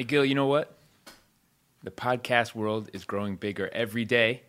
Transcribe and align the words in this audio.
Hey, 0.00 0.04
Gil, 0.04 0.24
you 0.24 0.34
know 0.34 0.46
what? 0.46 0.78
The 1.82 1.90
podcast 1.90 2.54
world 2.54 2.88
is 2.94 3.04
growing 3.04 3.36
bigger 3.36 3.68
every 3.70 4.06
day, 4.06 4.40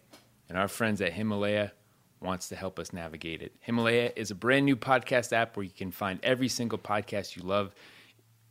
and 0.47 0.57
our 0.57 0.69
friends 0.69 1.01
at 1.01 1.11
Himalaya 1.11 1.73
wants 2.21 2.47
to 2.47 2.55
help 2.55 2.79
us 2.79 2.93
navigate 2.93 3.41
it. 3.41 3.53
Himalaya 3.59 4.13
is 4.15 4.31
a 4.31 4.35
brand 4.35 4.65
new 4.65 4.77
podcast 4.77 5.33
app 5.33 5.57
where 5.57 5.65
you 5.65 5.71
can 5.75 5.91
find 5.91 6.21
every 6.23 6.47
single 6.47 6.77
podcast 6.77 7.35
you 7.35 7.43
love, 7.43 7.75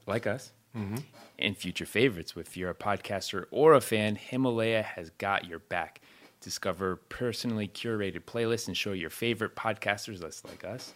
like 0.06 0.26
us, 0.26 0.52
mm-hmm. 0.76 0.96
and 1.38 1.56
future 1.56 1.86
favorites. 1.86 2.34
If 2.36 2.54
you're 2.54 2.68
a 2.68 2.74
podcaster 2.74 3.46
or 3.50 3.72
a 3.72 3.80
fan, 3.80 4.16
Himalaya 4.16 4.82
has 4.82 5.08
got 5.16 5.46
your 5.46 5.60
back. 5.60 6.02
Discover 6.42 6.96
personally 6.96 7.66
curated 7.66 8.24
playlists 8.24 8.68
and 8.68 8.76
show 8.76 8.92
your 8.92 9.08
favorite 9.08 9.56
podcasters, 9.56 10.18
that's 10.18 10.44
like 10.44 10.64
us, 10.64 10.92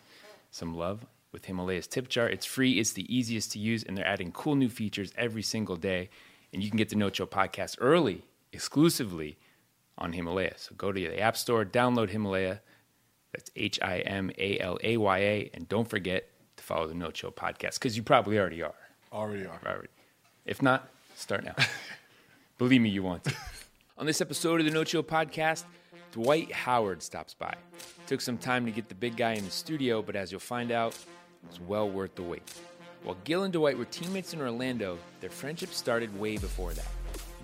some 0.51 0.75
love 0.75 1.07
with 1.35 1.45
Himalaya's 1.45 1.87
tip 1.87 2.09
jar. 2.09 2.27
It's 2.29 2.47
free, 2.47 2.79
it's 2.79 2.93
the 2.93 3.15
easiest 3.15 3.53
to 3.53 3.59
use, 3.59 3.83
and 3.83 3.99
they're 3.99 4.07
adding 4.07 4.33
cool 4.33 4.55
new 4.55 4.71
features 4.71 5.13
every 5.19 5.43
single 5.43 5.77
day. 5.77 6.09
And 6.55 6.63
you 6.63 6.71
can 6.71 6.79
get 6.79 6.89
the 6.89 6.97
No 6.97 7.11
Chill 7.11 7.27
podcast 7.27 7.77
early, 7.81 8.23
exclusively 8.53 9.37
on 9.99 10.13
Himalaya. 10.13 10.55
So 10.57 10.75
go 10.77 10.93
to 10.93 11.01
the 11.01 11.21
App 11.21 11.37
Store, 11.37 11.65
download 11.65 12.09
Himalaya. 12.09 12.61
That's 13.33 13.51
H 13.57 13.81
I 13.83 13.99
M 13.99 14.31
A 14.39 14.59
L 14.61 14.79
A 14.83 14.97
Y 14.97 15.19
A. 15.19 15.51
And 15.53 15.69
don't 15.69 15.89
forget 15.89 16.29
to 16.57 16.63
follow 16.65 16.87
the 16.87 16.95
No 16.95 17.11
Chill 17.11 17.33
podcast 17.33 17.75
because 17.75 17.97
you 17.97 18.05
probably 18.05 18.39
already 18.39 18.63
are. 18.63 18.75
Already 19.13 19.45
are. 19.45 19.61
Already. 19.67 19.89
If 20.47 20.63
not, 20.63 20.89
start 21.17 21.45
now. 21.45 21.57
Believe 22.59 22.81
me, 22.81 22.89
you 22.89 23.03
want 23.03 23.25
to. 23.25 23.35
On 23.99 24.07
this 24.07 24.21
episode 24.21 24.61
of 24.61 24.67
the 24.67 24.73
No 24.73 24.85
Chill 24.85 25.03
podcast, 25.03 25.65
Dwight 26.13 26.53
Howard 26.53 27.03
stops 27.03 27.35
by. 27.35 27.55
Took 28.07 28.21
some 28.21 28.39
time 28.39 28.65
to 28.67 28.71
get 28.71 28.89
the 28.89 28.95
big 28.95 29.17
guy 29.17 29.33
in 29.33 29.45
the 29.45 29.51
studio, 29.51 30.01
but 30.01 30.15
as 30.15 30.31
you'll 30.31 30.41
find 30.41 30.71
out, 30.71 30.97
it's 31.49 31.61
well 31.61 31.89
worth 31.89 32.15
the 32.15 32.23
wait. 32.23 32.43
While 33.03 33.17
Gil 33.25 33.43
and 33.43 33.53
Dwight 33.53 33.77
were 33.77 33.85
teammates 33.85 34.33
in 34.33 34.41
Orlando, 34.41 34.99
their 35.21 35.31
friendship 35.31 35.71
started 35.71 36.19
way 36.19 36.39
before 36.39 36.73
that. 36.73 36.89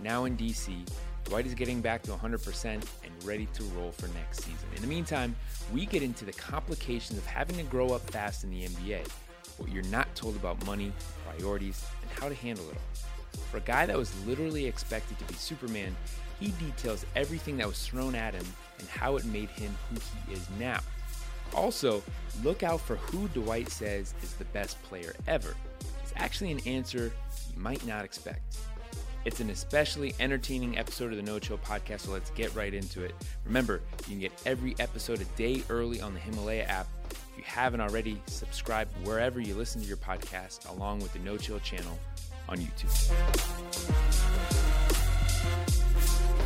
Now 0.02 0.24
in 0.24 0.36
DC, 0.36 0.86
Dwight 1.24 1.46
is 1.46 1.54
getting 1.54 1.80
back 1.80 2.02
to 2.04 2.12
100% 2.12 2.64
and 2.64 2.84
ready 3.24 3.46
to 3.54 3.62
roll 3.64 3.92
for 3.92 4.08
next 4.08 4.38
season. 4.38 4.68
In 4.74 4.80
the 4.80 4.88
meantime, 4.88 5.36
we 5.72 5.86
get 5.86 6.02
into 6.02 6.24
the 6.24 6.32
complications 6.32 7.18
of 7.18 7.26
having 7.26 7.56
to 7.56 7.62
grow 7.64 7.90
up 7.90 8.00
fast 8.10 8.42
in 8.42 8.50
the 8.50 8.64
NBA, 8.64 9.06
what 9.58 9.70
you're 9.70 9.84
not 9.84 10.12
told 10.14 10.34
about 10.36 10.64
money, 10.64 10.92
priorities, 11.26 11.84
and 12.02 12.10
how 12.18 12.28
to 12.28 12.34
handle 12.34 12.68
it 12.70 12.76
all. 12.76 13.40
For 13.50 13.58
a 13.58 13.60
guy 13.60 13.86
that 13.86 13.96
was 13.96 14.12
literally 14.26 14.66
expected 14.66 15.18
to 15.18 15.24
be 15.26 15.34
Superman, 15.34 15.94
he 16.40 16.48
details 16.52 17.04
everything 17.14 17.58
that 17.58 17.68
was 17.68 17.86
thrown 17.86 18.14
at 18.14 18.34
him 18.34 18.46
and 18.78 18.88
how 18.88 19.16
it 19.16 19.24
made 19.26 19.50
him 19.50 19.76
who 19.90 20.00
he 20.00 20.32
is 20.32 20.46
now. 20.58 20.80
Also, 21.54 22.02
look 22.42 22.62
out 22.62 22.80
for 22.80 22.96
who 22.96 23.28
Dwight 23.28 23.68
says 23.68 24.14
is 24.22 24.34
the 24.34 24.44
best 24.46 24.80
player 24.82 25.14
ever. 25.26 25.54
It's 26.02 26.12
actually 26.16 26.52
an 26.52 26.60
answer 26.66 27.12
you 27.54 27.60
might 27.60 27.84
not 27.86 28.04
expect. 28.04 28.58
It's 29.24 29.40
an 29.40 29.50
especially 29.50 30.14
entertaining 30.18 30.78
episode 30.78 31.10
of 31.10 31.16
the 31.16 31.22
No 31.22 31.38
Chill 31.38 31.58
podcast, 31.58 32.00
so 32.00 32.12
let's 32.12 32.30
get 32.30 32.54
right 32.54 32.72
into 32.72 33.04
it. 33.04 33.14
Remember, 33.44 33.82
you 34.00 34.12
can 34.12 34.18
get 34.18 34.32
every 34.46 34.74
episode 34.78 35.20
a 35.20 35.24
day 35.36 35.62
early 35.68 36.00
on 36.00 36.14
the 36.14 36.20
Himalaya 36.20 36.62
app. 36.64 36.86
If 37.10 37.36
you 37.36 37.44
haven't 37.44 37.82
already, 37.82 38.20
subscribe 38.26 38.88
wherever 39.04 39.38
you 39.38 39.54
listen 39.54 39.82
to 39.82 39.86
your 39.86 39.98
podcast, 39.98 40.70
along 40.70 41.00
with 41.00 41.12
the 41.12 41.18
No 41.18 41.36
Chill 41.36 41.60
channel 41.60 41.98
on 42.48 42.56
YouTube. 42.56 42.90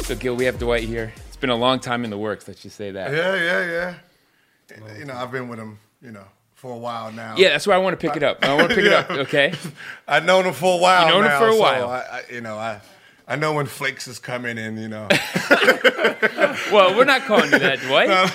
So, 0.02 0.16
Gil, 0.16 0.34
we 0.34 0.44
have 0.44 0.58
Dwight 0.58 0.82
here. 0.82 1.12
It's 1.28 1.36
been 1.36 1.50
a 1.50 1.56
long 1.56 1.78
time 1.78 2.02
in 2.02 2.10
the 2.10 2.18
works, 2.18 2.48
let's 2.48 2.60
just 2.60 2.76
say 2.76 2.90
that. 2.90 3.12
Yeah, 3.12 3.36
yeah, 3.36 3.70
yeah. 3.70 3.94
You 4.98 5.04
know, 5.04 5.14
I've 5.14 5.30
been 5.30 5.48
with 5.48 5.58
him, 5.58 5.78
you 6.02 6.10
know, 6.12 6.24
for 6.54 6.72
a 6.72 6.76
while 6.78 7.12
now. 7.12 7.34
Yeah, 7.36 7.50
that's 7.50 7.66
why 7.66 7.74
I 7.74 7.78
want 7.78 7.98
to 7.98 8.06
pick 8.08 8.16
it 8.16 8.22
up. 8.22 8.44
I 8.44 8.54
want 8.54 8.70
to 8.70 8.74
pick 8.74 8.86
it 8.86 8.92
up, 8.92 9.10
okay? 9.26 9.52
I've 10.08 10.24
known 10.24 10.46
him 10.46 10.54
for 10.54 10.74
a 10.78 10.80
while. 10.80 11.06
You 11.06 11.12
known 11.12 11.24
him 11.24 11.38
for 11.38 11.48
a 11.48 11.52
so 11.52 11.60
while. 11.60 11.88
I, 11.90 11.98
I, 12.00 12.22
you 12.32 12.40
know, 12.40 12.56
I, 12.56 12.80
I 13.28 13.36
know 13.36 13.52
when 13.54 13.66
Flakes 13.66 14.08
is 14.08 14.18
coming 14.18 14.56
in. 14.58 14.76
You 14.76 14.88
know, 14.88 15.08
Well, 16.72 16.96
we're 16.96 17.04
not 17.04 17.22
calling 17.22 17.50
you 17.52 17.58
that, 17.58 17.80
Dwight. 17.80 18.08
no, 18.08 18.26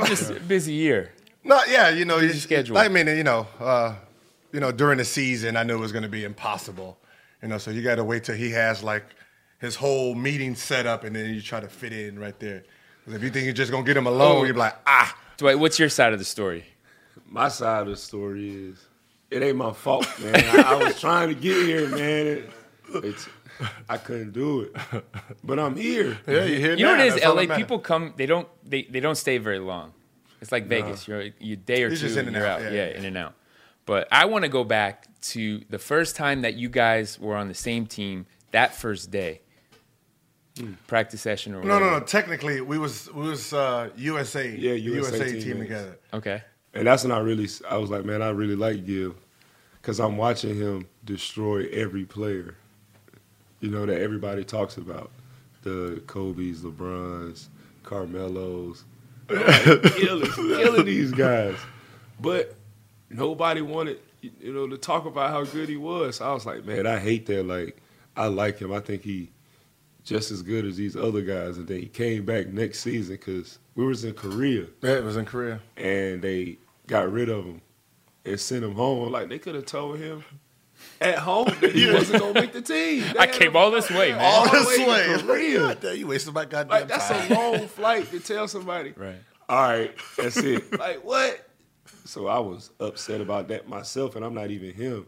It's 0.00 0.08
just 0.08 0.30
a 0.30 0.40
busy 0.40 0.72
year. 0.72 1.12
no, 1.44 1.60
yeah, 1.68 1.90
you 1.90 2.04
know, 2.04 2.18
you, 2.18 2.32
schedule. 2.32 2.78
I 2.78 2.88
mean, 2.88 3.06
you 3.06 3.24
know, 3.24 3.46
uh, 3.60 3.94
you 4.52 4.60
know, 4.60 4.72
during 4.72 4.98
the 4.98 5.04
season, 5.04 5.56
I 5.56 5.62
knew 5.62 5.76
it 5.76 5.80
was 5.80 5.92
going 5.92 6.02
to 6.04 6.08
be 6.08 6.24
impossible. 6.24 6.98
You 7.42 7.48
know, 7.48 7.58
so 7.58 7.70
you 7.70 7.82
got 7.82 7.96
to 7.96 8.04
wait 8.04 8.24
till 8.24 8.34
he 8.36 8.50
has 8.52 8.82
like 8.82 9.04
his 9.60 9.76
whole 9.76 10.14
meeting 10.14 10.54
set 10.54 10.86
up, 10.86 11.04
and 11.04 11.14
then 11.14 11.32
you 11.34 11.40
try 11.40 11.60
to 11.60 11.68
fit 11.68 11.92
in 11.92 12.18
right 12.18 12.38
there. 12.40 12.64
'Cause 13.04 13.14
if 13.14 13.22
you 13.22 13.30
think 13.30 13.44
you're 13.44 13.54
just 13.54 13.70
gonna 13.70 13.84
get 13.86 13.96
him 13.96 14.06
alone, 14.08 14.38
Oh. 14.38 14.44
you're 14.44 14.54
like, 14.56 14.74
ah, 14.86 15.16
Dwight, 15.36 15.58
what's 15.58 15.78
your 15.78 15.88
side 15.88 16.12
of 16.12 16.18
the 16.18 16.24
story? 16.24 16.64
My 17.28 17.48
side 17.48 17.82
of 17.82 17.88
the 17.88 17.96
story 17.96 18.48
is 18.50 18.86
it 19.30 19.42
ain't 19.42 19.56
my 19.56 19.72
fault, 19.72 20.06
man. 20.20 20.34
I, 20.36 20.72
I 20.72 20.74
was 20.76 20.98
trying 21.00 21.28
to 21.28 21.34
get 21.34 21.66
here, 21.66 21.88
man. 21.88 22.26
It, 22.26 22.50
it's 23.04 23.28
I 23.88 23.96
couldn't 23.98 24.32
do 24.32 24.60
it, 24.62 25.04
but 25.42 25.58
I'm 25.58 25.76
here. 25.76 26.18
yeah, 26.26 26.44
you 26.44 26.58
hear 26.58 26.74
You 26.76 26.84
know 26.84 26.92
what 26.92 27.00
it 27.00 27.06
is? 27.06 27.14
That's 27.20 27.26
LA 27.26 27.56
people 27.56 27.78
come. 27.78 28.14
They 28.16 28.26
don't. 28.26 28.48
They, 28.64 28.82
they 28.82 29.00
don't 29.00 29.16
stay 29.16 29.38
very 29.38 29.58
long. 29.58 29.92
It's 30.40 30.52
like 30.52 30.66
Vegas. 30.66 31.08
You're 31.08 31.30
you 31.40 31.56
day 31.56 31.82
or 31.84 31.88
It's 31.88 32.00
two. 32.00 32.06
just 32.08 32.18
in 32.18 32.26
and 32.26 32.36
you're 32.36 32.46
out, 32.46 32.60
out. 32.62 32.72
yeah. 32.72 32.88
Yeah, 32.88 32.98
in 32.98 33.04
and 33.04 33.16
out. 33.16 33.34
But 33.86 34.08
I 34.12 34.26
want 34.26 34.44
to 34.44 34.48
go 34.48 34.62
back 34.64 35.06
to 35.22 35.62
the 35.70 35.78
first 35.78 36.16
time 36.16 36.42
that 36.42 36.54
you 36.54 36.68
guys 36.68 37.18
were 37.18 37.36
on 37.36 37.48
the 37.48 37.54
same 37.54 37.86
team. 37.86 38.26
That 38.52 38.74
first 38.74 39.10
day, 39.10 39.40
practice 40.86 41.20
session 41.20 41.54
or 41.54 41.62
No, 41.62 41.74
whatever. 41.74 41.90
no, 41.92 41.98
no. 41.98 42.04
Technically, 42.04 42.60
we 42.60 42.78
was 42.78 43.12
we 43.12 43.28
was 43.28 43.52
uh, 43.52 43.90
USA, 43.96 44.48
Yeah, 44.50 44.72
the 44.72 44.80
USA 44.80 45.16
USA 45.18 45.32
team 45.32 45.42
teammates. 45.42 45.62
together. 45.62 45.98
Okay. 46.14 46.42
And 46.74 46.86
that's 46.86 47.04
when 47.04 47.12
I 47.12 47.18
really, 47.20 47.48
I 47.70 47.78
was 47.78 47.88
like, 47.90 48.04
man, 48.04 48.20
I 48.22 48.28
really 48.30 48.54
like 48.56 48.84
Gil, 48.84 49.14
because 49.80 49.98
I'm 49.98 50.16
watching 50.18 50.54
him 50.56 50.86
destroy 51.04 51.66
every 51.72 52.04
player. 52.04 52.54
You 53.60 53.70
know 53.70 53.86
that 53.86 54.00
everybody 54.00 54.44
talks 54.44 54.76
about, 54.76 55.10
the 55.62 56.02
Kobe's, 56.06 56.60
LeBrons, 56.60 57.48
Carmelos, 57.82 58.84
killing, 59.28 60.30
killing 60.32 60.84
these 60.84 61.12
guys. 61.12 61.56
But 62.20 62.54
nobody 63.08 63.62
wanted, 63.62 63.98
you 64.20 64.52
know, 64.52 64.68
to 64.68 64.76
talk 64.76 65.06
about 65.06 65.30
how 65.30 65.44
good 65.44 65.68
he 65.70 65.76
was. 65.78 66.20
I 66.20 66.32
was 66.32 66.44
like, 66.44 66.64
man, 66.66 66.86
I 66.86 66.98
hate 66.98 67.24
that. 67.26 67.44
Like, 67.46 67.78
I 68.16 68.26
like 68.26 68.58
him. 68.58 68.72
I 68.72 68.80
think 68.80 69.02
he 69.02 69.30
just 70.06 70.30
as 70.30 70.40
good 70.40 70.64
as 70.64 70.76
these 70.76 70.96
other 70.96 71.20
guys. 71.20 71.58
And 71.58 71.66
then 71.68 71.80
he 71.80 71.86
came 71.86 72.24
back 72.24 72.46
next 72.46 72.80
season 72.80 73.16
because 73.16 73.58
we 73.74 73.84
was 73.84 74.04
in 74.04 74.14
Korea 74.14 74.66
Yeah, 74.80 74.92
it 74.92 75.04
was 75.04 75.16
in 75.18 75.26
Korea. 75.26 75.60
and 75.76 76.22
they 76.22 76.58
got 76.86 77.10
rid 77.12 77.28
of 77.28 77.44
him 77.44 77.60
and 78.24 78.40
sent 78.40 78.64
him 78.64 78.72
home. 78.74 79.10
Like 79.12 79.28
they 79.28 79.38
could 79.38 79.54
have 79.56 79.66
told 79.66 79.98
him 79.98 80.24
at 81.00 81.18
home 81.18 81.48
that 81.60 81.72
he 81.72 81.90
wasn't 81.92 82.20
gonna 82.22 82.40
make 82.40 82.52
the 82.52 82.62
team. 82.62 83.02
They 83.12 83.18
I 83.18 83.26
came 83.26 83.56
all 83.56 83.70
this 83.72 83.90
way, 83.90 84.12
man. 84.12 84.20
All 84.24 84.46
all 84.46 84.50
this 84.52 84.78
way 84.78 84.86
way. 84.86 85.18
Korea. 85.22 85.74
God 85.80 85.96
you 85.96 86.06
wasted 86.06 86.32
my 86.32 86.44
goddamn 86.44 86.68
Like 86.68 86.88
that's 86.88 87.08
time. 87.08 87.32
a 87.32 87.34
long 87.34 87.66
flight 87.68 88.08
to 88.12 88.20
tell 88.20 88.46
somebody. 88.48 88.94
Right. 88.96 89.16
All 89.48 89.62
right, 89.62 89.94
that's 90.16 90.36
it. 90.38 90.76
like 90.78 91.04
what? 91.04 91.48
So 92.04 92.26
I 92.28 92.38
was 92.40 92.70
upset 92.80 93.20
about 93.20 93.46
that 93.48 93.68
myself, 93.68 94.16
and 94.16 94.24
I'm 94.24 94.34
not 94.34 94.50
even 94.50 94.72
him. 94.72 95.06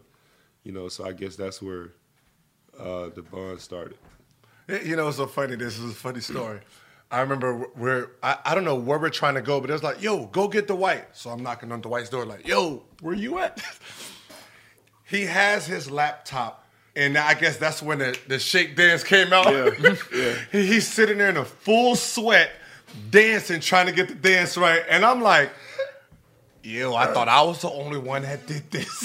You 0.64 0.70
know, 0.72 0.88
so 0.88 1.04
I 1.04 1.12
guess 1.12 1.34
that's 1.36 1.60
where 1.62 1.92
uh, 2.78 3.08
the 3.14 3.22
bond 3.22 3.60
started. 3.60 3.96
You 4.84 4.96
know, 4.96 5.08
it's 5.08 5.16
so 5.16 5.26
funny. 5.26 5.56
This 5.56 5.78
is 5.78 5.92
a 5.92 5.94
funny 5.94 6.20
story. 6.20 6.60
I 7.10 7.20
remember 7.22 7.54
where 7.54 8.10
I, 8.22 8.36
I 8.44 8.54
don't 8.54 8.64
know 8.64 8.74
where 8.74 8.98
we're 8.98 9.08
trying 9.08 9.34
to 9.36 9.40
go, 9.40 9.60
but 9.62 9.70
it 9.70 9.72
was 9.72 9.82
like, 9.82 10.02
yo, 10.02 10.26
go 10.26 10.46
get 10.46 10.66
Dwight. 10.66 11.06
So 11.16 11.30
I'm 11.30 11.42
knocking 11.42 11.72
on 11.72 11.80
Dwight's 11.80 12.10
door, 12.10 12.26
like, 12.26 12.46
yo, 12.46 12.82
where 13.00 13.14
you 13.14 13.38
at? 13.38 13.62
he 15.04 15.24
has 15.24 15.66
his 15.66 15.90
laptop, 15.90 16.66
and 16.94 17.16
I 17.16 17.32
guess 17.32 17.56
that's 17.56 17.82
when 17.82 17.98
the, 18.00 18.18
the 18.28 18.38
shake 18.38 18.76
dance 18.76 19.02
came 19.02 19.32
out. 19.32 19.46
Yeah, 19.50 19.94
yeah. 20.14 20.34
He- 20.52 20.66
he's 20.66 20.86
sitting 20.86 21.16
there 21.16 21.30
in 21.30 21.38
a 21.38 21.46
full 21.46 21.96
sweat, 21.96 22.50
dancing, 23.10 23.60
trying 23.60 23.86
to 23.86 23.92
get 23.92 24.08
the 24.08 24.14
dance 24.14 24.58
right, 24.58 24.82
and 24.90 25.02
I'm 25.04 25.22
like, 25.22 25.50
yo, 26.62 26.94
I 26.94 27.06
thought 27.12 27.28
I 27.28 27.42
was 27.42 27.60
the 27.62 27.70
only 27.70 27.98
one 27.98 28.22
that 28.22 28.46
did 28.46 28.70
this. 28.70 29.02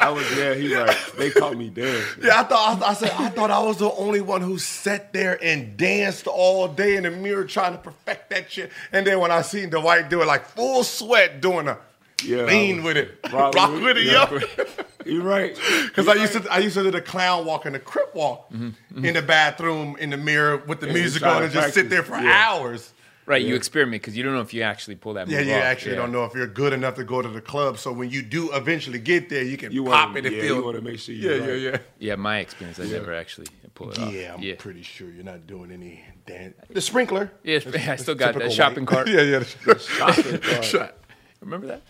I 0.00 0.10
was 0.10 0.28
there. 0.34 0.54
He 0.54 0.74
like 0.74 0.96
they 1.16 1.30
caught 1.30 1.56
me 1.56 1.70
dancing. 1.70 2.24
Yeah, 2.24 2.40
I 2.40 2.44
thought 2.44 2.82
I, 2.82 2.86
I 2.90 2.94
said 2.94 3.10
I 3.12 3.28
thought 3.30 3.50
I 3.50 3.62
was 3.62 3.78
the 3.78 3.90
only 3.92 4.20
one 4.20 4.40
who 4.42 4.58
sat 4.58 5.12
there 5.12 5.38
and 5.42 5.76
danced 5.76 6.26
all 6.26 6.68
day 6.68 6.96
in 6.96 7.02
the 7.04 7.10
mirror 7.10 7.44
trying 7.44 7.72
to 7.72 7.78
perfect 7.78 8.30
that 8.30 8.50
shit. 8.50 8.70
And 8.92 9.06
then 9.06 9.18
when 9.20 9.30
I 9.30 9.42
seen 9.42 9.70
Dwight 9.70 10.08
do 10.08 10.22
it 10.22 10.26
like 10.26 10.46
full 10.46 10.84
sweat 10.84 11.40
doing 11.40 11.68
a 11.68 11.78
Yeah, 12.24 12.44
lean 12.44 12.80
I 12.80 12.84
with 12.84 12.96
it, 12.96 13.18
rock 13.32 13.54
rock, 13.54 13.72
with 13.72 13.82
with 13.82 13.96
it, 13.98 14.06
it, 14.06 14.12
yeah. 14.12 14.30
yo. 14.30 14.64
You 15.06 15.22
right? 15.22 15.58
Because 15.86 16.06
I 16.06 16.14
used 16.14 16.34
to 16.34 16.52
I 16.52 16.58
used 16.58 16.74
to 16.76 16.82
do 16.82 16.90
the 16.90 17.00
clown 17.00 17.46
walk 17.46 17.64
and 17.64 17.74
the 17.74 17.78
crip 17.78 18.14
walk 18.14 18.50
Mm-hmm, 18.52 19.04
in 19.06 19.14
the 19.14 19.22
bathroom 19.22 19.96
in 19.98 20.10
the 20.10 20.18
mirror 20.18 20.58
with 20.58 20.80
the 20.80 20.86
Yeah, 20.88 20.92
music 20.92 21.22
on 21.22 21.38
to 21.38 21.44
and 21.44 21.52
just 21.52 21.72
sit 21.72 21.88
there 21.88 22.02
for 22.02 22.16
yeah. 22.18 22.46
hours. 22.50 22.92
Right. 23.28 23.42
You 23.44 23.54
experiment 23.56 24.00
because 24.02 24.16
you 24.16 24.22
don't 24.24 24.32
know 24.32 24.40
if 24.40 24.54
you 24.54 24.62
actually 24.62 24.96
pull 24.96 25.12
that. 25.14 25.28
Yeah, 25.28 25.40
you 25.40 25.52
off. 25.52 25.62
actually 25.62 25.92
Yeah. 25.92 25.98
don't 25.98 26.12
know 26.12 26.24
if 26.24 26.34
you're 26.34 26.46
good 26.46 26.72
enough 26.72 26.94
to 26.94 27.04
go 27.04 27.20
to 27.20 27.28
the 27.28 27.42
club. 27.42 27.76
So 27.78 27.92
when 27.92 28.08
you 28.08 28.22
do 28.22 28.50
eventually 28.54 28.98
get 28.98 29.28
there, 29.28 29.42
you 29.44 29.58
can 29.58 29.70
You 29.70 29.84
pop 29.84 30.06
want 30.14 30.16
it 30.18 30.26
and 30.26 30.34
yeah, 30.36 30.42
feel. 30.42 30.56
you 30.56 30.64
want 30.64 30.76
to 30.76 30.82
make 30.82 30.98
sure 30.98 31.14
you 31.14 31.28
yeah, 31.30 31.36
right. 31.38 31.48
yeah, 31.60 31.70
yeah. 31.72 31.78
Yeah, 31.98 32.14
my 32.16 32.38
experience, 32.38 32.80
I 32.80 32.84
never 32.84 33.12
actually 33.12 33.48
pull 33.74 33.90
it 33.90 33.98
off. 33.98 34.12
Yeah, 34.14 34.32
I'm 34.32 34.42
yeah. 34.42 34.54
pretty 34.58 34.82
sure 34.82 35.10
you're 35.10 35.24
not 35.24 35.46
doing 35.46 35.70
any 35.72 36.02
dance. 36.26 36.54
The 36.70 36.80
sprinkler. 36.80 37.30
Yeah, 37.44 37.56
I 37.86 37.96
still 37.96 38.14
got 38.14 38.28
that 38.32 38.32
Typical 38.40 38.50
shopping 38.50 38.84
white. 38.86 38.94
cart. 38.94 39.08
yeah, 39.10 39.20
yeah. 39.20 39.38
the- 39.66 39.78
Shopping 39.78 40.38
cart. 40.50 40.64
Shot. 40.64 40.94
Remember 41.42 41.66
that? 41.66 41.82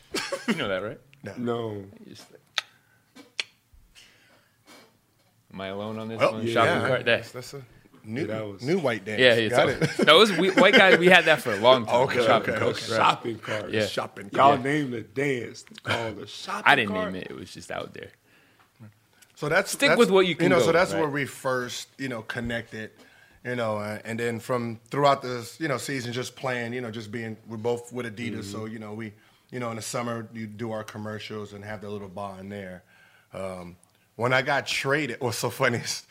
You 0.49 0.55
know 0.56 0.67
that, 0.69 0.82
right? 0.82 0.99
No, 1.38 1.85
You 2.05 2.14
just 2.14 2.26
like- 2.32 2.64
Am 5.52 5.61
I 5.61 5.69
alone 5.69 5.99
on 6.00 6.08
this 6.08 6.19
Oh, 6.20 6.32
one? 6.32 6.46
yeah. 6.46 6.52
Shopping 6.52 6.81
yeah. 6.82 6.88
cart. 6.88 7.05
That's, 7.05 7.31
that's 7.32 7.55
a 7.55 7.62
new, 8.08 8.22
Yeah, 8.22 8.26
that 8.28 8.46
was- 8.46 8.62
new 8.62 8.78
white 8.78 9.05
dance. 9.05 9.20
yeah, 9.20 9.34
it's 9.34 9.55
got 9.55 9.64
all- 9.69 9.82
it. 9.82 9.99
no, 10.06 10.16
it 10.16 10.19
was 10.19 10.32
we, 10.32 10.50
white 10.50 10.75
guys. 10.75 10.99
We 10.99 11.06
had 11.06 11.26
that 11.26 11.40
for 11.43 11.52
a 11.52 11.56
long 11.58 11.87
time. 11.87 11.94
Okay, 12.02 12.25
shopping 12.26 12.50
okay, 12.55 12.58
cart. 12.60 12.62
okay. 12.76 12.90
Right. 12.93 12.96
Shopping 12.96 13.38
cart. 13.38 13.70
Yeah. 13.70 13.87
Shopping. 13.87 14.31
Y'all 14.32 14.50
cart. 14.55 14.62
named 14.64 14.93
the 14.94 15.02
dance 15.02 15.64
called 15.84 16.16
the 16.19 16.26
shopping 16.26 16.62
I 16.66 16.75
didn't 16.75 16.90
cart. 16.94 17.12
name 17.12 17.22
it. 17.22 17.31
It 17.31 17.37
was 17.37 17.52
just 17.52 17.70
out 17.70 17.94
there. 17.94 18.10
So 19.34 19.49
that's 19.49 19.70
Stick 19.70 19.81
that's- 19.90 19.99
with 19.99 20.10
what 20.10 20.26
you 20.26 20.34
can 20.34 20.44
You 20.44 20.49
know, 20.50 20.58
go 20.58 20.66
so 20.66 20.72
that's 20.72 20.90
with, 20.90 21.00
where 21.00 21.08
we 21.10 21.25
first, 21.25 21.88
you 21.99 22.08
know, 22.08 22.22
connected. 22.22 22.90
You 23.44 23.55
know, 23.55 23.78
uh, 23.78 23.99
and 24.05 24.19
then 24.19 24.40
from 24.40 24.81
throughout 24.90 25.22
the 25.22 25.49
you 25.61 25.69
know, 25.69 25.78
season, 25.78 26.12
just 26.12 26.34
playing, 26.34 26.72
you 26.72 26.81
know, 26.81 26.90
just 26.90 27.12
being, 27.12 27.37
we're 27.46 27.56
both 27.56 27.93
with 27.93 28.04
Adidas, 28.14 28.44
so 28.44 28.58
Mm-hmm. 28.61 28.72
you 28.72 28.78
know, 28.81 28.94
we, 28.94 29.12
you 29.52 29.61
know, 29.61 29.70
in 29.70 29.76
the 29.76 29.82
summer 29.82 30.28
you 30.34 30.46
do 30.46 30.72
our 30.72 30.82
commercials 30.82 31.52
and 31.52 31.64
have 31.64 31.81
the 31.81 31.88
little 31.88 32.08
bond 32.08 32.50
there. 32.50 32.82
Um, 33.32 33.76
when 34.16 34.32
I 34.32 34.43
got 34.43 34.66
traded, 34.66 35.20
what's 35.20 35.38
so 35.38 35.50
funny 35.50 35.78
is 35.78 36.02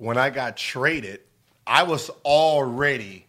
when 0.00 0.16
I 0.16 0.30
got 0.30 0.56
traded, 0.56 1.20
I 1.66 1.82
was 1.82 2.08
already 2.24 3.26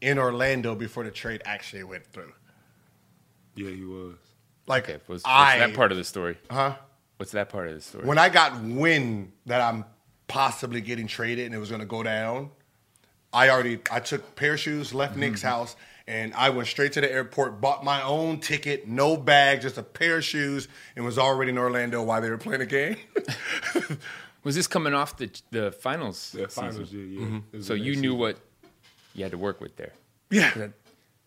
in 0.00 0.18
Orlando 0.18 0.76
before 0.76 1.02
the 1.02 1.10
trade 1.10 1.42
actually 1.44 1.82
went 1.82 2.06
through. 2.06 2.32
Yeah, 3.56 3.70
he 3.70 3.84
was. 3.84 4.14
Like 4.68 4.84
Okay, 4.84 5.00
what's, 5.06 5.24
what's 5.24 5.26
I, 5.26 5.58
that 5.58 5.74
part 5.74 5.90
of 5.90 5.98
the 5.98 6.04
story? 6.04 6.38
huh? 6.48 6.76
What's 7.16 7.32
that 7.32 7.48
part 7.48 7.68
of 7.68 7.74
the 7.74 7.80
story? 7.80 8.06
when 8.06 8.18
I 8.18 8.28
got 8.28 8.62
wind 8.62 9.32
that 9.46 9.60
I'm 9.60 9.84
possibly 10.28 10.80
getting 10.80 11.08
traded 11.08 11.46
and 11.46 11.54
it 11.54 11.58
was 11.58 11.70
going 11.70 11.80
to 11.80 11.86
go 11.86 12.04
down, 12.04 12.50
I 13.32 13.50
already 13.50 13.80
I 13.90 13.98
took 13.98 14.36
pair 14.36 14.54
of 14.54 14.60
shoes, 14.60 14.94
left 14.94 15.14
mm-hmm. 15.14 15.22
Nick's 15.22 15.42
house, 15.42 15.74
and 16.06 16.32
I 16.34 16.50
went 16.50 16.68
straight 16.68 16.92
to 16.92 17.00
the 17.00 17.12
airport, 17.12 17.60
bought 17.60 17.84
my 17.84 18.00
own 18.02 18.38
ticket, 18.38 18.86
no 18.86 19.16
bag, 19.16 19.60
just 19.60 19.76
a 19.76 19.82
pair 19.82 20.18
of 20.18 20.24
shoes, 20.24 20.68
and 20.94 21.04
was 21.04 21.18
already 21.18 21.50
in 21.50 21.58
Orlando 21.58 22.00
while 22.00 22.20
they 22.20 22.30
were 22.30 22.38
playing 22.38 22.60
the 22.60 22.66
game. 22.66 22.96
was 24.44 24.54
this 24.54 24.66
coming 24.66 24.94
off 24.94 25.16
the 25.16 25.30
the 25.50 25.72
finals? 25.72 26.32
The 26.32 26.48
finals, 26.48 26.90
season? 26.90 27.12
yeah, 27.12 27.28
yeah. 27.28 27.40
It 27.52 27.56
was 27.58 27.66
So 27.66 27.74
you 27.74 27.96
knew 27.96 28.10
season. 28.10 28.18
what 28.18 28.36
you 29.14 29.22
had 29.24 29.32
to 29.32 29.38
work 29.38 29.60
with 29.60 29.76
there. 29.76 29.92
yeah. 30.30 30.68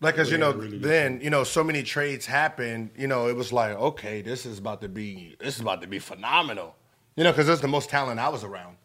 Like, 0.00 0.16
cause 0.16 0.30
you 0.30 0.36
know, 0.38 0.52
really 0.52 0.76
then 0.78 1.20
you 1.22 1.30
know, 1.30 1.44
so 1.44 1.64
many 1.64 1.82
trades 1.82 2.26
happened. 2.26 2.90
You 2.96 3.06
know, 3.06 3.28
it 3.28 3.36
was 3.36 3.52
like, 3.52 3.74
okay, 3.76 4.20
this 4.20 4.44
is 4.44 4.58
about 4.58 4.80
to 4.82 4.88
be, 4.88 5.34
this 5.40 5.54
is 5.54 5.60
about 5.62 5.80
to 5.80 5.86
be 5.86 5.98
phenomenal. 5.98 6.74
You 7.16 7.24
know, 7.24 7.30
because 7.32 7.46
that's 7.46 7.60
the 7.62 7.68
most 7.68 7.88
talent 7.88 8.20
I 8.20 8.28
was 8.28 8.44
around. 8.44 8.76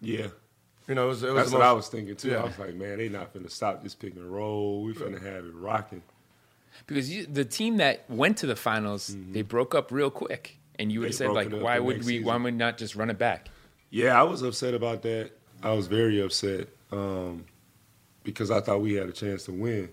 Yeah. 0.00 0.26
You 0.88 0.94
know, 0.94 1.04
it 1.04 1.08
was, 1.08 1.22
it 1.22 1.28
was 1.28 1.36
That's 1.36 1.50
the 1.52 1.58
what 1.58 1.66
I 1.66 1.72
was 1.72 1.88
thinking 1.88 2.14
too. 2.16 2.30
Yeah. 2.30 2.38
I 2.38 2.44
was 2.44 2.58
like, 2.58 2.74
man, 2.74 2.98
they 2.98 3.08
not 3.08 3.32
finna 3.32 3.50
stop 3.50 3.82
this 3.82 3.94
pick 3.94 4.14
and 4.16 4.30
roll. 4.30 4.82
We 4.82 4.92
finna 4.92 5.22
have 5.22 5.44
it 5.46 5.54
rocking. 5.54 6.02
Because 6.86 7.10
you, 7.10 7.26
the 7.26 7.44
team 7.44 7.78
that 7.78 8.04
went 8.10 8.36
to 8.38 8.46
the 8.46 8.56
finals, 8.56 9.16
they 9.30 9.42
broke 9.42 9.74
up 9.74 9.90
real 9.90 10.10
quick, 10.10 10.58
and 10.78 10.92
you 10.92 11.00
would 11.00 11.10
Mm-hmm. 11.12 11.24
Have 11.24 11.34
said 11.34 11.52
like, 11.52 11.62
why 11.62 11.78
would 11.78 11.96
next 11.96 12.06
we? 12.06 12.20
Why 12.20 12.34
would 12.36 12.44
we 12.44 12.50
not 12.50 12.76
just 12.76 12.94
run 12.96 13.08
it 13.08 13.18
back? 13.18 13.48
Yeah, 13.90 14.18
I 14.18 14.24
was 14.24 14.42
upset 14.42 14.74
about 14.74 15.02
that. 15.02 15.30
I 15.62 15.72
was 15.72 15.86
very 15.86 16.20
upset 16.20 16.68
um, 16.92 17.44
because 18.24 18.50
I 18.50 18.60
thought 18.60 18.80
we 18.80 18.94
had 18.94 19.08
a 19.08 19.12
chance 19.12 19.44
to 19.44 19.52
win. 19.52 19.88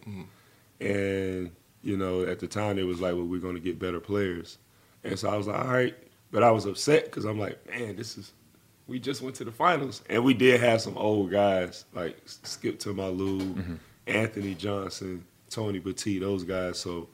And, 0.79 1.51
you 1.81 1.95
know, 1.97 2.23
at 2.23 2.39
the 2.39 2.47
time 2.47 2.77
it 2.77 2.83
was 2.83 2.99
like, 2.99 3.13
well, 3.13 3.25
we're 3.25 3.39
going 3.39 3.55
to 3.55 3.61
get 3.61 3.79
better 3.79 3.99
players. 3.99 4.57
And 5.03 5.17
so 5.17 5.29
I 5.29 5.37
was 5.37 5.47
like, 5.47 5.59
all 5.59 5.71
right. 5.71 5.95
But 6.31 6.43
I 6.43 6.51
was 6.51 6.65
upset 6.65 7.05
because 7.05 7.25
I'm 7.25 7.39
like, 7.39 7.65
man, 7.69 7.95
this 7.95 8.17
is, 8.17 8.33
we 8.87 8.99
just 8.99 9.21
went 9.21 9.35
to 9.37 9.43
the 9.45 9.51
finals. 9.51 10.01
And 10.09 10.23
we 10.23 10.33
did 10.33 10.59
have 10.59 10.81
some 10.81 10.97
old 10.97 11.31
guys 11.31 11.85
like 11.93 12.17
Skip 12.25 12.79
to 12.79 12.93
My 12.93 13.07
Lou, 13.07 13.55
Anthony 14.07 14.55
Johnson, 14.55 15.23
Tony 15.49 15.79
Batiste, 15.79 16.21
those 16.21 16.43
guys. 16.43 16.79
So 16.79 17.07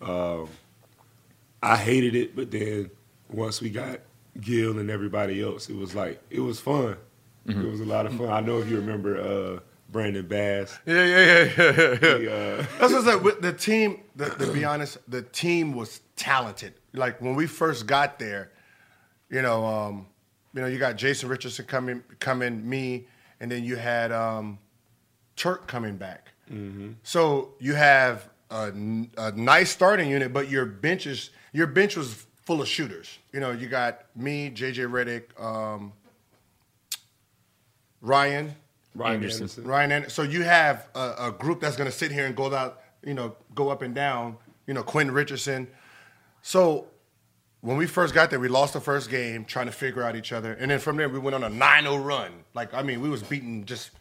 um, 0.00 0.48
I 1.62 1.76
hated 1.76 2.16
it. 2.16 2.34
But 2.34 2.50
then 2.50 2.90
once 3.28 3.60
we 3.60 3.70
got 3.70 4.00
Gil 4.40 4.78
and 4.78 4.90
everybody 4.90 5.42
else, 5.42 5.68
it 5.68 5.76
was 5.76 5.94
like, 5.94 6.20
it 6.30 6.40
was 6.40 6.60
fun. 6.60 6.96
It 7.46 7.56
was 7.56 7.80
a 7.80 7.84
lot 7.84 8.06
of 8.06 8.14
fun. 8.16 8.28
I 8.28 8.40
know 8.40 8.58
if 8.58 8.68
you 8.68 8.76
remember 8.76 9.20
uh, 9.20 9.60
Brandon 9.90 10.24
Bass. 10.26 10.78
Yeah, 10.86 11.04
yeah, 11.04 11.16
yeah, 11.16 11.52
yeah, 11.56 11.98
yeah. 12.00 12.18
He, 12.18 12.28
uh, 12.28 12.56
That's 12.78 12.92
what 12.92 13.08
I 13.08 13.12
said. 13.14 13.22
With 13.22 13.40
the 13.40 13.52
team, 13.52 14.02
the, 14.14 14.26
to 14.30 14.52
be 14.52 14.64
honest, 14.64 14.98
the 15.10 15.22
team 15.22 15.74
was 15.74 16.00
talented. 16.14 16.74
Like 16.92 17.20
when 17.20 17.34
we 17.34 17.46
first 17.48 17.86
got 17.88 18.18
there, 18.20 18.52
you 19.30 19.42
know, 19.42 19.64
um, 19.64 20.06
you 20.54 20.60
know, 20.60 20.68
you 20.68 20.78
got 20.78 20.96
Jason 20.96 21.28
Richardson 21.28 21.64
coming, 21.64 22.04
coming, 22.20 22.68
me, 22.68 23.08
and 23.40 23.50
then 23.50 23.64
you 23.64 23.74
had 23.76 24.12
um, 24.12 24.58
Turk 25.34 25.66
coming 25.66 25.96
back. 25.96 26.32
So 27.04 27.54
you 27.58 27.74
have 27.74 28.28
a, 28.50 28.70
n- 28.74 29.10
a 29.16 29.32
nice 29.32 29.70
starting 29.70 30.08
unit, 30.10 30.32
but 30.32 30.48
your 30.50 30.66
bench 30.66 31.06
is 31.06 31.30
your 31.52 31.66
bench 31.68 31.96
was 31.96 32.26
full 32.50 32.60
of 32.60 32.66
shooters. 32.66 33.20
You 33.32 33.38
know, 33.38 33.52
you 33.52 33.68
got 33.68 34.06
me, 34.16 34.50
JJ 34.50 34.90
Redick, 34.90 35.40
um, 35.40 35.92
Ryan, 38.00 38.56
Ryan 38.96 39.14
Anderson. 39.14 39.42
Anderson. 39.42 39.64
Ryan, 39.64 39.92
and 39.92 40.10
so 40.10 40.22
you 40.22 40.42
have 40.42 40.88
a, 40.96 41.14
a 41.28 41.30
group 41.38 41.60
that's 41.60 41.76
going 41.76 41.88
to 41.88 41.96
sit 41.96 42.10
here 42.10 42.26
and 42.26 42.34
go 42.34 42.52
out, 42.52 42.80
you 43.06 43.14
know, 43.14 43.36
go 43.54 43.68
up 43.68 43.82
and 43.82 43.94
down. 43.94 44.36
You 44.66 44.74
know, 44.74 44.82
Quinn 44.82 45.12
Richardson. 45.12 45.68
So 46.42 46.88
when 47.60 47.76
we 47.76 47.86
first 47.86 48.14
got 48.14 48.30
there, 48.30 48.40
we 48.40 48.48
lost 48.48 48.72
the 48.72 48.80
first 48.80 49.10
game 49.10 49.44
trying 49.44 49.66
to 49.66 49.72
figure 49.72 50.02
out 50.02 50.16
each 50.16 50.32
other, 50.32 50.54
and 50.54 50.72
then 50.72 50.80
from 50.80 50.96
there 50.96 51.08
we 51.08 51.20
went 51.20 51.36
on 51.36 51.44
a 51.44 51.50
9-0 51.50 52.04
run. 52.04 52.32
Like 52.54 52.74
I 52.74 52.82
mean, 52.82 53.00
we 53.00 53.08
was 53.08 53.22
beating 53.22 53.64
just 53.64 53.92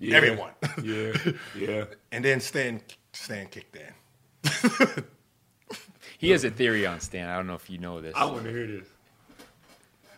Yeah. 0.00 0.16
everyone. 0.16 0.50
yeah, 0.82 1.12
yeah. 1.56 1.84
and 2.10 2.24
then 2.24 2.40
Stan 2.40 2.80
Stan 3.12 3.46
kicked 3.46 3.76
in. 3.76 5.04
He 6.22 6.30
has 6.30 6.44
a 6.44 6.50
theory 6.50 6.86
on 6.86 7.00
Stan. 7.00 7.28
I 7.28 7.36
don't 7.36 7.46
know 7.48 7.54
if 7.54 7.68
you 7.68 7.78
know 7.78 8.00
this. 8.00 8.14
I 8.16 8.24
want 8.26 8.44
to 8.44 8.50
hear 8.50 8.66
this. 8.66 8.86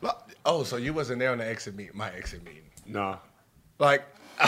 Well, 0.00 0.22
Oh, 0.44 0.62
so 0.62 0.76
you 0.76 0.92
wasn't 0.92 1.18
there 1.18 1.32
on 1.32 1.38
the 1.38 1.46
exit 1.46 1.74
meet, 1.74 1.94
my 1.94 2.10
exit 2.12 2.44
meeting. 2.44 2.60
Nah, 2.86 3.16
Like, 3.78 4.04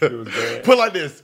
it 0.00 0.12
was 0.12 0.28
bad. 0.28 0.62
put 0.64 0.74
it 0.74 0.78
like 0.78 0.92
this: 0.92 1.22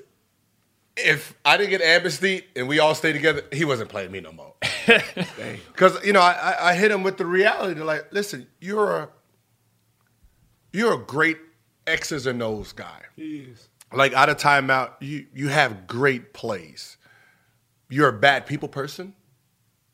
if 0.96 1.34
I 1.44 1.56
didn't 1.56 1.70
get 1.70 1.80
amnesty 1.82 2.42
and 2.56 2.66
we 2.66 2.80
all 2.80 2.94
stay 2.96 3.12
together, 3.12 3.42
he 3.52 3.64
wasn't 3.64 3.88
playing 3.90 4.10
me 4.10 4.20
no 4.20 4.32
more. 4.32 4.54
Dang. 4.86 5.60
Because 5.72 6.04
you 6.04 6.12
know, 6.12 6.20
I, 6.20 6.32
I, 6.32 6.68
I 6.70 6.74
hit 6.74 6.90
him 6.90 7.04
with 7.04 7.16
the 7.18 7.26
reality. 7.26 7.74
They're 7.74 7.84
like, 7.84 8.12
listen, 8.12 8.48
you're 8.60 8.96
a 8.96 9.08
you're 10.72 10.94
a 10.94 10.98
great 10.98 11.38
X's 11.86 12.26
and 12.26 12.42
O's 12.42 12.72
guy. 12.72 13.02
He 13.14 13.38
is. 13.52 13.68
Like 13.92 14.12
out 14.14 14.28
of 14.28 14.36
timeout, 14.36 14.92
you 15.00 15.26
you 15.34 15.48
have 15.48 15.86
great 15.86 16.32
plays. 16.32 16.96
You're 17.88 18.08
a 18.08 18.18
bad 18.18 18.46
people 18.46 18.68
person. 18.68 19.14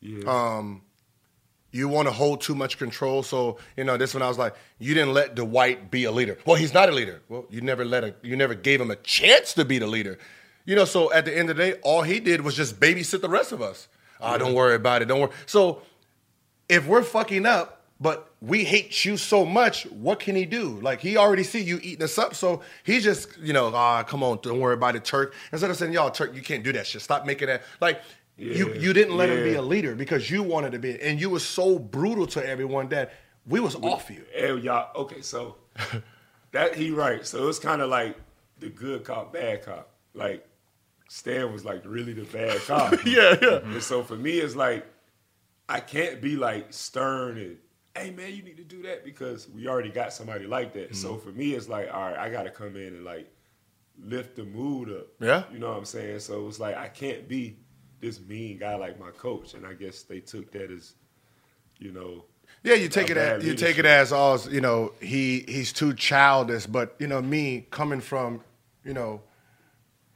Yeah. 0.01 0.23
Um, 0.27 0.81
you 1.71 1.87
want 1.87 2.07
to 2.07 2.13
hold 2.13 2.41
too 2.41 2.55
much 2.55 2.77
control. 2.77 3.23
So 3.23 3.57
you 3.75 3.83
know, 3.83 3.97
this 3.97 4.13
one 4.13 4.23
I 4.23 4.27
was 4.27 4.37
like, 4.37 4.55
you 4.79 4.93
didn't 4.93 5.13
let 5.13 5.35
Dwight 5.35 5.91
be 5.91 6.05
a 6.05 6.11
leader. 6.11 6.37
Well, 6.45 6.55
he's 6.55 6.73
not 6.73 6.89
a 6.89 6.91
leader. 6.91 7.21
Well, 7.29 7.45
you 7.49 7.61
never 7.61 7.85
let 7.85 8.03
a 8.03 8.15
you 8.21 8.35
never 8.35 8.55
gave 8.55 8.81
him 8.81 8.91
a 8.91 8.95
chance 8.97 9.53
to 9.53 9.65
be 9.65 9.79
the 9.79 9.87
leader. 9.87 10.17
You 10.65 10.75
know, 10.75 10.85
so 10.85 11.11
at 11.13 11.25
the 11.25 11.37
end 11.37 11.49
of 11.49 11.57
the 11.57 11.71
day, 11.71 11.79
all 11.81 12.01
he 12.01 12.19
did 12.19 12.41
was 12.41 12.55
just 12.55 12.79
babysit 12.79 13.21
the 13.21 13.29
rest 13.29 13.51
of 13.51 13.61
us. 13.61 13.87
Ah, 14.19 14.37
don't 14.37 14.53
worry 14.53 14.75
about 14.75 15.01
it. 15.01 15.05
Don't 15.05 15.21
worry. 15.21 15.31
So 15.45 15.81
if 16.67 16.87
we're 16.87 17.03
fucking 17.03 17.45
up, 17.45 17.83
but 17.99 18.31
we 18.41 18.63
hate 18.63 19.05
you 19.05 19.17
so 19.17 19.45
much, 19.45 19.85
what 19.87 20.19
can 20.19 20.35
he 20.35 20.45
do? 20.45 20.79
Like 20.81 20.99
he 20.99 21.17
already 21.17 21.43
see 21.43 21.61
you 21.61 21.79
eating 21.81 22.03
us 22.03 22.17
up, 22.17 22.35
so 22.35 22.61
he 22.83 22.99
just, 22.99 23.37
you 23.39 23.53
know, 23.53 23.71
ah, 23.73 24.03
come 24.03 24.23
on, 24.23 24.39
don't 24.41 24.59
worry 24.59 24.73
about 24.73 24.95
it, 24.95 25.05
Turk. 25.05 25.33
Instead 25.51 25.71
of 25.71 25.77
saying, 25.77 25.93
y'all, 25.93 26.11
Turk, 26.11 26.35
you 26.35 26.41
can't 26.41 26.63
do 26.63 26.71
that 26.73 26.85
shit. 26.85 27.01
Stop 27.01 27.25
making 27.25 27.47
that. 27.47 27.63
Like 27.79 28.01
Yeah. 28.37 28.53
you 28.75 28.93
didn't 28.93 29.17
let 29.17 29.29
him 29.29 29.43
be 29.43 29.55
a 29.55 29.61
leader 29.61 29.95
because 29.95 30.29
you 30.29 30.43
wanted 30.43 30.71
to 30.73 30.79
be, 30.79 30.99
and 31.01 31.19
you 31.19 31.29
were 31.29 31.39
so 31.39 31.79
brutal 31.79 32.27
to 32.27 32.45
everyone 32.47 32.89
that 32.89 33.13
we 33.47 33.59
was 33.59 33.75
off 33.75 34.09
you. 34.11 34.23
Hey, 34.33 34.55
y'all. 34.57 34.91
Okay, 34.95 35.21
so 35.21 35.55
that 36.51 36.75
he 36.75 36.91
right. 36.91 37.25
So 37.25 37.47
it's 37.47 37.59
kind 37.59 37.81
of 37.81 37.89
like 37.89 38.15
the 38.59 38.69
good 38.69 39.03
cop, 39.03 39.33
bad 39.33 39.63
cop. 39.63 39.89
Like 40.13 40.47
Stan 41.09 41.51
was 41.51 41.63
like 41.65 41.81
really 41.85 42.13
the 42.13 42.25
bad 42.25 42.59
cop. 42.67 43.05
Yeah, 43.05 43.35
yeah. 43.41 43.57
And 43.63 43.81
so 43.81 44.03
for 44.03 44.15
me, 44.15 44.33
it's 44.39 44.55
like 44.55 44.85
I 45.69 45.79
can't 45.79 46.21
be 46.21 46.35
like 46.35 46.73
stern 46.73 47.37
and 47.37 47.57
hey 47.95 48.11
man, 48.11 48.35
you 48.35 48.43
need 48.43 48.57
to 48.57 48.63
do 48.63 48.83
that 48.83 49.03
because 49.03 49.47
we 49.49 49.67
already 49.67 49.89
got 49.89 50.13
somebody 50.13 50.45
like 50.45 50.73
that. 50.73 50.95
So 50.95 51.13
Mm-hmm. 51.13 51.19
for 51.29 51.35
me, 51.35 51.53
it's 51.53 51.67
like 51.69 51.89
all 51.93 52.01
right, 52.11 52.17
I 52.17 52.29
got 52.29 52.43
to 52.43 52.51
come 52.51 52.75
in 52.75 52.87
and 52.93 53.03
like 53.03 53.31
lift 53.99 54.35
the 54.35 54.43
mood 54.43 54.89
up. 54.91 55.07
Yeah. 55.19 55.43
you 55.51 55.57
know 55.59 55.69
what 55.69 55.77
I'm 55.77 55.85
saying. 55.85 56.19
So 56.19 56.47
it's 56.47 56.59
like 56.59 56.75
I 56.77 56.87
can't 56.89 57.27
be 57.27 57.57
this 57.99 58.19
mean 58.21 58.57
guy 58.57 58.75
like 58.75 58.99
my 58.99 59.11
coach, 59.11 59.53
and 59.53 59.65
I 59.65 59.73
guess 59.73 60.03
they 60.03 60.19
took 60.19 60.51
that 60.51 60.71
as 60.71 60.93
you 61.79 61.91
know. 61.91 62.25
Yeah, 62.63 62.75
you 62.75 62.89
take 62.89 63.09
it 63.09 63.17
as 63.17 63.45
you 63.45 63.55
take 63.55 63.77
it 63.77 63.85
as 63.85 64.11
oh, 64.11 64.17
all 64.17 64.39
you 64.49 64.61
know. 64.61 64.93
He 65.01 65.43
he's 65.47 65.73
too 65.73 65.93
childish, 65.93 66.65
but 66.65 66.95
you 66.99 67.07
know 67.07 67.21
me 67.21 67.67
coming 67.71 68.01
from 68.01 68.41
you 68.83 68.93
know 68.93 69.21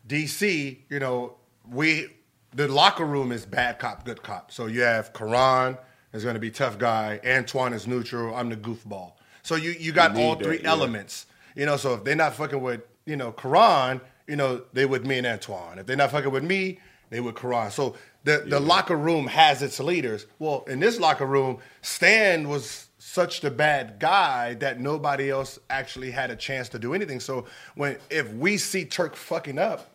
DC. 0.07 0.77
You 0.89 0.99
know 0.99 1.35
we 1.69 2.07
the 2.53 2.67
locker 2.67 3.05
room 3.05 3.31
is 3.31 3.45
bad 3.45 3.79
cop, 3.79 4.05
good 4.05 4.23
cop. 4.23 4.51
So 4.51 4.65
you 4.65 4.81
have 4.81 5.13
Caron 5.13 5.77
is 6.13 6.23
going 6.23 6.35
to 6.35 6.39
be 6.39 6.51
tough 6.51 6.77
guy. 6.77 7.19
Antoine 7.25 7.73
is 7.73 7.87
neutral. 7.87 8.35
I'm 8.35 8.49
the 8.49 8.57
goofball. 8.57 9.13
So 9.43 9.55
you 9.55 9.71
you 9.71 9.91
got 9.91 10.15
You 10.15 10.23
all 10.23 10.35
that, 10.35 10.43
three 10.43 10.61
yeah. 10.61 10.69
elements. 10.69 11.25
You 11.55 11.65
know, 11.65 11.77
so 11.77 11.95
if 11.95 12.03
they're 12.03 12.15
not 12.15 12.35
fucking 12.35 12.61
with 12.61 12.81
you 13.05 13.15
know 13.15 13.31
Caron, 13.31 14.01
you 14.27 14.35
know 14.35 14.63
they 14.73 14.85
with 14.85 15.05
me 15.05 15.17
and 15.17 15.27
Antoine. 15.27 15.79
If 15.79 15.85
they're 15.85 15.97
not 15.97 16.11
fucking 16.11 16.31
with 16.31 16.43
me, 16.43 16.79
They 17.11 17.19
would 17.19 17.35
Caron. 17.35 17.69
So 17.69 17.95
the, 18.23 18.43
the 18.47 18.59
locker 18.59 18.95
room 18.95 19.27
has 19.27 19.61
its 19.61 19.79
leaders. 19.79 20.25
Well, 20.39 20.63
in 20.67 20.79
this 20.79 20.99
locker 20.99 21.25
room, 21.25 21.59
Stan 21.81 22.47
was 22.49 22.87
such 22.97 23.41
the 23.41 23.51
bad 23.51 23.99
guy 23.99 24.53
that 24.55 24.79
nobody 24.79 25.29
else 25.29 25.59
actually 25.69 26.09
had 26.11 26.31
a 26.31 26.35
chance 26.35 26.69
to 26.69 26.79
do 26.79 26.93
anything. 26.93 27.19
So 27.19 27.45
when 27.75 27.97
if 28.09 28.31
we 28.33 28.57
see 28.57 28.85
Turk 28.85 29.15
fucking 29.17 29.59
up, 29.59 29.89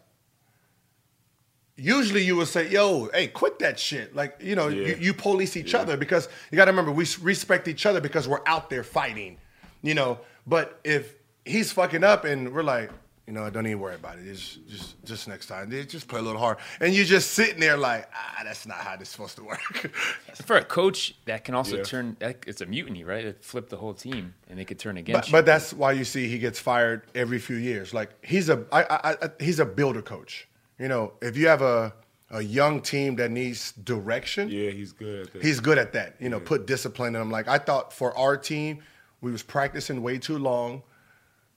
usually 1.77 2.23
you 2.23 2.37
would 2.37 2.49
say, 2.49 2.69
"Yo, 2.69 3.09
hey, 3.15 3.29
quit 3.29 3.59
that 3.61 3.79
shit." 3.79 4.15
Like 4.15 4.37
you 4.41 4.55
know, 4.55 4.69
Yeah. 4.69 4.89
you, 4.89 4.97
you 4.97 5.15
police 5.15 5.57
each 5.57 5.75
other 5.75 5.97
because 5.97 6.29
you 6.51 6.57
got 6.57 6.67
to 6.67 6.71
remember 6.71 6.93
we 6.93 7.07
respect 7.23 7.67
each 7.69 7.87
other 7.87 8.01
because 8.01 8.29
we're 8.29 8.47
out 8.47 8.69
there 8.71 8.85
fighting. 8.85 9.39
You 9.83 9.95
know, 9.95 10.19
but 10.47 10.81
if 10.85 11.15
he's 11.45 11.73
fucking 11.73 12.03
up 12.05 12.25
and 12.25 12.53
we're 12.53 12.63
like, 12.63 12.91
you 13.27 13.33
know, 13.33 13.49
don't 13.51 13.67
even 13.67 13.81
worry 13.81 13.97
about 13.97 14.19
it. 14.19 14.25
Just 14.25 14.69
just 14.69 15.05
just 15.05 15.29
next 15.29 15.47
time, 15.47 15.71
just 15.89 16.07
play 16.07 16.21
a 16.21 16.23
little 16.23 16.41
hard, 16.41 16.59
and 16.81 16.95
you're 16.95 17.05
just 17.05 17.33
sitting 17.33 17.59
there 17.59 17.77
like, 17.77 18.09
ah, 18.15 18.43
that's 18.45 18.67
not 18.67 18.79
how 18.79 18.97
this 18.97 19.09
is 19.09 19.13
supposed 19.13 19.37
to 19.37 19.45
work. 19.45 19.61
For 20.45 20.57
a 20.59 20.65
coach, 20.65 21.17
that 21.25 21.45
can 21.45 21.55
also 21.55 21.79
Yeah. 21.79 21.83
turn. 21.83 22.17
That, 22.21 22.45
it's 22.47 22.61
a 22.61 22.67
mutiny, 22.67 23.03
right? 23.03 23.25
It 23.25 23.43
flipped 23.45 23.71
the 23.71 23.77
whole 23.79 23.95
team, 23.95 24.35
and 24.49 24.59
they 24.59 24.65
could 24.65 24.79
turn 24.79 24.95
but, 24.95 25.27
you. 25.27 25.33
but 25.33 25.45
that's 25.45 25.73
why 25.73 25.93
you 25.93 26.05
see 26.05 26.29
he 26.29 26.39
gets 26.39 26.61
fired 26.61 27.03
every 27.15 27.39
few 27.41 27.57
years. 27.57 27.93
Like 27.93 28.11
he's 28.25 28.49
a 28.49 28.65
I, 28.71 28.83
I, 28.85 29.11
I, 29.23 29.31
he's 29.41 29.59
a 29.59 29.67
builder 29.67 30.03
coach. 30.03 30.47
You 30.79 30.89
know, 30.89 31.15
if 31.21 31.37
you 31.37 31.49
have 31.49 31.63
a 31.63 31.95
a 32.31 32.43
young 32.43 32.81
team 32.81 33.17
that 33.17 33.31
needs 33.31 33.73
direction, 33.73 34.49
Yeah, 34.51 34.71
he's 34.71 34.93
good 34.93 35.27
at 35.27 35.33
that. 35.33 35.43
He's 35.43 35.61
good 35.61 35.79
at 35.79 35.93
that. 35.95 36.15
You 36.21 36.29
know, 36.29 36.39
put 36.41 36.67
discipline 36.67 37.15
in 37.15 37.21
them. 37.21 37.31
Like 37.31 37.49
I 37.49 37.59
thought 37.59 37.93
for 37.93 38.17
our 38.17 38.37
team, 38.37 38.79
we 39.21 39.33
was 39.33 39.43
practicing 39.43 40.03
way 40.03 40.19
too 40.19 40.39
long. 40.39 40.83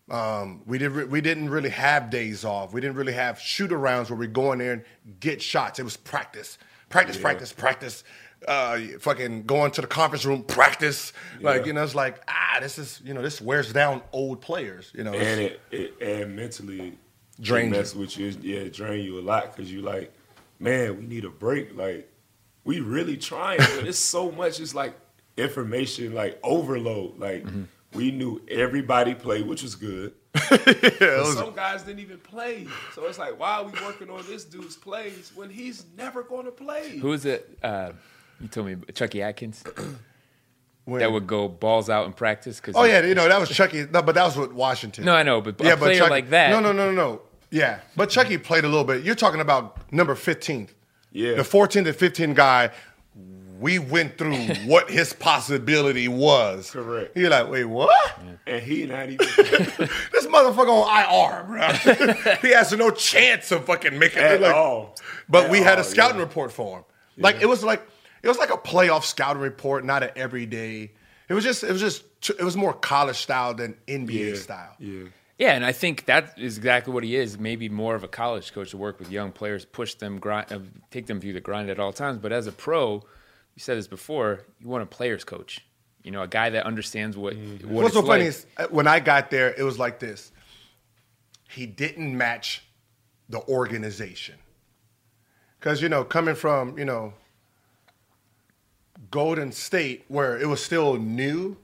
Um, 0.09 0.61
we 0.65 0.77
did. 0.77 0.91
Re- 0.91 1.05
we 1.05 1.21
didn't 1.21 1.49
really 1.49 1.69
have 1.69 2.09
days 2.09 2.43
off. 2.43 2.73
We 2.73 2.81
didn't 2.81 2.95
really 2.95 3.13
have 3.13 3.39
shoot 3.39 3.71
arounds 3.71 4.09
where 4.09 4.17
we 4.17 4.27
go 4.27 4.51
in 4.53 4.59
there 4.59 4.73
and 4.73 4.83
get 5.19 5.41
shots. 5.41 5.79
It 5.79 5.83
was 5.83 5.97
practice, 5.97 6.57
practice, 6.89 7.17
practice, 7.17 7.53
practice. 7.53 8.03
Uh, 8.47 8.79
fucking 8.99 9.43
going 9.43 9.69
to 9.69 9.81
the 9.81 9.87
conference 9.87 10.25
room, 10.25 10.43
practice. 10.43 11.13
Like 11.41 11.65
you 11.65 11.73
know, 11.73 11.83
it's 11.83 11.93
like 11.95 12.23
ah, 12.27 12.57
this 12.61 12.79
is 12.79 13.01
you 13.03 13.13
know, 13.13 13.21
this 13.21 13.41
wears 13.41 13.71
down 13.73 14.01
old 14.11 14.41
players. 14.41 14.91
You 14.95 15.03
know, 15.03 15.13
and 15.13 15.39
it, 15.41 15.61
it 15.71 16.01
and 16.01 16.35
mentally 16.35 16.97
Drains 17.41 17.71
mess 17.71 17.95
with 17.95 18.17
you. 18.17 18.33
Yeah, 18.41 18.69
drain 18.69 19.03
you 19.03 19.19
a 19.19 19.21
lot 19.21 19.55
because 19.55 19.71
you 19.71 19.81
like, 19.81 20.13
man, 20.59 20.97
we 20.97 21.05
need 21.05 21.25
a 21.25 21.29
break. 21.29 21.75
Like, 21.77 22.11
we 22.63 22.79
really 22.79 23.17
trying, 23.17 23.59
but 23.59 23.85
it's 23.87 23.99
so 23.99 24.31
much. 24.31 24.59
It's 24.59 24.73
like 24.75 24.93
information, 25.37 26.13
like 26.13 26.39
overload. 26.43 27.19
Like, 27.19 27.43
Mm-hmm. 27.43 27.63
We 27.93 28.11
knew 28.11 28.41
everybody 28.49 29.15
played, 29.15 29.47
which 29.47 29.63
was 29.63 29.75
good. 29.75 30.13
yeah, 30.35 30.57
But 30.59 30.99
was- 31.01 31.37
some 31.37 31.53
guys 31.53 31.83
didn't 31.83 31.99
even 32.01 32.19
play, 32.19 32.67
so 32.93 33.05
it's 33.05 33.17
like, 33.17 33.39
why 33.39 33.57
are 33.57 33.63
we 33.63 33.71
working 33.83 34.09
on 34.09 34.23
this 34.27 34.45
dude's 34.45 34.75
plays 34.75 35.31
when 35.35 35.49
he's 35.49 35.85
never 35.97 36.21
going 36.23 36.45
to 36.45 36.51
play? 36.51 36.97
Who 36.99 37.13
is 37.13 37.25
it? 37.25 37.57
Uh, 37.63 37.91
you 38.39 38.47
told 38.47 38.67
me 38.67 38.75
Chucky 38.93 39.21
Atkins 39.21 39.63
when- 40.85 40.99
that 40.99 41.11
would 41.11 41.27
go 41.27 41.47
balls 41.47 41.89
out 41.89 42.05
in 42.05 42.13
practice. 42.13 42.59
Cause 42.59 42.75
Oh 42.77 42.83
yeah, 42.83 43.01
you 43.03 43.15
know 43.15 43.27
that 43.27 43.39
was 43.39 43.49
Chucky. 43.49 43.85
No, 43.91 44.01
but 44.01 44.15
that 44.15 44.23
was 44.25 44.37
with 44.37 44.53
Washington. 44.53 45.05
No, 45.05 45.13
I 45.15 45.23
know, 45.23 45.41
but 45.41 45.59
a 45.61 45.77
player 45.77 45.97
Chucky- 45.97 46.09
like 46.09 46.29
that- 46.29 46.49
No, 46.51 46.59
no, 46.59 46.71
no, 46.71 46.91
no, 46.91 46.95
no. 46.95 47.21
Yeah, 47.51 47.79
but 47.95 48.11
Chucky 48.11 48.37
played 48.37 48.63
a 48.63 48.67
little 48.67 48.83
bit. 48.83 49.03
You're 49.03 49.15
talking 49.15 49.41
about 49.41 49.91
number 49.91 50.13
15th. 50.13 50.69
Yeah. 51.11 51.33
The 51.33 51.43
14 51.43 51.85
to 51.85 51.93
15 51.93 52.35
guy. 52.35 52.69
We 53.59 53.77
went 53.79 54.17
through 54.17 54.37
what 54.65 54.89
his 54.89 55.13
possibility 55.13 56.07
was. 56.07 56.71
Correct. 56.71 57.15
You're 57.17 57.29
like, 57.29 57.49
wait, 57.49 57.65
what? 57.65 58.19
And 58.47 58.63
he 58.63 58.85
not 58.87 59.09
even. 59.09 59.27
This 60.11 60.25
motherfucker 60.27 60.69
on 60.69 61.39
IR, 61.39 61.43
bro. 61.45 62.35
he 62.41 62.53
has 62.53 62.71
no 62.73 62.91
chance 62.91 63.51
of 63.51 63.65
fucking 63.65 63.97
making 63.97 64.21
At 64.23 64.33
it. 64.35 64.41
Like, 64.41 64.55
all. 64.55 64.95
But 65.27 65.45
At 65.45 65.51
we 65.51 65.59
had 65.59 65.79
a 65.79 65.83
scouting 65.83 66.17
yeah. 66.17 66.23
report 66.23 66.51
for 66.51 66.79
him. 66.79 66.83
Like 67.17 67.41
it 67.41 67.47
was 67.47 67.63
like 67.63 67.81
it 68.23 68.27
was 68.27 68.37
like 68.37 68.49
a 68.53 68.57
playoff 68.57 69.03
scouting 69.03 69.41
report, 69.41 69.83
not 69.85 70.03
an 70.03 70.11
everyday. 70.15 70.91
It 71.27 71.33
was 71.33 71.43
just 71.43 71.63
it 71.63 71.71
was 71.71 71.81
just 71.81 72.03
it 72.29 72.43
was 72.43 72.55
more 72.57 72.73
college 72.73 73.17
style 73.17 73.53
than 73.53 73.75
NBA 73.87 74.31
Yeah, 74.31 74.35
style. 74.35 74.75
yeah. 74.79 75.03
Yeah, 75.37 75.53
and 75.53 75.65
I 75.65 75.71
think 75.71 76.05
that 76.05 76.33
is 76.37 76.57
exactly 76.57 76.93
what 76.93 77.03
he 77.05 77.15
is. 77.15 77.39
Maybe 77.39 77.69
more 77.69 77.95
of 77.95 78.03
a 78.03 78.09
college 78.09 78.51
coach 78.53 78.71
to 78.71 78.77
work 78.77 78.99
with 78.99 79.09
young 79.09 79.31
players, 79.31 79.63
push 79.63 79.93
them, 79.93 80.19
grind, 80.19 80.51
uh, 80.51 80.59
take 80.91 81.07
them 81.07 81.21
through 81.21 81.31
the 81.31 81.39
grind 81.39 81.69
at 81.69 81.79
all 81.79 81.93
times. 81.93 82.17
But 82.17 82.33
as 82.33 82.45
a 82.45 82.51
pro, 82.51 83.05
you 83.59 83.61
said 83.61 83.77
this 83.77 83.89
before, 83.89 84.45
you 84.61 84.69
want 84.69 84.83
a 84.83 84.85
players 84.85 85.25
coach. 85.25 85.59
You 86.01 86.11
know, 86.11 86.21
a 86.21 86.29
guy 86.29 86.49
that 86.51 86.65
understands 86.65 87.17
what 87.17 87.35
Mm-hmm. 87.35 87.67
what 87.67 87.83
What's 87.83 87.87
it's 87.87 87.95
so 87.95 88.07
funny 88.07 88.23
like. 88.23 88.29
is 88.29 88.45
uh, 88.55 88.67
when 88.69 88.87
I 88.87 89.01
got 89.01 89.29
there, 89.31 89.53
it 89.53 89.63
was 89.63 89.77
like 89.77 89.99
this. 89.99 90.31
He 91.49 91.65
didn't 91.65 92.17
match 92.17 92.63
the 93.27 93.41
organization. 93.49 94.35
Because, 95.59 95.81
you 95.81 95.89
know, 95.89 96.05
coming 96.05 96.35
from, 96.35 96.79
you 96.79 96.85
know, 96.85 97.13
Golden 99.11 99.51
State, 99.51 100.05
where 100.07 100.39
it 100.39 100.47
was 100.47 100.63
still 100.63 100.95
new, 100.95 101.57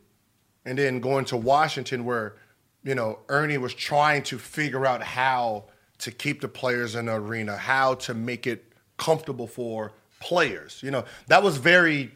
and 0.66 0.78
then 0.78 1.00
going 1.00 1.24
to 1.26 1.38
Washington, 1.38 2.04
where, 2.04 2.36
you 2.84 2.94
know, 2.94 3.20
Ernie 3.30 3.58
was 3.58 3.74
trying 3.74 4.24
to 4.24 4.38
figure 4.38 4.86
out 4.86 5.02
how 5.02 5.64
to 6.00 6.12
keep 6.12 6.42
the 6.42 6.50
players 6.50 6.94
in 6.94 7.06
the 7.06 7.14
arena, 7.14 7.56
how 7.56 7.94
to 7.94 8.14
make 8.14 8.46
it 8.46 8.66
comfortable 8.98 9.48
for 9.48 9.94
players. 10.26 10.82
You 10.84 10.92
know, 10.92 11.06
that 11.28 11.42
was 11.44 11.58
very, 11.58 12.12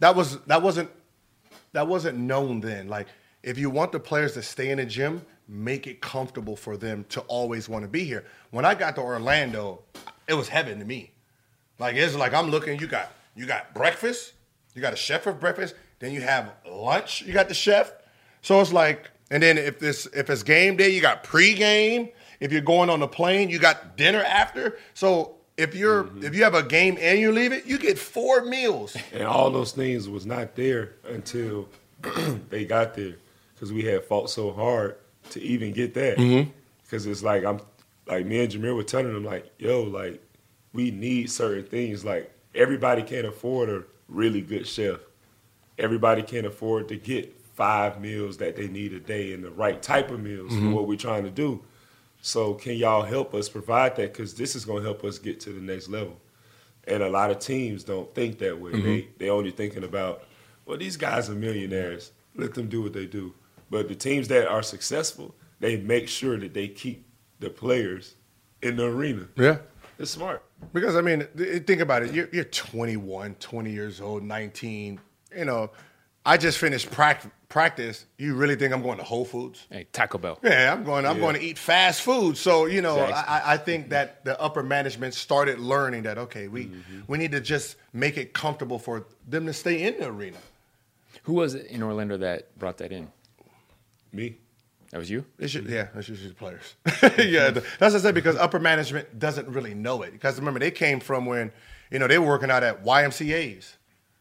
that 0.00 0.16
was, 0.16 0.38
that 0.46 0.62
wasn't 0.62 0.90
that 1.72 1.86
wasn't 1.86 2.18
known 2.18 2.60
then. 2.60 2.88
Like, 2.88 3.08
if 3.42 3.58
you 3.58 3.70
want 3.70 3.92
the 3.92 4.00
players 4.00 4.32
to 4.34 4.42
stay 4.42 4.70
in 4.70 4.78
the 4.78 4.86
gym, 4.86 5.22
make 5.48 5.86
it 5.86 6.00
comfortable 6.00 6.56
for 6.56 6.76
them 6.76 7.04
to 7.08 7.20
always 7.22 7.68
want 7.68 7.82
to 7.82 7.88
be 7.88 8.04
here. 8.04 8.24
When 8.50 8.64
I 8.64 8.74
got 8.74 8.94
to 8.96 9.00
Orlando, 9.00 9.82
it 10.26 10.34
was 10.34 10.48
heaven 10.48 10.78
to 10.78 10.84
me. 10.84 11.12
Like 11.78 11.96
it's 11.96 12.14
like 12.14 12.34
I'm 12.34 12.50
looking. 12.50 12.78
You 12.78 12.86
got 12.86 13.12
you 13.34 13.46
got 13.46 13.72
breakfast. 13.74 14.34
You 14.74 14.82
got 14.82 14.92
a 14.92 14.96
chef 14.96 15.22
for 15.22 15.32
breakfast. 15.32 15.74
Then 16.00 16.12
you 16.12 16.20
have 16.20 16.52
lunch. 16.68 17.22
You 17.22 17.32
got 17.32 17.48
the 17.48 17.54
chef. 17.54 17.92
So 18.42 18.60
it's 18.60 18.72
like, 18.72 19.10
and 19.30 19.42
then 19.42 19.58
if 19.58 19.78
this 19.78 20.06
if 20.14 20.28
it's 20.28 20.42
game 20.42 20.76
day, 20.76 20.90
you 20.90 21.00
got 21.00 21.24
pregame. 21.24 22.12
If 22.40 22.52
you're 22.52 22.60
going 22.60 22.90
on 22.90 23.00
the 23.00 23.08
plane, 23.08 23.50
you 23.50 23.58
got 23.58 23.96
dinner 23.96 24.22
after. 24.22 24.78
So 24.94 25.37
if 25.58 25.74
you're 25.74 26.04
mm-hmm. 26.04 26.24
if 26.24 26.34
you 26.34 26.44
have 26.44 26.54
a 26.54 26.62
game 26.62 26.96
and 27.00 27.18
you 27.18 27.32
leave 27.32 27.52
it, 27.52 27.66
you 27.66 27.76
get 27.78 27.98
four 27.98 28.44
meals. 28.44 28.96
And 29.12 29.24
all 29.24 29.50
those 29.50 29.72
things 29.72 30.08
was 30.08 30.24
not 30.24 30.54
there 30.54 30.94
until 31.06 31.68
they 32.48 32.64
got 32.64 32.94
there 32.94 33.16
because 33.54 33.72
we 33.72 33.82
had 33.82 34.04
fought 34.04 34.30
so 34.30 34.52
hard 34.52 34.96
to 35.30 35.42
even 35.42 35.72
get 35.72 35.92
that. 35.94 36.16
Mm-hmm. 36.16 36.50
Because 36.84 37.04
it's 37.06 37.22
like 37.22 37.44
I'm 37.44 37.60
like 38.06 38.24
me 38.24 38.40
and 38.40 38.50
Jameer 38.50 38.74
were 38.74 38.84
telling 38.84 39.12
them 39.12 39.24
like, 39.24 39.52
yo, 39.58 39.82
like 39.82 40.22
we 40.72 40.92
need 40.92 41.30
certain 41.30 41.64
things. 41.64 42.04
Like 42.04 42.32
everybody 42.54 43.02
can't 43.02 43.26
afford 43.26 43.68
a 43.68 43.82
really 44.08 44.40
good 44.40 44.66
chef. 44.66 45.00
Everybody 45.76 46.22
can't 46.22 46.46
afford 46.46 46.88
to 46.88 46.96
get 46.96 47.34
five 47.54 48.00
meals 48.00 48.36
that 48.36 48.54
they 48.54 48.68
need 48.68 48.92
a 48.92 49.00
day 49.00 49.32
and 49.32 49.42
the 49.42 49.50
right 49.50 49.82
type 49.82 50.12
of 50.12 50.20
meals 50.20 50.50
for 50.50 50.60
mm-hmm. 50.60 50.72
what 50.72 50.86
we're 50.86 50.96
trying 50.96 51.24
to 51.24 51.30
do. 51.30 51.60
So 52.20 52.54
can 52.54 52.74
y'all 52.76 53.02
help 53.02 53.34
us 53.34 53.48
provide 53.48 53.96
that? 53.96 54.12
Because 54.12 54.34
this 54.34 54.56
is 54.56 54.64
going 54.64 54.82
to 54.82 54.84
help 54.84 55.04
us 55.04 55.18
get 55.18 55.40
to 55.40 55.50
the 55.50 55.60
next 55.60 55.88
level. 55.88 56.20
And 56.86 57.02
a 57.02 57.08
lot 57.08 57.30
of 57.30 57.38
teams 57.38 57.84
don't 57.84 58.12
think 58.14 58.38
that 58.38 58.58
way. 58.58 58.72
Mm-hmm. 58.72 58.86
They 58.86 59.08
they 59.18 59.30
only 59.30 59.50
thinking 59.50 59.84
about, 59.84 60.24
well, 60.64 60.78
these 60.78 60.96
guys 60.96 61.28
are 61.28 61.34
millionaires. 61.34 62.12
Let 62.34 62.54
them 62.54 62.68
do 62.68 62.82
what 62.82 62.92
they 62.92 63.06
do. 63.06 63.34
But 63.70 63.88
the 63.88 63.94
teams 63.94 64.28
that 64.28 64.48
are 64.48 64.62
successful, 64.62 65.34
they 65.60 65.76
make 65.76 66.08
sure 66.08 66.38
that 66.38 66.54
they 66.54 66.68
keep 66.68 67.04
the 67.40 67.50
players 67.50 68.14
in 68.62 68.76
the 68.76 68.86
arena. 68.86 69.28
Yeah. 69.36 69.58
It's 69.98 70.12
smart. 70.12 70.42
Because 70.72 70.96
I 70.96 71.00
mean, 71.00 71.26
think 71.66 71.80
about 71.80 72.02
it. 72.02 72.12
You're, 72.12 72.28
you're 72.32 72.44
21, 72.44 73.34
20 73.34 73.70
years 73.70 74.00
old, 74.00 74.22
19. 74.22 75.00
You 75.36 75.44
know, 75.44 75.70
I 76.24 76.36
just 76.36 76.58
finished 76.58 76.90
prac- 76.90 77.26
practice. 77.48 78.06
You 78.18 78.34
really 78.34 78.56
think 78.56 78.72
I'm 78.72 78.82
going 78.82 78.98
to 78.98 79.04
Whole 79.04 79.24
Foods? 79.24 79.66
Hey, 79.70 79.86
Taco 79.92 80.18
Bell. 80.18 80.38
Yeah, 80.42 80.72
I'm 80.72 80.84
going. 80.84 81.06
I'm 81.06 81.16
Yeah. 81.16 81.22
going 81.22 81.34
to 81.36 81.42
eat 81.42 81.58
fast 81.58 82.02
food. 82.02 82.36
So 82.36 82.66
you 82.66 82.82
know, 82.82 82.94
Exactly. 83.04 83.14
I, 83.34 83.38
I- 83.38 83.52
I 83.54 83.56
think 83.56 83.90
that 83.90 84.24
the 84.24 84.40
upper 84.40 84.62
management 84.62 85.14
started 85.14 85.58
learning 85.58 86.02
that 86.04 86.18
okay, 86.18 86.48
we 86.48 86.66
Mm-hmm. 86.66 87.00
we 87.08 87.18
need 87.18 87.32
to 87.32 87.40
just 87.40 87.76
make 87.92 88.16
it 88.16 88.32
comfortable 88.32 88.78
for 88.78 89.06
them 89.26 89.46
to 89.46 89.52
stay 89.52 89.82
in 89.82 89.98
the 89.98 90.06
arena. 90.08 90.38
Who 91.24 91.34
was 91.34 91.54
it 91.54 91.66
in 91.66 91.82
Orlando 91.82 92.16
that 92.18 92.58
brought 92.58 92.78
that 92.78 92.92
in? 92.92 93.08
Me. 94.12 94.36
That 94.90 94.98
was 94.98 95.10
you. 95.10 95.26
It 95.38 95.48
should, 95.48 95.66
yeah, 95.68 95.88
that's 95.94 96.08
usually 96.08 96.28
the 96.34 96.34
players. 96.34 96.74
yeah, 97.02 97.50
th- 97.50 97.64
that's 97.78 97.92
what 97.92 97.94
I 97.94 97.98
said 97.98 98.14
because 98.14 98.36
upper 98.36 98.58
management 98.58 99.18
doesn't 99.18 99.46
really 99.48 99.74
know 99.74 100.00
it. 100.02 100.12
Because 100.12 100.38
remember, 100.38 100.60
they 100.60 100.70
came 100.70 100.98
from 101.00 101.26
when, 101.26 101.52
you 101.90 101.98
know, 101.98 102.06
they 102.06 102.18
were 102.18 102.26
working 102.26 102.50
out 102.50 102.62
at 102.62 102.84
YMCA's, 102.84 103.76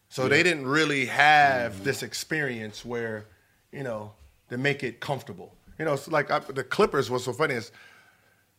so 0.10 0.28
they 0.28 0.44
didn't 0.44 0.68
really 0.68 1.06
have 1.06 1.84
this 1.84 2.04
experience 2.04 2.86
where, 2.86 3.26
you 3.72 3.84
know, 3.84 4.14
to 4.50 4.58
make 4.58 4.84
it 4.84 5.00
comfortable. 5.00 5.56
You 5.78 5.86
know, 5.86 5.94
it's 5.94 6.08
like 6.08 6.32
I, 6.32 6.40
the 6.40 6.64
Clippers. 6.64 7.12
What's 7.12 7.26
so 7.26 7.34
funny 7.34 7.56
is, 7.56 7.72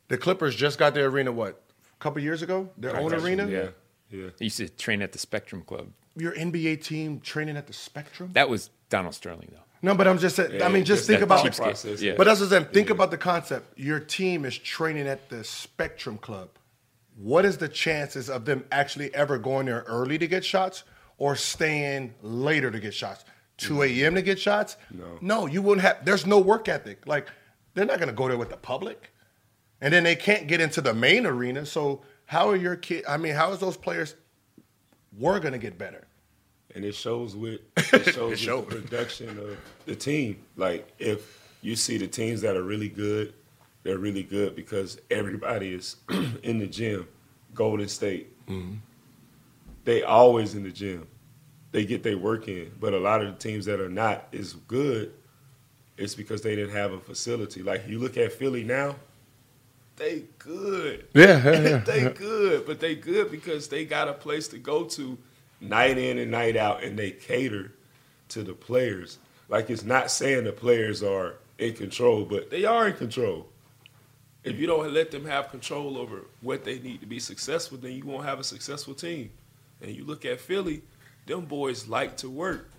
the 0.09 0.19
Clippers 0.19 0.55
just 0.55 0.79
got 0.79 0.95
their 0.95 1.07
arena 1.07 1.33
what 1.33 1.63
a 1.93 2.03
couple 2.03 2.23
years 2.23 2.43
ago, 2.43 2.69
their 2.79 2.97
own 2.97 3.09
Practice, 3.09 3.25
arena. 3.25 3.49
Yeah. 3.49 3.69
Yeah. 4.11 4.31
They 4.39 4.47
used 4.47 4.59
to 4.59 4.69
train 4.69 5.03
at 5.03 5.13
the 5.13 5.19
Spectrum 5.19 5.63
Club. 5.63 5.89
Your 6.17 6.33
NBA 6.33 6.83
team 6.83 7.21
training 7.21 7.57
at 7.57 7.67
the 7.67 7.73
Spectrum. 7.73 8.31
That 8.33 8.49
was 8.49 8.71
Donald 8.89 9.15
Sterling, 9.15 9.49
though. 9.53 9.63
No, 9.83 9.95
but 9.95 10.09
I'm 10.09 10.19
just 10.19 10.37
saying. 10.37 10.63
I 10.63 10.69
mean, 10.69 10.85
just 10.85 11.01
just 11.01 11.07
think 11.07 11.21
about 11.21 11.43
thought 11.43 11.57
process, 11.57 12.03
yeah. 12.03 12.15
But 12.17 12.25
that's 12.25 12.41
what 12.41 12.47
I'm 12.47 12.63
saying. 12.63 12.73
Think 12.73 12.91
about 12.91 13.11
the 13.11 13.19
concept. 13.19 13.79
Your 13.79 14.01
team 14.01 14.45
is 14.45 14.59
training 14.59 15.07
at 15.07 15.29
the 15.29 15.45
Spectrum 15.45 16.19
Club. 16.19 16.49
what 17.19 17.45
is 17.45 17.59
the 17.59 17.69
chances 17.69 18.31
of 18.31 18.45
them 18.45 18.65
actually 18.71 19.13
ever 19.15 19.39
going 19.39 19.67
there 19.67 19.85
early 19.89 20.19
to 20.19 20.27
get 20.27 20.45
shots 20.45 20.85
or 21.19 21.37
staying 21.37 22.15
later 22.23 22.71
to 22.71 22.81
get 22.81 22.95
shots? 22.95 23.25
2 23.59 23.83
a.m. 23.83 24.15
to 24.15 24.23
get 24.23 24.39
shots? 24.39 24.77
No. 24.91 25.19
No, 25.21 25.47
you 25.47 25.61
wouldn't 25.61 25.85
have. 25.85 26.05
There's 26.05 26.27
no 26.27 26.39
work 26.39 26.69
ethic. 26.69 27.07
Like, 27.07 27.29
they're 27.75 27.85
not 27.85 27.99
going 27.99 28.09
to 28.09 28.15
go 28.15 28.29
there 28.29 28.39
with 28.39 28.51
the 28.51 28.57
public. 28.57 29.13
And 29.81 29.93
then 29.93 30.05
they 30.05 30.17
can't 30.17 30.47
get 30.47 30.61
into 30.61 30.81
the 30.81 30.95
main 30.95 31.27
arena. 31.27 31.67
So, 31.67 32.03
how 32.27 32.49
are 32.49 32.57
your 32.57 32.77
kids? 32.77 33.05
I 33.09 33.17
mean, 33.17 33.35
how 33.35 33.53
is 33.53 33.59
those 33.59 33.77
players 33.77 34.15
were 35.17 35.41
going 35.41 35.53
to 35.53 35.59
get 35.59 35.77
better? 35.77 36.09
and 36.75 36.85
it 36.85 36.95
shows 36.95 37.35
with 37.35 37.61
it 37.77 38.15
shows 38.15 38.31
with 38.31 38.39
showed. 38.39 38.71
the 38.71 38.77
production 38.77 39.31
of 39.31 39.59
the 39.87 39.97
team. 39.97 40.39
Like 40.57 40.91
if 40.99 41.57
you 41.63 41.77
see 41.77 41.99
the 41.99 42.07
teams 42.07 42.41
that 42.43 42.57
are 42.57 42.63
really 42.63 42.89
good, 42.89 43.35
they're 43.83 43.99
really 43.99 44.23
good 44.23 44.55
because 44.55 45.01
everybody 45.11 45.75
is 45.75 45.97
in 46.43 46.59
the 46.59 46.67
gym. 46.67 47.09
Golden 47.55 47.89
State, 47.89 48.47
mm-hmm. 48.47 48.75
They 49.89 50.03
always 50.03 50.55
in 50.55 50.65
the 50.65 50.71
gym. 50.71 51.07
They 51.73 51.87
get 51.87 52.03
their 52.03 52.19
work 52.19 52.47
in, 52.47 52.71
but 52.79 52.93
a 52.93 52.99
lot 52.99 53.23
of 53.23 53.29
the 53.29 53.39
teams 53.39 53.65
that 53.65 53.81
are 53.81 53.89
not 53.89 54.29
as 54.35 54.53
good, 54.53 55.15
it's 55.97 56.15
because 56.15 56.43
they 56.43 56.55
didn't 56.55 56.75
have 56.75 56.93
a 56.93 57.01
facility. 57.01 57.63
Like 57.63 57.89
you 57.89 57.99
look 57.99 58.19
at 58.19 58.35
Philly 58.35 58.65
now, 58.65 58.97
they 59.97 60.25
good. 60.39 61.07
Yeah, 61.15 61.43
yeah, 61.43 61.61
yeah. 61.61 61.77
they 61.87 62.11
good, 62.11 62.67
but 62.67 62.81
they 62.81 62.97
good 62.97 63.31
because 63.31 63.69
they 63.69 63.87
got 63.87 64.09
a 64.09 64.13
place 64.13 64.47
to 64.49 64.59
go 64.59 64.85
to 64.85 65.17
night 65.59 65.97
in 65.97 66.19
and 66.19 66.31
night 66.31 66.59
out, 66.59 66.85
and 66.85 66.99
they 66.99 67.11
cater 67.11 67.73
to 68.29 68.43
the 68.43 68.53
players. 68.53 69.17
Like 69.49 69.71
it's 69.71 69.85
not 69.85 70.11
saying 70.11 70.45
the 70.45 70.53
players 70.53 71.03
are 71.03 71.37
in 71.57 71.73
control, 71.73 72.27
but 72.27 72.51
they 72.51 72.67
are 72.67 72.89
in 72.89 72.95
control. 72.95 73.47
If 74.45 74.59
you 74.59 74.67
don't 74.67 74.93
let 74.93 75.13
them 75.13 75.25
have 75.25 75.49
control 75.49 75.97
over 75.97 76.27
what 76.43 76.63
they 76.63 76.79
need 76.79 77.01
to 77.01 77.07
be 77.07 77.21
successful, 77.21 77.79
then 77.79 77.93
you 77.93 78.05
won't 78.05 78.27
have 78.27 78.39
a 78.39 78.45
successful 78.45 78.93
team. 78.93 79.31
And 79.81 79.95
you 79.95 80.05
look 80.05 80.25
at 80.25 80.41
Philly, 80.41 80.83
them 81.27 81.45
boys 81.45 81.89
like 81.89 82.17
to 82.19 82.31
work. 82.31 82.71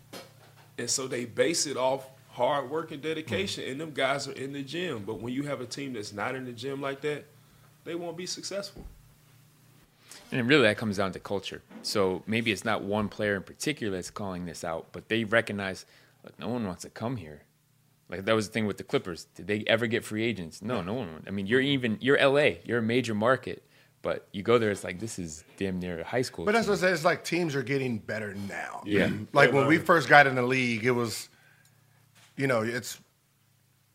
And 0.77 0.89
so 0.89 1.07
they 1.07 1.25
base 1.25 1.67
it 1.67 1.77
off 1.77 2.07
hard 2.31 2.69
work 2.69 2.91
and 2.91 3.01
dedication, 3.01 3.69
and 3.69 3.81
them 3.81 3.91
guys 3.91 4.27
are 4.27 4.33
in 4.33 4.53
the 4.53 4.63
gym. 4.63 5.03
But 5.05 5.21
when 5.21 5.33
you 5.33 5.43
have 5.43 5.61
a 5.61 5.65
team 5.65 5.93
that's 5.93 6.13
not 6.13 6.35
in 6.35 6.45
the 6.45 6.53
gym 6.53 6.81
like 6.81 7.01
that, 7.01 7.25
they 7.83 7.95
won't 7.95 8.17
be 8.17 8.25
successful. 8.25 8.85
And 10.31 10.47
really, 10.47 10.63
that 10.63 10.77
comes 10.77 10.97
down 10.97 11.11
to 11.13 11.19
culture. 11.19 11.61
So 11.81 12.23
maybe 12.27 12.51
it's 12.51 12.63
not 12.63 12.83
one 12.83 13.09
player 13.09 13.35
in 13.35 13.43
particular 13.43 13.95
that's 13.95 14.11
calling 14.11 14.45
this 14.45 14.63
out, 14.63 14.87
but 14.91 15.09
they 15.09 15.23
recognize 15.23 15.85
like, 16.23 16.37
no 16.39 16.49
one 16.49 16.65
wants 16.65 16.83
to 16.83 16.89
come 16.89 17.17
here. 17.17 17.41
Like 18.09 18.25
that 18.25 18.35
was 18.35 18.47
the 18.47 18.53
thing 18.53 18.65
with 18.65 18.77
the 18.77 18.83
Clippers. 18.83 19.25
Did 19.35 19.47
they 19.47 19.63
ever 19.67 19.87
get 19.87 20.03
free 20.03 20.23
agents? 20.23 20.61
No, 20.61 20.81
no 20.81 20.93
one. 20.93 21.23
I 21.27 21.31
mean, 21.31 21.47
you're 21.47 21.61
even 21.61 21.97
you're 22.01 22.17
LA. 22.17 22.57
You're 22.63 22.79
a 22.79 22.83
major 22.83 23.13
market, 23.13 23.63
but 24.01 24.27
you 24.31 24.43
go 24.43 24.57
there, 24.57 24.71
it's 24.71 24.83
like 24.83 24.99
this 24.99 25.19
is 25.19 25.43
damn 25.57 25.79
near 25.79 26.03
high 26.03 26.21
school. 26.21 26.45
But 26.45 26.53
that's 26.53 26.65
team. 26.65 26.71
what 26.71 26.79
I 26.79 26.81
said. 26.81 26.93
It's 26.93 27.05
like 27.05 27.23
teams 27.23 27.55
are 27.55 27.63
getting 27.63 27.97
better 27.97 28.33
now. 28.47 28.81
Yeah. 28.85 29.09
Like 29.33 29.51
when 29.51 29.67
we 29.67 29.77
first 29.77 30.07
got 30.07 30.27
in 30.27 30.35
the 30.35 30.41
league, 30.41 30.85
it 30.85 30.91
was, 30.91 31.29
you 32.37 32.47
know, 32.47 32.61
it's, 32.61 32.99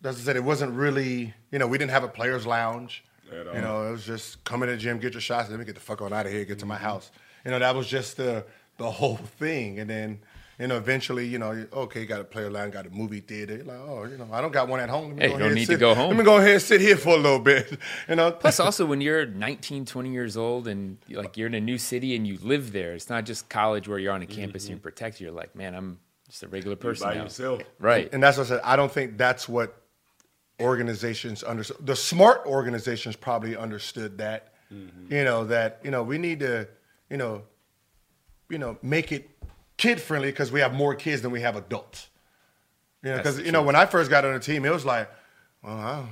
as 0.02 0.16
I 0.16 0.20
said, 0.20 0.36
it 0.36 0.44
wasn't 0.44 0.72
really, 0.72 1.32
you 1.50 1.58
know, 1.58 1.66
we 1.66 1.78
didn't 1.78 1.92
have 1.92 2.04
a 2.04 2.08
players' 2.08 2.46
lounge. 2.46 3.04
At 3.32 3.48
all. 3.48 3.54
You 3.54 3.60
know, 3.62 3.88
it 3.88 3.92
was 3.92 4.04
just 4.04 4.44
come 4.44 4.62
in 4.62 4.68
the 4.68 4.76
gym, 4.76 4.98
get 4.98 5.14
your 5.14 5.22
shots, 5.22 5.48
let 5.48 5.58
me 5.58 5.64
get 5.64 5.74
the 5.74 5.80
fuck 5.80 6.02
on 6.02 6.12
out 6.12 6.26
of 6.26 6.32
here, 6.32 6.44
get 6.44 6.58
to 6.58 6.66
my 6.66 6.76
house. 6.76 7.10
You 7.44 7.50
know, 7.50 7.58
that 7.58 7.74
was 7.74 7.86
just 7.86 8.18
the 8.18 8.44
the 8.76 8.90
whole 8.90 9.16
thing. 9.16 9.78
And 9.78 9.88
then, 9.88 10.20
you 10.58 10.66
know, 10.68 10.76
eventually, 10.76 11.26
you 11.26 11.38
know, 11.38 11.66
okay, 11.72 12.00
you 12.00 12.06
got 12.06 12.20
a 12.20 12.24
player 12.24 12.50
lounge, 12.50 12.72
got 12.72 12.86
a 12.86 12.90
movie 12.90 13.20
theater. 13.20 13.56
You're 13.56 13.64
like, 13.64 13.78
oh, 13.78 14.04
you 14.04 14.16
know, 14.16 14.28
I 14.32 14.40
don't 14.40 14.52
got 14.52 14.68
one 14.68 14.80
at 14.80 14.88
home. 14.88 15.08
Let 15.08 15.16
me 15.16 15.22
Hey, 15.22 15.28
go 15.28 15.34
you 15.34 15.34
ahead 15.34 15.38
don't 15.40 15.48
and 15.48 15.54
need 15.56 15.66
to 15.66 15.72
sit- 15.72 15.80
go 15.80 15.94
home. 15.94 16.08
Let 16.08 16.18
me 16.18 16.24
go 16.24 16.36
ahead 16.36 16.50
and 16.50 16.62
sit 16.62 16.80
here 16.80 16.96
for 16.96 17.14
a 17.14 17.18
little 17.18 17.38
bit. 17.38 17.78
You 18.08 18.16
know, 18.16 18.32
Plus, 18.32 18.60
also 18.60 18.84
when 18.84 19.00
you're 19.00 19.24
19, 19.24 19.86
20 19.86 20.12
years 20.12 20.36
old 20.36 20.68
and 20.68 20.98
like 21.08 21.36
you're 21.36 21.46
in 21.46 21.54
a 21.54 21.60
new 21.60 21.78
city 21.78 22.14
and 22.14 22.26
you 22.26 22.38
live 22.42 22.72
there, 22.72 22.92
it's 22.92 23.08
not 23.08 23.24
just 23.24 23.48
college 23.48 23.88
where 23.88 23.98
you're 23.98 24.12
on 24.12 24.22
a 24.22 24.26
mm-hmm. 24.26 24.40
campus 24.40 24.64
and 24.64 24.70
you're 24.70 24.78
protected. 24.80 25.22
You're 25.22 25.32
like, 25.32 25.54
man, 25.56 25.74
I'm 25.74 25.98
just 26.28 26.42
a 26.42 26.48
regular 26.48 26.76
person 26.76 27.08
by 27.08 27.14
now. 27.14 27.22
yourself. 27.24 27.62
Right. 27.78 28.12
And 28.12 28.22
that's 28.22 28.36
what 28.36 28.46
I 28.46 28.48
said. 28.50 28.60
I 28.62 28.76
don't 28.76 28.92
think 28.92 29.16
that's 29.16 29.48
what 29.48 29.80
organizations 30.60 31.42
understood. 31.42 31.86
The 31.86 31.96
smart 31.96 32.42
organizations 32.46 33.16
probably 33.16 33.56
understood 33.56 34.18
that. 34.18 34.54
Mm-hmm. 34.72 35.12
You 35.12 35.24
know 35.24 35.44
that 35.44 35.80
you 35.84 35.90
know 35.90 36.02
we 36.02 36.18
need 36.18 36.40
to 36.40 36.66
you 37.10 37.16
know 37.16 37.42
you 38.48 38.58
know 38.58 38.78
make 38.82 39.12
it 39.12 39.28
kid 39.76 40.00
friendly 40.00 40.28
because 40.28 40.52
we 40.52 40.60
have 40.60 40.74
more 40.74 40.94
kids 40.94 41.22
than 41.22 41.30
we 41.30 41.40
have 41.40 41.56
adults. 41.56 42.08
You 43.02 43.10
know, 43.10 43.16
because 43.18 43.40
you 43.40 43.52
know 43.52 43.62
when 43.62 43.76
I 43.76 43.86
first 43.86 44.10
got 44.10 44.24
on 44.24 44.34
the 44.34 44.40
team, 44.40 44.64
it 44.64 44.72
was 44.72 44.84
like, 44.84 45.10
well, 45.62 45.76
I 45.76 46.04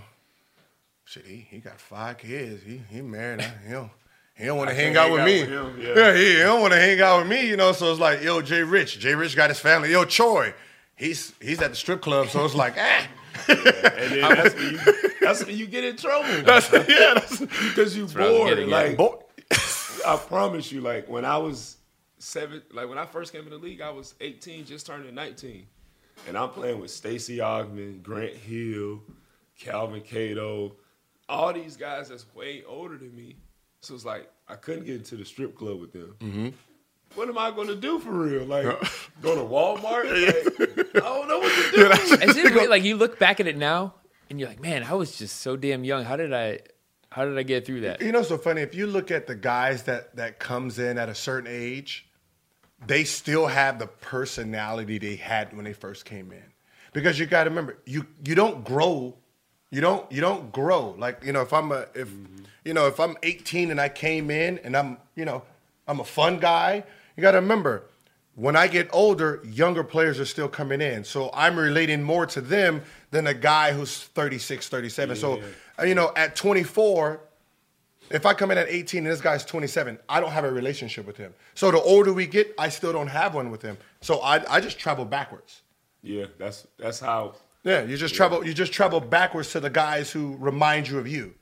shit, 1.04 1.26
he, 1.26 1.46
he 1.50 1.58
got 1.58 1.80
five 1.80 2.18
kids. 2.18 2.62
He 2.62 2.82
he 2.90 3.00
married. 3.00 3.40
I, 3.40 3.52
he 3.66 3.72
don't 3.72 3.90
he 4.34 4.44
don't 4.46 4.58
want 4.58 4.70
to 4.70 4.74
hang 4.74 4.94
can't 4.94 4.98
out 4.98 5.12
with 5.12 5.20
hang 5.20 5.50
me. 5.50 5.56
with 5.56 5.78
yeah. 5.78 5.94
yeah. 5.94 6.14
he, 6.14 6.32
he 6.32 6.38
don't 6.38 6.60
want 6.60 6.72
to 6.72 6.80
hang 6.80 7.00
out 7.00 7.20
with 7.20 7.28
me. 7.28 7.46
You 7.46 7.56
know, 7.56 7.72
so 7.72 7.90
it's 7.90 8.00
like, 8.00 8.22
yo, 8.22 8.42
Jay 8.42 8.62
Rich. 8.62 8.98
Jay 8.98 9.14
Rich 9.14 9.36
got 9.36 9.50
his 9.50 9.58
family. 9.58 9.90
Yo, 9.90 10.04
Choi, 10.04 10.54
He's 10.96 11.32
he's 11.40 11.60
at 11.60 11.70
the 11.70 11.76
strip 11.76 12.00
club, 12.00 12.28
so 12.28 12.44
it's 12.44 12.54
like, 12.54 12.74
ah. 12.78 13.08
And 13.48 14.12
then 14.12 14.20
that's 14.20 14.54
when 14.54 14.72
you 14.72 14.78
that's 15.20 15.46
when 15.46 15.56
you 15.56 15.66
get 15.66 15.84
in 15.84 15.96
trouble. 15.96 16.28
yeah, 16.28 17.14
that's, 17.14 17.38
because 17.40 17.96
you 17.96 18.06
what 18.06 18.16
I 18.20 18.28
bored. 18.28 18.68
Like 18.68 18.96
boy. 18.96 19.16
I 20.06 20.16
promise 20.16 20.70
you, 20.70 20.80
like 20.80 21.08
when 21.08 21.24
I 21.24 21.38
was 21.38 21.76
seven, 22.22 22.62
like 22.72 22.88
when 22.88 22.98
I 22.98 23.04
first 23.06 23.32
came 23.32 23.42
in 23.42 23.50
the 23.50 23.58
league, 23.58 23.80
I 23.80 23.90
was 23.90 24.14
18, 24.20 24.64
just 24.64 24.86
turning 24.86 25.14
19, 25.14 25.66
and 26.28 26.38
I'm 26.38 26.50
playing 26.50 26.80
with 26.80 26.90
Stacey 26.90 27.38
Augmon, 27.38 28.02
Grant 28.02 28.34
Hill, 28.34 29.02
Kelvin 29.58 30.02
Cato, 30.02 30.76
all 31.28 31.52
these 31.52 31.76
guys 31.76 32.08
that's 32.08 32.32
way 32.34 32.62
older 32.66 32.96
than 32.96 33.14
me. 33.14 33.36
So 33.80 33.94
it's 33.94 34.04
like 34.04 34.30
I 34.48 34.54
couldn't 34.54 34.84
get 34.84 34.96
into 34.96 35.16
the 35.16 35.24
strip 35.24 35.56
club 35.56 35.80
with 35.80 35.92
them. 35.92 36.14
Mm-hmm. 36.20 36.48
What 37.14 37.28
am 37.28 37.36
I 37.36 37.50
gonna 37.50 37.74
do 37.74 37.98
for 37.98 38.10
real? 38.10 38.44
Like 38.44 38.64
go 39.20 39.34
to 39.34 39.42
Walmart? 39.42 40.04
Like, 40.94 41.04
I 41.04 41.08
don't 41.08 41.28
know 41.28 41.38
what 41.38 41.52
to 41.52 41.70
do. 42.18 42.24
Is 42.30 42.36
it 42.36 42.54
weird? 42.54 42.70
Like 42.70 42.84
you 42.84 42.96
look 42.96 43.18
back 43.18 43.40
at 43.40 43.46
it 43.46 43.56
now 43.56 43.94
and 44.30 44.38
you're 44.38 44.48
like, 44.48 44.60
man, 44.60 44.84
I 44.84 44.94
was 44.94 45.16
just 45.16 45.40
so 45.40 45.56
damn 45.56 45.84
young. 45.84 46.04
How 46.04 46.16
did 46.16 46.32
I, 46.32 46.60
how 47.10 47.24
did 47.24 47.36
I 47.38 47.42
get 47.42 47.66
through 47.66 47.80
that? 47.82 48.00
You 48.02 48.12
know, 48.12 48.22
so 48.22 48.38
funny. 48.38 48.60
If 48.60 48.74
you 48.74 48.86
look 48.86 49.10
at 49.10 49.26
the 49.26 49.34
guys 49.34 49.84
that 49.84 50.14
that 50.16 50.38
comes 50.38 50.78
in 50.78 50.98
at 50.98 51.08
a 51.08 51.14
certain 51.14 51.50
age, 51.50 52.08
they 52.86 53.04
still 53.04 53.46
have 53.46 53.78
the 53.78 53.86
personality 53.86 54.98
they 54.98 55.16
had 55.16 55.54
when 55.54 55.64
they 55.64 55.72
first 55.72 56.04
came 56.04 56.32
in. 56.32 56.42
Because 56.92 57.18
you 57.18 57.26
got 57.26 57.44
to 57.44 57.50
remember, 57.50 57.78
you 57.86 58.06
you 58.24 58.34
don't 58.34 58.64
grow, 58.64 59.14
you 59.70 59.80
don't 59.80 60.10
you 60.12 60.20
don't 60.20 60.52
grow. 60.52 60.94
Like 60.98 61.24
you 61.24 61.32
know, 61.32 61.42
if 61.42 61.52
I'm 61.52 61.72
a 61.72 61.86
if 61.94 62.10
you 62.64 62.74
know 62.74 62.86
if 62.86 63.00
I'm 63.00 63.16
18 63.22 63.70
and 63.70 63.80
I 63.80 63.88
came 63.88 64.30
in 64.30 64.58
and 64.58 64.76
I'm 64.76 64.98
you 65.14 65.24
know 65.24 65.42
I'm 65.88 66.00
a 66.00 66.04
fun 66.04 66.38
guy, 66.38 66.84
you 67.16 67.22
got 67.22 67.32
to 67.32 67.38
remember. 67.38 67.84
When 68.34 68.56
I 68.56 68.66
get 68.66 68.88
older, 68.94 69.42
younger 69.44 69.84
players 69.84 70.18
are 70.18 70.24
still 70.24 70.48
coming 70.48 70.80
in. 70.80 71.04
So 71.04 71.28
I'm 71.34 71.58
relating 71.58 72.02
more 72.02 72.24
to 72.26 72.40
them 72.40 72.82
than 73.10 73.26
a 73.26 73.34
guy 73.34 73.72
who's 73.72 73.94
36, 73.94 74.70
37. 74.70 75.16
So, 75.16 75.42
uh, 75.78 75.82
you 75.84 75.94
know, 75.94 76.12
at 76.16 76.34
24, 76.34 77.20
if 78.10 78.26
I 78.26 78.34
come 78.34 78.50
in 78.50 78.58
at 78.58 78.68
18 78.68 79.04
and 79.04 79.12
this 79.12 79.20
guy's 79.20 79.44
27, 79.44 79.98
I 80.08 80.20
don't 80.20 80.30
have 80.32 80.44
a 80.44 80.50
relationship 80.52 81.06
with 81.06 81.16
him. 81.16 81.32
So 81.54 81.70
the 81.70 81.80
older 81.80 82.12
we 82.12 82.26
get, 82.26 82.54
I 82.58 82.68
still 82.68 82.92
don't 82.92 83.08
have 83.08 83.34
one 83.34 83.50
with 83.50 83.62
him. 83.62 83.78
So 84.00 84.18
I, 84.20 84.42
I 84.54 84.60
just 84.60 84.78
travel 84.78 85.04
backwards. 85.04 85.62
Yeah, 86.02 86.26
that's 86.38 86.66
that's 86.78 87.00
how. 87.00 87.36
Yeah, 87.64 87.82
you 87.84 87.96
just 87.96 88.14
travel 88.14 88.44
you 88.44 88.52
just 88.54 88.72
travel 88.72 88.98
backwards 89.00 89.52
to 89.52 89.60
the 89.60 89.70
guys 89.70 90.10
who 90.10 90.36
remind 90.40 90.88
you 90.88 90.98
of 90.98 91.06
you. 91.06 91.34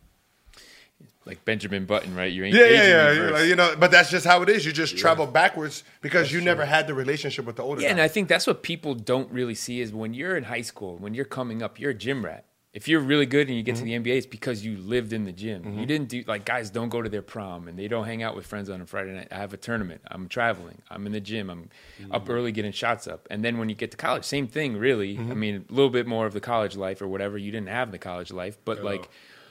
Like 1.26 1.44
Benjamin 1.44 1.84
Button, 1.84 2.14
right? 2.16 2.32
You're 2.32 2.46
Yeah, 2.46 2.64
yeah, 2.64 2.86
yeah. 2.86 3.06
reverse. 3.08 3.48
You 3.48 3.54
know, 3.56 3.74
but 3.78 3.90
that's 3.90 4.10
just 4.10 4.26
how 4.26 4.42
it 4.42 4.48
is. 4.48 4.64
You 4.66 4.72
just 4.72 4.96
travel 4.98 5.26
backwards 5.26 5.84
because 6.00 6.32
you 6.32 6.40
never 6.40 6.64
had 6.64 6.86
the 6.86 6.94
relationship 6.94 7.44
with 7.44 7.56
the 7.56 7.62
older 7.62 7.80
Yeah, 7.82 7.88
guy. 7.88 7.92
and 7.92 8.00
I 8.00 8.08
think 8.08 8.28
that's 8.28 8.46
what 8.46 8.62
people 8.62 8.94
don't 8.94 9.30
really 9.30 9.54
see 9.54 9.80
is 9.80 9.92
when 9.92 10.14
you're 10.14 10.36
in 10.36 10.44
high 10.44 10.62
school, 10.62 10.96
when 10.96 11.14
you're 11.14 11.24
coming 11.26 11.62
up, 11.62 11.78
you're 11.78 11.90
a 11.90 11.94
gym 11.94 12.24
rat. 12.24 12.44
If 12.72 12.86
you're 12.86 13.00
really 13.00 13.26
good 13.26 13.48
and 13.48 13.56
you 13.56 13.64
get 13.64 13.76
to 13.76 13.82
mm-hmm. 13.82 14.04
the 14.04 14.10
NBA, 14.10 14.16
it's 14.18 14.26
because 14.26 14.64
you 14.64 14.76
lived 14.76 15.12
in 15.12 15.24
the 15.24 15.32
gym. 15.32 15.64
You 15.64 15.70
mm-hmm. 15.70 15.84
didn't 15.86 16.08
do 16.08 16.24
like 16.28 16.44
guys 16.44 16.70
don't 16.70 16.88
go 16.88 17.02
to 17.02 17.08
their 17.08 17.22
prom 17.22 17.66
and 17.66 17.76
they 17.76 17.88
don't 17.88 18.04
hang 18.04 18.22
out 18.22 18.36
with 18.36 18.46
friends 18.46 18.70
on 18.70 18.80
a 18.80 18.86
Friday 18.86 19.12
night. 19.12 19.26
I 19.32 19.38
have 19.38 19.52
a 19.52 19.56
tournament. 19.56 20.02
I'm 20.08 20.28
traveling. 20.28 20.80
I'm 20.88 21.04
in 21.06 21.12
the 21.12 21.20
gym. 21.20 21.50
I'm 21.50 21.68
up 22.12 22.22
mm-hmm. 22.22 22.32
early 22.32 22.52
getting 22.52 22.70
shots 22.70 23.08
up. 23.08 23.26
And 23.28 23.44
then 23.44 23.58
when 23.58 23.68
you 23.68 23.74
get 23.74 23.90
to 23.90 23.96
college, 23.96 24.24
same 24.24 24.46
thing, 24.46 24.76
really. 24.76 25.18
I 25.18 25.34
mean, 25.34 25.64
a 25.68 25.72
little 25.72 25.90
bit 25.90 26.06
more 26.06 26.26
of 26.26 26.32
the 26.32 26.40
college 26.40 26.76
life 26.76 27.02
or 27.02 27.08
whatever. 27.08 27.36
You 27.36 27.50
didn't 27.50 27.70
have 27.70 27.90
the 27.90 27.98
college 27.98 28.30
life, 28.30 28.56
but 28.64 28.84
like, 28.84 29.08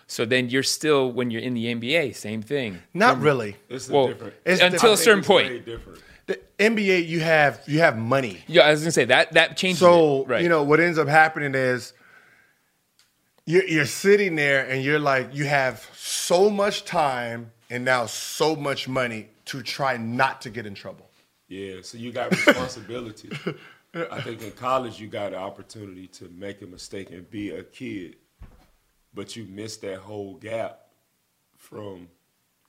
so 0.07 0.25
then 0.25 0.49
you're 0.49 0.63
still 0.63 1.11
when 1.11 1.29
you're 1.29 1.41
in 1.41 1.53
the 1.53 1.65
NBA, 1.65 2.15
same 2.15 2.41
thing. 2.41 2.79
Not 2.93 3.19
really. 3.19 3.57
It's 3.69 3.89
a 3.89 3.93
Well, 3.93 4.07
different. 4.07 4.33
It's 4.43 4.61
until 4.61 4.91
I 4.91 4.93
a 4.93 4.95
think 4.95 5.03
certain 5.03 5.23
point. 5.23 5.49
way 5.49 5.59
different. 5.59 5.99
The 6.25 6.39
NBA, 6.57 7.07
you 7.07 7.19
have 7.19 7.61
you 7.67 7.79
have 7.79 7.97
money. 7.97 8.43
Yeah, 8.47 8.63
I 8.63 8.71
was 8.71 8.81
gonna 8.81 8.91
say 8.91 9.05
that 9.05 9.33
that 9.33 9.55
changes. 9.55 9.79
So 9.79 10.21
it. 10.21 10.27
right. 10.27 10.41
you 10.41 10.49
know 10.49 10.63
what 10.63 10.79
ends 10.79 10.97
up 10.97 11.07
happening 11.07 11.53
is 11.53 11.93
you're, 13.49 13.65
you're 13.65 13.85
sitting 13.85 14.35
there 14.35 14.63
and 14.69 14.83
you're 14.83 14.99
like 14.99 15.33
you 15.33 15.45
have 15.45 15.89
so 15.95 16.51
much 16.51 16.85
time 16.85 17.51
and 17.71 17.83
now 17.83 18.05
so 18.05 18.55
much 18.55 18.87
money 18.87 19.27
to 19.45 19.63
try 19.63 19.97
not 19.97 20.41
to 20.41 20.51
get 20.51 20.67
in 20.67 20.75
trouble. 20.75 21.09
Yeah, 21.47 21.77
so 21.81 21.97
you 21.97 22.11
got 22.11 22.29
responsibility. 22.29 23.31
I 24.11 24.21
think 24.21 24.43
in 24.43 24.51
college 24.51 24.99
you 24.99 25.07
got 25.07 25.33
an 25.33 25.39
opportunity 25.39 26.05
to 26.09 26.29
make 26.29 26.61
a 26.61 26.67
mistake 26.67 27.09
and 27.09 27.27
be 27.27 27.49
a 27.49 27.63
kid, 27.63 28.17
but 29.15 29.35
you 29.35 29.45
missed 29.45 29.81
that 29.81 29.97
whole 29.97 30.35
gap 30.35 30.81
from 31.57 32.07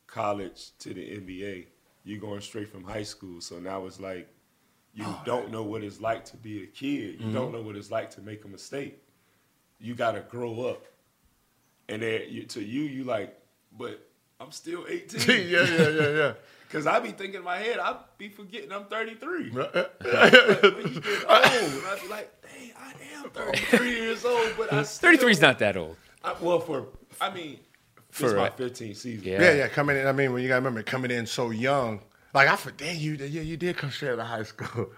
college 0.06 0.70
to 0.78 0.94
the 0.94 1.02
NBA. 1.02 1.66
You're 2.04 2.20
going 2.20 2.40
straight 2.40 2.68
from 2.68 2.84
high 2.84 3.02
school, 3.02 3.42
so 3.42 3.58
now 3.58 3.84
it's 3.84 4.00
like 4.00 4.30
you 4.94 5.04
oh, 5.06 5.20
don't 5.26 5.52
know 5.52 5.62
what 5.62 5.84
it's 5.84 6.00
like 6.00 6.24
to 6.26 6.38
be 6.38 6.62
a 6.62 6.66
kid. 6.66 6.86
You 6.88 7.18
mm-hmm. 7.18 7.34
don't 7.34 7.52
know 7.52 7.60
what 7.60 7.76
it's 7.76 7.90
like 7.90 8.08
to 8.12 8.22
make 8.22 8.46
a 8.46 8.48
mistake. 8.48 9.02
You 9.80 9.94
got 9.94 10.12
to 10.12 10.20
grow 10.20 10.68
up, 10.68 10.84
and 11.88 12.02
then 12.02 12.22
you, 12.28 12.44
to 12.44 12.62
you, 12.62 12.82
you 12.82 13.04
like, 13.04 13.36
but 13.76 14.06
I'm 14.38 14.52
still 14.52 14.84
18. 14.88 15.20
yeah, 15.48 15.64
yeah, 15.64 15.88
yeah, 15.88 16.08
yeah. 16.08 16.32
Cause 16.70 16.86
I 16.86 17.00
be 17.00 17.10
thinking 17.10 17.40
in 17.40 17.42
my 17.42 17.56
head, 17.56 17.80
I 17.80 17.96
be 18.16 18.28
forgetting 18.28 18.70
I'm 18.70 18.84
33. 18.84 19.50
But 19.50 19.74
when 20.02 20.94
you 20.94 21.00
get 21.00 21.24
old, 21.28 21.82
I 21.84 21.98
be 22.00 22.08
like, 22.08 22.30
dang, 22.42 22.70
I 22.78 23.24
am 23.24 23.30
33 23.30 23.90
years 23.90 24.24
old, 24.24 24.52
but 24.56 24.72
I 24.72 24.84
still, 24.84 25.08
33 25.08 25.32
is 25.32 25.40
not 25.40 25.58
that 25.58 25.76
old. 25.76 25.96
I, 26.22 26.36
well, 26.40 26.60
for 26.60 26.86
I 27.20 27.34
mean, 27.34 27.58
For, 28.10 28.30
for 28.30 28.36
my 28.36 28.48
uh, 28.48 28.52
15 28.52 28.94
season. 28.94 29.26
Yeah. 29.26 29.42
Yeah, 29.42 29.54
yeah, 29.54 29.68
coming 29.68 29.96
in. 29.96 30.06
I 30.06 30.12
mean, 30.12 30.32
when 30.32 30.42
you 30.42 30.48
gotta 30.48 30.60
remember 30.60 30.84
coming 30.84 31.10
in 31.10 31.26
so 31.26 31.50
young. 31.50 32.02
Like 32.32 32.48
I 32.48 32.54
forget 32.54 32.94
you. 32.94 33.14
Yeah, 33.14 33.42
you 33.42 33.56
did 33.56 33.76
come 33.76 33.90
straight 33.90 34.12
out 34.12 34.20
of 34.20 34.26
high 34.26 34.44
school. 34.44 34.90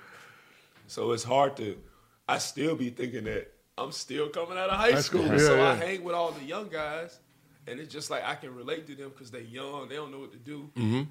So 0.88 1.12
it's 1.12 1.25
hard 1.25 1.57
to. 1.57 1.79
I 2.29 2.37
still 2.37 2.77
be 2.77 2.90
thinking 2.90 3.25
that 3.25 3.51
I'm 3.79 3.93
still 3.93 4.29
coming 4.29 4.59
out 4.59 4.69
of 4.71 4.79
high, 4.79 4.93
High 4.93 5.01
school. 5.01 5.25
school, 5.27 5.39
so 5.39 5.57
yeah, 5.57 5.71
I 5.71 5.75
hang 5.75 6.05
with 6.05 6.15
all 6.15 6.31
the 6.33 6.45
young 6.45 6.69
guys, 6.69 7.19
and 7.67 7.81
it's 7.81 7.93
just 7.93 8.11
like 8.11 8.23
I 8.25 8.35
can 8.35 8.55
relate 8.55 8.87
to 8.89 8.95
them 8.95 9.11
because 9.11 9.31
they 9.31 9.43
young. 9.43 9.89
They 9.89 9.97
don't 9.97 10.13
know 10.13 10.19
what 10.21 10.33
to 10.33 10.39
do, 10.39 10.71
Mm-hmm. 10.77 11.03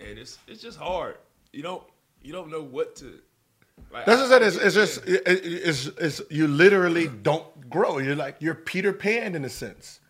and 0.00 0.18
it's 0.18 0.38
it's 0.48 0.62
just 0.62 0.78
hard. 0.78 1.16
You 1.52 1.62
don't 1.62 1.82
you 2.22 2.32
don't 2.32 2.50
know 2.50 2.62
what 2.62 2.96
to. 2.96 3.18
Like, 3.92 4.06
That's 4.06 4.20
what 4.22 4.42
I 4.42 4.46
I 4.46 4.48
said. 4.50 4.62
It's, 4.62 4.64
it's 4.64 4.74
just 4.74 5.06
it- 5.06 5.22
it's, 5.26 5.86
it's 5.98 6.22
you 6.30 6.46
literally 6.48 7.08
don't 7.08 7.68
grow. 7.68 7.98
You're 7.98 8.16
like 8.16 8.36
you're 8.40 8.54
Peter 8.54 8.92
Pan 8.92 9.34
in 9.34 9.44
a 9.44 9.48
sense. 9.50 10.00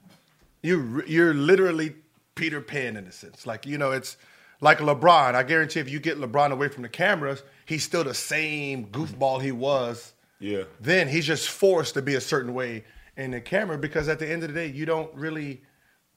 You 0.63 1.03
you're 1.07 1.35
literally 1.35 1.95
Peter 2.37 2.61
Pan 2.61 2.97
in 2.97 3.07
a 3.07 3.13
sense. 3.13 3.45
Like 3.47 3.67
you 3.67 3.77
know, 3.79 3.91
it's 3.91 4.17
like 4.61 4.79
LeBron. 4.79 5.35
I 5.35 5.43
guarantee 5.43 5.81
if 5.81 5.91
you 5.91 5.99
get 5.99 6.19
LeBron 6.19 6.53
away 6.53 6.69
from 6.69 6.83
the 6.85 6.89
cameras, 6.89 7.43
he's 7.67 7.83
still 7.83 8.05
the 8.05 8.15
same 8.15 8.87
goofball 8.87 9.43
he 9.43 9.51
was. 9.51 10.13
Yeah. 10.43 10.65
Then 10.81 11.09
he's 11.09 11.25
just 11.27 11.49
forced 11.49 11.95
to 11.95 12.03
be 12.03 12.15
a 12.17 12.21
certain 12.21 12.53
way 12.53 12.85
in 13.17 13.31
the 13.31 13.41
camera 13.41 13.79
because 13.79 14.09
at 14.09 14.19
the 14.19 14.29
end 14.31 14.43
of 14.43 14.49
the 14.49 14.55
day, 14.55 14.67
you 14.67 14.85
don't 14.85 15.13
really 15.15 15.63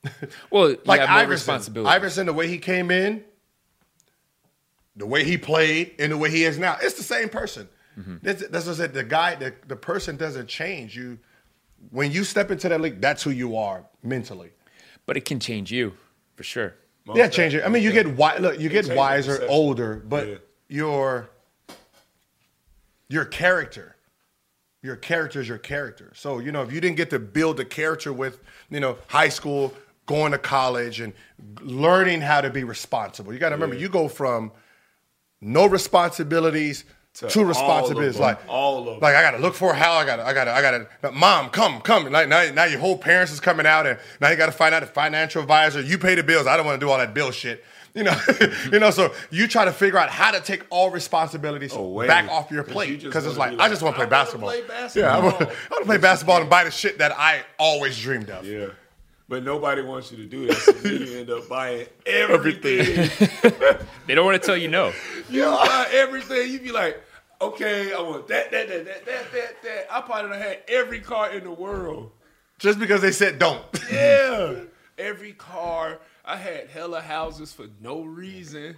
Well, 0.51 0.71
you 0.71 0.79
like 0.85 0.99
Iverson. 1.01 1.29
responsibility. 1.29 1.95
Iverson, 1.95 2.25
the 2.25 2.33
way 2.33 2.47
he 2.47 2.57
came 2.57 2.91
in, 2.91 3.23
the 4.95 5.05
way 5.05 5.23
he 5.23 5.37
played, 5.37 5.93
and 5.99 6.11
the 6.11 6.17
way 6.17 6.29
he 6.31 6.43
is 6.43 6.57
now, 6.57 6.77
it's 6.81 6.95
the 6.95 7.03
same 7.03 7.29
person. 7.29 7.67
Mm-hmm. 7.99 8.15
That's, 8.21 8.47
that's 8.47 8.65
what 8.65 8.73
I 8.73 8.77
said. 8.77 8.93
The 8.93 9.03
guy, 9.03 9.35
the, 9.35 9.53
the 9.67 9.75
person 9.75 10.15
doesn't 10.17 10.47
change. 10.47 10.95
You, 10.97 11.17
when 11.91 12.11
you 12.11 12.23
step 12.23 12.51
into 12.51 12.67
that 12.69 12.81
league, 12.81 13.01
that's 13.01 13.23
who 13.23 13.29
you 13.31 13.55
are 13.57 13.85
mentally. 14.03 14.51
But 15.05 15.17
it 15.17 15.25
can 15.25 15.39
change 15.39 15.71
you 15.71 15.93
for 16.35 16.43
sure. 16.43 16.75
Most 17.05 17.17
yeah, 17.17 17.27
change 17.27 17.53
it. 17.53 17.63
I 17.63 17.69
mean, 17.69 17.83
you 17.83 17.91
get 17.91 18.03
wi- 18.07 18.37
look, 18.37 18.59
you 18.59 18.69
get 18.69 18.87
wiser, 18.95 19.45
older, 19.47 20.03
but 20.07 20.27
Yeah. 20.27 20.35
your 20.67 21.29
your 23.07 23.25
character, 23.25 23.94
your 24.85 24.95
character 24.95 25.41
is 25.41 25.47
your 25.49 25.57
character. 25.57 26.11
So 26.15 26.39
you 26.39 26.51
know, 26.51 26.61
if 26.61 26.71
you 26.71 26.79
didn't 26.79 26.97
get 26.97 27.09
to 27.09 27.19
build 27.19 27.59
a 27.59 27.65
character 27.65 28.13
with 28.13 28.39
you 28.69 28.79
know 28.79 28.97
high 29.07 29.29
school, 29.29 29.73
going 30.05 30.31
to 30.31 30.37
college, 30.37 30.99
and 31.01 31.11
learning 31.61 32.21
how 32.21 32.41
to 32.41 32.49
be 32.49 32.63
responsible, 32.63 33.33
you 33.33 33.39
got 33.39 33.49
to 33.49 33.55
remember 33.55 33.75
Yeah. 33.75 33.81
you 33.81 33.89
go 33.89 34.07
from 34.07 34.51
no 35.41 35.65
responsibilities. 35.65 36.85
All 37.23 37.45
responsibilities, 37.45 38.19
like 38.19 38.39
All 38.47 38.79
of 38.79 38.85
them. 38.85 38.99
like 38.99 39.15
I 39.15 39.21
gotta 39.21 39.37
look 39.37 39.53
for 39.53 39.73
how 39.73 39.93
I 39.93 40.05
gotta, 40.05 40.25
I 40.25 40.33
gotta, 40.33 40.51
I 40.51 40.61
gotta. 40.61 41.11
Mom, 41.13 41.49
come, 41.49 41.79
come. 41.81 42.11
Like 42.11 42.27
now, 42.27 42.49
now 42.51 42.65
your 42.65 42.79
whole 42.79 42.97
parents 42.97 43.31
is 43.31 43.39
coming 43.39 43.65
out, 43.65 43.87
and 43.87 43.97
now 44.19 44.29
you 44.29 44.35
gotta 44.35 44.51
find 44.51 44.75
out 44.75 44.81
the 44.81 44.87
financial 44.87 45.41
advisor. 45.41 45.81
You 45.81 45.97
pay 45.97 46.15
the 46.15 46.23
bills. 46.23 46.45
I 46.45 46.57
don't 46.57 46.65
want 46.65 46.79
to 46.79 46.85
do 46.85 46.91
all 46.91 46.97
that 46.97 47.13
bill 47.13 47.31
shit. 47.31 47.63
You 47.93 48.03
know, 48.03 48.19
you 48.71 48.79
know. 48.79 48.91
So 48.91 49.13
you 49.31 49.47
try 49.47 49.63
to 49.63 49.71
figure 49.71 49.97
out 49.97 50.09
how 50.09 50.31
to 50.31 50.41
take 50.41 50.65
all 50.69 50.91
responsibilities 50.91 51.71
oh, 51.73 51.85
Away. 51.85 52.07
back 52.07 52.29
off 52.29 52.51
your 52.51 52.63
plate 52.63 53.01
because 53.01 53.25
it's 53.25 53.37
wanna 53.37 53.53
like 53.53 53.61
I 53.61 53.69
just 53.69 53.81
want 53.81 53.95
to 53.95 54.01
like, 54.01 54.09
play 54.09 54.17
basketball. 54.17 54.53
Yeah, 54.93 55.15
I 55.15 55.19
want, 55.21 55.39
basketball. 55.39 55.55
I 55.69 55.73
want 55.73 55.83
to 55.83 55.87
play 55.87 55.97
basketball 55.97 56.41
and 56.41 56.49
buy 56.49 56.63
the 56.65 56.71
shit 56.71 56.97
that 56.97 57.13
I 57.13 57.43
always 57.57 57.97
dreamed 57.97 58.29
of. 58.29 58.45
Yeah. 58.45 58.67
But 59.27 59.43
nobody 59.43 59.81
wants 59.81 60.11
you 60.11 60.17
to 60.17 60.25
do 60.25 60.47
that. 60.47 60.57
So 60.57 60.71
then 60.71 61.01
you 61.07 61.17
end 61.19 61.29
up 61.31 61.49
buying 61.49 61.87
everything. 62.05 63.09
They 64.07 64.13
don't 64.13 64.25
want 64.25 64.39
to 64.39 64.45
tell 64.45 64.55
you 64.55 64.67
no. 64.67 64.93
you 65.31 65.41
buy 65.45 65.87
everything. 65.91 66.51
You 66.51 66.59
be 66.59 66.71
like, 66.71 67.01
okay, 67.41 67.91
I 67.91 67.99
want 68.01 68.27
that, 68.27 68.51
that, 68.51 68.67
that, 68.67 68.85
that, 68.85 69.05
that, 69.05 69.31
that, 69.31 69.63
that. 69.63 69.87
I 69.89 70.01
probably 70.01 70.29
done 70.29 70.39
had 70.39 70.59
every 70.67 70.99
car 70.99 71.31
in 71.31 71.43
the 71.43 71.51
world. 71.51 72.11
Just 72.59 72.77
because 72.77 73.01
they 73.01 73.11
said 73.11 73.39
don't. 73.39 73.63
Yeah. 73.91 74.59
Every 74.99 75.33
car. 75.33 75.99
I 76.23 76.37
had 76.37 76.67
hella 76.69 77.01
houses 77.01 77.51
for 77.51 77.65
no 77.81 78.03
reason. 78.03 78.75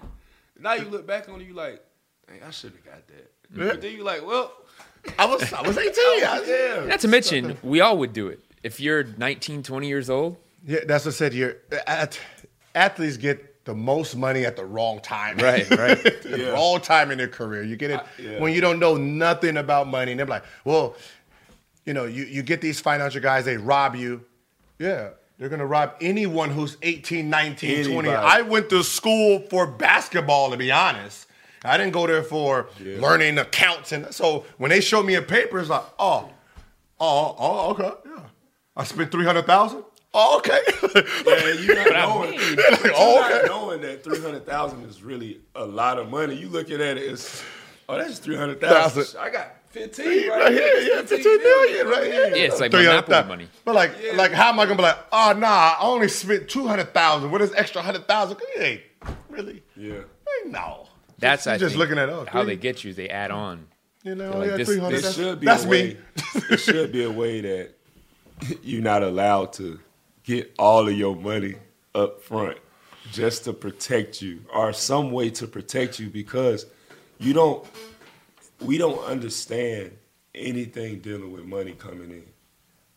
Now 0.59 0.73
you 0.73 0.85
look 0.85 1.05
back 1.05 1.27
on 1.29 1.41
it, 1.41 1.47
you 1.47 1.53
like, 1.53 1.83
dang, 2.27 2.41
I 2.43 2.51
should 2.51 2.71
have 2.71 2.85
got 2.85 3.07
that. 3.07 3.31
But 3.49 3.81
then 3.81 3.95
you 3.95 4.03
like, 4.03 4.25
well, 4.25 4.51
I 5.19 5.25
was, 5.25 5.51
I 5.51 5.61
was 5.61 5.77
18. 5.77 5.93
I 6.25 6.39
was- 6.39 6.47
yeah. 6.47 6.85
Not 6.85 7.01
to 7.01 7.07
mention, 7.09 7.57
we 7.63 7.81
all 7.81 7.97
would 7.97 8.13
do 8.13 8.27
it. 8.29 8.39
If 8.63 8.79
you're 8.79 9.03
19, 9.03 9.63
20 9.63 9.87
years 9.87 10.09
old, 10.09 10.37
Yeah, 10.65 10.79
that's 10.85 11.05
what 11.05 11.13
I 11.13 11.17
said. 11.17 11.33
You're 11.33 11.57
at, 11.85 12.19
athletes 12.75 13.17
get 13.17 13.65
the 13.65 13.75
most 13.75 14.15
money 14.15 14.45
at 14.45 14.55
the 14.55 14.65
wrong 14.65 14.99
time. 15.01 15.37
Right, 15.37 15.69
right. 15.77 16.01
the 16.23 16.37
Yeah. 16.39 16.49
wrong 16.49 16.81
time 16.81 17.11
in 17.11 17.17
their 17.17 17.27
career. 17.27 17.63
You 17.63 17.75
get 17.75 17.91
it 17.91 18.01
yeah. 18.17 18.39
when 18.39 18.53
you 18.53 18.61
don't 18.61 18.79
know 18.79 18.95
nothing 18.97 19.57
about 19.57 19.87
money. 19.87 20.11
And 20.11 20.19
they're 20.19 20.25
like, 20.27 20.43
well, 20.65 20.95
you 21.85 21.93
know, 21.93 22.05
you, 22.05 22.23
you 22.25 22.43
get 22.43 22.61
these 22.61 22.79
financial 22.79 23.21
guys, 23.21 23.45
they 23.45 23.57
rob 23.57 23.95
you. 23.95 24.23
Yeah. 24.79 25.09
They're 25.37 25.49
going 25.49 25.59
to 25.59 25.65
rob 25.67 25.93
anyone 26.01 26.49
who's 26.49 26.77
18, 26.81 27.29
19, 27.29 27.91
20. 27.91 28.09
I 28.09 28.41
went 28.41 28.69
to 28.71 28.83
school 28.83 29.39
for 29.49 29.67
basketball, 29.67 30.49
to 30.51 30.57
be 30.57 30.71
honest. 30.71 31.27
I 31.63 31.77
didn't 31.77 31.93
go 31.93 32.07
there 32.07 32.23
for 32.23 32.69
Yeah. 32.83 32.99
learning 32.99 33.37
accounts. 33.37 33.91
And 33.91 34.11
so 34.13 34.45
when 34.57 34.69
they 34.69 34.81
showed 34.81 35.05
me 35.05 35.13
a 35.15 35.21
paper, 35.21 35.59
it's 35.59 35.69
like, 35.69 35.83
oh, 35.99 36.29
oh, 36.99 37.35
oh, 37.37 37.69
okay. 37.71 38.06
Yeah. 38.77 38.81
I 38.81 38.85
spent 38.85 39.11
300000 39.11 39.83
Oh, 40.13 40.37
okay. 40.37 40.59
Yeah, 41.27 41.53
you 41.53 41.75
not 41.75 41.95
I 41.95 42.05
knowing, 42.05 42.31
made. 42.31 42.39
you 42.49 42.55
Like, 42.55 42.91
oh, 42.95 43.27
not 43.29 43.45
knowing 43.45 43.81
that 43.81 44.03
three 44.03 44.21
hundred 44.21 44.45
thousand 44.45 44.83
is 44.85 45.03
really 45.03 45.41
a 45.53 45.65
lot 45.65 45.99
of 45.99 46.09
money. 46.09 46.33
You 46.35 46.47
looking 46.49 46.75
at 46.81 46.97
it 46.97 47.11
as, 47.11 47.43
oh, 47.89 47.97
that's 47.97 48.17
three 48.19 48.37
hundred 48.37 48.61
thousand. 48.61 49.03
Thousand. 49.03 49.19
I 49.19 49.29
got 49.29 49.51
fifteen 49.69 50.29
right, 50.29 50.39
right 50.39 50.51
here, 50.53 50.77
yeah, 50.77 51.01
15 51.03 51.37
million 51.37 51.87
right 51.87 52.03
here. 52.11 52.27
Yeah, 52.29 52.45
it's 52.45 52.59
like 52.59 52.71
300,000. 52.71 53.05
Monopoly 53.09 53.27
money. 53.27 53.49
But 53.65 53.75
like, 53.75 53.91
Yeah. 54.01 54.13
like, 54.13 54.31
how 54.31 54.49
am 54.49 54.59
I 54.59 54.63
gonna 54.65 54.77
be 54.77 54.83
like, 54.83 54.97
oh 55.11 55.33
nah, 55.37 55.47
I 55.47 55.77
only 55.81 56.07
spent 56.07 56.47
two 56.47 56.65
hundred 56.67 56.93
thousand. 56.93 57.29
What 57.29 57.41
is 57.41 57.53
extra 57.53 57.81
hundred 57.81 58.07
thousand? 58.07 58.37
Hey, 58.55 58.83
really? 59.29 59.61
Yeah, 59.75 59.93
Hey, 59.99 60.49
no. 60.49 60.87
that's 61.19 61.45
You're 61.45 61.55
I 61.55 61.57
just 61.57 61.73
think, 61.75 61.79
looking 61.79 61.97
at 61.99 62.09
us. 62.09 62.27
how 62.29 62.41
Three- 62.43 62.55
they 62.55 62.59
get 62.61 62.83
you. 62.83 62.93
They 62.93 63.09
add 63.09 63.29
on. 63.29 63.67
You 64.03 64.15
know, 64.15 64.37
like, 64.39 64.51
yeah, 64.51 64.57
this- 64.57 64.67
three 64.69 64.79
hundred. 64.79 64.99
it 64.99 65.01
this 65.03 65.15
should 65.15 65.39
be. 65.41 65.45
That's 65.45 65.63
a 65.65 65.67
me. 65.67 65.71
way, 65.71 65.97
it 66.49 66.57
should 66.61 66.91
be 66.93 67.03
a 67.03 67.11
way 67.11 67.41
that 67.41 67.73
you're 68.63 68.81
not 68.81 69.03
allowed 69.03 69.53
to 69.53 69.79
get 70.23 70.53
all 70.57 70.87
of 70.87 70.97
your 70.97 71.15
money 71.15 71.55
up 71.95 72.21
front 72.21 72.57
just 73.11 73.45
to 73.45 73.53
protect 73.53 74.21
you, 74.21 74.41
or 74.53 74.73
some 74.73 75.11
way 75.11 75.29
to 75.29 75.47
protect 75.47 75.99
you 75.99 76.09
because 76.09 76.65
you 77.19 77.33
don't. 77.33 77.65
We 78.59 78.77
don't 78.79 79.03
understand 79.05 79.95
anything 80.33 80.99
dealing 80.99 81.31
with 81.31 81.45
money 81.45 81.73
coming 81.73 82.09
in, 82.09 82.25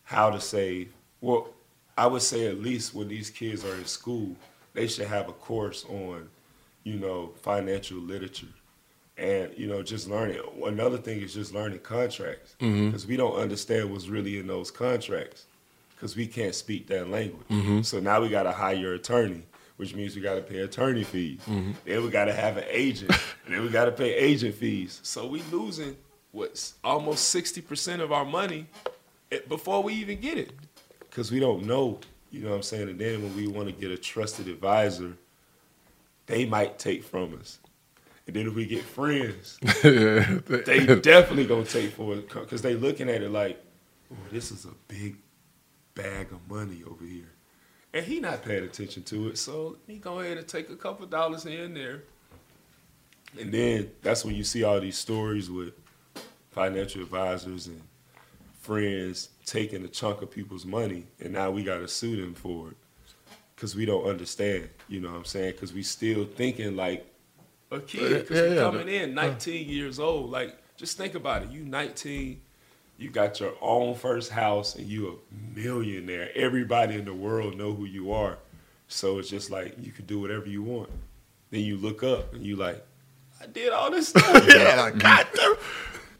how 0.03 0.31
to 0.31 0.41
save. 0.41 0.91
Well, 1.21 1.49
I 1.97 2.07
would 2.07 2.23
say 2.23 2.47
at 2.47 2.59
least 2.59 2.95
when 2.95 3.07
these 3.07 3.29
kids 3.29 3.63
are 3.63 3.75
in 3.75 3.85
school, 3.85 4.35
they 4.73 4.87
should 4.87 5.07
have 5.07 5.29
a 5.29 5.33
course 5.33 5.85
on, 5.87 6.29
you 6.83 6.95
know, 6.95 7.33
financial 7.43 7.99
literature 7.99 8.47
and 9.21 9.51
you 9.57 9.67
know 9.67 9.81
just 9.83 10.09
learning. 10.09 10.41
Another 10.65 10.97
thing 10.97 11.21
is 11.21 11.33
just 11.33 11.53
learning 11.53 11.79
contracts. 11.79 12.55
Mm-hmm. 12.59 12.87
Because 12.87 13.07
we 13.07 13.15
don't 13.15 13.35
understand 13.35 13.91
what's 13.91 14.07
really 14.07 14.39
in 14.39 14.47
those 14.47 14.71
contracts 14.71 15.45
because 15.95 16.15
we 16.15 16.27
can't 16.27 16.55
speak 16.55 16.87
that 16.87 17.09
language. 17.09 17.47
Mm-hmm. 17.49 17.81
So 17.83 17.99
now 17.99 18.21
we 18.21 18.29
got 18.29 18.43
to 18.43 18.51
hire 18.51 18.93
an 18.93 18.99
attorney 18.99 19.43
which 19.77 19.95
means 19.95 20.15
we 20.15 20.21
got 20.21 20.35
to 20.35 20.41
pay 20.41 20.59
attorney 20.59 21.03
fees. 21.03 21.39
Mm-hmm. 21.47 21.71
Then 21.85 22.03
we 22.03 22.11
got 22.11 22.25
to 22.25 22.33
have 22.33 22.55
an 22.57 22.65
agent. 22.69 23.09
And 23.45 23.55
then 23.55 23.63
we 23.63 23.69
got 23.69 23.85
to 23.85 23.91
pay 23.91 24.13
agent 24.13 24.53
fees. 24.53 24.99
So 25.01 25.25
we 25.25 25.41
losing 25.51 25.97
what's 26.31 26.75
almost 26.83 27.33
60% 27.33 27.99
of 27.99 28.11
our 28.11 28.23
money 28.23 28.67
eh, 29.31 29.39
before 29.49 29.81
we 29.81 29.95
even 29.95 30.19
get 30.19 30.37
it. 30.37 30.51
Because 30.99 31.31
we 31.31 31.39
don't 31.39 31.65
know 31.65 31.99
you 32.31 32.41
know 32.41 32.49
what 32.49 32.55
i'm 32.55 32.63
saying? 32.63 32.89
And 32.89 32.99
then 32.99 33.21
when 33.21 33.35
we 33.35 33.47
want 33.47 33.67
to 33.67 33.73
get 33.73 33.91
a 33.91 33.97
trusted 33.97 34.47
advisor 34.47 35.13
they 36.25 36.45
might 36.45 36.79
take 36.79 37.03
from 37.03 37.37
us 37.39 37.59
and 38.31 38.39
then 38.39 38.47
if 38.47 38.55
we 38.55 38.65
get 38.65 38.81
friends, 38.81 39.59
they 39.83 40.85
definitely 41.01 41.45
gonna 41.45 41.65
take 41.65 41.91
for 41.91 42.13
it 42.13 42.29
because 42.29 42.61
they 42.61 42.75
looking 42.75 43.09
at 43.09 43.21
it 43.21 43.29
like, 43.29 43.61
oh, 44.09 44.15
this 44.31 44.51
is 44.51 44.63
a 44.63 44.73
big 44.87 45.17
bag 45.95 46.31
of 46.31 46.49
money 46.49 46.81
over 46.89 47.03
here, 47.03 47.29
and 47.93 48.05
he 48.05 48.21
not 48.21 48.41
paying 48.41 48.63
attention 48.63 49.03
to 49.03 49.27
it. 49.27 49.37
So 49.37 49.71
let 49.71 49.85
me 49.85 49.97
go 49.97 50.21
ahead 50.21 50.37
and 50.37 50.47
take 50.47 50.69
a 50.69 50.77
couple 50.77 51.05
dollars 51.07 51.43
here 51.43 51.65
and 51.65 51.75
there, 51.75 52.03
and 53.37 53.53
then 53.53 53.91
that's 54.01 54.23
when 54.23 54.33
you 54.33 54.45
see 54.45 54.63
all 54.63 54.79
these 54.79 54.97
stories 54.97 55.51
with 55.51 55.73
financial 56.51 57.01
advisors 57.01 57.67
and 57.67 57.81
friends 58.61 59.27
taking 59.45 59.83
a 59.83 59.89
chunk 59.89 60.21
of 60.21 60.31
people's 60.31 60.65
money, 60.65 61.03
and 61.19 61.33
now 61.33 61.51
we 61.51 61.65
got 61.65 61.79
to 61.79 61.87
sue 61.89 62.15
them 62.15 62.33
for 62.33 62.69
it 62.69 62.77
because 63.57 63.75
we 63.75 63.83
don't 63.83 64.05
understand. 64.05 64.69
You 64.87 65.01
know 65.01 65.09
what 65.11 65.17
I'm 65.17 65.25
saying? 65.25 65.51
Because 65.51 65.73
we 65.73 65.83
still 65.83 66.23
thinking 66.23 66.77
like 66.77 67.10
a 67.71 67.79
kid. 67.79 68.27
Because 68.27 68.37
Yeah, 68.37 68.45
you 68.47 68.53
yeah, 68.55 68.61
coming 68.61 68.87
in 68.89 69.17
uh. 69.17 69.23
19 69.23 69.67
years 69.69 69.99
old. 69.99 70.29
Like, 70.31 70.57
just 70.77 70.97
think 70.97 71.15
about 71.15 71.43
it. 71.43 71.49
You 71.49 71.63
19, 71.63 72.41
you 72.97 73.09
got 73.09 73.39
your 73.39 73.53
own 73.61 73.95
first 73.95 74.31
house, 74.31 74.75
and 74.75 74.87
you 74.87 75.07
a 75.09 75.57
millionaire. 75.59 76.29
Everybody 76.35 76.95
in 76.95 77.05
the 77.05 77.13
world 77.13 77.57
know 77.57 77.73
who 77.73 77.85
you 77.85 78.11
are. 78.11 78.37
So 78.87 79.19
it's 79.19 79.29
just 79.29 79.49
like 79.49 79.75
you 79.81 79.91
can 79.91 80.05
do 80.05 80.19
whatever 80.19 80.47
you 80.47 80.61
want. 80.63 80.89
Then 81.49 81.61
you 81.61 81.77
look 81.77 82.03
up 82.03 82.33
and 82.33 82.45
you 82.45 82.55
like, 82.55 82.85
I 83.41 83.45
did 83.47 83.71
all 83.73 83.89
this 83.91 84.09
stuff. 84.09 84.45
Yeah, 84.47 84.81
like, 84.81 84.97
God 84.99 85.27
damn. 85.33 85.55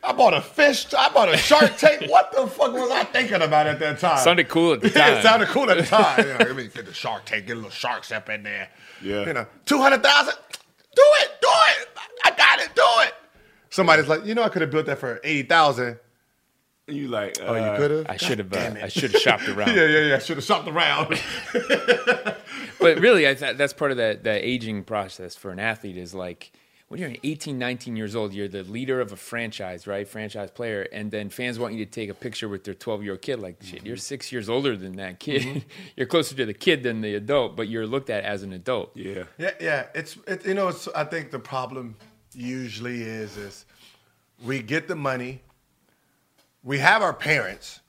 I 0.04 0.14
bought 0.14 0.34
a 0.34 0.42
fish. 0.42 0.92
I 0.96 1.10
bought 1.14 1.32
a 1.32 1.38
shark 1.38 1.78
tank. 1.78 2.10
What 2.10 2.32
the 2.32 2.48
fuck 2.48 2.74
was 2.74 2.90
I 2.90 3.04
thinking 3.04 3.42
about 3.42 3.68
at 3.68 3.78
that 3.80 4.00
time? 4.00 4.18
Sounded 4.18 4.50
cool 4.50 4.74
at 4.74 4.82
the 4.82 4.90
Yeah, 4.96 5.10
time. 5.10 5.18
it 5.18 5.22
sounded 5.24 5.48
cool 5.50 5.70
at 5.70 5.78
the 5.78 5.84
time. 5.84 6.20
You 6.26 6.34
know, 6.34 6.38
let 6.40 6.56
me 6.56 6.68
get 6.74 6.86
the 6.88 6.94
shark 6.94 7.26
tank, 7.26 7.46
get 7.46 7.54
a 7.54 7.56
little 7.58 7.70
sharks 7.70 8.12
up 8.12 8.28
in 8.30 8.42
there. 8.42 8.70
Yeah. 9.04 9.28
You 9.28 9.34
know, 9.34 9.46
200,000? 9.66 10.34
Do 10.96 11.04
it, 11.22 11.32
do 11.42 11.48
it. 11.50 11.88
I 12.26 12.32
got 12.32 12.60
it, 12.60 12.76
do 12.76 12.84
it. 13.08 13.14
Somebody's 13.70 14.08
like, 14.08 14.26
you 14.26 14.36
know, 14.36 14.44
I 14.44 14.50
could 14.50 14.62
have 14.62 14.72
built 14.72 14.86
that 14.88 15.00
for 15.00 15.20
80,000. 15.24 16.00
And 16.88 16.98
you 16.98 17.08
like, 17.08 17.38
Oh, 17.42 17.54
you 17.56 17.62
uh, 17.62 17.78
could 17.78 17.92
have? 17.92 18.06
I 18.10 18.18
should 18.18 18.40
have. 18.40 18.52
Uh, 18.52 18.76
I 18.84 18.88
should 18.90 19.12
have 19.14 19.22
shopped 19.22 19.48
around. 19.50 19.76
Yeah, 19.76 19.86
yeah, 19.86 20.00
yeah. 20.00 20.16
I 20.16 20.20
should 20.20 20.38
have 20.38 20.44
shopped 20.46 20.68
around. 20.68 21.22
But 22.82 23.00
really, 23.00 23.30
I 23.30 23.36
th- 23.36 23.58
that's 23.58 23.74
part 23.74 23.92
of 23.92 23.98
the, 23.98 24.20
the 24.22 24.46
aging 24.46 24.84
process 24.86 25.36
for 25.36 25.52
an 25.52 25.60
athlete 25.60 25.98
is 25.98 26.16
like 26.16 26.52
when 26.92 27.00
you're 27.00 27.14
18, 27.24 27.58
19 27.58 27.96
years 27.96 28.18
old, 28.18 28.34
you're 28.34 28.50
the 28.50 28.64
leader 28.64 29.00
of 29.00 29.14
a 29.14 29.16
franchise, 29.16 29.88
right? 29.88 30.06
Franchise 30.06 30.52
player. 30.52 30.82
And 30.92 31.10
then 31.10 31.30
fans 31.30 31.58
want 31.58 31.74
you 31.74 31.86
to 31.86 31.90
take 31.90 32.10
a 32.10 32.14
picture 32.14 32.50
with 32.50 32.66
their 32.66 32.74
12 32.74 33.04
year 33.04 33.14
old 33.14 33.22
kid. 33.22 33.40
Like, 33.40 33.64
shit, 33.64 33.80
mm-hmm. 33.80 33.88
you're 33.88 33.98
six 33.98 34.32
years 34.32 34.50
older 34.50 34.76
than 34.76 34.98
that 34.98 35.20
kid. 35.20 35.42
Mm-hmm. 35.42 35.60
you're 35.96 36.08
closer 36.08 36.36
to 36.36 36.46
the 36.46 36.54
kid 36.54 36.84
than 36.84 37.02
the 37.02 37.16
adult, 37.16 37.56
but 37.56 37.70
you're 37.70 37.88
looked 37.88 38.10
at 38.10 38.26
as 38.26 38.44
an 38.44 38.52
adult. 38.52 38.92
yeah. 38.96 39.24
Yeah, 39.38 39.52
yeah. 39.62 39.86
It's 39.96 40.18
it, 40.28 40.46
you 40.46 40.54
know. 40.54 40.68
It's, 40.68 40.88
I 40.90 41.06
think 41.06 41.32
the 41.32 41.40
problem 41.40 41.96
usually 42.34 43.02
is 43.02 43.38
is 43.38 43.66
we 44.44 44.62
get 44.62 44.88
the 44.88 44.96
money, 44.96 45.42
we 46.64 46.80
have 46.80 47.02
our 47.02 47.14
parents, 47.14 47.81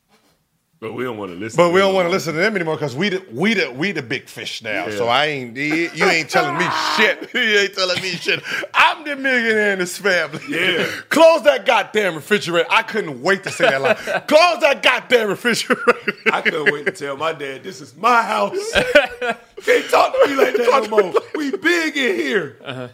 But 0.83 0.95
we 0.95 1.05
don't 1.05 1.17
want 1.17 1.31
to 1.31 1.39
listen. 1.39 1.59
but 1.59 1.71
we 1.73 1.79
don't 1.79 1.95
want 1.95 2.07
to 2.07 2.11
listen 2.11 2.35
to 2.35 2.41
them 2.41 2.57
anymore 2.57 2.75
because 2.75 2.97
we 2.97 3.11
the, 3.11 3.25
we 3.31 3.55
the 3.55 3.71
we 3.71 3.93
the 3.93 4.03
big 4.03 4.29
fish 4.29 4.65
now. 4.65 4.87
Yeah. 4.89 4.97
So 4.97 5.07
I 5.07 5.27
ain't 5.27 5.57
you 5.57 6.05
ain't 6.05 6.29
telling 6.29 6.59
me 6.59 6.67
shit. 6.97 7.31
You 7.35 7.59
ain't 7.59 7.75
telling 7.75 8.03
me 8.03 8.09
shit. 8.11 8.43
I'm 8.75 9.05
the 9.05 9.15
millionaire 9.15 9.75
in 9.75 9.79
this 9.79 9.97
family. 9.97 10.41
Yeah. 10.49 10.85
Close 11.09 11.43
that 11.45 11.67
goddamn 11.67 12.17
refrigerator. 12.17 12.67
I 12.69 12.83
couldn't 12.83 13.23
wait 13.23 13.45
to 13.45 13.53
say 13.53 13.71
that 13.71 13.81
line. 13.81 13.95
Close 14.27 14.61
that 14.63 14.83
goddamn 14.83 15.29
refrigerator. 15.29 15.95
I 16.33 16.41
couldn't 16.41 16.73
wait 16.73 16.87
to 16.87 16.93
tell 16.93 17.17
my 17.17 17.33
dad, 17.33 17.63
this 17.63 17.81
is 17.81 17.95
my 17.95 18.21
house. 18.21 18.73
Can't 18.73 19.89
talk 19.89 20.13
to 20.15 20.27
me 20.27 20.35
like 20.35 20.57
that 20.57 20.89
no 20.91 21.01
more. 21.13 21.23
We 21.37 21.57
big 21.57 21.97
in 21.97 22.17
here. 22.17 22.59
Uh-huh. 22.65 22.89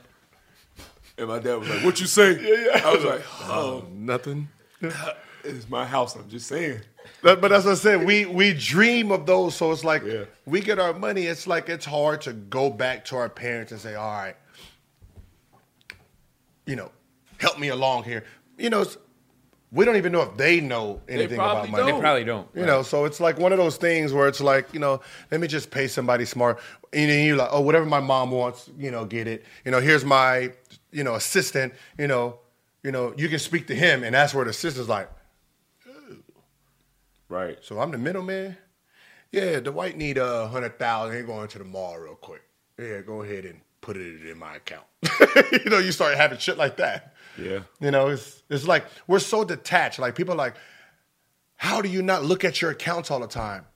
And 1.17 1.29
my 1.29 1.39
dad 1.39 1.55
was 1.55 1.71
like, 1.71 1.85
what 1.85 1.99
you 2.01 2.07
say? 2.07 2.33
Yeah, 2.33 2.71
yeah. 2.77 2.87
I 2.87 2.95
was 2.95 3.05
like, 3.05 3.23
oh, 3.49 3.87
Nothing. 3.95 4.49
it's 5.43 5.71
my 5.71 5.87
house. 5.87 6.17
I'm 6.17 6.29
just 6.29 6.49
saying. 6.49 6.83
But, 7.23 7.41
but 7.41 7.51
as 7.53 7.67
I 7.67 7.75
said, 7.75 8.07
we 8.07 8.27
we 8.27 8.55
dream 8.55 9.11
of 9.11 9.27
those. 9.27 9.57
So 9.57 9.73
it's 9.73 9.85
like 9.85 10.05
Yeah. 10.05 10.25
we 10.47 10.61
get 10.61 10.79
our 10.79 10.93
money. 10.93 11.27
It's 11.27 11.47
like 11.47 11.69
it's 11.69 11.85
hard 11.85 12.21
to 12.23 12.33
go 12.33 12.71
back 12.71 13.05
to 13.07 13.17
our 13.17 13.29
parents 13.29 13.73
and 13.73 13.81
say, 13.81 13.95
"All 13.97 14.11
right, 14.11 14.37
you 16.67 16.77
know, 16.77 16.91
help 17.39 17.59
me 17.59 17.69
along 17.69 18.05
here." 18.05 18.25
You 18.57 18.71
know, 18.71 18.85
we 19.73 19.85
don't 19.85 19.97
even 19.97 20.13
know 20.13 20.23
if 20.23 20.37
they 20.37 20.61
know 20.61 21.01
anything 21.09 21.39
about 21.39 21.69
money. 21.71 21.85
They 21.85 21.91
don't. 21.91 22.01
probably 22.01 22.25
don't. 22.25 22.49
You 22.55 22.67
know, 22.67 22.83
so 22.83 23.05
it's 23.05 23.21
like 23.21 23.39
one 23.39 23.53
of 23.53 23.59
those 23.59 23.77
things 23.77 24.13
where 24.13 24.27
it's 24.29 24.41
like, 24.41 24.73
you 24.73 24.81
know, 24.81 25.01
let 25.31 25.41
me 25.41 25.47
just 25.47 25.71
pay 25.71 25.87
somebody 25.89 26.25
smart. 26.25 26.59
And 26.93 27.11
then 27.11 27.27
you're 27.27 27.37
like, 27.37 27.51
oh, 27.53 27.61
whatever 27.61 27.85
my 27.85 28.01
mom 28.01 28.31
wants, 28.31 28.71
you 28.79 28.91
know, 28.91 29.05
get 29.05 29.27
it. 29.27 29.45
You 29.65 29.71
know, 29.71 29.81
here's 29.81 30.05
my, 30.05 30.53
you 30.91 31.05
know, 31.05 31.17
assistant. 31.17 31.75
You 31.99 32.07
know, 32.07 32.39
you 32.83 32.93
know, 32.93 33.13
you 33.17 33.29
can 33.29 33.39
speak 33.39 33.67
to 33.67 33.75
him, 33.75 34.05
and 34.05 34.15
that's 34.15 34.33
where 34.35 34.45
the 34.45 34.51
assistant's 34.51 34.89
like. 34.89 35.11
Right. 37.29 37.59
So 37.63 37.81
I'm 37.81 37.91
the 37.91 37.99
middleman. 37.99 38.57
Yeah, 39.31 39.61
Dwight 39.61 39.97
need 39.97 40.17
a 40.19 40.49
hundred 40.49 40.79
thousand. 40.79 41.17
He 41.17 41.23
going 41.23 41.49
to 41.49 41.59
the 41.59 41.65
mall 41.65 41.99
real 41.99 42.15
quick. 42.15 42.43
Yeah, 42.79 43.01
go 43.03 43.23
ahead 43.23 43.45
and 43.45 43.61
put 43.81 43.97
it 43.97 44.27
in 44.27 44.39
my 44.39 44.57
account. 44.57 44.87
you 45.53 45.71
know, 45.71 45.79
you 45.79 45.93
start 45.93 46.17
having 46.17 46.39
shit 46.39 46.57
like 46.57 46.79
that. 46.79 47.15
Yeah. 47.39 47.61
You 47.81 47.91
know, 47.91 48.09
it's 48.09 48.43
it's 48.49 48.67
like 48.67 48.87
we're 49.07 49.19
so 49.19 49.45
detached. 49.45 49.99
Like 49.99 50.15
people 50.15 50.35
are 50.35 50.39
like, 50.39 50.55
how 51.57 51.83
do 51.83 51.89
you 51.89 52.03
not 52.03 52.25
look 52.25 52.45
at 52.45 52.63
your 52.63 52.71
accounts 52.71 53.11
all 53.11 53.21
the 53.21 53.27
time? 53.27 53.67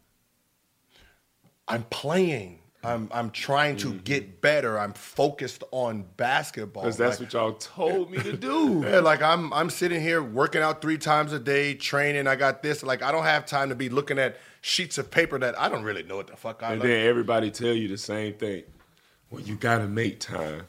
I'm 1.68 1.84
playing. 1.84 2.60
I'm 2.85 3.09
I'm 3.12 3.31
trying 3.31 3.77
to 3.79 3.88
mm-hmm. 3.88 3.99
get 3.99 4.40
better. 4.40 4.79
I'm 4.79 4.92
focused 4.92 5.62
on 5.71 6.05
basketball. 6.16 6.83
Because 6.83 6.97
that's 6.97 7.21
Like- 7.21 7.33
what 7.33 7.33
y'all 7.33 7.53
told 7.53 8.11
me 8.11 8.18
to 8.18 8.37
do. 8.37 8.83
yeah, 8.87 8.99
like 8.99 9.23
I'm 9.23 9.53
I'm 9.53 9.71
sitting 9.71 10.01
here 10.01 10.23
working 10.23 10.62
out 10.62 10.83
three 10.83 10.99
times 10.99 11.33
a 11.33 11.38
day, 11.38 11.75
training. 11.75 12.27
I 12.27 12.35
got 12.35 12.62
this. 12.62 12.83
Like 12.83 13.03
I 13.03 13.12
don't 13.12 13.25
have 13.25 13.47
time 13.47 13.68
to 13.68 13.75
be 13.75 13.88
looking 13.88 14.18
at 14.18 14.37
sheets 14.62 14.99
of 14.99 15.11
paper 15.11 15.38
that 15.38 15.59
I 15.59 15.68
don't 15.68 15.85
really 15.85 16.03
know 16.03 16.16
what 16.16 16.27
the 16.27 16.37
fuck 16.37 16.62
I 16.62 16.73
And 16.73 16.81
look. 16.81 16.88
then 16.88 17.07
everybody 17.07 17.51
tell 17.51 17.73
you 17.73 17.88
the 17.88 17.99
same 17.99 18.35
thing. 18.35 18.64
Well, 19.31 19.40
you 19.40 19.55
gotta 19.55 19.87
make 19.87 20.21
time. 20.21 20.64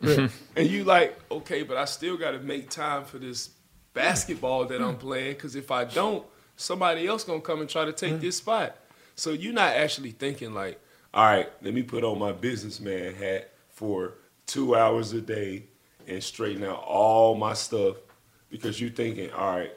and 0.02 0.30
you 0.56 0.84
like, 0.84 1.18
okay, 1.30 1.64
but 1.64 1.76
I 1.76 1.84
still 1.84 2.16
gotta 2.16 2.38
make 2.38 2.70
time 2.70 3.04
for 3.04 3.18
this 3.18 3.50
basketball 3.92 4.66
that 4.66 4.80
I'm 4.80 4.96
playing. 4.96 5.36
Cause 5.36 5.54
if 5.56 5.70
I 5.70 5.84
don't, 5.84 6.24
somebody 6.56 7.06
else 7.06 7.24
gonna 7.24 7.40
come 7.40 7.60
and 7.60 7.68
try 7.68 7.84
to 7.84 7.92
take 7.92 8.20
this 8.20 8.36
spot. 8.36 8.76
So 9.16 9.30
you're 9.30 9.52
not 9.52 9.74
actually 9.74 10.12
thinking 10.12 10.54
like, 10.54 10.80
all 11.16 11.24
right, 11.24 11.50
let 11.62 11.74
me 11.74 11.82
put 11.82 12.04
on 12.04 12.18
my 12.18 12.30
businessman 12.30 13.14
hat 13.14 13.50
for 13.70 14.14
two 14.46 14.76
hours 14.76 15.12
a 15.12 15.20
day 15.20 15.64
and 16.06 16.22
straighten 16.22 16.62
out 16.62 16.84
all 16.86 17.34
my 17.34 17.54
stuff. 17.54 17.96
Because 18.48 18.80
you're 18.80 18.90
thinking, 18.90 19.32
all 19.32 19.56
right, 19.56 19.72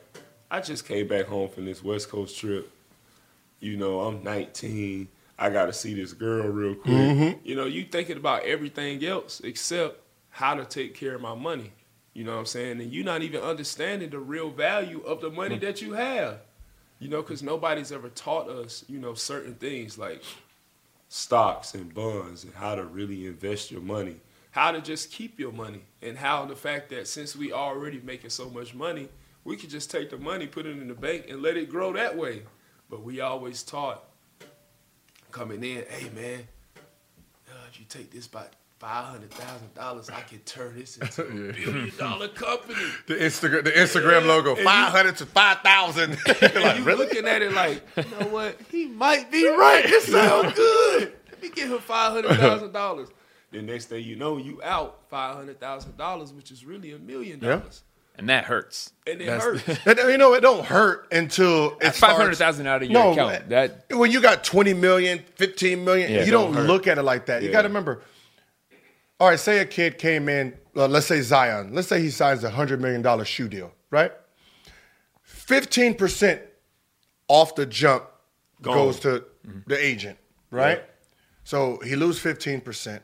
I 0.52 0.62
just 0.62 0.88
came 0.88 1.08
back 1.08 1.26
home 1.26 1.50
from 1.50 1.66
this 1.66 1.84
West 1.84 2.10
Coast 2.10 2.38
trip 2.38 2.72
you 3.60 3.78
know, 3.78 4.02
I'm 4.02 4.24
19. 4.24 5.08
I 5.38 5.50
got 5.50 5.66
to 5.66 5.74
see 5.74 5.94
this 5.94 6.14
girl 6.14 6.48
real 6.48 6.76
quick. 6.76 6.94
Mm-hmm. 6.94 7.48
You 7.48 7.56
know, 7.56 7.66
you 7.66 7.86
thinking 7.86 8.18
about 8.18 8.44
everything 8.44 9.04
else 9.06 9.42
except 9.44 10.02
how 10.30 10.56
to 10.56 10.66
take 10.66 10.96
care 10.96 11.16
of 11.16 11.22
my 11.22 11.36
money. 11.36 11.72
You 12.14 12.24
know 12.24 12.34
what 12.34 12.40
I'm 12.40 12.46
saying? 12.46 12.82
And 12.82 12.92
you're 12.92 13.06
not 13.06 13.22
even 13.22 13.42
understanding 13.42 14.10
the 14.10 14.20
real 14.20 14.50
value 14.50 15.02
of 15.02 15.22
the 15.22 15.30
money 15.30 15.58
mm. 15.58 15.62
that 15.62 15.82
you 15.82 15.94
have. 15.94 16.40
You 17.00 17.08
know, 17.08 17.22
because 17.22 17.42
nobody's 17.42 17.94
ever 17.94 18.10
taught 18.10 18.50
us, 18.50 18.84
you 18.90 19.00
know, 19.00 19.14
certain 19.14 19.56
things 19.56 19.98
like 19.98 20.22
stocks 21.10 21.74
and 21.74 21.94
bonds 21.94 22.44
and 22.44 22.54
how 22.54 22.76
to 22.76 22.84
really 22.84 23.26
invest 23.26 23.72
your 23.72 23.82
money, 23.82 24.16
how 24.52 24.72
to 24.72 24.80
just 24.80 25.12
keep 25.12 25.40
your 25.40 25.52
money, 25.52 25.82
and 26.02 26.18
how 26.18 26.46
the 26.46 26.56
fact 26.56 26.90
that 26.90 27.08
since 27.08 27.36
we 27.36 27.52
already 27.52 28.00
making 28.00 28.30
so 28.30 28.50
much 28.50 28.74
money, 28.74 29.10
we 29.44 29.58
could 29.58 29.70
just 29.70 29.90
take 29.92 30.10
the 30.12 30.18
money, 30.18 30.48
put 30.48 30.66
it 30.66 30.78
in 30.78 30.88
the 30.88 30.94
bank, 30.94 31.26
and 31.28 31.42
let 31.42 31.58
it 31.58 31.70
grow 31.70 31.92
that 31.94 32.16
way. 32.16 32.44
But 32.90 33.04
we 33.04 33.20
always 33.22 33.64
taught 33.64 34.04
coming 35.32 35.64
in, 35.64 35.84
hey 35.90 36.10
man, 36.16 36.48
uh, 37.48 37.66
if 37.70 37.80
you 37.80 37.86
take 37.90 38.12
this 38.12 38.28
by 38.28 38.46
five 38.80 39.06
hundred 39.06 39.30
thousand 39.32 39.74
dollars, 39.76 40.10
I 40.10 40.22
can 40.22 40.40
turn 40.40 40.78
this 40.78 40.98
into 41.02 41.22
a 41.24 41.54
billion 41.54 41.92
dollar 41.98 42.28
company. 42.30 42.76
the 43.08 43.16
Instagram 43.16 43.64
the 43.66 43.72
Instagram 43.72 44.26
logo 44.26 44.50
and 44.52 44.60
you- 44.60 44.64
five 44.66 44.92
hundred 44.92 45.18
to 45.18 45.26
five 45.26 45.60
thousand. 45.60 46.18
Like 46.42 46.78
you 46.78 46.84
really? 46.84 47.06
looking 47.06 47.28
at 47.28 47.42
it 47.42 47.52
like, 47.54 47.82
you 47.98 48.04
know 48.20 48.28
what? 48.28 48.58
He 48.72 48.86
might 48.88 49.32
be 49.32 49.48
right. 49.48 49.84
It 49.86 50.04
sounds 50.04 50.54
good. 50.56 51.14
Let 51.32 51.42
me 51.42 51.50
get 51.50 51.70
him 51.70 51.80
five 51.80 52.14
hundred 52.14 52.38
thousand 52.38 52.72
dollars. 52.74 53.10
The 53.52 53.62
next 53.62 53.86
thing 53.88 54.04
you 54.04 54.16
know, 54.16 54.38
you 54.38 54.62
out 54.64 55.00
five 55.10 55.36
hundred 55.36 55.60
thousand 55.60 55.98
dollars, 55.98 56.32
which 56.34 56.52
is 56.52 56.64
really 56.66 56.92
a 56.94 57.00
million 57.00 57.40
dollars, 57.40 57.84
And 58.18 58.30
that 58.30 58.46
hurts. 58.46 58.92
and 59.08 59.20
it 59.22 59.26
That's- 59.26 59.62
hurts. 59.62 59.86
And, 59.88 59.98
you 60.12 60.18
know, 60.18 60.34
it 60.36 60.42
don't 60.42 60.64
hurt 60.66 61.08
until 61.12 61.78
it's 61.82 61.98
five 62.00 62.16
hundred 62.16 62.36
thousand 62.38 62.68
out 62.68 62.84
of 62.84 62.90
your 62.92 63.02
No, 63.04 63.12
account. 63.14 63.50
That 63.50 63.86
when 63.92 64.12
you 64.12 64.22
got 64.22 64.44
20 64.44 64.74
million, 64.76 65.20
15 65.36 65.84
million, 65.84 66.12
Yeah, 66.12 66.24
you 66.26 66.32
don't 66.32 66.54
don't, 66.54 66.68
look 66.68 66.86
at 66.88 66.98
it 67.00 67.04
like 67.04 67.26
that. 67.26 67.42
You 67.44 67.52
got 67.52 67.64
to 67.64 67.68
remember. 67.70 68.02
All 69.20 69.28
right, 69.28 69.40
say 69.40 69.60
a 69.60 69.66
kid 69.66 69.98
came 69.98 70.30
in, 70.30 70.54
uh, 70.76 70.88
let's 70.88 71.08
say 71.08 71.22
Zion. 71.22 71.74
Let's 71.74 71.88
say 71.90 72.02
he 72.02 72.10
signs 72.10 72.44
a 72.44 72.52
$100 72.52 72.80
million 72.80 73.26
shoe 73.26 73.50
deal, 73.50 73.74
right? 73.92 74.14
15% 75.28 76.42
off 77.28 77.56
the 77.56 77.66
jump 77.66 78.06
goes 78.62 79.00
to 79.02 79.26
the 79.68 79.78
agent, 79.78 80.18
right? 80.52 80.80
Yeah. 80.80 80.84
So 81.44 81.80
he 81.84 81.96
loses 81.96 82.22
15%. 82.24 83.02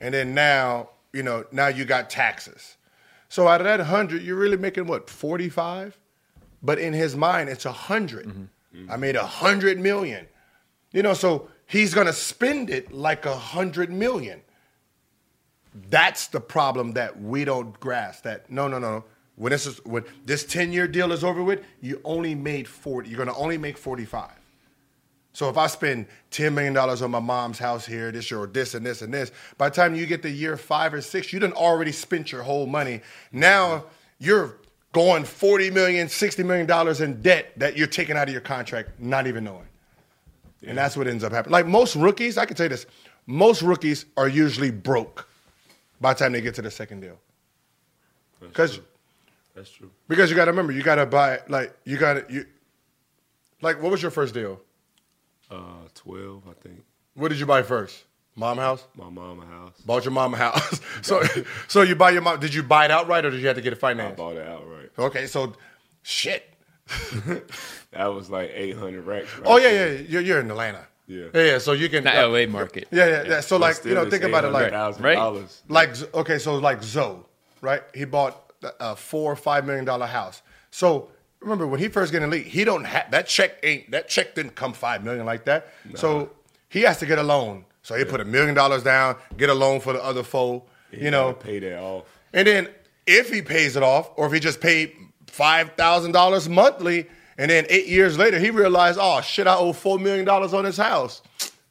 And 0.00 0.14
then 0.14 0.34
now, 0.34 0.90
you 1.12 1.22
know, 1.22 1.44
now 1.50 1.68
you 1.68 1.84
got 1.84 2.08
taxes. 2.08 2.76
So 3.28 3.48
out 3.48 3.60
of 3.60 3.64
that 3.64 3.78
100, 3.78 4.22
you're 4.22 4.36
really 4.36 4.56
making 4.56 4.86
what, 4.86 5.10
45? 5.10 5.98
But 6.62 6.78
in 6.78 6.92
his 6.92 7.16
mind, 7.16 7.48
it's 7.48 7.64
100. 7.64 8.48
I 8.88 8.96
made 8.96 9.16
100 9.16 9.78
million. 9.78 10.26
You 10.92 11.02
know, 11.02 11.14
so 11.14 11.48
he's 11.66 11.94
going 11.94 12.06
to 12.06 12.12
spend 12.12 12.70
it 12.70 12.92
like 12.92 13.24
100 13.24 13.90
million. 13.90 14.40
That's 15.90 16.28
the 16.28 16.40
problem 16.40 16.92
that 16.92 17.20
we 17.20 17.44
don't 17.44 17.78
grasp. 17.80 18.24
That 18.24 18.50
no, 18.50 18.68
no, 18.68 18.78
no. 18.78 19.04
When 19.36 19.50
this 19.50 19.66
is 19.66 19.84
when 19.84 20.04
this 20.24 20.44
10 20.44 20.72
year 20.72 20.88
deal 20.88 21.12
is 21.12 21.22
over 21.22 21.42
with, 21.42 21.62
you 21.80 22.00
only 22.04 22.34
made 22.34 22.66
40. 22.66 23.08
You're 23.08 23.16
going 23.16 23.28
to 23.28 23.34
only 23.34 23.58
make 23.58 23.78
45. 23.78 24.32
So 25.38 25.48
if 25.48 25.56
I 25.56 25.68
spend 25.68 26.06
ten 26.30 26.52
million 26.52 26.72
dollars 26.72 27.00
on 27.00 27.12
my 27.12 27.20
mom's 27.20 27.60
house 27.60 27.86
here, 27.86 28.10
this 28.10 28.28
year, 28.28 28.40
or 28.40 28.48
this 28.48 28.74
and 28.74 28.84
this 28.84 29.02
and 29.02 29.14
this, 29.14 29.30
by 29.56 29.68
the 29.68 29.74
time 29.76 29.94
you 29.94 30.04
get 30.04 30.20
to 30.22 30.30
year 30.30 30.56
five 30.56 30.92
or 30.92 31.00
six, 31.00 31.32
you 31.32 31.38
done 31.38 31.52
already 31.52 31.92
spent 31.92 32.32
your 32.32 32.42
whole 32.42 32.66
money. 32.66 33.02
Now 33.30 33.84
you're 34.18 34.56
going 34.92 35.22
40 35.22 35.70
million, 35.70 36.08
60 36.08 36.42
million 36.42 36.66
dollars 36.66 37.00
in 37.00 37.22
debt 37.22 37.52
that 37.56 37.76
you're 37.76 37.86
taking 37.86 38.16
out 38.16 38.26
of 38.26 38.32
your 38.32 38.40
contract, 38.40 38.98
not 38.98 39.28
even 39.28 39.44
knowing. 39.44 39.68
And 40.66 40.76
that's 40.76 40.96
what 40.96 41.06
ends 41.06 41.22
up 41.22 41.30
happening. 41.30 41.52
Like 41.52 41.66
most 41.68 41.94
rookies, 41.94 42.36
I 42.36 42.44
can 42.44 42.56
tell 42.56 42.64
you 42.64 42.70
this: 42.70 42.86
most 43.28 43.62
rookies 43.62 44.06
are 44.16 44.26
usually 44.26 44.72
broke 44.72 45.28
by 46.00 46.14
the 46.14 46.18
time 46.18 46.32
they 46.32 46.40
get 46.40 46.54
to 46.56 46.62
the 46.62 46.70
second 46.70 47.00
deal. 47.00 47.18
Because. 48.40 48.80
That's 49.54 49.70
true. 49.70 49.90
because 50.06 50.30
you 50.30 50.36
got 50.36 50.44
to 50.44 50.52
remember, 50.52 50.72
you 50.72 50.82
got 50.82 50.96
to 50.96 51.06
buy 51.06 51.40
like 51.48 51.76
you 51.84 51.96
got 51.96 52.28
to 52.28 52.32
you. 52.32 52.46
Like, 53.60 53.82
what 53.82 53.90
was 53.90 54.00
your 54.00 54.12
first 54.12 54.32
deal? 54.32 54.60
Uh, 55.50 55.88
twelve, 55.94 56.44
I 56.48 56.52
think. 56.62 56.84
What 57.14 57.30
did 57.30 57.40
you 57.40 57.46
buy 57.46 57.62
first? 57.62 58.04
Mom 58.38 58.58
house. 58.58 58.86
My 58.94 59.10
mama 59.10 59.44
house. 59.46 59.80
Bought 59.84 60.04
your 60.04 60.12
mom 60.12 60.32
a 60.32 60.36
house. 60.36 60.80
so, 61.02 61.24
so 61.68 61.82
you 61.82 61.96
buy 61.96 62.10
your 62.10 62.22
mom. 62.22 62.38
Did 62.38 62.54
you 62.54 62.62
buy 62.62 62.84
it 62.84 62.92
outright 62.92 63.24
or 63.24 63.30
did 63.30 63.40
you 63.40 63.48
have 63.48 63.56
to 63.56 63.62
get 63.62 63.72
it 63.72 63.80
finance? 63.80 64.12
I 64.12 64.14
bought 64.14 64.36
it 64.36 64.46
outright. 64.46 64.90
Okay, 64.96 65.26
so 65.26 65.54
shit. 66.02 66.48
That 67.92 68.08
was 68.08 68.28
like 68.28 68.50
eight 68.54 68.76
hundred 68.76 69.06
racks. 69.06 69.34
right 69.38 69.46
Oh 69.46 69.56
yeah, 69.56 69.70
yeah. 69.70 70.00
You're, 70.06 70.20
you're 70.20 70.40
in 70.40 70.50
Atlanta. 70.50 70.86
Yeah. 71.08 71.26
yeah. 71.34 71.42
yeah, 71.44 71.58
So 71.58 71.72
you 71.72 71.88
can. 71.88 72.04
Not 72.04 72.14
LA 72.30 72.46
market. 72.46 72.86
Yeah, 72.90 73.06
yeah, 73.06 73.22
yeah. 73.26 73.40
So 73.40 73.58
But 73.58 73.76
like, 73.76 73.84
you 73.84 73.94
know, 73.94 74.08
think 74.08 74.22
about 74.24 74.44
it 74.44 74.48
like, 74.48 74.72
Right. 75.00 75.42
like 75.68 76.14
okay, 76.14 76.38
so 76.38 76.56
like 76.56 76.82
Zoe, 76.82 77.16
right? 77.60 77.82
He 77.94 78.04
bought 78.04 78.52
a 78.78 78.94
four 78.94 79.32
or 79.32 79.36
five 79.36 79.64
million 79.66 79.84
dollar 79.84 80.06
house. 80.06 80.42
So 80.70 81.08
remember 81.40 81.66
when 81.66 81.80
he 81.80 81.88
first 81.88 82.12
get 82.12 82.22
in 82.22 82.30
the 82.30 82.36
league, 82.36 82.46
he 82.46 82.64
don't 82.64 82.84
have 82.84 83.10
that 83.10 83.26
check 83.26 83.58
ain't 83.62 83.90
that 83.90 84.08
check 84.08 84.34
didn't 84.34 84.54
come 84.54 84.72
five 84.72 85.02
million 85.02 85.24
like 85.26 85.44
that. 85.46 85.72
So 85.94 86.30
he 86.68 86.82
has 86.82 86.98
to 86.98 87.06
get 87.06 87.18
a 87.18 87.22
loan. 87.22 87.64
So 87.82 87.94
he 87.94 88.04
put 88.04 88.20
a 88.20 88.24
million 88.24 88.54
dollars 88.54 88.82
down, 88.82 89.16
get 89.38 89.48
a 89.48 89.54
loan 89.54 89.80
for 89.80 89.94
the 89.94 90.04
other 90.04 90.22
four, 90.22 90.62
He 90.90 91.04
you 91.04 91.10
know, 91.10 91.32
pay 91.32 91.58
that 91.60 91.78
off. 91.78 92.04
and 92.34 92.46
then 92.46 92.68
if 93.06 93.30
he 93.32 93.40
pays 93.40 93.76
it 93.76 93.82
off, 93.82 94.10
or 94.16 94.26
if 94.26 94.32
he 94.32 94.40
just 94.40 94.60
paid 94.60 94.92
five 95.26 95.72
thousand 95.72 96.12
dollars 96.12 96.48
monthly, 96.50 97.06
and 97.38 97.50
then 97.50 97.64
eight 97.70 97.86
years 97.86 98.18
later 98.18 98.38
he 98.38 98.50
realized, 98.50 98.98
oh 99.00 99.20
shit, 99.20 99.46
I 99.46 99.56
owe 99.56 99.72
four 99.72 99.98
million 99.98 100.24
dollars 100.24 100.52
on 100.52 100.64
this 100.64 100.76
house. 100.76 101.22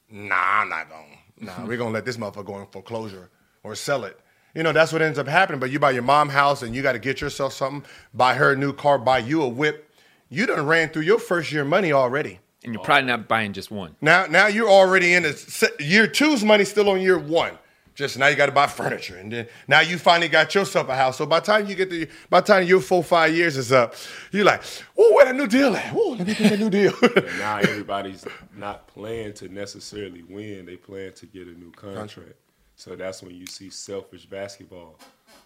Nah, 0.09 0.61
I'm 0.61 0.69
not 0.69 0.89
going. 0.89 1.17
Nah, 1.39 1.65
we're 1.65 1.77
gonna 1.77 1.91
let 1.91 2.05
this 2.05 2.17
motherfucker 2.17 2.45
go 2.45 2.59
in 2.59 2.65
foreclosure 2.67 3.29
or 3.63 3.75
sell 3.75 4.05
it. 4.05 4.19
You 4.55 4.63
know, 4.63 4.71
that's 4.71 4.91
what 4.91 5.03
ends 5.03 5.19
up 5.19 5.27
happening. 5.27 5.59
But 5.59 5.69
you 5.69 5.77
buy 5.77 5.91
your 5.91 6.01
mom 6.01 6.29
house 6.29 6.63
and 6.63 6.73
you 6.73 6.81
got 6.81 6.93
to 6.93 6.99
get 6.99 7.21
yourself 7.21 7.53
something, 7.53 7.87
buy 8.13 8.33
her 8.33 8.53
a 8.53 8.55
new 8.55 8.73
car, 8.73 8.97
buy 8.97 9.19
you 9.19 9.43
a 9.43 9.47
whip. 9.47 9.91
You 10.29 10.47
done 10.47 10.65
ran 10.65 10.89
through 10.89 11.03
your 11.03 11.19
first 11.19 11.51
year 11.51 11.63
money 11.63 11.91
already. 11.91 12.39
And 12.63 12.73
you're 12.73 12.83
probably 12.83 13.07
not 13.07 13.27
buying 13.27 13.53
just 13.53 13.69
one. 13.69 13.95
Now, 14.01 14.25
now 14.25 14.47
you're 14.47 14.69
already 14.69 15.13
in 15.13 15.31
se- 15.31 15.69
year 15.79 16.07
two's 16.07 16.43
money 16.43 16.65
still 16.65 16.89
on 16.89 16.99
year 16.99 17.19
one. 17.19 17.57
Just 17.97 18.15
now 18.19 18.27
you 18.27 18.35
got 18.35 18.45
to 18.45 18.51
buy 18.51 18.67
furniture, 18.67 19.17
and 19.17 19.31
then 19.31 19.47
now 19.67 19.79
you 19.79 19.97
finally 19.97 20.27
got 20.27 20.53
yourself 20.53 20.87
a 20.87 20.95
house. 20.95 21.17
So 21.17 21.25
by 21.25 21.39
the 21.39 21.47
time 21.47 21.65
you 21.65 21.73
get 21.73 21.89
to, 21.89 22.05
by 22.29 22.41
the 22.41 22.45
time 22.45 22.67
your 22.67 22.79
four 22.79 23.03
five 23.03 23.35
years 23.35 23.57
is 23.57 23.71
up, 23.71 23.95
you're 24.31 24.45
like, 24.45 24.61
oh, 24.95 25.15
where 25.15 25.25
that 25.25 25.35
new 25.35 25.47
deal 25.47 25.75
at? 25.75 25.91
Oh, 25.95 26.15
let 26.15 26.27
me 26.27 26.35
get 26.35 26.51
that 26.51 26.59
new 26.59 26.69
deal. 26.69 26.93
Now 27.39 27.57
everybody's 27.57 28.23
not 28.55 28.85
playing 28.85 29.33
to 29.33 29.49
necessarily 29.49 30.21
win; 30.21 30.67
they 30.67 30.77
plan 30.77 31.13
to 31.13 31.25
get 31.25 31.47
a 31.47 31.59
new 31.59 31.71
contract. 31.71 32.35
So 32.75 32.95
that's 32.95 33.23
when 33.23 33.33
you 33.33 33.47
see 33.47 33.71
selfish 33.71 34.27
basketball. 34.27 34.99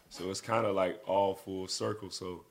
So 0.09 0.29
it's 0.29 0.41
kind 0.41 0.65
of 0.65 0.75
like 0.75 1.01
all 1.07 1.35
full 1.35 1.69
circle. 1.69 2.09
So 2.09 2.43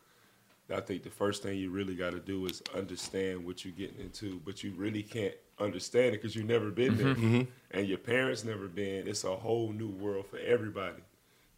I 0.72 0.80
think 0.80 1.02
the 1.02 1.10
first 1.10 1.42
thing 1.42 1.58
you 1.58 1.70
really 1.70 1.94
got 1.94 2.12
to 2.12 2.20
do 2.20 2.46
is 2.46 2.62
understand 2.74 3.44
what 3.44 3.64
you're 3.64 3.74
getting 3.74 4.00
into, 4.00 4.40
but 4.44 4.62
you 4.62 4.72
really 4.76 5.02
can't 5.02 5.34
understand 5.58 6.08
it 6.14 6.22
because 6.22 6.34
you've 6.36 6.46
never 6.46 6.70
been 6.70 6.96
there, 6.96 7.46
and 7.72 7.86
your 7.88 7.98
parents 7.98 8.44
never 8.44 8.68
been. 8.68 9.06
It's 9.08 9.24
a 9.24 9.34
whole 9.36 9.72
new 9.72 9.88
world 9.90 10.26
for 10.26 10.38
everybody. 10.38 11.02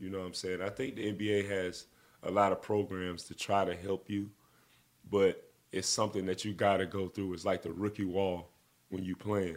You 0.01 0.11
know 0.11 0.19
what 0.21 0.27
I'm 0.27 0.35
saying? 0.35 0.63
I 0.63 0.69
think 0.71 0.97
the 0.97 1.13
NBA 1.13 1.49
has 1.49 1.87
a 2.25 2.31
lot 2.31 2.53
of 2.53 2.61
programs 2.63 3.25
to 3.25 3.35
try 3.35 3.65
to 3.65 3.75
help 3.77 4.09
you, 4.11 4.31
but 5.11 5.49
it's 5.73 5.89
something 5.89 6.27
that 6.27 6.45
you 6.45 6.53
got 6.53 6.79
to 6.79 6.87
go 6.87 7.09
through. 7.09 7.33
It's 7.35 7.45
like 7.45 7.63
the 7.63 7.73
rookie 7.73 8.05
wall 8.05 8.49
when 8.91 9.05
you 9.05 9.17
playing. 9.17 9.57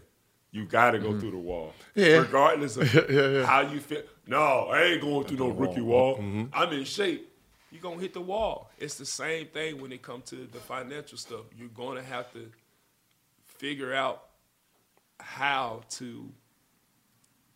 You 0.52 0.65
got 0.65 0.91
to 0.91 1.00
go 1.00 1.20
through 1.20 1.32
the 1.32 1.38
wall, 1.38 1.74
Yeah. 1.96 2.18
regardless 2.20 2.78
of 2.78 2.88
how 3.46 3.62
you 3.62 3.80
feel. 3.82 4.04
No, 4.26 4.70
I 4.72 4.84
ain't 4.84 5.02
going 5.02 5.26
through 5.28 5.38
no 5.38 5.50
rookie 5.50 5.82
wall. 5.82 6.18
I'm 6.54 6.72
in 6.74 6.86
shape. 6.86 7.30
You're 7.76 7.82
gonna 7.82 8.00
hit 8.00 8.14
the 8.14 8.22
wall. 8.22 8.72
It's 8.78 8.96
the 8.96 9.06
same 9.06 9.48
thing 9.48 9.82
when 9.82 9.92
it 9.92 10.02
comes 10.02 10.30
to 10.30 10.48
the 10.50 10.60
financial 10.60 11.18
stuff. 11.18 11.42
You're 11.58 11.68
gonna 11.68 12.02
have 12.02 12.32
to 12.32 12.50
figure 13.44 13.94
out 13.94 14.24
how 15.20 15.82
to 15.90 16.32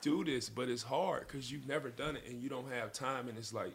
do 0.01 0.25
this, 0.25 0.49
but 0.49 0.67
it's 0.67 0.83
hard 0.83 1.25
because 1.25 1.49
you've 1.49 1.69
never 1.69 1.89
done 1.89 2.17
it 2.17 2.23
and 2.27 2.41
you 2.43 2.49
don't 2.49 2.69
have 2.69 2.91
time. 2.91 3.29
And 3.29 3.37
it's 3.37 3.53
like, 3.53 3.71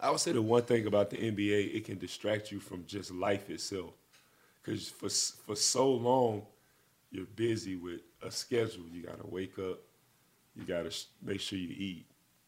I 0.00 0.10
would 0.10 0.20
say 0.20 0.32
the 0.32 0.40
one 0.40 0.62
thing 0.62 0.86
about 0.86 1.10
the 1.10 1.18
NBA, 1.18 1.74
it 1.74 1.84
can 1.84 1.98
distract 1.98 2.50
you 2.50 2.58
from 2.58 2.86
just 2.86 3.10
life 3.10 3.50
itself. 3.50 3.92
Because 4.62 4.88
for 4.88 5.10
for 5.10 5.54
so 5.54 5.90
long, 5.90 6.46
you're 7.10 7.26
busy 7.26 7.76
with 7.76 8.00
a 8.22 8.30
schedule. 8.30 8.84
You 8.90 9.02
gotta 9.02 9.26
wake 9.26 9.58
up. 9.58 9.80
You 10.56 10.64
gotta 10.64 10.90
sh- 10.90 11.04
make 11.22 11.40
sure 11.40 11.58
you 11.58 11.74
eat. 11.76 12.06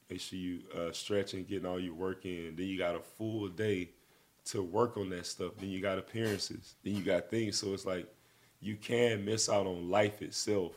Make 0.09 0.21
sure 0.21 0.38
you 0.38 0.61
uh, 0.77 0.92
stretch 0.92 1.35
and 1.35 1.47
getting 1.49 1.66
all 1.66 1.81
your 1.81 1.95
work 1.95 2.25
in. 2.25 2.55
Then 2.57 2.66
you 2.66 2.79
got 2.79 2.95
a 2.95 3.01
full 3.01 3.49
day 3.49 3.90
to 4.47 4.62
work 4.62 4.97
on 4.97 5.11
that 5.11 5.27
stuff. 5.27 5.53
Then 5.59 5.71
you 5.71 5.81
got 5.81 5.99
appearances. 5.99 6.75
Then 6.85 6.95
you 6.95 7.03
got 7.03 7.29
things. 7.31 7.57
So 7.59 7.73
it's 7.75 7.85
like 7.85 8.07
you 8.61 8.77
can 8.77 9.25
miss 9.25 9.49
out 9.49 9.66
on 9.66 9.90
life 9.90 10.23
itself 10.23 10.73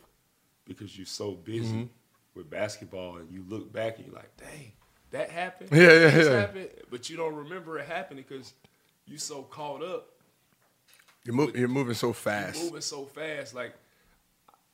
because 0.66 0.96
you're 0.96 1.06
so 1.06 1.32
busy 1.32 1.72
Mm-hmm. 1.74 1.84
with 2.34 2.50
basketball 2.50 3.16
and 3.18 3.30
you 3.30 3.44
look 3.48 3.72
back 3.72 3.98
and 3.98 4.06
you're 4.06 4.14
like, 4.16 4.36
dang, 4.36 4.72
that 5.12 5.30
happened. 5.30 5.70
Yeah, 5.72 5.82
yeah, 5.82 6.10
This 6.10 6.26
yeah. 6.28 6.40
happened. 6.40 6.68
But 6.90 7.08
you 7.08 7.16
don't 7.16 7.34
remember 7.34 7.78
it 7.78 7.86
happening 7.86 8.24
because 8.28 8.52
you're 9.06 9.18
so 9.18 9.42
caught 9.42 9.82
up 9.82 10.08
you're, 11.24 11.34
move, 11.34 11.56
you're 11.56 11.68
moving 11.68 11.94
so 11.94 12.12
fast. 12.12 12.56
You're 12.56 12.64
moving 12.66 12.80
so 12.80 13.04
fast. 13.04 13.54
Like 13.54 13.74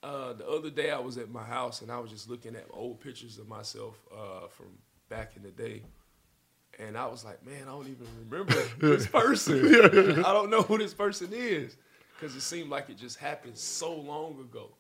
uh, 0.03 0.33
the 0.35 0.47
other 0.47 0.71
day, 0.71 0.91
I 0.91 0.99
was 0.99 1.19
at 1.19 1.31
my 1.31 1.43
house 1.43 1.83
and 1.83 1.91
I 1.91 1.99
was 1.99 2.11
just 2.11 2.29
looking 2.31 2.55
at 2.55 2.67
old 2.71 3.01
pictures 3.01 3.39
of 3.39 3.49
myself 3.49 3.97
uh, 4.13 4.47
from 4.49 4.67
back 5.09 5.33
in 5.37 5.43
the 5.43 5.51
day, 5.51 5.83
and 6.79 6.97
I 6.97 7.07
was 7.07 7.25
like, 7.25 7.45
man, 7.47 7.63
I 7.63 7.71
don't 7.71 7.89
even 7.89 8.07
remember 8.29 8.55
this 8.81 9.07
person. 9.07 9.65
I 10.25 10.33
don't 10.33 10.51
know 10.51 10.63
who 10.63 10.79
this 10.79 10.95
person 10.95 11.29
is 11.33 11.77
because 12.15 12.35
it 12.37 12.41
seemed 12.43 12.71
like 12.71 12.89
it 12.91 12.99
just 12.99 13.19
happened 13.19 13.57
so 13.57 13.95
long 13.95 14.39
ago. 14.41 14.71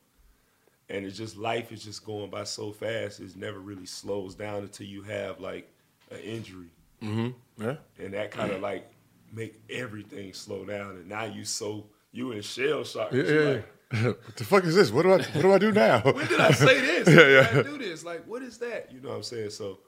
And 0.88 1.04
it's 1.04 1.16
just 1.16 1.36
life 1.36 1.72
is 1.72 1.82
just 1.82 2.04
going 2.04 2.30
by 2.30 2.44
so 2.44 2.70
fast. 2.70 3.18
It 3.20 3.34
never 3.36 3.58
really 3.58 3.86
slows 3.86 4.34
down 4.36 4.62
until 4.62 4.86
you 4.86 5.02
have 5.02 5.40
like 5.40 5.68
an 6.12 6.18
injury 6.18 6.70
Yeah. 7.00 7.74
and 7.98 8.14
that 8.14 8.30
kind 8.30 8.52
of 8.52 8.60
like 8.60 8.88
make 9.32 9.60
everything 9.68 10.32
slow 10.32 10.64
down. 10.64 10.90
And 10.92 11.08
now 11.08 11.24
you 11.24 11.44
so 11.44 11.86
you 12.12 12.30
in 12.32 12.42
shell 12.42 12.84
shock. 12.84 13.12
Yeah, 13.12 13.22
yeah. 13.24 13.40
like, 13.50 13.68
what 13.90 14.36
the 14.36 14.44
fuck 14.44 14.64
is 14.64 14.74
this? 14.74 14.90
What 14.90 15.02
do 15.02 15.12
I 15.12 15.18
what 15.18 15.42
do 15.42 15.52
I 15.52 15.58
do 15.58 15.72
now? 15.72 16.00
when 16.02 16.26
did 16.26 16.40
I 16.40 16.50
say 16.50 16.80
this? 16.80 17.06
When 17.06 17.16
did 17.16 17.46
I 17.46 17.62
do 17.62 17.78
this? 17.78 18.04
Like, 18.04 18.24
what 18.26 18.42
is 18.42 18.58
that? 18.58 18.90
You 18.92 19.00
know 19.00 19.10
what 19.10 19.16
I'm 19.16 19.22
saying? 19.22 19.50
So 19.50 19.78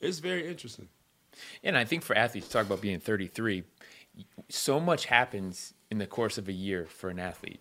it's 0.00 0.18
very 0.18 0.48
interesting. 0.48 0.88
And 1.62 1.76
I 1.76 1.84
think 1.84 2.02
for 2.02 2.16
athletes, 2.16 2.48
talk 2.48 2.66
about 2.66 2.80
being 2.80 2.98
33, 3.00 3.62
so 4.48 4.80
much 4.80 5.06
happens 5.06 5.74
in 5.90 5.98
the 5.98 6.06
course 6.06 6.38
of 6.38 6.48
a 6.48 6.52
year 6.52 6.86
for 6.86 7.08
an 7.08 7.18
athlete. 7.18 7.60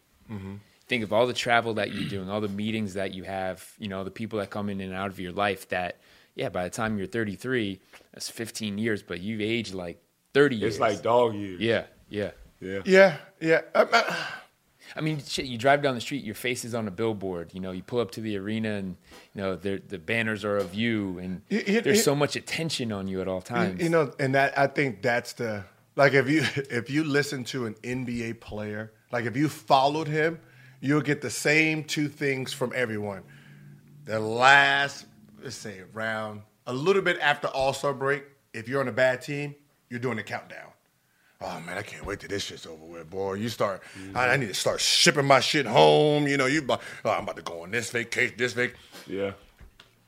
Think 0.87 1.03
of 1.03 1.13
all 1.13 1.27
the 1.27 1.33
travel 1.33 1.75
that 1.75 1.93
you're 1.93 2.09
doing, 2.09 2.29
all 2.29 2.41
the 2.41 2.47
meetings 2.47 2.95
that 2.95 3.13
you 3.13 3.23
have, 3.23 3.73
you 3.77 3.87
know, 3.87 4.03
the 4.03 4.11
people 4.11 4.39
that 4.39 4.49
come 4.49 4.69
in 4.69 4.81
and 4.81 4.93
out 4.93 5.07
of 5.11 5.19
your 5.19 5.31
life 5.31 5.69
that, 5.69 5.99
yeah, 6.35 6.49
by 6.49 6.63
the 6.63 6.69
time 6.71 6.97
you're 6.97 7.07
33, 7.07 7.79
that's 8.11 8.27
15 8.29 8.77
years, 8.79 9.03
but 9.03 9.21
you've 9.21 9.39
aged 9.41 9.75
like 9.75 10.01
30 10.33 10.55
years. 10.55 10.73
It's 10.73 10.81
like 10.81 11.01
dog 11.03 11.35
years. 11.35 11.61
yeah, 11.61 11.85
yeah. 12.09 12.31
Yeah. 12.59 12.81
yeah, 12.85 13.17
yeah. 13.39 13.61
Uh, 13.73 13.85
uh, 13.93 14.15
I 14.95 15.01
mean, 15.01 15.21
shit, 15.25 15.45
you 15.45 15.57
drive 15.57 15.81
down 15.81 15.95
the 15.95 16.01
street, 16.01 16.23
your 16.23 16.35
face 16.35 16.65
is 16.65 16.73
on 16.73 16.87
a 16.87 16.91
billboard. 16.91 17.51
You 17.53 17.59
know, 17.59 17.71
you 17.71 17.83
pull 17.83 17.99
up 17.99 18.11
to 18.11 18.21
the 18.21 18.37
arena 18.37 18.73
and, 18.75 18.95
you 19.35 19.41
know, 19.41 19.55
the 19.55 19.79
banners 19.99 20.43
are 20.45 20.57
of 20.57 20.73
you 20.73 21.19
and 21.19 21.41
You- 21.49 21.63
you- 21.67 21.81
there's 21.81 21.97
you- 21.97 22.03
so 22.03 22.15
much 22.15 22.35
attention 22.35 22.91
on 22.91 23.07
you 23.07 23.21
at 23.21 23.27
all 23.27 23.41
times. 23.41 23.81
You 23.81 23.89
know, 23.89 24.13
and 24.19 24.33
that 24.35 24.57
I 24.57 24.67
think 24.67 25.01
that's 25.01 25.33
the 25.33 25.63
like 25.95 26.13
if 26.13 26.29
you 26.29 26.41
if 26.71 26.89
you 26.89 27.03
listen 27.03 27.43
to 27.45 27.65
an 27.65 27.75
NBA 27.83 28.39
player, 28.39 28.91
like 29.11 29.25
if 29.25 29.35
you 29.37 29.47
followed 29.49 30.07
him, 30.07 30.39
you'll 30.81 31.01
get 31.01 31.21
the 31.21 31.29
same 31.29 31.83
two 31.83 32.07
things 32.07 32.53
from 32.53 32.71
everyone. 32.75 33.23
The 34.05 34.19
last, 34.19 35.05
let's 35.43 35.55
say, 35.55 35.81
round, 35.93 36.41
a 36.65 36.73
little 36.73 37.01
bit 37.01 37.19
after 37.19 37.47
All 37.47 37.73
Star 37.73 37.93
break, 37.93 38.23
if 38.53 38.67
you're 38.67 38.79
on 38.81 38.87
a 38.87 38.91
bad 38.93 39.21
team, 39.21 39.53
you're 39.89 39.99
doing 39.99 40.17
the 40.17 40.23
countdown. 40.23 40.68
Oh 41.41 41.59
man, 41.65 41.77
I 41.77 41.83
can't 41.83 42.05
wait 42.05 42.19
till 42.19 42.29
this 42.29 42.43
shit's 42.43 42.65
over 42.65 42.83
with, 42.83 43.09
boy. 43.09 43.35
You 43.35 43.47
start, 43.47 43.81
I, 44.13 44.25
I 44.25 44.27
mm-hmm. 44.27 44.41
need 44.41 44.47
to 44.47 44.53
start 44.53 44.81
shipping 44.81 45.25
my 45.25 45.39
shit 45.39 45.65
home. 45.65 46.27
You 46.27 46.35
know, 46.35 46.47
you, 46.47 46.65
oh, 46.67 46.79
I'm 47.05 47.23
about 47.23 47.37
to 47.37 47.41
go 47.41 47.63
on 47.63 47.71
this 47.71 47.91
vacation, 47.91 48.35
this 48.37 48.51
vacation. 48.51 48.79
Yeah. 49.07 49.31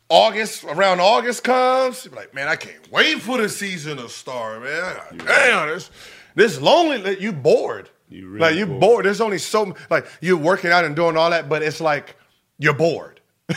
August, 0.10 0.66
around 0.66 1.00
August 1.00 1.46
comes, 1.46 2.12
like, 2.12 2.34
man, 2.34 2.50
I 2.50 2.58
can't 2.58 2.92
wait 2.92 3.22
for 3.22 3.38
the 3.38 3.48
season 3.48 3.96
to 3.98 4.10
start, 4.10 4.62
man. 4.62 4.98
Damn, 5.26 5.70
this, 5.70 5.90
this 6.36 6.60
lonely, 6.60 7.18
you 7.18 7.32
bored. 7.32 7.90
You 8.10 8.28
really 8.28 8.40
like 8.40 8.56
you 8.56 8.66
bored. 8.66 9.06
There's 9.06 9.22
only 9.22 9.38
so 9.38 9.74
like 9.90 10.06
you're 10.20 10.38
working 10.38 10.72
out 10.72 10.84
and 10.84 10.96
doing 10.96 11.16
all 11.16 11.30
that, 11.30 11.48
but 11.48 11.64
it's 11.64 11.80
like 11.80 12.18
you're 12.60 12.74
bored. 12.74 13.11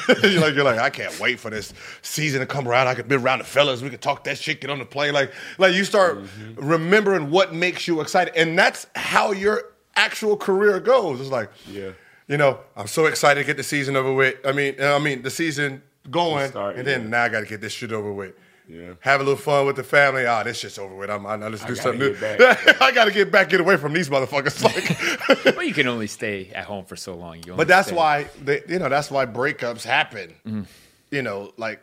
you're 0.23 0.41
like 0.41 0.55
you're 0.55 0.65
like 0.65 0.79
I 0.79 0.91
can't 0.91 1.19
wait 1.21 1.39
for 1.41 1.51
this 1.51 1.73
season 2.03 2.41
to 2.41 2.47
come 2.47 2.67
around. 2.69 2.87
I 2.89 2.95
could 2.95 3.09
be 3.09 3.17
around 3.17 3.39
the 3.39 3.45
fellas. 3.45 3.83
We 3.83 3.91
could 3.91 4.01
talk 4.03 4.25
that 4.25 4.39
shit, 4.39 4.61
get 4.61 4.71
on 4.71 4.79
the 4.79 4.85
plane. 4.85 5.13
Like 5.15 5.33
like 5.59 5.75
you 5.75 5.85
start 5.85 6.19
Mm-hmm. 6.19 6.67
remembering 6.67 7.31
what 7.31 7.55
makes 7.55 7.87
you 7.89 8.01
excited, 8.01 8.35
and 8.37 8.59
that's 8.59 8.87
how 8.95 9.33
your 9.33 9.73
actual 9.97 10.37
career 10.37 10.81
goes. 10.81 11.21
It's 11.21 11.31
like 11.31 11.51
Yeah. 11.69 11.91
you 12.29 12.37
know 12.37 12.59
I'm 12.77 12.87
so 12.87 13.07
excited 13.07 13.41
to 13.41 13.47
get 13.47 13.57
the 13.57 13.63
season 13.63 13.97
over 13.97 14.13
with. 14.13 14.35
I 14.47 14.53
mean 14.53 14.75
I 14.83 14.99
mean 14.99 15.23
the 15.23 15.31
season 15.31 15.83
going, 16.11 16.49
Start, 16.51 16.77
and 16.77 16.87
then 16.87 17.03
yeah. 17.05 17.09
now 17.09 17.23
I 17.25 17.29
got 17.31 17.41
to 17.41 17.47
get 17.47 17.61
this 17.61 17.73
shit 17.73 17.93
over 17.93 18.13
with. 18.13 18.35
Yeah. 18.67 18.95
Have 19.01 19.21
a 19.21 19.25
little 19.25 19.39
fun 19.39 19.67
with 19.67 19.77
the 19.77 19.85
family. 19.85 20.25
Ah, 20.27 20.43
this 20.43 20.59
shit's 20.59 20.79
over 20.79 20.95
with. 20.95 21.11
I'm, 21.11 21.27
I'm 21.27 21.41
let's 21.41 21.61
do 21.63 21.69
gotta 21.69 21.77
something 21.77 22.01
new. 22.01 22.17
get 22.17 22.41
back. 22.67 22.81
I 22.83 22.93
got 22.93 23.05
to 23.05 23.11
get 23.13 23.31
back, 23.31 23.51
get 23.51 23.61
away 23.61 23.77
from 23.77 23.93
these 23.93 24.09
motherfuckers. 24.09 24.63
Like, 24.65 25.45
But 25.57 25.67
you 25.67 25.75
can 25.75 25.87
only 25.87 26.07
stay 26.07 26.51
at 26.55 26.65
home 26.65 26.85
for 26.87 26.97
so 26.97 27.15
long. 27.15 27.37
You 27.45 27.53
only 27.53 27.57
but 27.57 27.69
that's 27.69 27.89
stay- 27.89 27.97
why 27.97 28.27
they, 28.43 28.63
you 28.69 28.79
know 28.79 28.89
that's 28.89 29.11
why 29.11 29.27
breakups 29.27 29.83
happen. 29.85 30.35
Mm-hmm. 30.47 30.63
You 31.11 31.23
know, 31.23 31.53
like 31.59 31.81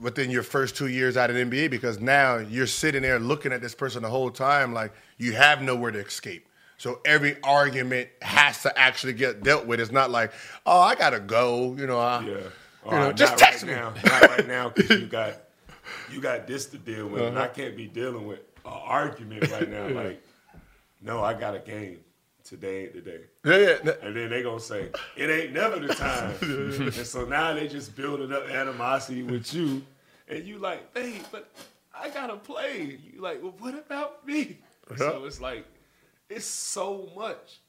within 0.00 0.30
your 0.30 0.42
first 0.44 0.76
two 0.76 0.86
years 0.88 1.16
out 1.16 1.30
of 1.30 1.36
the 1.36 1.44
NBA, 1.44 1.70
because 1.70 2.00
now 2.00 2.36
you're 2.38 2.66
sitting 2.66 3.02
there 3.02 3.18
looking 3.18 3.52
at 3.52 3.60
this 3.60 3.74
person 3.74 4.02
the 4.02 4.08
whole 4.10 4.30
time, 4.30 4.72
like 4.72 4.92
you 5.18 5.32
have 5.32 5.62
nowhere 5.62 5.90
to 5.90 5.98
escape. 5.98 6.46
So 6.78 7.00
every 7.04 7.36
argument 7.42 8.08
has 8.22 8.62
to 8.62 8.78
actually 8.78 9.12
get 9.14 9.42
dealt 9.42 9.66
with. 9.66 9.80
It's 9.80 9.92
not 9.92 10.10
like, 10.10 10.32
oh, 10.66 10.80
I 10.80 10.94
gotta 10.94 11.20
go. 11.20 11.74
You 11.78 11.86
know, 11.86 11.98
I, 11.98 12.20
Yeah. 12.20 12.26
You 12.86 12.90
know, 12.90 12.96
Uh, 13.08 13.12
just 13.12 13.38
text 13.38 13.62
right 13.64 13.70
me. 13.70 13.74
now. 13.76 13.94
Not 14.04 14.22
right 14.22 14.46
now 14.46 14.68
because 14.70 15.00
you 15.00 15.06
got 15.06 15.34
you 16.12 16.20
got 16.20 16.46
this 16.46 16.66
to 16.66 16.78
deal 16.78 17.08
with, 17.08 17.22
and 17.28 17.38
I 17.38 17.42
Uh-huh. 17.44 17.54
can't 17.54 17.76
be 17.76 17.86
dealing 17.86 18.26
with 18.26 18.40
an 18.64 18.72
argument 18.72 19.50
right 19.50 19.68
now. 19.70 19.88
Like, 19.94 20.22
no, 21.02 21.22
I 21.22 21.34
got 21.34 21.54
a 21.54 21.58
game. 21.58 22.00
Today 22.44 22.82
ain't 22.84 22.92
the 22.94 23.00
day. 23.00 23.20
yeah, 23.44 23.78
yeah. 23.84 23.92
And 24.02 24.14
then 24.14 24.28
they 24.28 24.42
gonna 24.42 24.60
say 24.60 24.90
it 25.16 25.30
ain't 25.30 25.52
never 25.54 25.78
the 25.78 25.94
time. 25.94 26.34
and 26.42 27.06
so 27.06 27.24
now 27.24 27.54
they 27.54 27.68
just 27.68 27.96
building 27.96 28.32
up 28.32 28.46
animosity 28.50 29.22
with 29.22 29.52
you, 29.54 29.82
and 30.28 30.44
you 30.44 30.58
like, 30.58 30.94
hey, 30.94 31.22
but 31.32 31.50
I 31.94 32.10
gotta 32.10 32.36
play. 32.36 32.98
You 33.12 33.22
like, 33.22 33.42
well, 33.42 33.54
what 33.58 33.74
about 33.74 34.26
me? 34.26 34.58
So 34.96 35.24
it's 35.24 35.40
like, 35.40 35.64
it's 36.28 36.44
so 36.44 37.10
much. 37.16 37.60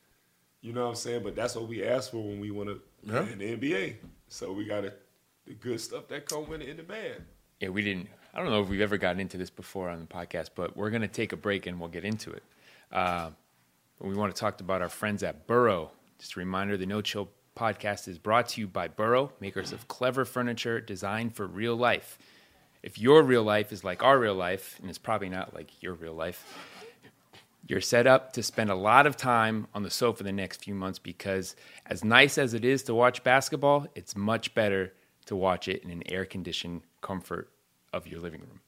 You 0.61 0.73
know 0.73 0.83
what 0.83 0.89
I'm 0.89 0.95
saying? 0.95 1.23
But 1.23 1.35
that's 1.37 1.55
what 1.55 1.67
we 1.69 1.83
ask 1.85 2.11
for 2.11 2.17
when 2.17 2.41
we 2.41 2.51
want 2.51 2.67
to 2.69 2.81
Yeah. 3.03 3.25
in 3.31 3.37
the 3.39 3.55
NBA. 3.55 3.95
So 4.27 4.51
we 4.51 4.65
got 4.65 4.81
to 4.81 4.91
the 5.45 5.53
good 5.53 5.79
stuff 5.79 6.07
that 6.09 6.25
come 6.25 6.49
with 6.49 6.61
it 6.61 6.67
in 6.69 6.75
the 6.77 6.83
band. 6.83 7.23
Yeah, 7.59 7.69
we 7.69 7.81
didn't. 7.81 8.09
I 8.33 8.39
don't 8.41 8.49
know 8.49 8.61
if 8.61 8.67
we've 8.67 8.81
ever 8.81 8.97
gotten 8.97 9.21
into 9.21 9.37
this 9.37 9.49
before 9.49 9.89
on 9.89 9.99
the 9.99 10.05
podcast, 10.05 10.49
but 10.55 10.75
we're 10.75 10.89
going 10.89 11.01
to 11.01 11.07
take 11.07 11.31
a 11.31 11.37
break 11.37 11.67
and 11.67 11.79
we'll 11.79 11.89
get 11.89 12.03
into 12.03 12.31
it. 12.31 12.43
Uh, 12.91 13.29
we 13.99 14.13
want 14.13 14.35
to 14.35 14.39
talk 14.39 14.59
about 14.59 14.81
our 14.81 14.89
friends 14.89 15.23
at 15.23 15.47
Burrow. 15.47 15.91
Just 16.19 16.35
a 16.35 16.39
reminder 16.39 16.75
the 16.75 16.85
No 16.85 17.01
Chill 17.01 17.29
podcast 17.55 18.09
is 18.09 18.17
brought 18.17 18.49
to 18.49 18.61
you 18.61 18.67
by 18.67 18.89
Burrow, 18.89 19.31
makers 19.39 19.71
of 19.71 19.87
clever 19.87 20.25
furniture 20.25 20.81
designed 20.81 21.33
for 21.33 21.47
real 21.47 21.75
life. 21.75 22.17
If 22.83 22.99
your 22.99 23.23
real 23.23 23.43
life 23.43 23.71
is 23.71 23.83
like 23.83 24.03
our 24.03 24.19
real 24.19 24.35
life, 24.35 24.77
and 24.81 24.89
it's 24.89 24.99
probably 24.99 25.29
not 25.29 25.55
like 25.55 25.81
your 25.81 25.93
real 25.93 26.13
life, 26.13 26.45
you're 27.67 27.81
set 27.81 28.05
up 28.05 28.33
to 28.33 28.43
spend 28.43 28.69
a 28.69 28.75
lot 28.75 29.07
of 29.07 29.17
time 29.17 29.67
on 29.73 29.81
the 29.81 29.89
sofa 29.89 30.23
the 30.23 30.31
next 30.31 30.61
few 30.61 30.75
months 30.75 30.99
because, 30.99 31.55
as 31.85 32.03
nice 32.03 32.37
as 32.37 32.53
it 32.53 32.63
is 32.63 32.83
to 32.83 32.93
watch 32.93 33.23
basketball, 33.23 33.87
it's 33.95 34.15
much 34.15 34.53
better 34.53 34.93
to 35.25 35.35
watch 35.35 35.67
it 35.67 35.83
in 35.83 35.89
an 35.89 36.03
air 36.07 36.25
conditioned 36.25 36.81
comfort 37.05 37.51
of 37.93 38.07
your 38.07 38.19
living 38.19 38.41
room. 38.41 38.59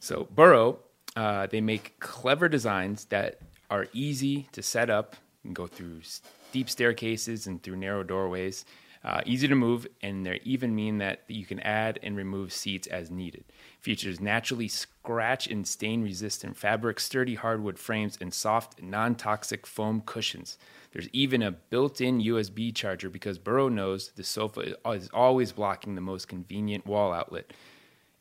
So, 0.00 0.26
Burrow, 0.34 0.78
uh, 1.16 1.46
they 1.46 1.60
make 1.60 1.98
clever 2.00 2.48
designs 2.48 3.04
that 3.06 3.40
are 3.70 3.86
easy 3.92 4.48
to 4.52 4.62
set 4.62 4.88
up 4.88 5.16
and 5.44 5.54
go 5.54 5.66
through 5.66 6.00
steep 6.02 6.70
staircases 6.70 7.46
and 7.46 7.62
through 7.62 7.76
narrow 7.76 8.02
doorways, 8.02 8.64
uh, 9.04 9.20
easy 9.26 9.46
to 9.46 9.54
move, 9.54 9.86
and 10.02 10.24
they 10.24 10.40
even 10.44 10.74
mean 10.74 10.98
that 10.98 11.20
you 11.28 11.44
can 11.44 11.60
add 11.60 11.98
and 12.02 12.16
remove 12.16 12.52
seats 12.52 12.86
as 12.86 13.10
needed. 13.10 13.44
Features 13.80 14.18
naturally 14.18 14.66
scratch 14.66 15.46
and 15.46 15.66
stain 15.66 16.02
resistant 16.02 16.56
fabric, 16.56 16.98
sturdy 16.98 17.34
hardwood 17.34 17.78
frames, 17.78 18.16
and 18.20 18.32
soft, 18.32 18.82
non 18.82 19.14
toxic 19.14 19.66
foam 19.66 20.02
cushions. 20.06 20.56
There's 20.92 21.08
even 21.12 21.42
a 21.42 21.50
built 21.50 22.00
in 22.00 22.22
USB 22.22 22.74
charger 22.74 23.10
because 23.10 23.38
Burrow 23.38 23.68
knows 23.68 24.10
the 24.16 24.24
sofa 24.24 24.74
is 24.86 25.10
always 25.12 25.52
blocking 25.52 25.96
the 25.96 26.00
most 26.00 26.28
convenient 26.28 26.86
wall 26.86 27.12
outlet. 27.12 27.52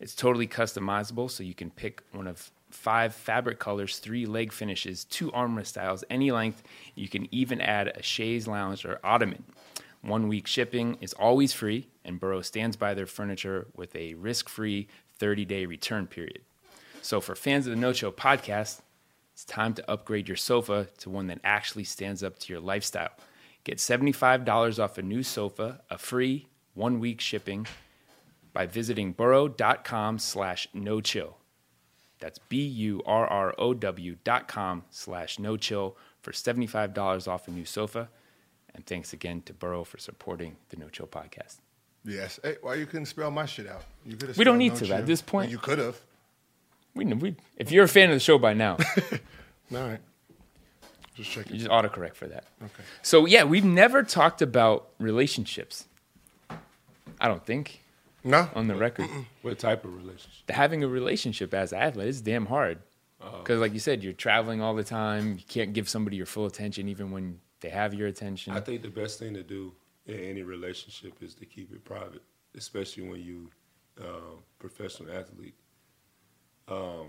It's 0.02 0.16
totally 0.16 0.48
customizable, 0.48 1.32
so 1.32 1.44
you 1.44 1.54
can 1.54 1.70
pick 1.70 2.04
one 2.12 2.28
of 2.28 2.52
five 2.72 3.16
fabric 3.16 3.58
colors, 3.60 4.00
three 4.00 4.26
leg 4.26 4.52
finishes, 4.52 5.06
two 5.06 5.32
armrest 5.32 5.68
styles, 5.68 6.04
any 6.10 6.32
length. 6.32 6.64
You 6.96 7.08
can 7.08 7.34
even 7.34 7.62
add 7.62 7.88
a 7.96 8.02
chaise 8.02 8.48
lounge 8.48 8.84
or 8.84 9.00
ottoman. 9.02 9.46
One 10.04 10.28
week 10.28 10.48
shipping 10.48 10.98
is 11.00 11.14
always 11.14 11.54
free, 11.54 11.88
and 12.04 12.20
Burrow 12.20 12.42
stands 12.42 12.76
by 12.76 12.94
their 12.94 13.06
furniture 13.06 13.68
with 13.74 13.96
a 13.96 14.16
risk 14.16 14.50
free 14.50 14.90
30 15.18 15.46
day 15.46 15.66
return 15.66 16.08
period. 16.08 16.42
So, 17.02 17.22
for 17.22 17.36
fans 17.36 17.66
of 17.68 17.72
the 17.72 17.80
No 17.80 17.94
Show 17.94 18.12
podcast, 18.12 18.82
it's 19.32 19.46
time 19.46 19.74
to 19.76 19.92
upgrade 19.92 20.28
your 20.28 20.36
sofa 20.36 20.90
to 20.98 21.10
one 21.10 21.28
that 21.28 21.40
actually 21.46 21.86
stands 21.86 22.22
up 22.22 22.38
to 22.40 22.52
your 22.52 22.62
lifestyle. 22.62 23.12
Get 23.64 23.78
$75 23.78 24.78
off 24.78 24.98
a 24.98 25.02
new 25.02 25.24
sofa, 25.24 25.80
a 25.90 25.98
free 25.98 26.48
one 26.74 27.00
week 27.00 27.22
shipping 27.22 27.66
by 28.52 28.66
visiting 28.66 29.14
burrow.com 29.14 30.20
slash 30.20 30.68
no 30.74 31.00
chill. 31.00 31.38
That's 32.20 32.40
B 32.40 32.62
U 32.66 33.02
R 33.06 33.26
R 33.26 33.56
O 33.58 33.74
W 33.74 34.18
dot 34.26 34.50
com 34.50 34.84
slash 34.90 35.40
no 35.40 35.56
chill 35.56 35.96
for 36.22 36.34
$75 36.34 37.26
off 37.26 37.48
a 37.48 37.52
new 37.52 37.66
sofa. 37.66 38.10
And 38.76 38.86
thanks 38.86 39.14
again 39.14 39.42
to 39.46 39.54
Burrow 39.54 39.84
for 39.84 39.98
supporting 39.98 40.56
the 40.70 40.78
No 40.78 40.90
Chill 40.90 41.08
podcast. 41.08 41.58
Yes. 42.06 42.40
Hey, 42.44 42.58
why 42.62 42.76
you 42.76 42.86
couldn't 42.86 43.06
spell 43.06 43.32
my 43.32 43.46
shit 43.46 43.68
out? 43.68 43.84
You 44.06 44.16
could. 44.18 44.36
We 44.36 44.44
don't 44.44 44.58
need 44.58 44.76
to 44.76 44.94
at 44.94 45.06
this 45.06 45.22
point. 45.22 45.52
You 45.52 45.58
could 45.58 45.80
have. 45.80 45.98
We, 46.96 47.06
we, 47.06 47.36
if 47.58 47.72
you're 47.72 47.86
a 47.86 47.88
fan 47.90 48.10
of 48.10 48.16
the 48.16 48.20
show 48.20 48.38
by 48.38 48.54
now, 48.54 48.78
All 49.74 49.88
right. 49.88 50.00
Just 51.16 51.32
checking. 51.32 51.54
you 51.54 51.60
just 51.60 51.72
autocorrect 51.72 52.16
for 52.16 52.28
that. 52.28 52.46
Okay. 52.62 52.84
So, 53.02 53.26
yeah, 53.26 53.44
we've 53.44 53.66
never 53.66 54.04
talked 54.04 54.42
about 54.42 54.90
relationships. 55.00 55.88
I 57.22 57.28
don't 57.28 57.46
think 57.46 57.82
No. 58.24 58.50
on 58.56 58.68
the 58.68 58.76
record. 58.76 59.08
What 59.42 59.60
type 59.60 59.86
of 59.86 59.96
relationship? 59.96 60.50
having 60.50 60.84
a 60.84 60.88
relationship 60.88 61.54
as 61.54 61.72
an 61.72 61.80
athlete 61.80 62.08
is 62.08 62.22
damn 62.22 62.48
hard 62.48 62.80
oh. 63.22 63.40
because 63.40 63.60
like 63.60 63.74
you 63.74 63.80
said 63.80 64.04
you're 64.04 64.14
traveling 64.14 64.62
all 64.62 64.76
the 64.76 64.84
time 64.84 65.38
you 65.38 65.44
can't 65.48 65.72
give 65.74 65.88
somebody 65.88 66.18
your 66.18 66.26
full 66.26 66.46
attention 66.46 66.90
even 66.90 67.12
when 67.12 67.40
they 67.64 67.70
have 67.70 67.94
your 67.94 68.08
attention 68.08 68.54
I 68.54 68.60
think 68.60 68.82
the 68.82 68.90
best 68.90 69.18
thing 69.18 69.34
to 69.34 69.42
do 69.42 69.74
in 70.06 70.20
any 70.20 70.44
relationship 70.44 71.14
is 71.22 71.34
to 71.36 71.46
keep 71.46 71.72
it 71.72 71.84
private, 71.86 72.22
especially 72.56 73.08
when 73.08 73.22
you 73.22 73.50
um, 74.02 74.44
professional 74.60 75.12
athlete. 75.12 75.56
Um, 76.68 77.08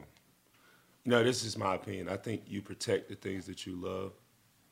no, 1.05 1.23
this 1.25 1.45
is 1.45 1.59
my 1.59 1.75
opinion. 1.75 2.09
I 2.09 2.17
think 2.17 2.43
you 2.47 2.63
protect 2.63 3.09
the 3.09 3.17
things 3.17 3.47
that 3.47 3.67
you 3.67 3.77
love 3.77 4.13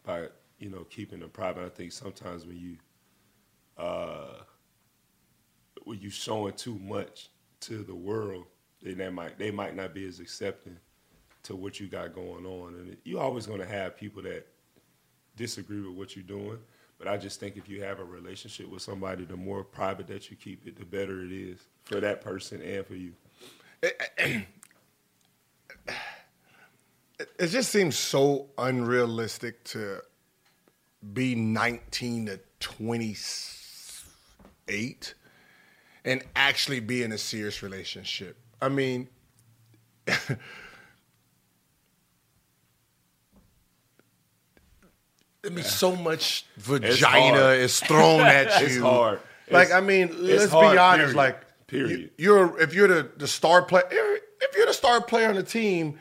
by 0.05 0.29
you 0.59 0.71
know 0.71 0.85
keeping 0.85 1.21
them 1.21 1.31
private. 1.31 1.65
I 1.65 1.69
think 1.69 1.93
sometimes 1.93 2.47
when 2.47 2.57
you 2.57 2.77
uh, 3.77 4.43
when 5.85 5.99
you 5.99 6.11
showing 6.11 6.55
too 6.55 6.79
much 6.79 7.31
to 7.61 7.83
the 7.83 7.95
world, 7.95 8.45
then 8.83 8.99
they 8.99 9.11
might 9.11 9.39
they 9.39 9.51
might 9.51 9.75
not 9.75 9.95
be 9.95 10.07
as 10.07 10.21
accepting 10.21 10.77
to 11.43 11.57
what 11.57 11.81
you 11.81 11.89
got 11.89 12.15
going 12.15 12.47
on, 12.47 12.75
and 12.75 12.97
you 13.03 13.19
always 13.19 13.47
going 13.47 13.61
to 13.61 13.67
have 13.67 13.97
people 13.97 14.23
that 14.23 14.47
disagree 15.37 15.81
with 15.81 15.97
what 15.97 16.17
you're 16.17 16.25
doing. 16.25 16.59
But 16.99 17.09
I 17.09 17.17
just 17.17 17.41
think 17.41 17.57
if 17.57 17.69
you 17.69 17.83
have 17.83 17.99
a 17.99 18.05
relationship 18.05 18.69
with 18.69 18.83
somebody, 18.83 19.25
the 19.25 19.37
more 19.37 19.65
private 19.65 20.07
that 20.07 20.31
you 20.31 20.37
keep 20.37 20.67
it, 20.67 20.79
the 20.79 20.85
better 20.85 21.25
it 21.25 21.33
is 21.33 21.59
for 21.85 22.01
that 22.01 22.21
person 22.21 22.63
and 22.63 22.87
for 22.87 22.95
you. 22.95 23.13
It 27.39 27.49
just 27.49 27.71
seems 27.71 27.99
so 27.99 28.49
unrealistic 28.59 29.65
to 29.65 30.01
be 31.13 31.35
19 31.35 32.27
to 32.27 32.41
28 32.61 35.15
and 36.05 36.23
actually 36.37 36.81
be 36.81 37.03
in 37.03 37.13
a 37.13 37.19
serious 37.19 37.63
relationship. 37.63 38.37
I 38.61 38.69
mean, 38.69 39.09
I 45.45 45.49
mean, 45.49 45.65
so 45.65 45.97
much 45.97 46.47
vagina 46.57 47.49
is 47.51 47.81
thrown 47.81 48.21
at 48.21 48.61
you. 48.61 48.67
It's 48.67 48.79
hard. 48.79 49.21
Like 49.51 49.67
It's- 49.67 49.73
I 49.73 49.81
mean, 49.85 50.15
let's 50.19 50.53
hard, 50.53 50.75
be 50.75 50.79
honest. 50.79 50.99
period. 51.01 51.17
Like, 51.17 51.45
Period. 51.67 52.11
You, 52.19 52.35
are 52.37 52.61
if 52.61 52.75
you're 52.75 52.87
the, 52.89 53.11
the 53.17 53.27
star 53.27 53.63
player, 53.63 53.85
if 53.89 54.55
you're 54.57 54.67
the 54.67 54.75
star 54.75 55.01
player 55.01 55.29
on 55.31 55.37
the 55.37 55.43
team, 55.43 55.99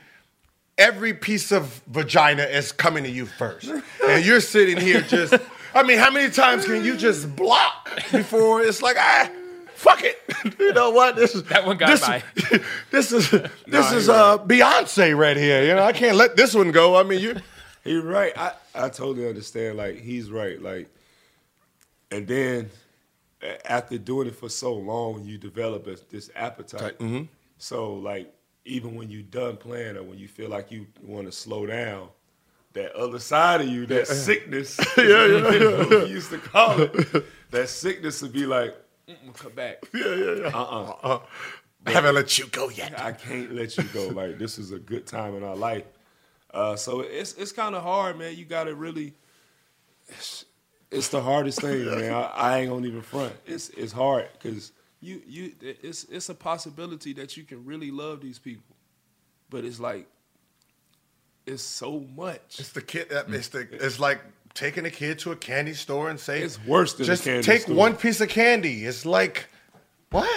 every 0.77 1.13
piece 1.13 1.53
of 1.53 1.81
vagina 1.87 2.43
is 2.43 2.73
coming 2.73 3.05
to 3.05 3.09
you 3.09 3.25
first, 3.25 3.71
and 4.05 4.25
you're 4.25 4.41
sitting 4.41 4.77
here 4.77 4.99
just. 5.01 5.33
I 5.73 5.83
mean, 5.83 5.97
how 5.97 6.11
many 6.11 6.29
times 6.29 6.65
can 6.65 6.83
you 6.83 6.97
just 6.97 7.33
block 7.37 7.89
before 8.11 8.61
it's 8.61 8.81
like 8.81 8.97
ah, 8.99 9.29
fuck 9.75 10.03
it. 10.03 10.19
you 10.59 10.73
know 10.73 10.89
what? 10.89 11.15
This 11.15 11.33
is 11.35 11.43
That 11.45 11.65
one 11.65 11.77
got 11.77 11.87
this, 11.91 12.01
by. 12.01 12.21
This 12.91 13.13
is 13.13 13.29
this 13.65 13.91
is 13.93 14.09
uh, 14.09 14.39
Beyonce 14.39 15.17
right 15.17 15.37
here. 15.37 15.63
You 15.63 15.75
know, 15.75 15.83
I 15.83 15.93
can't 15.93 16.17
let 16.17 16.35
this 16.35 16.53
one 16.53 16.71
go. 16.71 16.97
I 16.97 17.03
mean, 17.03 17.21
you. 17.21 17.35
He's 17.84 18.01
right. 18.03 18.38
I, 18.38 18.53
I 18.75 18.89
totally 18.89 19.27
understand. 19.27 19.77
Like 19.77 19.99
he's 19.99 20.29
right. 20.29 20.61
Like, 20.61 20.89
and 22.11 22.27
then 22.27 22.69
after 23.65 23.97
doing 23.97 24.27
it 24.27 24.36
for 24.36 24.49
so 24.49 24.73
long, 24.73 25.23
you 25.23 25.38
develop 25.38 25.88
a, 25.88 25.97
this 26.09 26.29
appetite. 26.36 26.99
mm-hmm. 26.99 27.23
So 27.57 27.93
like, 27.93 28.34
even 28.65 28.95
when 28.95 29.09
you 29.09 29.23
done 29.23 29.57
playing 29.57 29.97
or 29.97 30.03
when 30.03 30.19
you 30.19 30.27
feel 30.27 30.49
like 30.49 30.71
you 30.71 30.88
want 31.01 31.25
to 31.25 31.32
slow 31.32 31.65
down, 31.65 32.09
that 32.73 32.93
other 32.93 33.19
side 33.19 33.61
of 33.61 33.67
you, 33.67 33.86
that 33.88 34.07
sickness, 34.07 34.79
yeah, 34.97 35.25
yeah, 35.25 35.51
yeah, 35.51 35.88
we 35.88 36.05
used 36.05 36.29
to 36.29 36.38
call 36.38 36.79
it, 36.82 37.25
that 37.51 37.69
sickness 37.69 38.21
would 38.21 38.34
be 38.34 38.45
like, 38.45 38.75
mm, 39.07 39.34
come 39.36 39.53
back. 39.53 39.84
Yeah, 39.93 40.15
yeah, 40.15 40.36
yeah. 40.36 40.47
Uh-uh. 40.47 40.95
Uh, 41.03 41.19
I 41.86 41.91
haven't 41.91 42.13
let 42.13 42.38
you 42.38 42.45
go 42.47 42.69
yet. 42.69 42.99
I 42.99 43.11
can't 43.11 43.53
let 43.53 43.75
you 43.75 43.84
go. 43.86 44.09
Like 44.09 44.38
this 44.38 44.59
is 44.59 44.71
a 44.71 44.77
good 44.77 45.07
time 45.07 45.36
in 45.36 45.43
our 45.43 45.55
life. 45.55 45.84
Uh, 46.54 46.76
so 46.76 47.02
it's 47.02 47.34
it's 47.34 47.52
kind 47.52 47.76
of 47.76 47.84
hard, 47.84 48.18
man. 48.20 48.36
You 48.36 48.45
got 48.45 48.66
to 48.66 48.76
really. 48.76 49.14
It's, 50.10 50.45
it's 50.89 51.08
the 51.08 51.22
hardest 51.22 51.62
thing, 51.62 51.86
man. 51.86 52.12
I, 52.14 52.22
I 52.24 52.58
ain't 52.60 52.70
gonna 52.70 52.86
even 52.88 53.02
front. 53.02 53.34
It's 53.45 53.70
it's 53.70 53.93
hard 53.93 54.28
because 54.34 54.74
you 54.99 55.22
you 55.26 55.54
it's 55.62 56.04
it's 56.06 56.28
a 56.30 56.36
possibility 56.36 57.14
that 57.14 57.38
you 57.38 57.43
can 57.43 57.64
really 57.66 57.91
love 57.91 58.20
these 58.22 58.39
people, 58.39 58.76
but 59.49 59.64
it's 59.64 59.80
like 59.80 60.08
it's 61.45 61.64
so 61.64 62.02
much. 62.16 62.60
It's 62.60 62.70
the 62.74 62.82
kid. 62.82 63.12
uh, 63.12 63.24
It's 63.30 63.47
the. 63.47 63.68
It's 63.72 63.99
like 63.99 64.22
taking 64.54 64.86
a 64.86 64.91
kid 64.91 65.20
to 65.20 65.32
a 65.32 65.36
candy 65.36 65.74
store 65.74 66.10
and 66.10 66.20
say, 66.20 66.41
It's 66.41 66.64
worse 66.66 66.93
than 66.93 67.06
just 67.06 67.24
take 67.24 67.62
store." 67.62 67.76
one 67.76 67.95
piece 67.95 68.20
of 68.20 68.28
candy." 68.30 68.86
It's 68.86 69.06
like, 69.06 69.47
what? 70.12 70.30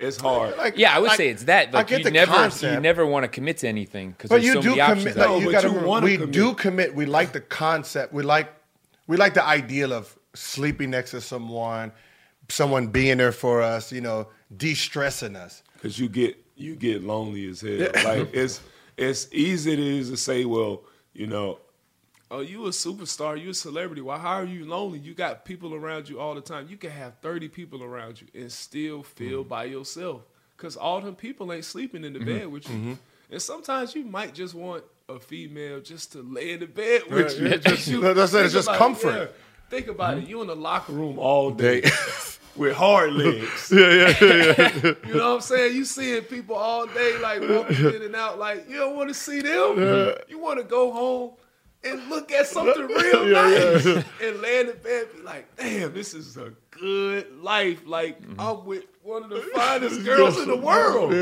It's 0.00 0.16
hard. 0.20 0.56
Like, 0.56 0.78
Yeah, 0.78 0.94
I 0.94 0.98
would 1.00 1.08
like, 1.08 1.16
say 1.16 1.28
it's 1.28 1.44
that. 1.44 1.68
I 1.68 1.78
Like 1.78 1.88
get 1.88 1.98
you 1.98 2.04
the 2.04 2.10
never, 2.12 2.32
concept. 2.32 2.74
you 2.74 2.80
never 2.80 3.04
want 3.04 3.24
to 3.24 3.28
commit 3.28 3.58
to 3.58 3.68
anything 3.68 4.10
because 4.12 4.28
But 4.30 4.42
there's 4.42 4.46
you 4.46 4.52
so 4.54 4.62
do 4.62 4.68
many 4.70 4.80
options. 4.80 5.12
commit. 5.14 5.18
out 5.18 5.20
Like, 5.20 5.28
No, 5.30 5.38
you 5.38 5.44
but 5.46 5.52
gotta 5.52 5.66
you 5.66 5.72
remember, 5.72 5.88
wanna 5.88 6.04
we 6.06 6.14
commit. 6.16 6.30
do 6.32 6.54
commit. 6.54 6.94
We 6.94 7.06
like 7.06 7.32
the 7.32 7.40
concept. 7.40 8.12
We 8.12 8.22
like. 8.22 8.52
We 9.08 9.16
like 9.16 9.34
the 9.34 9.44
ideal 9.44 9.92
of 9.94 10.16
sleeping 10.34 10.90
next 10.90 11.12
to 11.12 11.20
someone, 11.22 11.92
someone 12.50 12.88
being 12.88 13.16
there 13.18 13.32
for 13.32 13.62
us. 13.62 13.90
You 13.90 14.02
know, 14.02 14.28
de-stressing 14.56 15.34
us. 15.34 15.62
because 15.74 15.98
you 15.98 16.08
get 16.08 16.36
you 16.56 16.76
get 16.76 17.02
lonely 17.02 17.48
as 17.48 17.60
hell. 17.62 17.88
Like 18.04 18.28
it's 18.34 18.60
it's 18.96 19.28
easy 19.32 19.72
it 19.72 19.78
is 19.78 20.10
to 20.10 20.16
say, 20.16 20.44
well, 20.44 20.82
you 21.14 21.26
know, 21.26 21.58
oh, 22.30 22.40
you 22.40 22.66
a 22.66 22.70
superstar, 22.70 23.40
you 23.42 23.50
a 23.50 23.54
celebrity. 23.54 24.02
Why 24.02 24.18
how 24.18 24.34
are 24.34 24.44
you 24.44 24.64
lonely? 24.66 24.98
You 24.98 25.14
got 25.14 25.44
people 25.44 25.74
around 25.74 26.08
you 26.08 26.20
all 26.20 26.34
the 26.34 26.40
time. 26.40 26.66
You 26.70 26.76
can 26.76 26.90
have 26.90 27.14
thirty 27.22 27.48
people 27.48 27.82
around 27.82 28.20
you 28.20 28.26
and 28.40 28.50
still 28.52 29.02
feel 29.02 29.40
Mm-hmm. 29.40 29.48
by 29.48 29.64
yourself 29.64 30.22
because 30.56 30.76
all 30.76 31.00
them 31.00 31.14
people 31.14 31.52
ain't 31.52 31.64
sleeping 31.64 32.04
in 32.04 32.12
the 32.12 32.18
bed 32.20 32.48
with 32.48 32.68
you. 32.68 32.74
Mm-hmm. 32.76 32.92
And 33.30 33.42
sometimes 33.42 33.94
you 33.94 34.04
might 34.04 34.34
just 34.34 34.54
want 34.54 34.84
a 35.08 35.18
female 35.18 35.80
just 35.80 36.12
to 36.12 36.22
lay 36.22 36.52
in 36.52 36.60
the 36.60 36.66
bed 36.66 37.02
with 37.10 37.34
Yeah, 37.38 37.42
you. 37.44 37.48
yeah, 37.50 37.56
just- 37.56 37.88
You- 37.88 38.00
that's 38.14 38.34
it, 38.34 38.44
it's 38.46 38.54
just 38.54 38.68
about 38.68 38.74
it, 38.74 38.78
comfort. 38.78 39.14
yeah. 39.16 39.26
Think 39.70 39.88
about 39.88 40.18
it. 40.18 40.26
You 40.26 40.40
in 40.40 40.46
the 40.48 40.56
locker 40.56 40.92
room 40.92 41.18
all 41.18 41.50
day 41.50 41.82
with 42.56 42.74
hard 42.74 43.12
legs. 43.12 43.70
Yeah, 43.72 44.14
yeah, 44.20 44.54
yeah. 44.58 44.94
You 45.06 45.14
know 45.14 45.28
what 45.28 45.34
I'm 45.36 45.40
saying? 45.42 45.76
You 45.76 45.84
seeing 45.84 46.22
people 46.22 46.56
all 46.56 46.86
day 46.86 47.18
like 47.18 47.40
walking 47.42 47.84
in 47.94 48.02
and 48.02 48.16
out. 48.16 48.38
Like 48.38 48.68
you 48.68 48.76
don't 48.78 48.96
want 48.96 49.08
to 49.10 49.14
see 49.14 49.40
them. 49.42 49.78
You 50.28 50.38
want 50.38 50.58
to 50.58 50.64
go 50.64 50.90
home 50.90 51.30
and 51.84 52.08
look 52.08 52.32
at 52.32 52.46
something 52.46 52.86
real 52.86 53.26
nice 53.26 53.86
and 53.86 54.40
land 54.42 54.68
in 54.68 54.76
bed. 54.78 55.06
And 55.08 55.12
be 55.12 55.22
like, 55.22 55.56
damn, 55.56 55.92
this 55.94 56.14
is 56.14 56.36
a 56.36 56.52
good 56.70 57.32
life. 57.40 57.82
Like 57.86 58.20
mm-hmm. 58.20 58.40
I'm 58.40 58.64
with 58.64 58.84
one 59.02 59.24
of 59.24 59.30
the 59.30 59.40
finest 59.54 60.04
girls 60.04 60.40
in 60.40 60.48
the 60.48 60.56
world. 60.56 61.12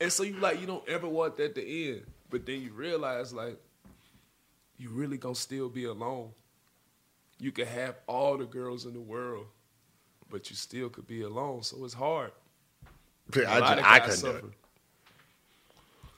And 0.00 0.12
so 0.12 0.22
you 0.22 0.34
like 0.34 0.60
you 0.60 0.66
don't 0.66 0.86
ever 0.88 1.08
want 1.08 1.36
that 1.36 1.54
to 1.54 1.88
end. 1.90 2.02
But 2.30 2.46
then 2.46 2.60
you 2.60 2.72
realize 2.72 3.32
like 3.32 3.58
you 4.76 4.90
really 4.90 5.16
gonna 5.16 5.34
still 5.34 5.68
be 5.68 5.84
alone. 5.84 6.30
You 7.38 7.52
can 7.52 7.66
have 7.66 7.96
all 8.06 8.38
the 8.38 8.44
girls 8.44 8.86
in 8.86 8.94
the 8.94 9.00
world, 9.00 9.46
but 10.30 10.50
you 10.50 10.56
still 10.56 10.88
could 10.88 11.06
be 11.06 11.22
alone. 11.22 11.62
So 11.62 11.84
it's 11.84 11.94
hard. 11.94 12.32
Yeah, 13.34 13.52
I, 13.52 13.60
just, 13.60 13.90
I 13.90 14.00
couldn't 14.00 14.20
do 14.20 14.48
it. 14.48 14.54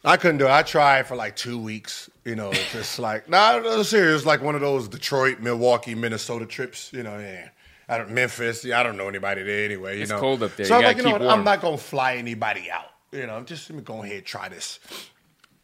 I 0.04 0.16
couldn't 0.16 0.38
do 0.38 0.46
it. 0.46 0.50
I 0.50 0.62
tried 0.62 1.06
for 1.06 1.16
like 1.16 1.36
two 1.36 1.58
weeks. 1.58 2.08
You 2.24 2.36
know, 2.36 2.52
just 2.72 2.98
like 2.98 3.28
no, 3.28 3.60
nah, 3.60 3.82
serious. 3.82 4.24
Like 4.24 4.42
one 4.42 4.54
of 4.54 4.60
those 4.60 4.88
Detroit, 4.88 5.40
Milwaukee, 5.40 5.94
Minnesota 5.94 6.46
trips. 6.46 6.92
You 6.92 7.02
know, 7.02 7.18
yeah. 7.18 7.48
I 7.88 7.98
don't 7.98 8.10
Memphis. 8.10 8.64
Yeah, 8.64 8.80
I 8.80 8.82
don't 8.82 8.96
know 8.96 9.08
anybody 9.08 9.42
there 9.42 9.64
anyway. 9.64 9.96
You 9.96 10.02
It's 10.02 10.10
know, 10.10 10.18
cold 10.18 10.42
up 10.42 10.56
there. 10.56 10.66
So 10.66 10.74
You 10.74 10.78
I'm 10.78 10.84
like, 10.84 10.96
you 10.96 11.02
know 11.04 11.12
what? 11.12 11.22
I'm 11.22 11.44
not 11.44 11.60
gonna 11.60 11.78
fly 11.78 12.16
anybody 12.16 12.70
out. 12.70 12.90
You 13.12 13.26
know, 13.26 13.36
I'm 13.36 13.44
just 13.44 13.70
let 13.70 13.76
me 13.76 13.82
go 13.82 14.02
ahead 14.02 14.16
and 14.16 14.26
try 14.26 14.48
this, 14.48 14.80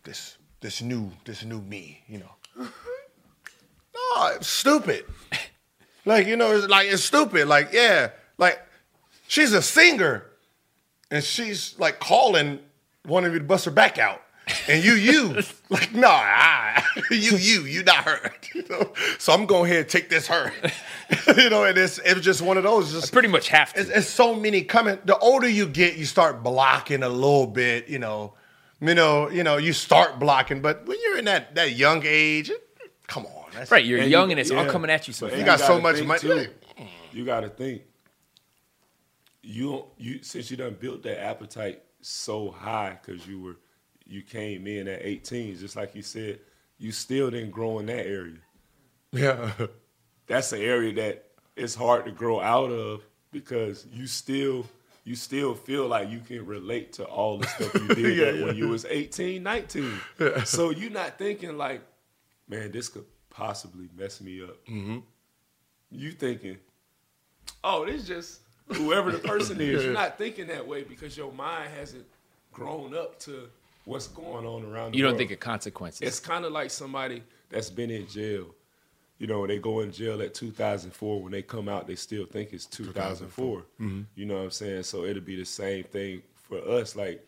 this, 0.04 0.38
this 0.60 0.80
new, 0.80 1.10
this 1.24 1.44
new 1.44 1.60
me. 1.60 2.02
You 2.06 2.18
know, 2.18 2.32
no, 2.56 4.26
it's 4.36 4.46
stupid. 4.46 5.04
Like 6.04 6.26
you 6.26 6.36
know, 6.36 6.52
it's 6.52 6.68
like 6.68 6.86
it's 6.88 7.02
stupid. 7.02 7.48
Like 7.48 7.70
yeah, 7.72 8.10
like 8.38 8.60
she's 9.26 9.52
a 9.52 9.62
singer, 9.62 10.26
and 11.10 11.22
she's 11.24 11.76
like 11.78 11.98
calling 11.98 12.60
wanting 13.06 13.32
me 13.32 13.38
to 13.38 13.44
bust 13.44 13.64
her 13.64 13.70
back 13.70 13.98
out. 13.98 14.22
And 14.68 14.82
you, 14.84 14.94
you, 14.94 15.40
like, 15.70 15.94
nah, 15.94 16.08
I, 16.10 16.84
you, 17.10 17.36
you, 17.36 17.62
you 17.62 17.82
not 17.84 18.04
her. 18.04 18.32
You 18.54 18.64
know? 18.68 18.92
So 19.18 19.32
I'm 19.32 19.46
going 19.46 19.70
ahead 19.70 19.80
and 19.82 19.88
take 19.88 20.10
this 20.10 20.26
her. 20.26 20.52
you 21.38 21.48
know, 21.48 21.64
and 21.64 21.78
it's 21.78 21.96
it 21.98 22.14
was 22.16 22.22
just 22.22 22.42
one 22.42 22.58
of 22.58 22.64
those. 22.64 22.92
Just 22.92 23.10
Pretty 23.10 23.28
much 23.28 23.48
have 23.48 23.72
to. 23.72 23.80
it's, 23.80 23.88
it's 23.88 24.06
so 24.08 24.34
many 24.34 24.60
coming. 24.62 24.98
The 25.06 25.16
older 25.18 25.48
you 25.48 25.66
get, 25.66 25.96
you 25.96 26.04
start 26.04 26.42
blocking 26.42 27.02
a 27.02 27.08
little 27.08 27.46
bit. 27.46 27.88
You 27.88 27.98
know, 27.98 28.34
you 28.82 28.94
know, 28.94 29.30
you 29.30 29.42
know, 29.42 29.56
you 29.56 29.72
start 29.72 30.18
blocking. 30.18 30.60
But 30.60 30.84
when 30.86 30.98
you're 31.02 31.16
in 31.18 31.24
that 31.24 31.54
that 31.54 31.72
young 31.72 32.02
age, 32.04 32.50
come 33.06 33.24
on, 33.24 33.44
that's, 33.54 33.70
right, 33.70 33.82
you're 33.82 34.00
And 34.00 34.10
young 34.10 34.28
you- 34.28 34.32
and 34.32 34.40
it's 34.40 34.50
all 34.50 34.64
yeah. 34.66 34.70
coming 34.70 34.90
at 34.90 35.06
you 35.08 35.14
so 35.14 35.26
you, 35.26 35.32
fast. 35.32 35.46
got 35.46 35.60
so 35.60 35.80
much 35.80 36.02
money. 36.02 36.20
too. 36.20 36.46
You 37.12 37.24
got 37.24 37.40
to 37.40 37.48
think. 37.48 37.82
You 39.42 39.70
don't- 39.70 39.86
you 39.96 40.22
since 40.22 40.50
you 40.50 40.58
done 40.58 40.76
built 40.78 41.02
that 41.04 41.22
appetite 41.24 41.82
so 42.02 42.50
high 42.50 42.98
because 43.02 43.26
you 43.26 43.40
were 43.40 43.56
you 44.04 44.22
came 44.22 44.66
in 44.66 44.88
at 44.88 45.00
18, 45.02 45.56
just 45.58 45.76
like 45.76 45.94
you 45.94 46.02
said, 46.02 46.40
you 46.78 46.92
still 46.92 47.30
didn't 47.30 47.52
grow 47.52 47.78
in 47.78 47.86
that 47.86 48.04
area. 48.06 48.38
Yeah, 49.12 49.50
That's 50.26 50.52
an 50.52 50.60
area 50.60 50.92
that 50.94 51.24
it's 51.56 51.74
hard 51.74 52.04
to 52.06 52.10
grow 52.10 52.40
out 52.40 52.70
of 52.70 53.02
because 53.30 53.86
you 53.92 54.06
still 54.06 54.66
you 55.04 55.14
still 55.16 55.54
feel 55.54 55.88
like 55.88 56.08
you 56.10 56.20
can 56.20 56.46
relate 56.46 56.92
to 56.94 57.04
all 57.04 57.38
the 57.38 57.46
stuff 57.48 57.74
you 57.74 57.88
did 57.94 58.16
Yeah, 58.16 58.30
yeah. 58.30 58.44
when 58.46 58.56
you 58.56 58.68
was 58.68 58.84
18, 58.84 59.42
19. 59.42 60.00
So 60.44 60.70
you're 60.70 60.90
not 60.92 61.18
thinking 61.18 61.56
like, 61.58 61.82
man, 62.48 62.70
this 62.70 62.88
could 62.88 63.04
possibly 63.28 63.88
mess 63.96 64.20
me 64.20 64.42
up. 64.42 64.64
Mm-hmm. 64.66 64.98
You 65.90 66.12
thinking, 66.12 66.58
oh, 67.64 67.84
this 67.84 68.06
just 68.06 68.41
whoever 68.72 69.10
the 69.12 69.18
person 69.18 69.60
is. 69.60 69.84
You're 69.84 69.92
not 69.92 70.18
thinking 70.18 70.46
that 70.48 70.66
way 70.66 70.82
because 70.82 71.16
your 71.16 71.32
mind 71.32 71.70
hasn't 71.78 72.04
grown 72.52 72.94
up 72.94 73.18
to 73.20 73.48
what's 73.84 74.08
going 74.08 74.46
on 74.46 74.64
around. 74.64 74.92
The 74.92 74.98
You 74.98 75.02
don't 75.02 75.12
world. 75.12 75.18
think 75.18 75.30
of 75.32 75.40
consequences. 75.40 76.02
It's 76.02 76.20
kind 76.20 76.44
of 76.44 76.52
like 76.52 76.70
somebody 76.70 77.22
that's 77.50 77.70
been 77.70 77.90
in 77.90 78.06
jail. 78.06 78.54
You 79.18 79.26
know, 79.28 79.46
they 79.46 79.58
go 79.58 79.80
in 79.80 79.92
jail 79.92 80.20
at 80.20 80.34
2004. 80.34 81.22
When 81.22 81.30
they 81.32 81.42
come 81.42 81.68
out, 81.68 81.86
they 81.86 81.94
still 81.94 82.26
think 82.26 82.52
it's 82.52 82.66
2004. 82.66 83.64
You 83.78 84.26
know 84.26 84.36
what 84.36 84.42
I'm 84.44 84.50
saying? 84.50 84.82
So 84.82 85.04
it'll 85.04 85.22
be 85.22 85.36
the 85.36 85.44
same 85.44 85.84
thing 85.84 86.22
for 86.48 86.58
us. 86.58 86.96
Like, 86.96 87.24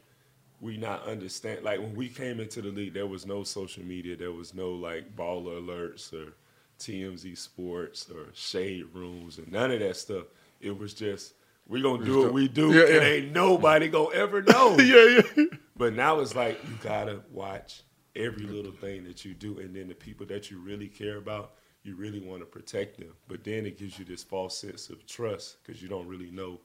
we 0.60 0.76
not 0.76 1.06
understand. 1.06 1.62
Like, 1.62 1.78
when 1.78 1.94
we 1.94 2.08
came 2.08 2.40
into 2.40 2.62
the 2.62 2.70
league, 2.70 2.94
there 2.94 3.06
was 3.06 3.26
no 3.26 3.44
social 3.44 3.84
media. 3.84 4.16
There 4.16 4.32
was 4.32 4.54
no, 4.54 4.70
like, 4.70 5.14
baller 5.14 5.60
alerts 5.62 6.12
or 6.12 6.32
TMZ 6.80 7.38
sports 7.38 8.10
or 8.10 8.26
shade 8.34 8.86
rooms 8.92 9.38
and 9.38 9.50
none 9.52 9.70
of 9.70 9.78
that 9.80 9.96
stuff. 9.96 10.24
It 10.60 10.76
was 10.78 10.94
just, 10.94 11.34
we 11.66 11.80
to 11.82 12.04
do 12.04 12.22
what 12.22 12.32
we 12.32 12.48
do, 12.48 12.72
Yeah, 12.72 12.82
and 12.82 12.94
yeah. 12.94 13.02
ain't 13.02 13.32
nobody 13.32 13.90
to 13.90 14.12
ever 14.12 14.42
know. 14.48 14.76
yeah, 14.78 15.20
yeah. 15.36 15.44
But 15.76 15.94
now 15.94 16.20
it's 16.20 16.34
like 16.34 16.62
you 16.68 16.76
gotta 16.82 17.20
watch 17.30 17.82
every 18.16 18.46
little 18.46 18.72
thing 18.72 19.04
that 19.04 19.24
you 19.24 19.34
do, 19.34 19.58
and 19.58 19.74
then 19.74 19.88
the 19.88 19.94
people 19.94 20.26
that 20.26 20.50
you 20.50 20.58
really 20.58 20.88
care 20.88 21.16
about, 21.16 21.54
you 21.82 21.96
really 21.96 22.20
want 22.20 22.40
to 22.40 22.46
protect 22.46 22.98
them. 22.98 23.12
But 23.28 23.44
then 23.44 23.66
it 23.66 23.78
gives 23.78 23.98
you 23.98 24.04
this 24.04 24.22
false 24.22 24.56
sense 24.56 24.88
of 24.88 25.04
trust 25.06 25.56
because 25.62 25.82
you 25.82 25.88
don't 25.88 26.06
really 26.06 26.30
know 26.30 26.60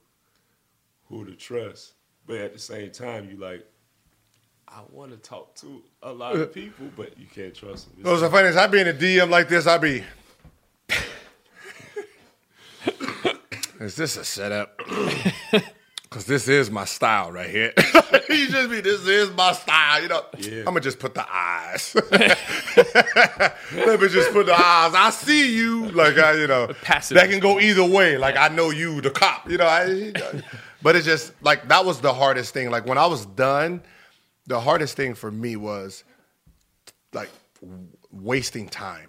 who 1.05 1.25
to 1.25 1.33
trust. 1.35 1.93
But 2.27 2.37
at 2.37 2.53
the 2.53 2.59
same 2.59 2.91
time, 2.91 3.27
you 3.29 3.37
like, 3.37 3.65
I 4.67 4.81
want 4.91 5.11
to 5.11 5.17
talk 5.17 5.55
to 5.55 5.81
a 6.03 6.11
lot 6.11 6.35
of 6.35 6.53
people, 6.53 6.85
but 6.95 7.17
you 7.17 7.25
can't 7.25 7.55
trust 7.55 7.89
them. 7.95 8.03
What's 8.03 8.21
so 8.21 8.29
funny 8.29 8.55
I 8.55 8.67
be 8.67 8.79
in 8.79 8.87
a 8.87 8.93
DM 8.93 9.29
like 9.29 9.49
this, 9.49 9.65
I 9.65 9.77
be. 9.79 10.03
Is 13.79 13.95
this 13.95 14.17
a 14.17 14.25
setup? 14.25 14.79
Because 16.09 16.25
this 16.25 16.47
is 16.47 16.71
my 16.71 16.85
style 16.85 17.31
right 17.31 17.49
here. 17.51 17.71
you 18.29 18.49
just 18.49 18.71
be, 18.71 18.81
this 18.81 19.05
is 19.05 19.29
my 19.35 19.51
style, 19.51 20.01
you 20.01 20.07
know. 20.07 20.25
Yeah. 20.39 20.59
I'm 20.61 20.65
gonna 20.65 20.79
just 20.79 20.97
put 20.97 21.13
the 21.13 21.23
eyes. 21.31 21.95
Let 22.11 24.01
me 24.01 24.07
just 24.07 24.31
put 24.31 24.47
the 24.47 24.55
eyes. 24.55 24.93
I 24.95 25.11
see 25.11 25.55
you, 25.55 25.85
like 25.91 26.17
I, 26.17 26.33
you 26.33 26.47
know. 26.47 26.73
Passive. 26.81 27.13
That 27.13 27.29
can 27.29 27.39
go 27.39 27.59
either 27.59 27.85
way. 27.85 28.17
Like 28.17 28.37
I 28.37 28.47
know 28.47 28.71
you, 28.71 29.01
the 29.01 29.11
cop. 29.11 29.47
You 29.51 29.59
know, 29.59 29.67
I, 29.67 30.11
But 30.81 30.95
it's 30.95 31.05
just 31.05 31.31
like 31.43 31.67
that 31.67 31.85
was 31.85 32.01
the 32.01 32.11
hardest 32.13 32.55
thing. 32.55 32.71
Like 32.71 32.87
when 32.87 32.97
I 32.97 33.05
was 33.05 33.27
done, 33.27 33.83
the 34.47 34.59
hardest 34.59 34.95
thing 34.97 35.13
for 35.13 35.29
me 35.29 35.57
was 35.57 36.03
like 37.13 37.29
w- 37.61 37.85
wasting 38.11 38.67
time. 38.67 39.08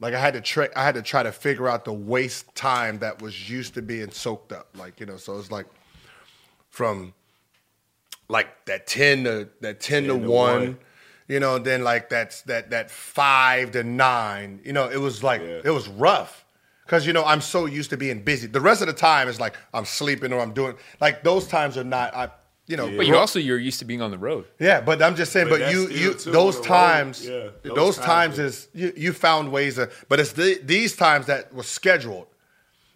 Like 0.00 0.14
I 0.14 0.18
had 0.18 0.32
to 0.34 0.40
try, 0.40 0.68
I 0.74 0.82
had 0.82 0.94
to 0.94 1.02
try 1.02 1.22
to 1.22 1.30
figure 1.30 1.68
out 1.68 1.84
the 1.84 1.92
waste 1.92 2.54
time 2.54 2.98
that 3.00 3.20
was 3.20 3.50
used 3.50 3.74
to 3.74 3.82
being 3.82 4.10
soaked 4.10 4.52
up. 4.52 4.68
Like 4.76 4.98
you 4.98 5.06
know, 5.06 5.16
so 5.18 5.38
it's 5.38 5.50
like 5.50 5.66
from 6.70 7.12
like 8.28 8.64
that 8.66 8.86
ten 8.86 9.24
to 9.24 9.48
that 9.60 9.80
ten, 9.80 10.04
to, 10.04 10.08
to 10.08 10.16
one, 10.16 10.28
one. 10.28 10.78
you 11.28 11.40
know, 11.40 11.58
then 11.58 11.84
like 11.84 12.08
that's 12.08 12.42
that 12.42 12.70
that 12.70 12.90
five 12.90 13.72
to 13.72 13.82
nine. 13.84 14.60
You 14.64 14.72
know, 14.72 14.88
it 14.88 14.98
was 14.98 15.22
like 15.22 15.42
Yeah. 15.42 15.60
it 15.64 15.70
was 15.70 15.88
rough. 15.88 16.44
Cause 16.86 17.06
you 17.06 17.12
know 17.12 17.24
I'm 17.24 17.40
so 17.40 17.66
used 17.66 17.90
to 17.90 17.96
being 17.96 18.22
busy. 18.24 18.48
The 18.48 18.60
rest 18.60 18.80
of 18.80 18.88
the 18.88 18.92
time 18.92 19.28
is 19.28 19.38
like 19.38 19.56
I'm 19.72 19.84
sleeping 19.84 20.32
or 20.32 20.40
I'm 20.40 20.52
doing 20.52 20.74
like 21.00 21.22
those 21.22 21.46
times 21.46 21.76
are 21.76 21.84
not. 21.84 22.14
I 22.16 22.30
you 22.70 22.76
know. 22.76 22.96
But 22.96 23.06
you 23.06 23.16
also 23.16 23.38
you're 23.38 23.58
used 23.58 23.80
to 23.80 23.84
being 23.84 24.00
on 24.00 24.10
the 24.10 24.18
road. 24.18 24.46
Yeah, 24.58 24.80
but 24.80 25.02
I'm 25.02 25.16
just 25.16 25.32
saying. 25.32 25.48
But 25.48 25.60
But, 25.60 25.72
you, 25.72 25.88
you, 25.88 26.14
too 26.14 26.30
those 26.30 26.56
on 26.56 26.62
the 26.62 26.68
road. 26.68 26.76
times, 26.78 27.26
Yeah, 27.26 27.48
those, 27.64 27.74
those 27.74 27.96
times, 27.96 28.36
times 28.36 28.38
is 28.38 28.68
you, 28.72 28.92
you 28.96 29.12
found 29.12 29.50
ways 29.50 29.74
to. 29.74 29.90
But 30.08 30.20
it's 30.20 30.32
the, 30.32 30.60
these 30.62 30.94
times 30.96 31.26
that 31.26 31.52
was 31.52 31.66
scheduled. 31.66 32.28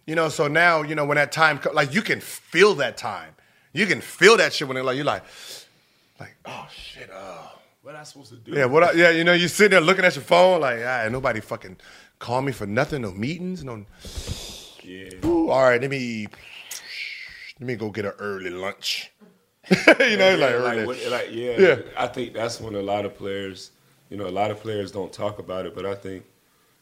You 0.05 0.15
know, 0.15 0.29
so 0.29 0.47
now 0.47 0.81
you 0.83 0.95
know 0.95 1.05
when 1.05 1.15
that 1.15 1.31
time, 1.31 1.59
like 1.73 1.93
you 1.93 2.01
can 2.01 2.21
feel 2.21 2.75
that 2.75 2.95
time. 2.95 3.31
You 3.73 3.85
can 3.85 3.99
feel 3.99 4.37
that 4.37 4.53
shit 4.53 4.67
when 4.67 4.77
it 4.77 4.85
like 4.85 4.95
you're 4.95 5.03
like, 5.05 5.23
like 6.19 6.37
oh 6.45 6.67
shit, 6.73 7.09
oh 7.13 7.59
What 7.81 7.95
I 7.95 8.03
supposed 8.03 8.29
to 8.29 8.37
do? 8.37 8.53
yeah, 8.53 8.65
what? 8.65 8.83
I, 8.83 8.91
yeah, 8.93 9.09
you 9.09 9.23
know, 9.25 9.33
you 9.33 9.49
sitting 9.49 9.71
there 9.71 9.81
looking 9.81 10.05
at 10.05 10.15
your 10.15 10.23
phone 10.23 10.61
like, 10.61 10.79
ah, 10.85 11.09
nobody 11.11 11.41
fucking 11.41 11.77
call 12.19 12.41
me 12.41 12.53
for 12.53 12.65
nothing, 12.65 13.01
no 13.01 13.11
meetings, 13.11 13.63
no. 13.63 13.85
Yeah. 14.83 15.25
Ooh, 15.25 15.49
all 15.49 15.63
right, 15.63 15.81
let 15.81 15.89
me 15.89 16.27
let 17.59 17.67
me 17.67 17.75
go 17.75 17.89
get 17.89 18.05
an 18.05 18.13
early 18.19 18.49
lunch. 18.49 19.11
you 19.99 20.17
know, 20.17 20.35
like 20.37 20.51
Yeah, 20.51 20.85
what- 20.85 21.11
like, 21.11 21.29
yeah, 21.31 21.57
Yeah. 21.57 21.75
I 21.97 22.07
think 22.07 22.33
that's 22.33 22.59
when 22.59 22.75
a 22.75 22.81
lot 22.81 23.05
of 23.05 23.17
players, 23.17 23.71
you 24.09 24.17
know, 24.17 24.27
a 24.27 24.29
lot 24.29 24.51
of 24.51 24.59
players 24.59 24.91
don't 24.91 25.11
talk 25.11 25.39
about 25.39 25.65
it, 25.65 25.75
but 25.75 25.85
I 25.85 25.95
think 25.95 26.25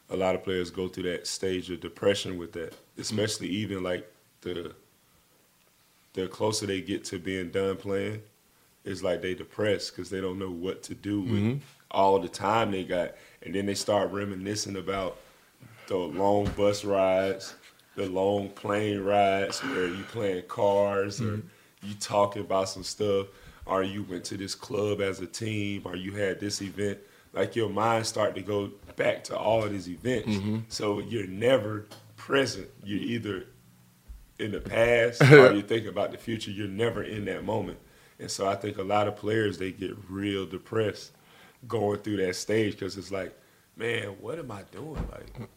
a 0.09 0.15
lot 0.17 0.35
of 0.35 0.43
players 0.43 0.69
go 0.69 0.87
through 0.87 1.03
that 1.11 1.27
stage 1.27 1.69
of 1.69 1.79
depression 1.81 2.37
with 2.37 2.53
that, 2.53 2.73
especially 2.97 3.47
even 3.47 3.83
like 3.83 4.11
the 4.41 4.73
the 6.13 6.27
closer 6.27 6.65
they 6.65 6.81
get 6.81 7.03
to 7.05 7.17
being 7.17 7.49
done 7.49 7.75
playing, 7.75 8.21
it's 8.85 9.01
like 9.01 9.21
they 9.21 9.33
depressed 9.33 9.95
because 9.95 10.09
they 10.09 10.21
don't 10.21 10.37
know 10.37 10.51
what 10.51 10.83
to 10.83 10.93
do 10.93 11.21
with 11.21 11.31
mm-hmm. 11.31 11.57
all 11.91 12.19
the 12.19 12.27
time 12.27 12.71
they 12.71 12.83
got, 12.83 13.13
and 13.41 13.55
then 13.55 13.65
they 13.65 13.73
start 13.73 14.11
reminiscing 14.11 14.75
about 14.75 15.17
the 15.87 15.97
long 15.97 16.45
bus 16.55 16.85
rides, 16.85 17.55
the 17.95 18.07
long 18.07 18.49
plane 18.49 18.99
rides 18.99 19.63
where 19.63 19.87
you 19.87 20.03
playing 20.11 20.43
cars 20.47 21.19
or 21.19 21.37
mm-hmm. 21.37 21.47
You 21.83 21.93
talking 21.95 22.41
about 22.41 22.69
some 22.69 22.83
stuff, 22.83 23.27
or 23.65 23.83
you 23.83 24.03
went 24.03 24.23
to 24.25 24.37
this 24.37 24.55
club 24.55 25.01
as 25.01 25.19
a 25.19 25.27
team, 25.27 25.83
or 25.85 25.95
you 25.95 26.13
had 26.13 26.39
this 26.39 26.61
event. 26.61 26.99
Like 27.33 27.55
your 27.55 27.69
mind 27.69 28.05
start 28.05 28.35
to 28.35 28.41
go 28.41 28.71
back 28.95 29.23
to 29.25 29.37
all 29.37 29.63
of 29.63 29.71
these 29.71 29.89
events, 29.89 30.29
mm-hmm. 30.29 30.59
so 30.69 30.99
you're 30.99 31.27
never 31.27 31.87
present. 32.15 32.67
You're 32.83 32.99
either 32.99 33.45
in 34.37 34.51
the 34.51 34.59
past 34.59 35.21
or 35.31 35.53
you 35.53 35.63
think 35.63 35.87
about 35.87 36.11
the 36.11 36.17
future. 36.17 36.51
You're 36.51 36.67
never 36.67 37.01
in 37.03 37.25
that 37.25 37.43
moment, 37.43 37.79
and 38.19 38.29
so 38.29 38.47
I 38.47 38.55
think 38.55 38.77
a 38.77 38.83
lot 38.83 39.07
of 39.07 39.15
players 39.15 39.57
they 39.57 39.71
get 39.71 39.95
real 40.09 40.45
depressed 40.45 41.11
going 41.67 41.99
through 41.99 42.17
that 42.17 42.35
stage 42.35 42.73
because 42.73 42.97
it's 42.97 43.11
like, 43.11 43.37
man, 43.75 44.15
what 44.19 44.39
am 44.39 44.51
I 44.51 44.63
doing? 44.71 45.07
Like, 45.11 45.49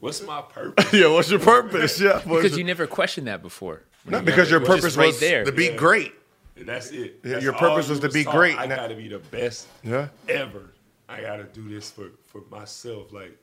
what's 0.00 0.22
my 0.22 0.42
purpose? 0.42 0.92
yeah, 0.92 1.08
what's 1.08 1.30
your 1.30 1.40
purpose? 1.40 2.00
Yeah, 2.06 2.20
Because 2.24 2.52
your- 2.52 2.58
you 2.58 2.64
never 2.64 2.86
questioned 2.86 3.26
that 3.26 3.42
before. 3.42 3.82
No, 4.06 4.20
because 4.22 4.50
your 4.50 4.60
It 4.62 4.68
was 4.68 4.76
purpose 4.80 4.96
right 4.96 5.06
was 5.08 5.20
there. 5.20 5.44
to 5.44 5.52
be 5.52 5.66
Yeah. 5.66 5.76
great. 5.76 6.12
And 6.56 6.66
that's 6.66 6.90
it. 6.90 7.20
Yeah, 7.22 7.32
That's 7.32 7.44
your 7.44 7.52
all 7.54 7.58
purpose 7.60 7.86
you 7.86 7.90
was 7.92 8.00
to 8.00 8.08
be 8.08 8.24
taught. 8.24 8.34
great. 8.34 8.56
I 8.58 8.66
Now- 8.66 8.76
got 8.76 8.88
to 8.88 8.94
be 8.94 9.08
the 9.08 9.18
best 9.18 9.66
Yeah. 9.82 10.08
ever. 10.28 10.72
I 11.08 11.20
got 11.20 11.36
to 11.36 11.44
do 11.44 11.68
this 11.68 11.90
for 11.90 12.10
for 12.26 12.42
myself. 12.50 13.12
Like, 13.12 13.36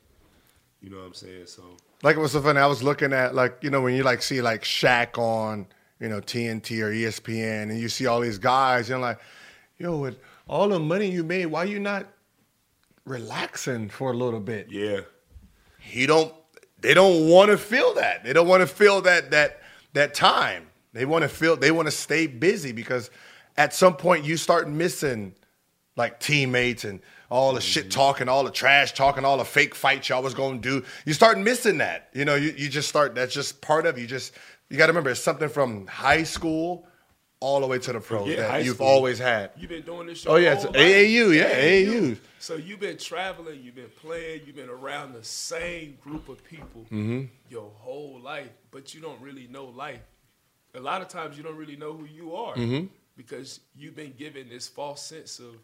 you 0.81 0.89
know 0.89 0.97
what 0.97 1.05
I'm 1.07 1.13
saying? 1.13 1.45
So 1.47 1.63
Like 2.01 2.15
it 2.17 2.19
was 2.19 2.31
so 2.33 2.41
funny. 2.41 2.59
I 2.59 2.65
was 2.67 2.81
looking 2.83 3.13
at 3.13 3.33
like 3.35 3.57
you 3.61 3.69
know 3.69 3.81
when 3.81 3.93
you 3.95 4.03
like 4.03 4.21
see 4.21 4.41
like 4.41 4.63
Shaq 4.63 5.17
on 5.17 5.67
you 5.99 6.09
know 6.09 6.19
TNT 6.21 6.81
or 6.81 6.91
ESPN, 6.91 7.69
and 7.69 7.79
you 7.79 7.87
see 7.89 8.05
all 8.07 8.19
these 8.19 8.37
guys, 8.39 8.89
you're 8.89 8.97
like, 8.99 9.19
yo, 9.77 9.97
with 9.97 10.17
all 10.47 10.67
the 10.67 10.79
money 10.79 11.09
you 11.09 11.23
made, 11.23 11.45
why 11.47 11.63
you 11.65 11.79
not 11.79 12.07
relaxing 13.05 13.89
for 13.89 14.11
a 14.11 14.15
little 14.15 14.39
bit? 14.39 14.67
yeah, 14.69 15.01
He 15.79 16.05
don't. 16.05 16.33
They 16.79 16.93
don't 16.93 17.29
want 17.29 17.49
to 17.51 17.57
feel 17.57 17.93
that. 17.93 18.23
They 18.25 18.33
don't 18.33 18.47
want 18.47 18.61
to 18.61 18.67
feel 18.67 19.01
that 19.01 19.31
that 19.31 19.61
that 19.93 20.13
time. 20.13 20.67
They 20.93 21.05
want 21.05 21.23
to 21.23 21.29
feel. 21.29 21.55
They 21.55 21.71
want 21.71 21.87
to 21.87 21.91
stay 21.91 22.27
busy 22.27 22.71
because 22.71 23.09
at 23.57 23.73
some 23.73 23.95
point 23.95 24.25
you 24.25 24.37
start 24.37 24.69
missing 24.69 25.33
like 25.95 26.19
teammates 26.19 26.85
and 26.85 26.99
all 27.29 27.53
the 27.53 27.61
shit 27.61 27.85
mm-hmm. 27.85 27.91
talking, 27.91 28.29
all 28.29 28.43
the 28.43 28.51
trash 28.51 28.93
talking, 28.93 29.25
all 29.25 29.37
the 29.37 29.45
fake 29.45 29.73
fights 29.73 30.09
y'all 30.09 30.21
was 30.21 30.33
gonna 30.33 30.59
do. 30.59 30.83
You 31.05 31.13
start 31.13 31.39
missing 31.39 31.79
that. 31.79 32.09
You 32.13 32.25
know, 32.25 32.35
you, 32.35 32.53
you 32.55 32.69
just 32.69 32.89
start. 32.89 33.15
That's 33.15 33.33
just 33.33 33.61
part 33.61 33.85
of 33.85 33.97
you. 33.97 34.05
Just 34.05 34.33
you 34.69 34.77
got 34.77 34.87
to 34.87 34.91
remember 34.91 35.11
it's 35.11 35.19
something 35.19 35.49
from 35.49 35.87
high 35.87 36.23
school 36.23 36.87
all 37.43 37.59
the 37.59 37.67
way 37.67 37.77
to 37.77 37.91
the 37.91 37.99
pros 37.99 38.27
Yeah, 38.29 38.35
that 38.47 38.63
you've 38.63 38.75
school. 38.77 38.87
always 38.87 39.19
had. 39.19 39.51
You've 39.57 39.69
been 39.69 39.81
doing 39.83 40.07
this. 40.07 40.25
Oh, 40.25 40.37
yeah, 40.37 40.53
it's 40.53 40.63
AAU, 40.65 41.35
yeah, 41.35 41.59
AAU. 41.59 42.17
So 42.39 42.55
you've 42.55 42.79
been 42.79 42.97
traveling, 42.97 43.61
you've 43.61 43.75
been 43.75 43.91
playing, 43.97 44.41
you've 44.45 44.55
been 44.55 44.69
around 44.69 45.13
the 45.13 45.23
same 45.23 45.97
group 46.01 46.29
of 46.29 46.43
people 46.45 46.83
Mm-hmm. 46.91 47.23
your 47.49 47.69
whole 47.79 48.19
life, 48.21 48.49
but 48.71 48.93
you 48.95 49.01
don't 49.01 49.19
really 49.21 49.47
know 49.47 49.65
life. 49.65 49.99
A 50.73 50.79
lot 50.79 51.01
of 51.01 51.09
times 51.09 51.35
you 51.37 51.43
don't 51.43 51.57
really 51.57 51.75
know 51.75 51.93
who 51.93 52.05
you 52.05 52.33
are 52.35 52.55
Mm-hmm. 52.55 52.85
because 53.17 53.59
you've 53.75 53.95
been 53.95 54.13
given 54.17 54.47
this 54.49 54.67
false 54.69 55.01
sense 55.05 55.39
of 55.39 55.55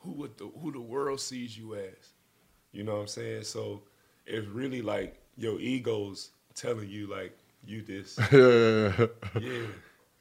who 0.00 0.12
would 0.12 0.38
the, 0.38 0.46
who 0.60 0.72
the 0.72 0.80
world 0.80 1.20
sees 1.20 1.56
you 1.58 1.74
as. 1.74 2.12
You 2.72 2.84
know 2.84 2.94
what 2.94 3.00
I'm 3.02 3.06
saying? 3.08 3.44
So 3.44 3.82
it's 4.26 4.46
really 4.48 4.80
like 4.82 5.20
your 5.36 5.60
ego's 5.60 6.30
telling 6.54 6.88
you 6.88 7.06
like 7.06 7.36
you 7.66 7.82
this, 7.82 8.18
yeah. 8.32 9.66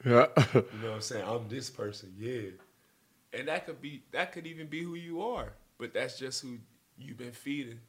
Yeah. 0.04 0.28
yeah. 0.38 0.46
You 0.54 0.62
know 0.82 0.88
what 0.88 0.96
I'm 0.96 1.02
saying? 1.02 1.26
I'm 1.28 1.48
this 1.48 1.70
person, 1.70 2.14
yeah. 2.18 2.50
And 3.34 3.48
that 3.48 3.66
could 3.66 3.82
be 3.82 4.04
that 4.12 4.32
could 4.32 4.48
even 4.48 4.68
be 4.68 4.82
who 4.82 4.96
you 4.96 5.22
are. 5.22 5.54
But 5.78 5.94
that's 5.94 6.18
just 6.18 6.42
who 6.42 6.58
you've 6.98 7.18
been 7.18 7.32
feeding 7.32 7.80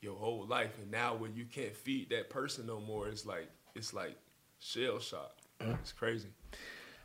your 0.00 0.16
whole 0.16 0.46
life. 0.46 0.78
And 0.80 0.90
now 0.90 1.14
when 1.14 1.34
you 1.34 1.44
can't 1.44 1.74
feed 1.74 2.10
that 2.10 2.30
person 2.30 2.66
no 2.66 2.80
more, 2.80 3.08
it's 3.08 3.26
like 3.26 3.50
it's 3.74 3.92
like 3.92 4.16
shell 4.58 4.98
shock. 4.98 5.36
It's 5.60 5.92
crazy. 5.92 6.28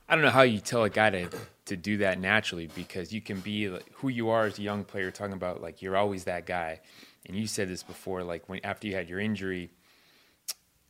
I 0.08 0.16
don't 0.16 0.24
know 0.24 0.30
how 0.30 0.44
you 0.44 0.60
tell 0.60 0.84
a 0.84 0.90
guy 0.90 1.10
to 1.10 1.30
to 1.66 1.76
do 1.76 1.98
that 1.98 2.20
naturally 2.20 2.68
because 2.76 3.12
you 3.12 3.22
can 3.22 3.40
be 3.40 3.70
like, 3.70 3.92
who 3.94 4.10
you 4.10 4.30
are 4.30 4.46
as 4.46 4.60
a 4.60 4.62
young 4.62 4.84
player. 4.84 5.12
Talking 5.12 5.34
about 5.34 5.62
like 5.62 5.82
you're 5.82 5.98
always 5.98 6.26
that 6.26 6.46
guy, 6.46 6.82
and 7.26 7.36
you 7.36 7.48
said 7.48 7.70
this 7.70 7.84
before. 7.84 8.24
Like 8.24 8.48
when 8.48 8.60
after 8.64 8.88
you 8.88 8.96
had 8.96 9.10
your 9.10 9.20
injury, 9.20 9.72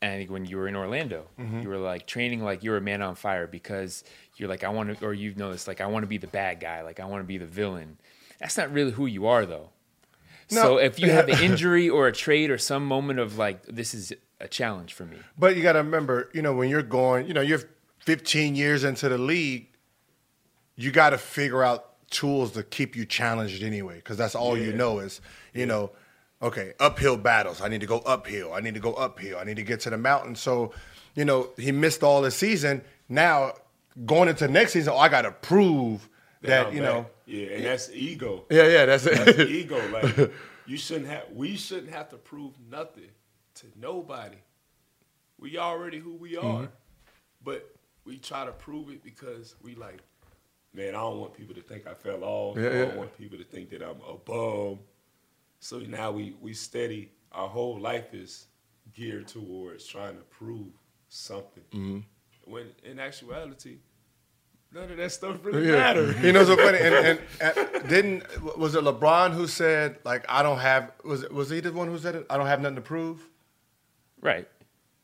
and 0.02 0.30
when 0.30 0.46
you 0.46 0.58
were 0.58 0.68
in 0.68 0.76
Orlando, 0.76 1.28
mm-hmm. 1.40 1.62
you 1.62 1.70
were 1.70 1.78
like 1.78 2.06
training 2.06 2.44
like 2.44 2.64
you're 2.64 2.78
a 2.78 2.82
man 2.82 3.02
on 3.02 3.16
fire 3.16 3.48
because 3.48 4.04
you're 4.36 4.50
like 4.50 4.64
I 4.64 4.70
want 4.70 5.00
to, 5.00 5.06
or 5.06 5.14
you've 5.14 5.38
noticed 5.38 5.68
like 5.68 5.82
I 5.82 5.88
want 5.88 6.04
to 6.04 6.08
be 6.08 6.18
the 6.18 6.28
bad 6.28 6.60
guy, 6.60 6.82
like 6.82 7.00
I 7.00 7.06
want 7.06 7.22
to 7.22 7.28
be 7.28 7.38
the 7.38 7.46
villain. 7.46 7.98
That's 8.40 8.58
not 8.58 8.72
really 8.72 8.92
who 8.92 9.06
you 9.06 9.28
are 9.28 9.46
though. 9.46 9.70
No. 10.52 10.62
So 10.62 10.78
if 10.78 11.00
you 11.00 11.10
have 11.10 11.30
an 11.30 11.40
injury 11.44 11.90
or 11.90 12.08
a 12.08 12.12
trade 12.12 12.52
or 12.52 12.58
some 12.58 12.86
moment 12.86 13.20
of 13.20 13.38
like 13.38 13.66
this 13.66 13.94
is 13.94 14.14
a 14.40 14.48
challenge 14.48 14.94
for 14.94 15.06
me, 15.06 15.18
But 15.38 15.56
you 15.56 15.64
got 15.64 15.74
to 15.74 15.80
remember, 15.80 16.30
you 16.34 16.42
know, 16.42 16.54
when 16.54 16.70
you're 16.70 16.84
going, 16.84 17.28
you 17.28 17.34
know, 17.34 17.42
you're 17.42 17.62
15 18.00 18.56
years 18.56 18.84
into 18.84 19.10
the 19.10 19.18
league, 19.18 19.70
you 20.76 20.92
got 20.92 21.12
to 21.12 21.18
figure 21.18 21.64
out 21.64 22.10
tools 22.12 22.52
to 22.52 22.64
keep 22.64 22.96
you 22.96 23.06
challenged 23.06 23.64
anyway, 23.64 23.96
because 23.96 24.18
that's 24.18 24.36
all 24.36 24.58
you 24.58 24.74
know 24.74 25.00
is, 25.00 25.22
you 25.54 25.66
know, 25.66 25.92
okay, 26.42 26.74
uphill 26.80 27.18
battles. 27.18 27.62
I 27.62 27.68
need 27.68 27.82
to 27.82 27.88
go 27.88 28.00
uphill. 28.00 28.54
I 28.54 28.60
need 28.60 28.74
to 28.76 28.80
go 28.80 28.94
uphill. 28.94 29.38
I 29.40 29.44
need 29.44 29.56
to 29.58 29.64
get 29.64 29.80
to 29.82 29.90
the 29.90 29.98
mountain. 29.98 30.36
So, 30.36 30.74
you 31.16 31.26
know, 31.26 31.50
he 31.58 31.72
missed 31.72 32.04
all 32.04 32.22
the 32.22 32.32
season. 32.32 32.82
Now 33.10 33.54
going 34.06 34.30
into 34.30 34.48
next 34.48 34.74
season, 34.74 34.94
oh, 34.94 34.98
I 34.98 35.10
got 35.10 35.24
to 35.24 35.32
prove 35.32 36.08
that, 36.42 36.68
I'm 36.68 36.74
you 36.76 36.82
back. 36.82 36.94
know, 36.94 37.06
Yeah, 37.26 37.48
and 37.56 37.66
that's 37.66 37.90
ego. 37.92 38.46
yeah, 38.50 38.68
yeah, 38.68 38.86
that's 38.86 39.04
That's 39.04 39.38
it. 39.38 39.50
ego. 39.50 39.82
Like 39.92 40.32
you 40.68 40.78
shouldn't 40.78 41.08
have 41.08 41.24
we 41.34 41.56
shouldn't 41.56 41.92
have 41.92 42.10
to 42.10 42.18
prove 42.18 42.54
nothing 42.70 43.10
to 43.56 43.68
nobody. 43.80 44.38
We 45.40 45.58
already 45.58 46.00
who 46.00 46.14
we 46.16 46.38
are. 46.38 46.44
Mm-hmm. 46.44 46.66
But 47.44 47.70
we 48.06 48.18
try 48.18 48.46
to 48.46 48.52
prove 48.52 48.90
it 48.90 49.04
because 49.04 49.56
we 49.62 49.76
like, 49.76 50.00
man, 50.74 50.90
I 50.90 51.00
don't 51.00 51.20
want 51.20 51.34
people 51.36 51.54
to 51.56 51.62
think 51.62 51.86
I 51.88 51.94
fell 51.94 52.24
off. 52.24 52.58
Yeah, 52.58 52.68
I 52.68 52.70
don't 52.74 52.90
yeah. 52.90 52.96
want 52.96 53.18
people 53.18 53.38
to 53.38 53.44
think 53.44 53.70
that 53.72 53.82
I'm 53.84 53.98
a 54.08 54.16
bum. 54.18 54.80
So 55.66 55.80
now 55.80 56.12
we 56.12 56.36
we 56.42 56.54
steady 56.54 57.10
our 57.32 57.48
whole 57.50 57.80
life 57.80 58.14
is 58.14 58.46
geared 58.94 59.28
towards 59.28 59.84
trying 59.88 60.16
to 60.16 60.22
prove 60.40 60.68
something. 61.10 61.64
Mm-hmm. 61.74 62.00
When 62.52 62.68
in 62.84 63.00
actuality, 63.00 63.78
none 64.72 64.92
of 64.92 64.98
that 64.98 65.12
stuff 65.12 65.44
really 65.44 65.66
Yeah. 65.68 65.78
matters. 65.78 66.22
You 66.24 66.34
know, 66.34 66.46
so 66.46 66.56
funny. 66.56 66.78
And, 66.78 66.94
and, 66.94 67.20
and 67.58 67.90
didn't 67.90 68.58
was 68.60 68.76
it 68.76 68.84
LeBron 68.84 69.32
who 69.34 69.48
said 69.48 69.98
like 70.06 70.24
I 70.30 70.44
don't 70.44 70.60
have 70.60 70.92
was 71.04 71.28
was 71.30 71.50
he 71.50 71.62
the 71.62 71.72
one 71.74 71.88
who 71.88 71.98
said 71.98 72.14
it? 72.14 72.28
I 72.30 72.38
don't 72.38 72.46
have 72.46 72.62
nothing 72.62 72.76
to 72.76 72.82
prove. 72.82 73.28
right? 74.22 74.48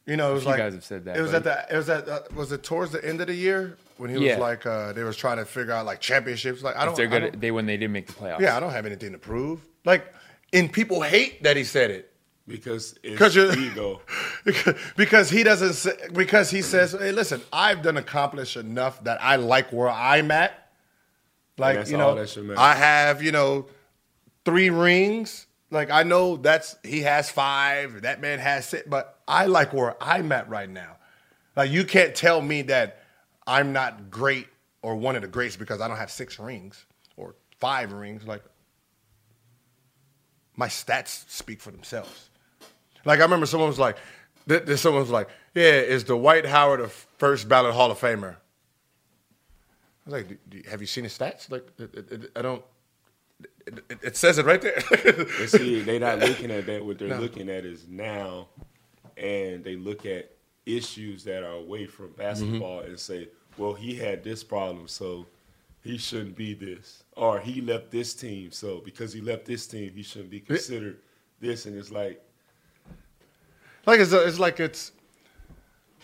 You 0.05 0.15
know, 0.17 0.29
it 0.29 0.33
was 0.35 0.43
few 0.43 0.51
like 0.51 0.59
guys 0.59 0.73
have 0.75 0.83
said 0.83 1.05
that, 1.05 1.17
It 1.17 1.21
was 1.21 1.31
but- 1.31 1.47
at 1.47 1.67
the. 1.69 1.73
It 1.73 1.77
was 1.77 1.89
at. 1.89 2.07
Uh, 2.07 2.19
was 2.35 2.51
it 2.51 2.61
towards 2.61 2.91
the 2.91 3.03
end 3.03 3.19
of 3.21 3.27
the 3.27 3.35
year 3.35 3.77
when 3.97 4.09
he 4.11 4.23
Yeah. 4.23 4.33
was 4.33 4.41
like 4.41 4.65
uh, 4.67 4.93
they 4.93 5.03
was 5.03 5.17
trying 5.17 5.37
to 5.37 5.45
figure 5.45 5.73
out 5.73 5.87
like 5.87 5.99
championships? 6.01 6.61
Like 6.61 6.75
I 6.75 6.85
don't. 6.85 6.95
They're 6.95 7.07
I 7.07 7.09
good. 7.09 7.19
don't- 7.19 7.33
At, 7.35 7.41
they 7.41 7.49
when 7.49 7.65
they 7.65 7.77
didn't 7.77 7.93
make 7.93 8.05
the 8.05 8.13
playoffs. 8.13 8.41
yeah, 8.41 8.55
I 8.55 8.59
don't 8.59 8.71
have 8.71 8.85
anything 8.85 9.11
to 9.13 9.17
prove. 9.17 9.65
Like, 9.85 10.13
and 10.53 10.71
people 10.71 11.01
hate 11.01 11.43
that 11.43 11.57
he 11.57 11.63
said 11.63 11.91
it. 11.91 12.07
because 13.01 13.35
it's 13.37 13.57
ego. 13.57 14.01
because 14.97 15.29
he 15.29 15.43
doesn't 15.43 15.73
say, 15.73 15.93
because 16.13 16.49
he 16.49 16.61
says 16.61 16.91
hey 16.91 17.11
listen 17.11 17.41
i've 17.53 17.81
done 17.81 17.97
accomplished 17.97 18.57
enough 18.57 19.01
that 19.03 19.21
i 19.23 19.35
like 19.35 19.71
where 19.71 19.89
i'm 19.89 20.31
at. 20.31 20.69
Like 21.57 21.87
you 21.87 21.97
know 21.97 22.15
that 22.15 22.55
i 22.57 22.73
have 22.75 23.21
you 23.21 23.31
know 23.31 23.67
three 24.45 24.69
rings. 24.69 25.45
Like 25.69 25.91
i 25.91 26.03
know 26.03 26.35
that's 26.35 26.75
he 26.83 27.01
has 27.01 27.29
five 27.29 28.01
that 28.01 28.19
man 28.19 28.39
has 28.39 28.67
six 28.67 28.83
but 28.87 29.19
i 29.27 29.45
like 29.45 29.71
where 29.71 29.95
i'm 30.01 30.31
at 30.31 30.49
right 30.49 30.69
now. 30.69 30.97
Like 31.55 31.69
you 31.71 31.85
can't 31.85 32.15
tell 32.15 32.41
me 32.41 32.63
that 32.63 33.03
i'm 33.47 33.71
not 33.71 34.09
great 34.09 34.47
or 34.81 34.95
one 34.95 35.15
of 35.15 35.21
the 35.21 35.27
greats 35.27 35.55
because 35.55 35.79
i 35.79 35.87
don't 35.87 35.97
have 35.97 36.11
six 36.11 36.39
rings 36.39 36.85
or 37.15 37.35
five 37.59 37.93
rings. 37.93 38.25
Like 38.25 38.43
my 40.63 40.67
stats 40.67 41.13
speak 41.29 41.59
for 41.65 41.71
themselves 41.71 42.29
like 43.05 43.19
I 43.19 43.23
remember 43.23 43.45
someone 43.45 43.69
was 43.69 43.79
like, 43.79 43.97
th- 44.47 44.65
th- 44.65 44.79
someone 44.79 45.01
was 45.01 45.09
like, 45.09 45.29
"Yeah, 45.53 45.79
is 45.95 46.03
Dwight 46.03 46.45
Howard 46.45 46.81
a 46.81 46.87
first 46.89 47.47
ballot 47.49 47.73
Hall 47.73 47.91
of 47.91 47.99
Famer?" 47.99 48.35
I 48.35 50.05
was 50.05 50.13
like, 50.13 50.27
"Do- 50.27 50.37
do- 50.49 50.69
"Have 50.69 50.81
you 50.81 50.87
seen 50.87 51.03
his 51.03 51.17
stats? 51.17 51.49
Like, 51.49 51.67
it, 51.77 51.95
it, 51.95 52.11
it- 52.11 52.31
I 52.35 52.41
don't. 52.41 52.63
It, 54.03 54.17
says 54.17 54.37
it 54.37 54.45
right 54.45 54.61
there." 54.61 54.81
But 54.89 55.49
see, 55.49 55.81
they're 55.81 55.99
not 55.99 56.19
looking 56.19 56.51
at 56.51 56.65
that. 56.65 56.85
What 56.85 56.99
they're 56.99 57.07
No. 57.09 57.19
looking 57.19 57.49
at 57.49 57.65
is 57.65 57.87
now, 57.87 58.47
and 59.17 59.63
they 59.63 59.75
look 59.75 60.05
at 60.05 60.31
issues 60.65 61.23
that 61.23 61.43
are 61.43 61.53
away 61.53 61.87
from 61.87 62.07
mm-hmm. 62.09 62.21
basketball 62.21 62.81
and 62.81 62.99
say, 62.99 63.29
"Well, 63.57 63.73
he 63.73 63.95
had 63.95 64.23
this 64.23 64.43
problem, 64.43 64.87
so 64.87 65.25
he 65.83 65.97
shouldn't 65.97 66.35
be 66.35 66.53
this," 66.53 67.03
or 67.21 67.39
"He 67.39 67.61
left 67.61 67.91
this 67.91 68.13
team, 68.15 68.51
so 68.51 68.81
because 68.83 69.13
he 69.13 69.21
left 69.21 69.45
this 69.45 69.67
team, 69.67 69.93
he 69.95 70.01
shouldn't 70.01 70.31
be 70.31 70.39
considered 70.41 70.97
this." 71.39 71.67
And 71.67 71.77
it's 71.77 71.91
like, 71.91 72.21
like 73.85 73.99
it's, 73.99 74.11
it's 74.11 74.39
like 74.39 74.59
it's 74.59 74.91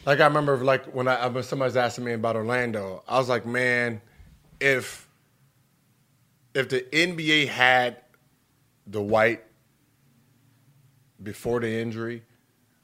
like 0.05 0.19
I 0.19 0.25
remember 0.25 0.57
like 0.57 0.85
when 0.93 1.07
I 1.07 1.27
when 1.27 1.43
somebody's 1.43 1.75
asking 1.75 2.05
me 2.05 2.13
about 2.13 2.35
Orlando, 2.35 3.03
I 3.07 3.17
was 3.17 3.29
like, 3.29 3.45
man, 3.45 3.99
if 4.59 5.09
if 6.53 6.69
the 6.69 6.81
NBA 6.93 7.47
had 7.47 7.97
Dwight 8.89 9.43
before 11.21 11.59
the 11.59 11.81
injury, 11.81 12.21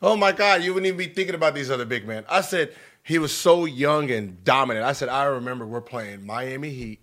oh 0.02 0.18
my 0.18 0.32
God, 0.32 0.64
you 0.64 0.74
wouldn't 0.74 0.88
even 0.88 0.98
be 0.98 1.14
thinking 1.14 1.36
about 1.36 1.54
these 1.54 1.70
other 1.70 1.86
big 1.86 2.08
men. 2.08 2.26
I 2.28 2.42
said 2.42 2.74
he 3.04 3.20
was 3.20 3.32
so 3.32 3.66
young 3.66 4.10
and 4.10 4.44
dominant. 4.44 4.88
I 4.88 4.94
said 4.94 5.08
I 5.08 5.26
remember 5.26 5.68
we're 5.68 5.82
playing 5.82 6.26
Miami 6.26 6.72
Heat, 6.72 7.00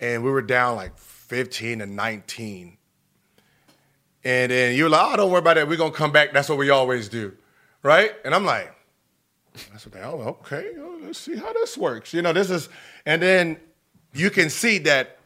and 0.00 0.24
we 0.24 0.30
were 0.30 0.42
down 0.42 0.76
like 0.76 0.98
fifteen 0.98 1.78
to 1.80 1.86
nineteen. 1.86 2.78
And 4.22 4.50
then 4.50 4.74
you're 4.76 4.90
like, 4.90 5.14
oh, 5.14 5.16
don't 5.16 5.30
worry 5.30 5.38
about 5.38 5.54
that. 5.54 5.68
We're 5.68 5.76
gonna 5.76 5.92
come 5.92 6.12
back. 6.12 6.32
That's 6.32 6.48
what 6.48 6.58
we 6.58 6.70
always 6.70 7.08
do. 7.08 7.36
Right? 7.82 8.12
And 8.24 8.34
I'm 8.34 8.44
like, 8.44 8.74
that's 9.72 9.86
what 9.86 9.94
they 9.94 10.02
oh, 10.02 10.36
okay. 10.42 10.72
let's 11.02 11.18
see 11.18 11.36
how 11.36 11.52
this 11.52 11.76
works. 11.76 12.12
You 12.12 12.22
know, 12.22 12.32
this 12.32 12.50
is 12.50 12.68
and 13.06 13.22
then 13.22 13.58
you 14.12 14.30
can 14.30 14.50
see 14.50 14.78
that 14.78 15.18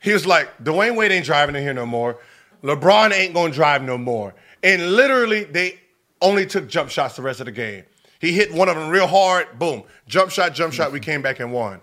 he 0.00 0.12
was 0.12 0.26
like, 0.26 0.56
Dwyane 0.62 0.96
Wade 0.96 1.10
ain't 1.10 1.26
driving 1.26 1.56
in 1.56 1.62
here 1.62 1.74
no 1.74 1.86
more. 1.86 2.18
LeBron 2.62 3.12
ain't 3.12 3.34
gonna 3.34 3.52
drive 3.52 3.82
no 3.82 3.98
more. 3.98 4.34
And 4.62 4.92
literally, 4.92 5.44
they 5.44 5.80
only 6.20 6.46
took 6.46 6.68
jump 6.68 6.90
shots 6.90 7.16
the 7.16 7.22
rest 7.22 7.40
of 7.40 7.46
the 7.46 7.52
game. 7.52 7.84
He 8.20 8.32
hit 8.32 8.52
one 8.52 8.68
of 8.68 8.76
them 8.76 8.88
real 8.88 9.06
hard, 9.06 9.58
boom, 9.58 9.84
jump 10.06 10.30
shot, 10.30 10.54
jump 10.54 10.72
shot. 10.72 10.92
We 10.92 11.00
came 11.00 11.22
back 11.22 11.40
and 11.40 11.52
won. 11.52 11.80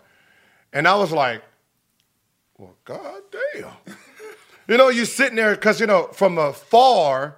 And 0.71 0.87
I 0.87 0.95
was 0.95 1.11
like, 1.11 1.43
well, 2.63 2.75
god 2.85 3.21
damn. 3.31 3.95
You 4.65 4.77
know, 4.77 4.87
you're 4.87 5.05
sitting 5.05 5.35
there 5.35 5.55
because 5.55 5.81
you 5.81 5.87
know 5.87 6.07
from 6.13 6.37
afar, 6.37 7.35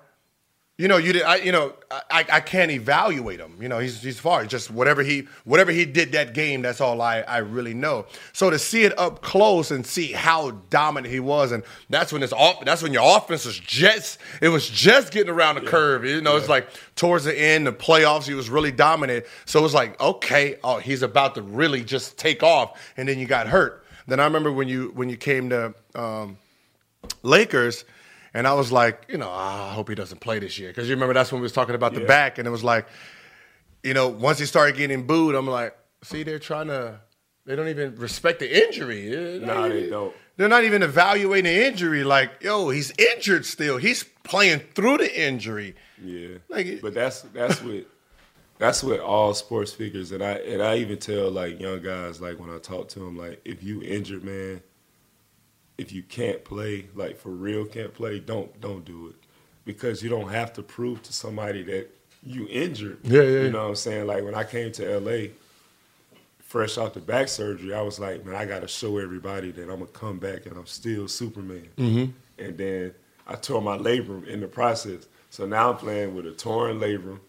you 0.77 0.87
know 0.87 0.97
you 0.97 1.11
did. 1.11 1.23
I, 1.23 1.37
you 1.37 1.51
know, 1.51 1.73
I, 1.89 2.23
I 2.31 2.39
can't 2.39 2.69
evaluate 2.69 3.39
him. 3.39 3.57
You 3.59 3.67
know, 3.67 3.79
he's 3.79 3.99
he's 4.03 4.19
far. 4.19 4.45
Just 4.45 4.69
whatever 4.69 5.01
he 5.01 5.27
whatever 5.43 5.71
he 5.71 5.85
did 5.85 6.11
that 6.11 6.35
game. 6.35 6.61
That's 6.61 6.81
all 6.81 7.01
I 7.01 7.21
I 7.21 7.37
really 7.37 7.73
know. 7.73 8.05
So 8.31 8.51
to 8.51 8.59
see 8.59 8.83
it 8.83 8.97
up 8.99 9.23
close 9.23 9.71
and 9.71 9.87
see 9.87 10.11
how 10.11 10.51
dominant 10.69 11.11
he 11.11 11.19
was, 11.19 11.51
and 11.51 11.63
that's 11.89 12.13
when 12.13 12.21
it's 12.21 12.31
off. 12.31 12.63
That's 12.63 12.83
when 12.83 12.93
your 12.93 13.17
offense 13.17 13.43
was 13.43 13.57
just 13.57 14.19
it 14.39 14.49
was 14.49 14.69
just 14.69 15.11
getting 15.11 15.33
around 15.33 15.55
the 15.55 15.61
curve. 15.61 16.05
You 16.05 16.21
know, 16.21 16.37
it's 16.37 16.47
like 16.47 16.67
towards 16.95 17.23
the 17.23 17.35
end, 17.35 17.65
the 17.65 17.73
playoffs, 17.73 18.27
he 18.27 18.35
was 18.35 18.51
really 18.51 18.71
dominant. 18.71 19.25
So 19.45 19.59
it 19.59 19.63
was 19.63 19.73
like, 19.73 19.99
okay, 19.99 20.57
oh, 20.63 20.77
he's 20.77 21.01
about 21.01 21.33
to 21.35 21.41
really 21.41 21.83
just 21.83 22.19
take 22.19 22.43
off, 22.43 22.79
and 22.97 23.09
then 23.09 23.17
you 23.17 23.25
got 23.25 23.47
hurt. 23.47 23.84
Then 24.07 24.19
I 24.19 24.25
remember 24.25 24.51
when 24.51 24.67
you 24.67 24.91
when 24.95 25.09
you 25.09 25.17
came 25.17 25.49
to. 25.49 25.73
Um, 25.93 26.37
Lakers, 27.21 27.85
and 28.33 28.47
I 28.47 28.53
was 28.53 28.71
like, 28.71 29.05
you 29.09 29.17
know, 29.17 29.29
ah, 29.29 29.69
I 29.69 29.73
hope 29.73 29.89
he 29.89 29.95
doesn't 29.95 30.21
play 30.21 30.39
this 30.39 30.57
year 30.57 30.69
because 30.69 30.87
you 30.89 30.95
remember 30.95 31.13
that's 31.13 31.31
when 31.31 31.39
we 31.39 31.43
was 31.43 31.51
talking 31.51 31.75
about 31.75 31.93
the 31.93 32.01
Yeah. 32.01 32.07
back, 32.07 32.37
and 32.39 32.47
it 32.47 32.51
was 32.51 32.63
like, 32.63 32.87
you 33.83 33.93
know, 33.93 34.07
once 34.07 34.39
he 34.39 34.45
started 34.45 34.75
getting 34.75 35.05
booed, 35.05 35.35
I'm 35.35 35.47
like, 35.47 35.75
see, 36.03 36.23
they're 36.23 36.39
trying 36.39 36.67
to, 36.67 36.99
they 37.45 37.55
don't 37.55 37.67
even 37.67 37.95
respect 37.97 38.39
the 38.39 38.65
injury. 38.65 39.09
They're 39.09 39.39
not 39.39 39.55
Nah, 39.55 39.67
they 39.69 39.89
don't. 39.89 40.15
They're 40.37 40.49
not 40.49 40.63
even 40.63 40.83
evaluating 40.83 41.45
the 41.45 41.65
injury. 41.67 42.03
Like, 42.03 42.41
yo, 42.43 42.69
he's 42.69 42.91
injured 42.97 43.45
still. 43.45 43.77
He's 43.77 44.03
playing 44.23 44.59
through 44.73 44.97
the 44.97 45.19
injury. 45.21 45.75
Yeah, 46.03 46.37
Like- 46.49 46.81
but 46.81 46.93
that's 46.95 47.21
that's 47.21 47.61
what 47.61 47.85
that's 48.57 48.83
what 48.83 48.99
all 48.99 49.33
sports 49.33 49.73
figures, 49.73 50.11
and 50.11 50.23
I 50.23 50.33
and 50.33 50.61
I 50.61 50.77
even 50.77 50.97
tell 50.97 51.29
like 51.29 51.59
young 51.59 51.81
guys 51.81 52.21
like 52.21 52.39
when 52.39 52.49
I 52.49 52.57
talk 52.57 52.87
to 52.89 52.99
them 52.99 53.17
like 53.17 53.41
if 53.43 53.63
you 53.63 53.81
injured 53.81 54.23
man, 54.23 54.61
if 55.77 55.91
you 55.91 56.03
can't 56.03 56.43
play 56.43 56.87
like 56.95 57.17
for 57.17 57.29
real 57.29 57.65
can't 57.65 57.93
play, 57.93 58.19
don't 58.19 58.59
don't 58.61 58.85
do 58.85 59.07
it 59.07 59.15
because 59.65 60.01
you 60.01 60.09
don't 60.09 60.29
have 60.29 60.53
to 60.53 60.63
prove 60.63 61.01
to 61.03 61.13
somebody 61.13 61.63
that 61.63 61.89
you 62.23 62.47
injured. 62.49 62.99
Yeah, 63.03 63.21
yeah, 63.21 63.41
You 63.41 63.51
know 63.51 63.63
what 63.63 63.69
I'm 63.69 63.75
saying? 63.75 64.07
Like 64.07 64.23
when 64.23 64.35
I 64.35 64.43
came 64.43 64.71
to 64.73 64.99
LA, 64.99 65.27
fresh 66.39 66.77
out 66.77 66.93
the 66.93 66.99
back 66.99 67.27
surgery, 67.27 67.73
I 67.73 67.81
was 67.81 67.99
like, 67.99 68.25
man, 68.25 68.35
I 68.35 68.45
got 68.45 68.61
to 68.61 68.67
show 68.67 68.97
everybody 68.97 69.51
that 69.51 69.63
I'm 69.63 69.79
gonna 69.79 69.87
come 69.87 70.17
back 70.17 70.45
and 70.45 70.57
I'm 70.57 70.65
still 70.65 71.07
Superman. 71.07 71.67
Mm-hmm. 71.77 72.11
And 72.43 72.57
then 72.57 72.93
I 73.27 73.35
tore 73.35 73.61
my 73.61 73.77
labrum 73.77 74.25
in 74.27 74.39
the 74.39 74.47
process, 74.47 75.07
so 75.29 75.45
now 75.45 75.71
I'm 75.71 75.77
playing 75.77 76.15
with 76.15 76.25
a 76.27 76.31
torn 76.31 76.79
labrum, 76.79 77.19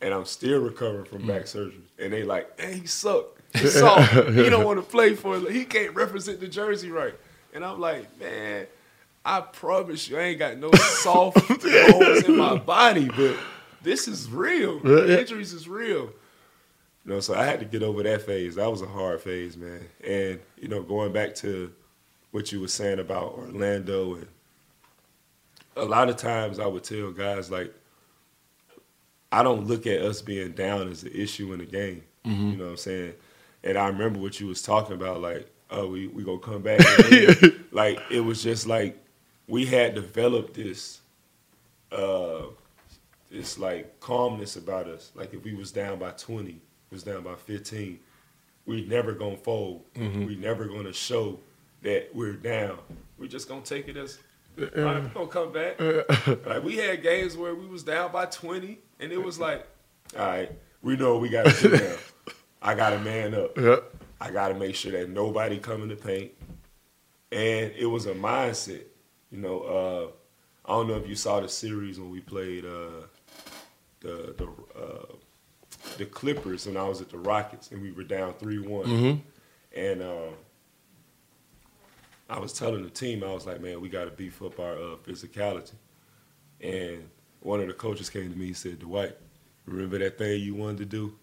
and 0.00 0.14
I'm 0.14 0.24
still 0.24 0.60
recovering 0.60 1.04
from 1.04 1.22
mm. 1.22 1.28
back 1.28 1.46
surgery. 1.46 1.82
And 1.98 2.12
they 2.12 2.24
like, 2.24 2.60
hey, 2.60 2.78
he 2.78 2.86
sucked. 2.86 3.40
He 3.56 3.66
soft. 3.66 4.12
he 4.12 4.48
don't 4.50 4.64
want 4.64 4.78
to 4.78 4.88
play 4.88 5.14
for. 5.14 5.36
it. 5.36 5.50
He 5.50 5.64
can't 5.64 5.94
represent 5.94 6.40
the 6.40 6.48
jersey 6.48 6.90
right. 6.90 7.14
And 7.54 7.64
I'm 7.64 7.80
like, 7.80 8.18
man. 8.20 8.66
I 9.24 9.42
promise 9.42 10.08
you, 10.08 10.16
I 10.16 10.22
ain't 10.22 10.38
got 10.38 10.56
no 10.56 10.70
soft 10.72 11.48
bones 11.48 12.24
in 12.24 12.36
my 12.36 12.56
body, 12.56 13.08
but 13.14 13.36
this 13.82 14.08
is 14.08 14.30
real. 14.30 14.80
The 14.80 15.20
injuries 15.20 15.52
is 15.52 15.68
real. 15.68 16.12
You 17.04 17.14
know, 17.14 17.20
so 17.20 17.34
I 17.34 17.44
had 17.44 17.60
to 17.60 17.66
get 17.66 17.82
over 17.82 18.02
that 18.02 18.22
phase. 18.22 18.54
That 18.54 18.70
was 18.70 18.80
a 18.80 18.86
hard 18.86 19.20
phase, 19.20 19.56
man. 19.56 19.86
And 20.02 20.40
you 20.56 20.68
know, 20.68 20.82
going 20.82 21.12
back 21.12 21.34
to 21.36 21.72
what 22.30 22.52
you 22.52 22.60
were 22.60 22.68
saying 22.68 23.00
about 23.00 23.34
Orlando, 23.34 24.14
and 24.14 24.26
a 25.76 25.84
lot 25.84 26.08
of 26.08 26.16
times 26.16 26.58
I 26.58 26.66
would 26.66 26.84
tell 26.84 27.10
guys 27.10 27.50
like, 27.50 27.74
I 29.30 29.42
don't 29.42 29.66
look 29.66 29.86
at 29.86 30.00
us 30.00 30.22
being 30.22 30.52
down 30.52 30.90
as 30.90 31.02
an 31.02 31.12
issue 31.12 31.52
in 31.52 31.58
the 31.58 31.66
game. 31.66 32.02
Mm-hmm. 32.24 32.50
You 32.50 32.56
know 32.56 32.64
what 32.64 32.70
I'm 32.70 32.76
saying? 32.76 33.14
And 33.64 33.76
I 33.76 33.88
remember 33.88 34.18
what 34.18 34.40
you 34.40 34.46
was 34.46 34.62
talking 34.62 34.94
about, 34.94 35.20
like, 35.20 35.50
oh, 35.70 35.88
we 35.88 36.06
we 36.08 36.24
gonna 36.24 36.38
come 36.38 36.62
back. 36.62 36.80
like 37.72 38.00
it 38.10 38.20
was 38.20 38.42
just 38.42 38.66
like 38.66 39.02
we 39.46 39.66
had 39.66 39.94
developed 39.94 40.54
this, 40.54 41.00
uh, 41.92 42.42
this 43.30 43.58
like 43.58 44.00
calmness 44.00 44.56
about 44.56 44.86
us. 44.86 45.10
Like 45.14 45.34
if 45.34 45.44
we 45.44 45.54
was 45.54 45.72
down 45.72 45.98
by 45.98 46.10
20, 46.12 46.60
was 46.90 47.02
down 47.02 47.22
by 47.22 47.34
15, 47.34 47.98
we 48.66 48.84
never 48.84 49.12
gonna 49.12 49.36
fold. 49.36 49.82
Mm-hmm. 49.94 50.26
We 50.26 50.36
never 50.36 50.66
gonna 50.66 50.92
show 50.92 51.40
that 51.82 52.14
we're 52.14 52.32
down. 52.34 52.78
We 53.18 53.28
just 53.28 53.48
gonna 53.48 53.62
take 53.62 53.88
it 53.88 53.96
as. 53.96 54.18
Uh, 54.60 54.64
uh, 54.76 54.80
All 54.80 54.84
right, 54.84 55.02
we 55.02 55.08
gonna 55.10 55.26
come 55.28 55.52
back. 55.52 55.80
Uh, 55.80 56.02
like 56.46 56.62
we 56.62 56.76
had 56.76 57.02
games 57.02 57.36
where 57.36 57.54
we 57.54 57.66
was 57.66 57.82
down 57.82 58.12
by 58.12 58.26
20, 58.26 58.78
and 59.00 59.12
it 59.12 59.22
was 59.22 59.38
like, 59.38 59.66
all 60.18 60.26
right, 60.26 60.50
we 60.82 60.96
know 60.96 61.18
we 61.18 61.28
gotta 61.28 61.52
do 61.60 61.76
now. 61.76 61.96
I 62.62 62.74
gotta 62.74 62.98
man 62.98 63.34
up. 63.34 63.56
Yeah. 63.58 63.76
I 64.20 64.32
got 64.32 64.48
to 64.48 64.54
make 64.54 64.74
sure 64.74 64.90
that 64.90 65.08
nobody 65.08 65.58
come 65.58 65.82
in 65.82 65.88
the 65.90 65.94
paint. 65.94 66.32
And 67.30 67.72
it 67.78 67.86
was 67.86 68.06
a 68.06 68.14
mindset. 68.14 68.82
You 69.30 69.38
know, 69.38 69.60
uh, 69.60 70.68
I 70.68 70.74
don't 70.74 70.88
know 70.88 70.96
if 70.96 71.06
you 71.08 71.14
saw 71.14 71.38
the 71.38 71.48
series 71.48 72.00
when 72.00 72.10
we 72.10 72.18
played 72.20 72.64
uh, 72.64 73.06
the 74.00 74.34
the 74.36 74.48
uh, 74.76 75.14
the 75.98 76.06
Clippers 76.06 76.66
when 76.66 76.76
I 76.76 76.82
was 76.82 77.00
at 77.00 77.10
the 77.10 77.18
Rockets 77.18 77.70
and 77.70 77.80
we 77.80 77.92
were 77.92 78.02
down 78.02 78.34
three 78.34 78.58
one. 78.58 79.22
And 79.76 80.02
um, 80.02 80.34
I 82.28 82.40
was 82.40 82.52
telling 82.52 82.82
the 82.82 82.90
team, 82.90 83.22
I 83.22 83.32
was 83.32 83.46
like, 83.46 83.60
man, 83.60 83.80
we 83.80 83.88
got 83.88 84.06
to 84.06 84.10
beef 84.10 84.42
up 84.42 84.58
our 84.58 84.72
uh, 84.72 84.96
physicality. 85.06 85.74
And 86.60 87.08
one 87.40 87.60
of 87.60 87.66
the 87.66 87.72
coaches 87.72 88.10
came 88.10 88.30
to 88.30 88.38
me 88.38 88.48
and 88.48 88.56
said, 88.56 88.78
Dwight, 88.80 89.16
remember 89.66 89.98
that 89.98 90.18
thing 90.18 90.40
you 90.40 90.54
wanted 90.54 90.78
to 90.78 90.84
do? 90.86 91.14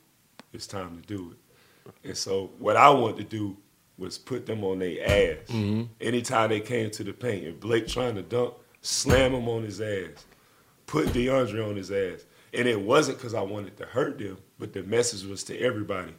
It's 0.53 0.67
time 0.67 1.01
to 1.01 1.07
do 1.07 1.31
it. 1.31 1.37
And 2.03 2.17
so 2.17 2.51
what 2.59 2.77
I 2.77 2.89
wanted 2.89 3.17
to 3.17 3.23
do 3.23 3.57
was 3.97 4.17
put 4.17 4.45
them 4.45 4.63
on 4.63 4.79
their 4.79 5.03
ass. 5.03 5.47
Mm-hmm. 5.47 5.83
Anytime 6.01 6.49
they 6.49 6.59
came 6.59 6.89
to 6.91 7.03
the 7.03 7.13
paint, 7.13 7.45
if 7.45 7.59
Blake 7.59 7.87
trying 7.87 8.15
to 8.15 8.21
dunk, 8.21 8.53
slam 8.81 9.33
him 9.33 9.47
on 9.47 9.63
his 9.63 9.81
ass. 9.81 10.25
Put 10.85 11.07
DeAndre 11.07 11.67
on 11.67 11.75
his 11.75 11.91
ass. 11.91 12.25
And 12.53 12.67
it 12.67 12.79
wasn't 12.79 13.17
because 13.17 13.33
I 13.33 13.41
wanted 13.41 13.77
to 13.77 13.85
hurt 13.85 14.17
them, 14.17 14.37
but 14.59 14.73
the 14.73 14.83
message 14.83 15.23
was 15.25 15.43
to 15.45 15.59
everybody. 15.59 16.13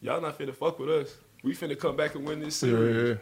Y'all 0.00 0.20
not 0.20 0.38
finna 0.38 0.54
fuck 0.54 0.78
with 0.78 0.90
us. 0.90 1.14
We 1.42 1.54
finna 1.54 1.78
come 1.78 1.96
back 1.96 2.14
and 2.14 2.26
win 2.26 2.40
this 2.40 2.56
series. 2.56 3.18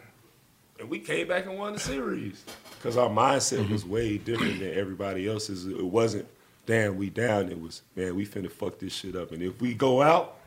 And 0.79 0.89
we 0.89 0.99
came 0.99 1.27
back 1.27 1.45
and 1.45 1.57
won 1.57 1.73
the 1.73 1.79
series. 1.79 2.43
Because 2.77 2.97
our 2.97 3.09
mindset 3.09 3.59
Mm-hmm. 3.63 3.73
was 3.73 3.85
way 3.85 4.17
different 4.17 4.59
than 4.59 4.73
everybody 4.73 5.27
else's. 5.27 5.65
It 5.65 5.83
wasn't, 5.85 6.27
damn, 6.65 6.97
we 6.97 7.09
down. 7.09 7.49
It 7.49 7.59
was, 7.59 7.81
man, 7.95 8.15
we 8.15 8.25
finna 8.25 8.51
fuck 8.51 8.77
this 8.79 8.93
shit 8.93 9.15
up. 9.15 9.31
And 9.31 9.41
if 9.41 9.59
we 9.61 9.73
go 9.73 10.01
out, 10.01 10.37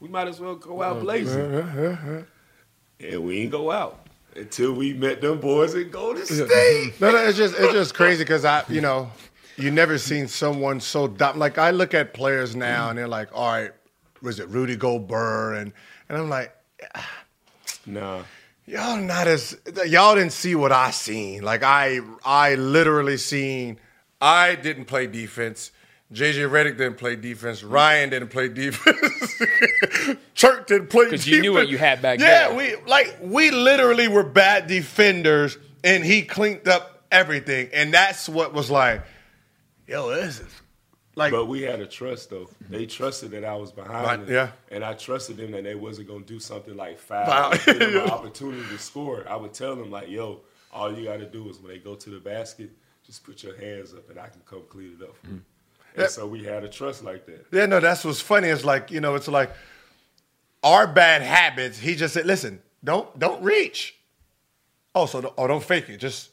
we 0.00 0.08
might 0.08 0.26
as 0.28 0.40
well 0.40 0.54
go 0.56 0.82
out 0.82 1.00
blazing. 1.00 2.26
And 3.00 3.24
we 3.24 3.38
ain't 3.40 3.50
go 3.52 3.70
out 3.70 4.06
until 4.34 4.72
we 4.72 4.94
met 4.94 5.20
them 5.20 5.38
boys 5.38 5.74
in 5.74 5.90
Golden 5.90 6.24
State. 6.24 6.94
No, 7.00 7.10
no, 7.12 7.18
it's 7.18 7.36
just 7.36 7.54
it's 7.58 7.72
just 7.72 7.94
crazy 7.94 8.24
because 8.24 8.44
I, 8.44 8.64
you 8.68 8.80
know, 8.80 9.10
you 9.56 9.70
never 9.70 9.98
seen 9.98 10.26
someone 10.28 10.80
so 10.80 11.06
dumb. 11.06 11.38
Like 11.38 11.58
I 11.58 11.70
look 11.72 11.94
at 11.94 12.14
players 12.14 12.56
now 12.56 12.88
and 12.88 12.98
they're 12.98 13.06
like, 13.08 13.28
all 13.34 13.52
right, 13.52 13.72
was 14.22 14.40
it 14.40 14.48
Rudy 14.48 14.76
Gobert 14.76 15.58
and 15.58 15.72
and 16.08 16.18
I'm 16.18 16.28
like, 16.30 16.56
Nah. 17.86 18.22
Y'all 18.66 18.96
not 18.96 19.26
as 19.26 19.58
y'all 19.86 20.14
didn't 20.14 20.32
see 20.32 20.54
what 20.54 20.72
I 20.72 20.90
seen. 20.92 21.42
Like 21.42 21.62
I 21.62 22.00
I 22.24 22.54
literally 22.54 23.16
seen 23.16 23.78
I 24.20 24.54
didn't 24.54 24.84
play 24.84 25.06
defense. 25.06 25.72
JJ 26.12 26.50
Redick 26.50 26.76
didn't 26.76 26.98
play 26.98 27.16
defense. 27.16 27.64
Ryan 27.64 28.10
didn't 28.10 28.28
play 28.28 28.48
defense. 28.48 29.42
Church 30.34 30.66
didn't 30.66 30.88
play 30.90 31.04
defense. 31.06 31.24
Because 31.24 31.26
you 31.26 31.40
knew 31.40 31.52
what 31.54 31.68
you 31.68 31.78
had 31.78 32.02
back 32.02 32.18
then. 32.18 32.50
yeah, 32.50 32.56
we 32.56 32.76
like 32.86 33.16
we 33.20 33.50
literally 33.50 34.08
were 34.08 34.22
bad 34.22 34.66
defenders, 34.66 35.56
and 35.82 36.04
he 36.04 36.22
cleaned 36.22 36.68
up 36.68 37.02
everything, 37.10 37.70
and 37.72 37.92
that's 37.92 38.28
what 38.28 38.52
was 38.52 38.70
like, 38.70 39.02
yo, 39.86 40.10
this 40.10 40.40
is 40.40 40.61
like 41.14 41.32
But 41.32 41.46
we 41.46 41.62
had 41.62 41.80
a 41.80 41.86
trust 41.86 42.30
though. 42.30 42.48
They 42.70 42.86
trusted 42.86 43.30
that 43.32 43.44
I 43.44 43.54
was 43.54 43.70
behind 43.72 44.22
them. 44.26 44.32
yeah. 44.34 44.50
And 44.70 44.82
I 44.84 44.94
trusted 44.94 45.36
them 45.36 45.50
that 45.52 45.64
they 45.64 45.74
wasn't 45.74 46.08
gonna 46.08 46.24
do 46.24 46.40
something 46.40 46.76
like 46.76 46.98
foul, 46.98 47.52
give 47.66 47.78
them 47.78 47.96
an 47.96 48.10
opportunity 48.10 48.62
to 48.68 48.78
score. 48.78 49.24
I 49.28 49.36
would 49.36 49.52
tell 49.52 49.76
them 49.76 49.90
like, 49.90 50.08
yo, 50.08 50.40
all 50.72 50.96
you 50.96 51.04
gotta 51.04 51.26
do 51.26 51.48
is 51.50 51.58
when 51.58 51.72
they 51.72 51.78
go 51.78 51.94
to 51.94 52.10
the 52.10 52.18
basket, 52.20 52.70
just 53.04 53.24
put 53.24 53.42
your 53.42 53.56
hands 53.56 53.92
up 53.92 54.08
and 54.10 54.18
I 54.18 54.28
can 54.28 54.40
come 54.46 54.62
clean 54.68 54.96
it 54.98 55.04
up 55.04 55.14
for 55.16 55.26
you. 55.28 55.32
Mm. 55.34 55.42
And 56.02 56.10
so 56.10 56.26
we 56.26 56.42
had 56.44 56.64
a 56.64 56.68
trust 56.68 57.04
like 57.04 57.26
that. 57.26 57.46
Yeah, 57.52 57.66
no, 57.66 57.78
that's 57.80 58.04
what's 58.04 58.20
funny. 58.20 58.48
It's 58.48 58.64
like 58.64 58.90
you 58.90 59.00
know, 59.00 59.14
it's 59.14 59.28
like 59.28 59.50
our 60.62 60.86
bad 60.86 61.20
habits. 61.22 61.78
He 61.78 61.94
just 61.94 62.14
said, 62.14 62.24
"Listen, 62.24 62.62
don't 62.82 63.18
don't 63.18 63.42
reach." 63.42 63.96
Oh, 64.94 65.06
so 65.06 65.20
don't- 65.20 65.34
oh, 65.36 65.46
don't 65.46 65.62
fake 65.62 65.88
it. 65.90 65.98
Just 65.98 66.30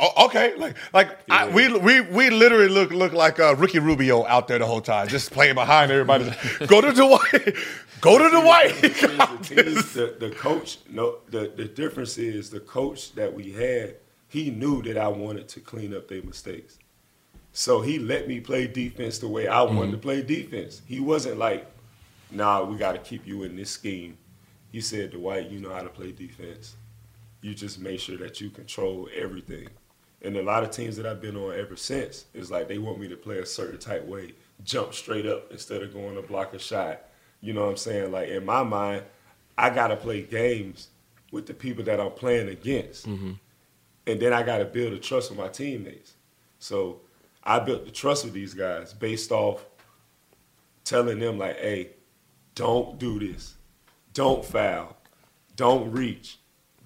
oh, 0.00 0.26
okay, 0.26 0.54
like 0.56 0.76
like 0.92 1.18
I, 1.30 1.48
we 1.48 1.76
we 1.76 2.00
we 2.00 2.30
literally 2.30 2.68
look 2.68 2.90
look 2.90 3.12
like 3.12 3.40
uh, 3.40 3.54
Ricky 3.56 3.78
Rubio 3.78 4.26
out 4.26 4.48
there 4.48 4.58
the 4.58 4.66
whole 4.66 4.80
time, 4.80 5.08
just 5.08 5.30
playing 5.30 5.54
behind 5.54 5.90
everybody. 5.90 6.32
Go 6.66 6.80
to 6.80 6.92
the 6.92 7.06
white. 7.32 7.56
Go 8.00 8.18
to 8.18 8.30
Dwight. 8.30 8.74
the, 8.80 9.38
teams, 9.42 9.92
the, 9.92 10.16
the 10.18 10.30
coach, 10.30 10.78
no, 10.88 11.16
the, 11.30 11.52
the 11.54 11.64
difference 11.64 12.16
is 12.16 12.50
the 12.50 12.60
coach 12.60 13.12
that 13.14 13.32
we 13.32 13.52
had, 13.52 13.96
he 14.28 14.50
knew 14.50 14.82
that 14.82 14.96
I 14.96 15.08
wanted 15.08 15.48
to 15.48 15.60
clean 15.60 15.94
up 15.94 16.08
their 16.08 16.22
mistakes. 16.22 16.78
So 17.52 17.80
he 17.80 17.98
let 17.98 18.28
me 18.28 18.40
play 18.40 18.68
defense 18.68 19.18
the 19.18 19.26
way 19.26 19.48
I 19.48 19.62
wanted 19.62 19.92
to 19.92 19.98
play 19.98 20.22
defense. 20.22 20.82
He 20.86 21.00
wasn't 21.00 21.38
like, 21.38 21.66
nah, 22.30 22.62
we 22.62 22.76
got 22.76 22.92
to 22.92 22.98
keep 22.98 23.26
you 23.26 23.42
in 23.42 23.56
this 23.56 23.70
scheme. 23.70 24.16
He 24.70 24.80
said, 24.80 25.10
Dwight, 25.10 25.50
you 25.50 25.58
know 25.58 25.72
how 25.72 25.82
to 25.82 25.88
play 25.88 26.12
defense. 26.12 26.76
You 27.40 27.54
just 27.54 27.80
make 27.80 27.98
sure 27.98 28.18
that 28.18 28.40
you 28.40 28.50
control 28.50 29.08
everything. 29.16 29.68
And 30.22 30.36
a 30.36 30.42
lot 30.42 30.64
of 30.64 30.70
teams 30.70 30.96
that 30.96 31.06
I've 31.06 31.20
been 31.20 31.36
on 31.36 31.54
ever 31.58 31.76
since 31.76 32.26
is 32.34 32.50
like 32.50 32.68
they 32.68 32.78
want 32.78 32.98
me 32.98 33.08
to 33.08 33.16
play 33.16 33.38
a 33.38 33.46
certain 33.46 33.78
type 33.78 34.04
way, 34.04 34.34
jump 34.64 34.92
straight 34.92 35.26
up 35.26 35.50
instead 35.52 35.82
of 35.82 35.92
going 35.92 36.16
to 36.16 36.22
block 36.22 36.54
a 36.54 36.58
shot. 36.58 37.02
You 37.40 37.52
know 37.52 37.62
what 37.62 37.70
I'm 37.70 37.76
saying? 37.76 38.10
Like 38.10 38.28
in 38.28 38.44
my 38.44 38.62
mind, 38.62 39.04
I 39.56 39.70
gotta 39.70 39.96
play 39.96 40.22
games 40.22 40.88
with 41.32 41.46
the 41.46 41.54
people 41.54 41.84
that 41.84 42.00
I'm 42.00 42.12
playing 42.12 42.48
against, 42.48 43.08
mm-hmm. 43.08 43.32
and 44.06 44.20
then 44.20 44.32
I 44.32 44.42
gotta 44.42 44.64
build 44.64 44.92
a 44.92 44.98
trust 44.98 45.30
with 45.30 45.38
my 45.38 45.48
teammates. 45.48 46.14
So 46.58 47.00
I 47.44 47.58
built 47.58 47.84
the 47.84 47.90
trust 47.90 48.24
with 48.24 48.34
these 48.34 48.54
guys 48.54 48.92
based 48.92 49.32
off 49.32 49.64
telling 50.84 51.18
them 51.18 51.38
like, 51.38 51.58
"Hey, 51.58 51.90
don't 52.54 52.98
do 52.98 53.18
this, 53.18 53.54
don't 54.14 54.44
foul, 54.44 54.96
don't 55.56 55.90
reach, 55.90 56.38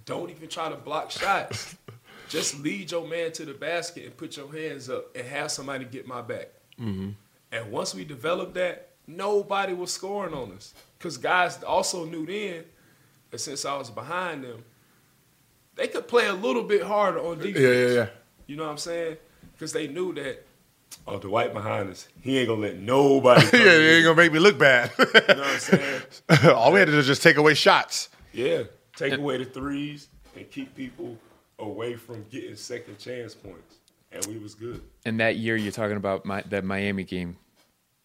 don't 0.04 0.30
even 0.30 0.48
try 0.48 0.68
to 0.68 0.76
block 0.76 1.10
shots. 1.10 1.76
Just 2.32 2.60
lead 2.60 2.90
your 2.90 3.06
man 3.06 3.30
to 3.32 3.44
the 3.44 3.52
basket 3.52 4.06
and 4.06 4.16
put 4.16 4.38
your 4.38 4.50
hands 4.50 4.88
up 4.88 5.14
and 5.14 5.26
have 5.26 5.50
somebody 5.50 5.84
get 5.84 6.06
my 6.06 6.22
back." 6.22 6.48
Mm-hmm. 6.80 7.10
And 7.52 7.70
once 7.70 7.94
we 7.94 8.06
developed 8.06 8.54
that, 8.54 8.88
nobody 9.06 9.74
was 9.74 9.92
scoring 9.92 10.32
on 10.32 10.52
us. 10.52 10.72
Because 10.98 11.18
guys 11.18 11.62
also 11.62 12.06
knew 12.06 12.24
then 12.24 12.64
that 13.30 13.38
since 13.38 13.66
I 13.66 13.76
was 13.76 13.90
behind 13.90 14.44
them, 14.44 14.64
they 15.74 15.88
could 15.88 16.08
play 16.08 16.26
a 16.26 16.32
little 16.32 16.62
bit 16.62 16.82
harder 16.82 17.18
on 17.20 17.38
defense. 17.38 17.58
Yeah, 17.58 17.68
yeah, 17.68 17.86
yeah. 17.88 18.06
You 18.46 18.56
know 18.56 18.64
what 18.64 18.70
I'm 18.70 18.78
saying? 18.78 19.18
Because 19.52 19.74
they 19.74 19.86
knew 19.88 20.14
that, 20.14 20.46
oh, 21.06 21.18
Dwight 21.18 21.52
behind 21.52 21.90
us, 21.90 22.08
he 22.22 22.38
ain't 22.38 22.48
going 22.48 22.62
to 22.62 22.68
let 22.68 22.76
nobody. 22.80 23.46
yeah, 23.58 23.76
you 23.76 23.88
ain't 23.90 24.04
gonna 24.04 24.16
make 24.16 24.32
me 24.32 24.38
look 24.38 24.58
bad. 24.58 24.90
You 24.98 25.04
know 25.04 25.12
what 25.12 25.38
I'm 25.38 25.58
saying? 25.58 26.02
All 26.54 26.72
we 26.72 26.78
had 26.78 26.86
to 26.86 26.92
do 26.92 26.96
was 26.96 27.06
just 27.06 27.22
take 27.22 27.36
away 27.36 27.52
shots. 27.52 28.08
Yeah. 28.32 28.62
Take 28.96 29.14
away 29.14 29.38
the 29.38 29.44
threes 29.44 30.08
and 30.36 30.50
keep 30.50 30.74
people 30.74 31.18
away 31.62 31.94
from 31.94 32.24
getting 32.30 32.56
second 32.56 32.98
chance 32.98 33.34
points. 33.34 33.76
And 34.10 34.24
we 34.26 34.36
was 34.38 34.54
good. 34.54 34.82
And 35.06 35.18
that 35.20 35.36
year 35.36 35.56
you're 35.56 35.72
talking 35.72 35.96
about 35.96 36.26
my, 36.26 36.42
that 36.50 36.64
Miami 36.64 37.04
game, 37.04 37.38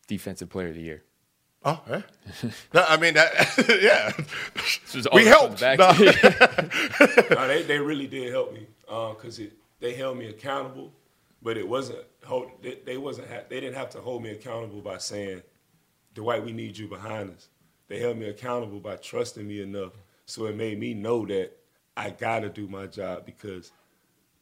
defensive 0.08 0.50
player 0.50 0.70
of 0.70 0.76
the 0.76 0.82
year. 0.82 1.04
Oh, 1.66 1.82
yeah. 1.90 2.02
No, 2.74 2.86
I 2.88 2.98
mean 2.98 3.16
that. 3.16 3.34
yeah. 3.82 4.12
We 5.14 5.26
helped. 5.26 5.60
back. 5.60 5.80
No. 5.80 5.92
no, 7.36 7.48
they, 7.48 7.64
they 7.64 7.80
really 7.80 8.08
did 8.08 8.32
help 8.32 8.54
me 8.54 8.68
uh, 8.88 9.10
because 9.10 9.40
it 9.40 9.54
they 9.80 9.94
held 9.94 10.18
me 10.18 10.28
accountable, 10.28 10.92
but 11.42 11.58
it 11.58 11.68
wasn't 11.68 12.00
hold, 12.26 12.52
they, 12.62 12.80
they 12.86 12.98
wasn't 12.98 13.30
ha- 13.30 13.44
they 13.50 13.60
didn't 13.60 13.76
have 13.76 13.90
to 13.92 14.00
hold 14.00 14.24
me 14.24 14.32
accountable 14.32 14.82
by 14.82 14.98
saying, 14.98 15.44
Dwight, 16.14 16.44
we 16.44 16.52
need 16.52 16.78
you 16.78 16.88
behind 16.88 17.32
us. 17.32 17.50
They 17.88 18.00
held 18.00 18.18
me 18.18 18.28
accountable 18.28 18.80
by 18.80 18.96
trusting 18.96 19.48
me 19.48 19.62
enough, 19.62 19.94
so 20.26 20.46
it 20.46 20.56
made 20.56 20.80
me 20.80 20.94
know 20.94 21.26
that 21.28 21.57
I 21.98 22.12
gotta 22.12 22.48
do 22.48 22.68
my 22.68 22.86
job 22.86 23.26
because 23.26 23.72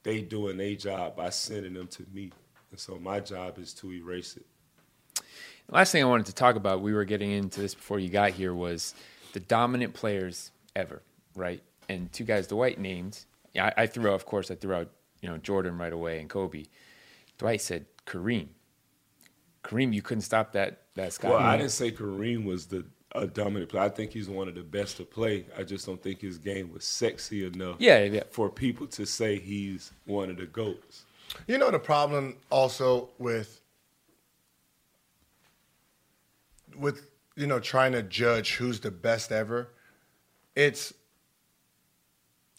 they 0.03 0.21
doing 0.21 0.57
their 0.57 0.75
job 0.75 1.15
by 1.15 1.29
sending 1.29 1.73
them 1.73 1.87
to 1.87 2.05
me, 2.13 2.31
and 2.69 2.79
so 2.79 2.99
my 2.99 3.21
job 3.21 3.57
is 3.57 3.73
to 3.75 3.91
erase 3.93 4.37
it. 4.37 4.45
Last 5.69 5.91
thing 5.91 6.03
I 6.03 6.05
wanted 6.05 6.27
to 6.27 6.35
talk 6.35 6.57
about, 6.57 6.81
we 6.81 6.93
were 6.93 7.05
getting 7.05 7.31
into 7.31 7.61
this 7.61 7.73
before 7.73 7.99
you 7.99 8.09
got 8.09 8.31
here, 8.31 8.53
was 8.53 8.93
the 9.33 9.39
dominant 9.39 9.93
players 9.93 10.51
ever, 10.75 11.01
right? 11.35 11.63
And 11.89 12.11
two 12.11 12.23
guys 12.23 12.45
Dwight 12.47 12.79
named. 12.79 13.25
Yeah, 13.53 13.71
I, 13.75 13.83
I 13.83 13.87
threw 13.87 14.11
out, 14.11 14.15
of 14.15 14.25
course, 14.25 14.51
I 14.51 14.55
threw 14.55 14.75
out, 14.75 14.89
you 15.21 15.29
know, 15.29 15.37
Jordan 15.37 15.77
right 15.77 15.93
away 15.93 16.19
and 16.19 16.29
Kobe. 16.29 16.65
Dwight 17.37 17.61
said 17.61 17.85
Kareem. 18.05 18.49
Kareem, 19.63 19.93
you 19.93 20.01
couldn't 20.01 20.21
stop 20.21 20.51
that 20.51 20.81
that 20.93 21.13
Scott. 21.13 21.31
Well, 21.31 21.39
I 21.39 21.57
didn't 21.57 21.71
say 21.71 21.91
Kareem 21.91 22.45
was 22.45 22.67
the 22.67 22.85
a 23.15 23.27
dominant 23.27 23.69
player. 23.69 23.83
I 23.83 23.89
think 23.89 24.11
he's 24.11 24.29
one 24.29 24.47
of 24.47 24.55
the 24.55 24.63
best 24.63 24.97
to 24.97 25.03
play. 25.03 25.45
I 25.57 25.63
just 25.63 25.85
don't 25.85 26.01
think 26.01 26.21
his 26.21 26.37
game 26.37 26.71
was 26.71 26.83
sexy 26.83 27.45
enough. 27.45 27.77
Yeah, 27.79 28.03
yeah. 28.03 28.23
For 28.29 28.49
people 28.49 28.87
to 28.87 29.05
say 29.05 29.39
he's 29.39 29.91
one 30.05 30.29
of 30.29 30.37
the 30.37 30.45
goats. 30.45 31.05
You 31.47 31.57
know 31.57 31.71
the 31.71 31.79
problem 31.79 32.37
also 32.49 33.09
with 33.17 33.61
with 36.77 37.09
you 37.35 37.47
know 37.47 37.59
trying 37.59 37.93
to 37.93 38.03
judge 38.03 38.55
who's 38.55 38.79
the 38.79 38.91
best 38.91 39.31
ever. 39.31 39.69
It's 40.55 40.93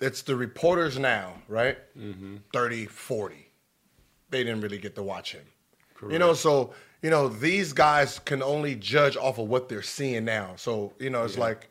it's 0.00 0.22
the 0.22 0.36
reporters 0.36 0.98
now, 0.98 1.34
right? 1.48 1.78
Mm-hmm. 1.98 2.36
30, 2.52 2.86
40. 2.86 3.48
They 4.28 4.44
didn't 4.44 4.60
really 4.60 4.78
get 4.78 4.94
to 4.96 5.02
watch 5.02 5.32
him. 5.32 5.46
You 6.10 6.18
know, 6.18 6.34
so 6.34 6.74
you 7.02 7.10
know 7.10 7.28
these 7.28 7.72
guys 7.72 8.18
can 8.20 8.42
only 8.42 8.74
judge 8.74 9.16
off 9.16 9.38
of 9.38 9.48
what 9.48 9.68
they're 9.68 9.82
seeing 9.82 10.24
now. 10.24 10.54
So 10.56 10.92
you 10.98 11.10
know, 11.10 11.24
it's 11.24 11.38
like, 11.38 11.68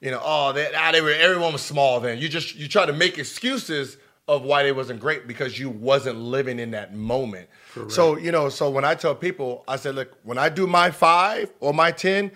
you 0.00 0.10
know, 0.10 0.20
oh, 0.22 0.52
they, 0.52 0.70
ah, 0.74 0.92
they 0.92 1.00
were 1.00 1.10
everyone 1.10 1.52
was 1.52 1.62
small 1.62 2.00
then. 2.00 2.18
You 2.18 2.28
just 2.28 2.54
you 2.54 2.68
try 2.68 2.86
to 2.86 2.92
make 2.92 3.18
excuses 3.18 3.96
of 4.28 4.42
why 4.42 4.62
they 4.62 4.72
wasn't 4.72 5.00
great 5.00 5.28
because 5.28 5.58
you 5.58 5.70
wasn't 5.70 6.18
living 6.18 6.58
in 6.58 6.72
that 6.72 6.94
moment. 6.94 7.48
So 7.88 8.16
you 8.16 8.32
know, 8.32 8.48
so 8.48 8.70
when 8.70 8.84
I 8.84 8.94
tell 8.94 9.14
people, 9.14 9.62
I 9.68 9.76
said, 9.76 9.94
look, 9.94 10.16
when 10.22 10.38
I 10.38 10.48
do 10.48 10.66
my 10.66 10.90
five 10.90 11.52
or 11.60 11.74
my 11.74 11.90
ten, 11.90 12.30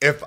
if 0.00 0.22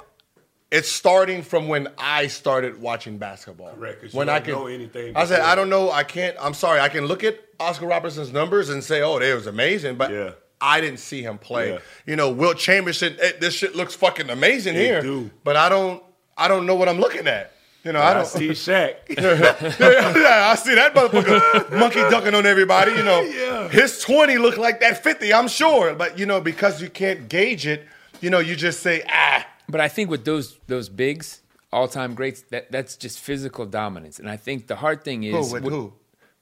it's 0.72 0.90
starting 0.90 1.42
from 1.42 1.68
when 1.68 1.88
I 1.98 2.28
started 2.28 2.80
watching 2.80 3.18
basketball. 3.18 3.74
Correct, 3.74 4.14
When 4.14 4.30
I 4.30 4.40
can 4.40 4.54
know 4.54 4.68
anything 4.68 5.16
I 5.16 5.26
said. 5.26 5.42
I 5.42 5.56
don't 5.56 5.70
know. 5.70 5.92
I 5.92 6.04
can't. 6.04 6.38
I'm 6.40 6.54
sorry. 6.54 6.80
I 6.80 6.90
can 6.90 7.06
look 7.06 7.24
at 7.24 7.40
Oscar 7.60 7.88
Robertson's 7.88 8.32
numbers 8.32 8.70
and 8.70 8.84
say, 8.84 9.02
oh, 9.02 9.20
they 9.20 9.34
was 9.34 9.48
amazing, 9.48 9.96
but 9.96 10.12
Yeah. 10.12 10.32
I 10.62 10.82
didn't 10.82 11.00
see 11.00 11.22
him 11.22 11.38
play. 11.38 11.72
Yeah. 11.74 11.80
You 12.06 12.16
know, 12.16 12.30
Wilt 12.32 12.58
Chamberlain 12.58 12.94
said, 12.94 13.18
"Hey, 13.22 13.34
"This 13.40 13.54
shit 13.54 13.76
looks 13.76 13.96
fucking 13.96 14.30
amazing 14.30 14.76
It 14.76 14.82
here," 14.82 15.02
do. 15.02 15.32
but 15.44 15.56
I 15.56 15.70
don't, 15.70 16.04
I 16.38 16.48
don't 16.48 16.66
know 16.66 16.76
what 16.76 16.90
I'm 16.90 17.00
looking 17.00 17.28
at. 17.28 17.54
You 17.86 17.94
know, 17.94 18.00
I 18.02 18.12
I 18.12 18.14
don't 18.14 18.28
see 18.28 18.50
Shaq. 18.68 18.96
yeah, 19.08 19.56
yeah, 19.80 20.50
I 20.52 20.56
see 20.56 20.76
that 20.76 20.94
motherfucker 20.94 21.72
monkey 21.80 22.02
ducking 22.02 22.34
on 22.36 22.46
everybody. 22.46 22.92
You 22.92 23.04
know, 23.04 23.22
Yeah. 23.22 23.70
his 23.70 24.02
twenty 24.02 24.38
looked 24.38 24.58
like 24.58 24.82
that 24.82 25.02
fifty. 25.02 25.34
I'm 25.34 25.48
sure, 25.48 25.94
but 25.96 26.20
you 26.20 26.26
know, 26.26 26.42
because 26.42 26.82
you 26.82 26.90
can't 26.90 27.30
gauge 27.30 27.66
it, 27.66 27.88
you 28.20 28.30
know, 28.30 28.40
you 28.40 28.56
just 28.58 28.82
say 28.82 29.04
ah. 29.10 29.48
But 29.70 29.80
I 29.80 29.88
think 29.88 30.10
with 30.10 30.26
those 30.26 30.58
those 30.68 30.90
bigs, 30.90 31.42
all 31.72 31.88
time 31.88 32.16
greats, 32.16 32.42
that 32.52 32.70
that's 32.70 32.98
just 32.98 33.18
physical 33.20 33.66
dominance. 33.66 34.20
And 34.20 34.30
I 34.30 34.36
think 34.36 34.68
the 34.68 34.76
hard 34.76 35.06
thing 35.06 35.24
is 35.24 35.34
Who 35.48 35.54
with 35.54 35.64
with 35.64 35.74
who? 35.74 35.94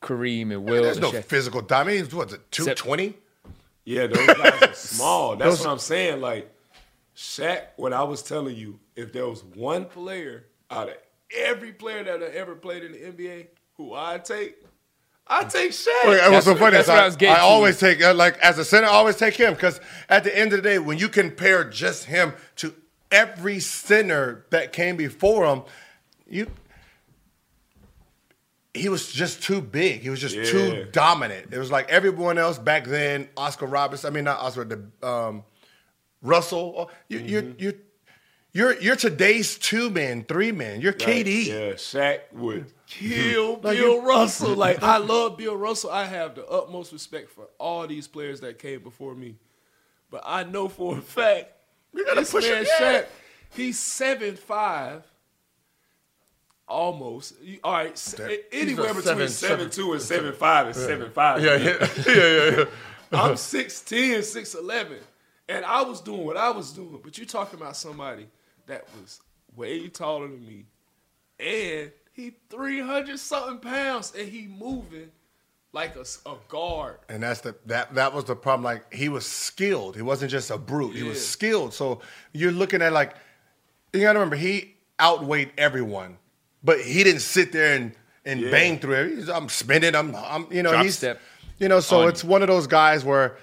Kareem 0.01 0.51
and 0.51 0.63
Wilt. 0.63 0.83
There's 0.85 0.97
and 0.97 1.03
no 1.03 1.11
Shaq. 1.11 1.23
physical 1.25 1.61
dominance. 1.61 2.11
What's 2.13 2.33
it? 2.33 2.51
Two 2.51 2.65
twenty? 2.73 3.15
Yeah, 3.87 4.07
those 4.07 4.27
guys 4.27 4.61
are 4.63 4.73
small. 4.73 5.37
That's 5.37 5.59
Those- 5.59 5.65
what 5.65 5.71
I'm 5.71 5.79
saying. 5.79 6.19
Like 6.19 6.53
Shaq, 7.15 7.67
when 7.77 7.93
I 7.93 8.03
was 8.03 8.21
telling 8.21 8.57
you, 8.57 8.79
if 8.97 9.13
there 9.13 9.25
was 9.27 9.45
one 9.45 9.85
player 9.85 10.47
out 10.69 10.89
of 10.89 10.95
every 11.33 11.71
player 11.71 12.03
that 12.03 12.21
I 12.21 12.25
ever 12.35 12.53
played 12.55 12.83
in 12.83 12.91
the 12.91 12.97
NBA 12.97 13.47
who 13.77 13.93
I'd 13.93 14.25
take, 14.25 14.57
I'd 15.25 15.49
take 15.49 15.71
Shaq. 15.71 16.03
It 16.03 16.29
was 16.31 16.43
so 16.43 16.55
funny. 16.55 16.71
that's 16.75 16.89
is 16.89 17.15
what 17.17 17.29
I, 17.29 17.33
I 17.33 17.37
I 17.37 17.39
always 17.39 17.79
take 17.79 18.03
uh, 18.03 18.13
like 18.13 18.37
as 18.39 18.57
a 18.59 18.65
center, 18.65 18.87
I 18.87 18.91
always 18.91 19.15
take 19.15 19.35
him 19.35 19.53
because 19.53 19.79
at 20.09 20.25
the 20.25 20.37
end 20.37 20.51
of 20.51 20.61
the 20.61 20.69
day, 20.69 20.79
when 20.79 20.97
you 20.97 21.07
compare 21.07 21.63
just 21.63 22.03
him 22.05 22.33
to 22.57 22.73
every 23.09 23.61
center 23.61 24.45
that 24.49 24.73
came 24.73 24.97
before 24.97 25.45
him, 25.45 25.63
you 26.29 26.51
he 28.77 28.89
was 28.89 29.11
just 29.11 29.41
too 29.43 29.61
big. 29.61 30.01
He 30.01 30.09
was 30.09 30.19
just 30.21 30.35
Yeah. 30.35 30.43
too 30.45 30.87
dominant. 30.91 31.53
It 31.53 31.57
was 31.59 31.71
like 31.71 31.89
everyone 31.89 32.37
else 32.37 32.57
back 32.57 32.85
then. 32.85 33.29
Oscar 33.37 33.65
Robertson. 33.65 34.11
I 34.11 34.13
mean, 34.15 34.23
not 34.25 34.39
Oscar. 34.39 34.63
The 34.65 35.07
um, 35.07 35.43
Russell. 36.21 36.73
oh, 36.77 36.89
You, 37.09 37.19
You're 37.19 37.43
you're 37.57 37.73
you're 38.53 38.79
you're 38.81 38.95
today's 38.95 39.57
two 39.57 39.89
men, 39.89 40.23
three 40.23 40.51
men. 40.51 40.81
You're 40.81 40.93
Like, 40.93 41.01
KD. 41.01 41.45
Yeah, 41.45 41.55
Shaq 41.73 42.19
would 42.33 42.71
kill 42.87 43.59
Like 43.61 43.77
Bill 43.77 44.01
Russell. 44.01 44.55
Like 44.55 44.81
I 44.81 44.97
love 45.13 45.37
Bill 45.37 45.55
Russell. 45.55 45.91
I 45.91 46.05
have 46.05 46.35
the 46.35 46.45
utmost 46.47 46.91
respect 46.91 47.29
for 47.29 47.47
all 47.59 47.85
these 47.87 48.07
players 48.07 48.39
that 48.41 48.57
came 48.59 48.81
before 48.81 49.13
me. 49.15 49.35
But 50.09 50.23
I 50.25 50.43
know 50.43 50.69
for 50.69 50.97
a 50.97 51.01
fact 51.01 51.51
You 51.93 52.05
gotta 52.05 52.21
this 52.21 52.31
push 52.31 52.49
man. 52.49 52.65
Shaq, 52.79 53.05
he's 53.51 53.77
seven 53.77 54.35
five. 54.35 55.03
Almost. 56.67 57.35
All 57.63 57.71
right. 57.73 57.91
He's 57.91 58.15
Anywhere 58.51 58.87
between 58.93 59.03
seven- 59.03 59.29
seven, 59.29 59.69
two 59.69 59.93
and 59.93 60.01
seven 60.01 60.33
five 60.33 60.67
is 60.69 60.75
seven 60.75 61.09
five. 61.11 61.43
Yeah, 61.43 61.55
yeah, 61.55 61.87
yeah, 62.07 62.13
yeah, 62.15 62.57
yeah. 62.57 62.65
I'm 63.13 63.35
6'10", 63.35 64.17
6'11", 64.19 64.97
and 65.47 65.63
I 65.63 65.81
was 65.81 66.01
doing 66.01 66.25
what 66.25 66.35
I 66.35 66.49
was 66.49 66.73
doing. 66.73 66.99
But 67.01 67.17
you're 67.17 67.25
talking 67.25 67.57
about 67.57 67.77
somebody 67.77 68.27
that 68.65 68.83
was 68.99 69.21
way 69.55 69.87
taller 69.87 70.27
than 70.27 70.45
me, 70.45 70.65
and 71.39 71.89
he 72.11 72.33
300 72.49 73.17
something 73.17 73.59
pounds, 73.59 74.11
and 74.17 74.27
he 74.27 74.47
moving 74.47 75.09
like 75.71 75.95
a, 75.95 76.03
a 76.29 76.35
guard. 76.49 76.97
And 77.07 77.23
that's 77.23 77.39
the 77.41 77.55
that 77.67 77.93
that 77.95 78.13
was 78.13 78.25
the 78.25 78.35
problem. 78.35 78.65
Like 78.65 78.93
he 78.93 79.07
was 79.07 79.25
skilled. 79.25 79.95
He 79.95 80.01
wasn't 80.01 80.31
just 80.31 80.51
a 80.51 80.57
brute. 80.57 80.95
He 80.97 81.03
was 81.03 81.25
skilled. 81.25 81.73
So 81.73 82.01
you're 82.33 82.51
looking 82.51 82.81
at 82.81 82.91
like 82.91 83.15
you 83.93 84.01
gotta 84.01 84.19
remember 84.19 84.35
he 84.35 84.75
outweighed 84.99 85.51
everyone, 85.57 86.17
but 86.67 86.81
he 86.81 87.01
didn't 87.03 87.21
sit 87.21 87.51
there 87.53 87.75
and 87.77 87.93
and 88.25 88.41
Yeah. 88.41 88.51
bang 88.51 88.77
through 88.77 88.95
it. 88.95 89.15
He's, 89.15 89.29
I'm 89.29 89.47
spinning. 89.47 89.95
I'm 89.95 90.13
I'm 90.15 90.47
you 90.51 90.61
know 90.61 90.71
Drop 90.71 90.83
he's 90.83 90.97
step 90.97 91.19
you 91.59 91.69
know 91.69 91.79
so 91.79 92.01
on 92.01 92.09
it's 92.09 92.23
one 92.23 92.41
of 92.41 92.49
those 92.49 92.67
guys 92.67 93.03
where 93.05 93.37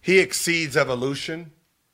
he 0.00 0.18
exceeds 0.18 0.76
evolution 0.76 1.52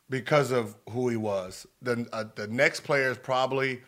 because 0.09 0.51
of 0.53 0.77
who 0.91 1.09
he 1.09 1.17
was. 1.17 1.67
The 1.83 2.07
uh, 2.13 2.25
the 2.35 2.47
next 2.47 2.81
player 2.81 3.11
is 3.11 3.19
probably 3.19 3.83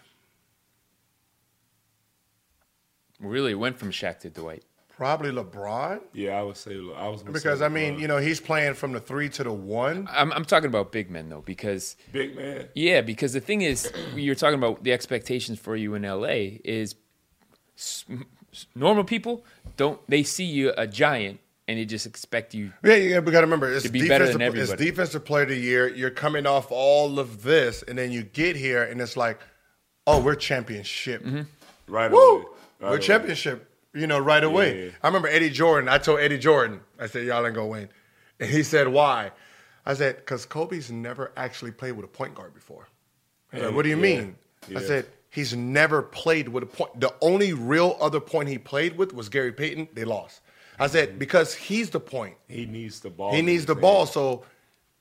Really 3.20 3.54
went 3.54 3.78
from 3.78 3.90
Shaq 3.90 4.18
to 4.20 4.30
Dwight. 4.30 4.64
Probably 4.97 5.30
LeBron 5.30 6.01
Yeah, 6.12 6.38
I 6.38 6.42
would 6.42 6.57
say 6.57 6.74
I 6.97 7.09
was 7.09 7.22
because 7.22 7.59
say 7.61 7.64
I 7.64 7.68
mean 7.68 7.99
you 7.99 8.09
know 8.09 8.18
he's 8.18 8.40
playing 8.40 8.74
from 8.74 8.92
the 8.92 9.01
three 9.01 9.28
to 9.30 9.45
the 9.45 9.53
one. 9.53 10.09
I'm, 10.12 10.32
I'm 10.32 10.45
talking 10.45 10.68
about 10.68 10.92
big 10.92 11.11
men 11.11 11.28
though, 11.28 11.42
because 11.42 11.97
big 12.12 12.36
man. 12.36 12.68
yeah, 12.74 13.01
because 13.01 13.32
the 13.32 13.40
thing 13.40 13.62
is, 13.62 13.92
you're 14.14 14.34
talking 14.34 14.59
about 14.59 14.84
the 14.84 14.92
expectations 14.92 15.59
for 15.59 15.76
you 15.76 15.95
in 15.95 16.03
LA 16.03 16.59
is 16.64 16.95
s- 17.76 18.05
s- 18.53 18.66
normal 18.74 19.05
people 19.05 19.45
don't 19.76 20.01
they 20.09 20.22
see 20.22 20.45
you 20.45 20.72
a 20.76 20.86
giant 20.86 21.40
and 21.66 21.78
they 21.78 21.84
just 21.84 22.07
expect 22.07 22.55
you. 22.55 22.72
Yeah, 22.82 22.95
yeah, 22.97 23.18
we 23.20 23.32
got 23.32 23.40
to 23.40 23.47
remember 23.47 23.72
it's 23.72 23.84
To 23.84 23.88
be 23.88 24.07
better 24.07 24.26
than 24.26 24.38
defensive, 24.38 24.74
it's 24.74 24.82
defensive 24.82 25.24
player 25.24 25.45
of 25.45 25.49
the 25.49 25.57
year. 25.57 25.88
You're 25.88 26.11
coming 26.11 26.47
off 26.47 26.66
all 26.70 27.18
of 27.18 27.42
this, 27.42 27.82
and 27.82 27.97
then 27.97 28.12
you 28.12 28.22
get 28.22 28.55
here, 28.55 28.82
and 28.82 29.01
it's 29.01 29.16
like, 29.16 29.40
oh, 30.07 30.20
we're 30.20 30.34
championship. 30.34 31.24
Mm-hmm. 31.24 31.42
Right 31.88 32.11
Woo. 32.11 32.38
Right 32.38 32.47
we're 32.82 32.88
away. 32.88 32.99
championship. 32.99 33.70
You 33.95 34.07
know, 34.07 34.18
right 34.18 34.42
away. 34.42 34.86
Yeah. 34.86 34.90
I 35.03 35.07
remember 35.07 35.28
Eddie 35.28 35.51
Jordan. 35.51 35.88
I 35.88 35.99
told 35.99 36.20
Eddie 36.20 36.38
Jordan, 36.38 36.80
I 36.99 37.07
said, 37.07 37.26
y'all 37.26 37.47
ain't 37.47 37.55
gonna 37.55 37.68
win, 37.68 37.88
and 38.40 38.51
he 38.51 38.62
said, 38.62 38.88
why? 38.88 39.30
I 39.86 39.95
said, 39.95 40.16
because 40.16 40.47
Kobe's 40.47 40.90
never 40.90 41.32
actually 41.36 41.70
played 41.70 41.92
with 41.92 42.05
a 42.05 42.09
point 42.09 42.34
guard 42.34 42.55
before. 42.55 42.88
He's 43.53 43.62
like, 43.62 43.74
what 43.74 43.82
do 43.82 43.90
you 43.90 43.97
yeah, 43.97 44.03
mean? 44.03 44.36
I 44.74 44.80
said, 44.80 45.07
he's 45.30 45.55
never 45.55 46.03
played 46.03 46.49
with 46.49 46.62
a 46.62 46.66
point. 46.66 46.99
The 47.01 47.14
only 47.20 47.53
real 47.53 47.97
other 48.01 48.20
point 48.20 48.49
he 48.49 48.59
played 48.59 48.97
with 48.97 49.12
was 49.12 49.28
Gary 49.28 49.53
Payton. 49.53 49.88
They 49.92 50.05
lost. 50.05 50.40
I 50.78 50.86
said, 50.88 51.11
mm-hmm. 51.11 51.18
because 51.18 51.55
he's 51.55 51.90
the 51.90 52.01
point. 52.01 52.36
He 52.49 52.66
needs 52.66 53.01
the 53.01 53.11
ball. 53.11 53.32
He 53.32 53.42
needs 53.42 53.66
the 53.66 53.74
ball. 53.74 54.07
So 54.07 54.45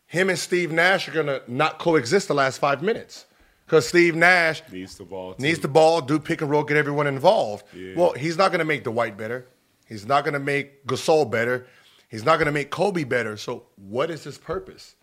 him 0.05 0.29
and 0.29 0.37
Steve 0.37 0.71
Nash 0.71 1.07
are 1.07 1.11
gonna 1.11 1.41
not 1.47 1.79
coexist 1.79 2.27
the 2.27 2.35
last 2.35 2.59
five 2.59 2.83
minutes 2.83 3.25
because 3.73 3.87
Steve 3.87 4.15
Nash 4.15 4.61
Needs 4.71 4.95
the 4.97 5.03
ball. 5.03 5.35
needs 5.39 5.59
the 5.59 5.67
ball, 5.67 6.01
do 6.01 6.19
pick 6.19 6.41
and 6.41 6.49
roll, 6.49 6.63
get 6.63 6.77
everyone 6.77 7.07
involved. 7.07 7.65
Yeah. 7.73 7.95
Well, 7.95 8.13
he's 8.13 8.37
not 8.37 8.51
gonna 8.51 8.65
make 8.65 8.83
Dwight 8.83 9.17
better. 9.17 9.47
He's 9.87 10.05
not 10.05 10.23
gonna 10.23 10.39
make 10.39 10.85
Gasol 10.85 11.29
better. 11.29 11.65
He's 12.09 12.23
not 12.23 12.37
gonna 12.37 12.51
make 12.51 12.69
Kobe 12.69 13.03
better. 13.03 13.35
So 13.37 13.63
what 13.75 14.11
is 14.11 14.23
his 14.23 14.37
purpose? 14.37 14.95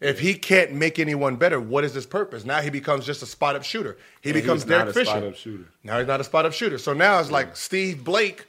If 0.00 0.20
he 0.20 0.34
can't 0.34 0.72
make 0.72 0.98
anyone 0.98 1.36
better, 1.36 1.58
what 1.58 1.82
is 1.82 1.94
his 1.94 2.06
purpose? 2.06 2.44
Now 2.44 2.60
he 2.60 2.70
becomes 2.70 3.06
just 3.06 3.22
a 3.22 3.26
spot 3.26 3.56
up 3.56 3.64
shooter. 3.64 3.96
He 4.20 4.30
And 4.30 4.34
becomes 4.40 4.64
Derek 4.64 4.94
Fisher. 4.94 5.34
Now 5.82 5.98
he's 5.98 6.06
not 6.06 6.20
a 6.20 6.24
spot 6.24 6.46
up 6.46 6.52
shooter. 6.52 6.78
So 6.78 6.92
now 6.92 7.18
it's 7.18 7.30
like 7.30 7.56
Steve 7.56 8.04
Blake. 8.04 8.44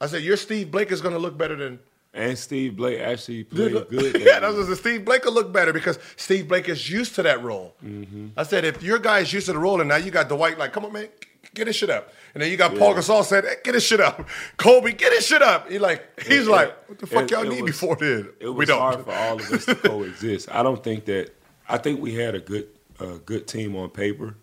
I 0.00 0.06
said, 0.06 0.22
your 0.22 0.36
Steve 0.36 0.70
Blake 0.70 0.92
is 0.92 1.00
gonna 1.02 1.18
look 1.18 1.36
better 1.36 1.56
than 1.56 1.80
And 2.18 2.36
Steve 2.36 2.76
Blake 2.76 2.98
actually 3.00 3.44
played 3.44 3.88
good. 3.88 4.20
yeah, 4.20 4.40
that 4.40 4.52
was 4.52 4.76
Steve 4.78 5.04
Blake 5.04 5.24
will 5.24 5.32
look 5.32 5.52
better 5.52 5.72
because 5.72 5.98
Steve 6.16 6.48
Blake 6.48 6.68
is 6.68 6.90
used 6.90 7.14
to 7.14 7.22
that 7.22 7.42
role. 7.42 7.76
Mm-hmm. 7.84 8.28
I 8.36 8.42
said, 8.42 8.64
if 8.64 8.82
your 8.82 8.98
guy 8.98 9.20
is 9.20 9.32
used 9.32 9.46
to 9.46 9.52
the 9.52 9.58
role, 9.60 9.80
and 9.80 9.88
now 9.88 9.96
you 9.96 10.10
got 10.10 10.28
Dwight, 10.28 10.58
like, 10.58 10.72
come 10.72 10.84
on, 10.84 10.92
man, 10.92 11.08
get 11.54 11.68
his 11.68 11.76
shit 11.76 11.90
up. 11.90 12.12
And 12.34 12.42
then 12.42 12.50
you 12.50 12.56
got 12.56 12.76
Paul 12.76 12.90
Yeah. 12.90 12.98
Gasol 12.98 13.24
said, 13.24 13.44
hey, 13.44 13.54
get 13.62 13.74
his 13.74 13.84
shit 13.84 14.00
up. 14.00 14.28
Kobe, 14.56 14.92
get 14.92 15.12
his 15.12 15.24
shit 15.26 15.42
up. 15.42 15.70
He 15.70 15.78
like, 15.78 16.20
he's 16.22 16.46
It- 16.48 16.50
like, 16.50 16.88
what 16.88 16.98
the 16.98 17.06
fuck 17.06 17.22
it- 17.22 17.30
y'all 17.30 17.42
it 17.44 17.50
need 17.50 17.62
was- 17.62 17.70
before 17.70 17.94
then? 17.96 18.28
It 18.40 18.48
was 18.48 18.56
we 18.56 18.66
don't. 18.66 18.80
hard 18.80 19.04
for 19.04 19.12
all 19.12 19.36
of 19.36 19.52
us 19.52 19.64
to 19.66 19.74
coexist. 19.76 20.48
I 20.50 20.62
don't 20.64 20.82
think 20.82 21.04
that. 21.04 21.30
I 21.68 21.78
think 21.78 22.00
we 22.00 22.14
had 22.14 22.34
a 22.34 22.40
good, 22.40 22.66
a 22.98 23.18
good 23.18 23.46
team 23.46 23.76
on 23.76 23.90
paper. 23.90 24.34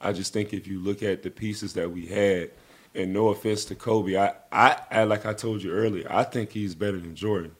I 0.00 0.12
just 0.12 0.32
think 0.32 0.54
if 0.54 0.66
you 0.66 0.78
look 0.80 1.02
at 1.02 1.22
the 1.22 1.30
pieces 1.30 1.74
that 1.74 1.90
we 1.92 2.06
had, 2.06 2.52
and 2.98 3.12
no 3.12 3.28
offense 3.28 3.64
to 3.66 3.74
Kobe, 3.74 4.16
I, 4.16 4.34
I, 4.50 4.80
I 4.90 5.04
like 5.04 5.24
I 5.24 5.32
told 5.32 5.62
you 5.62 5.70
earlier, 5.70 6.06
I 6.10 6.24
think 6.24 6.50
he's 6.52 6.74
better 6.74 6.98
than 6.98 7.14
Jordan. 7.14 7.52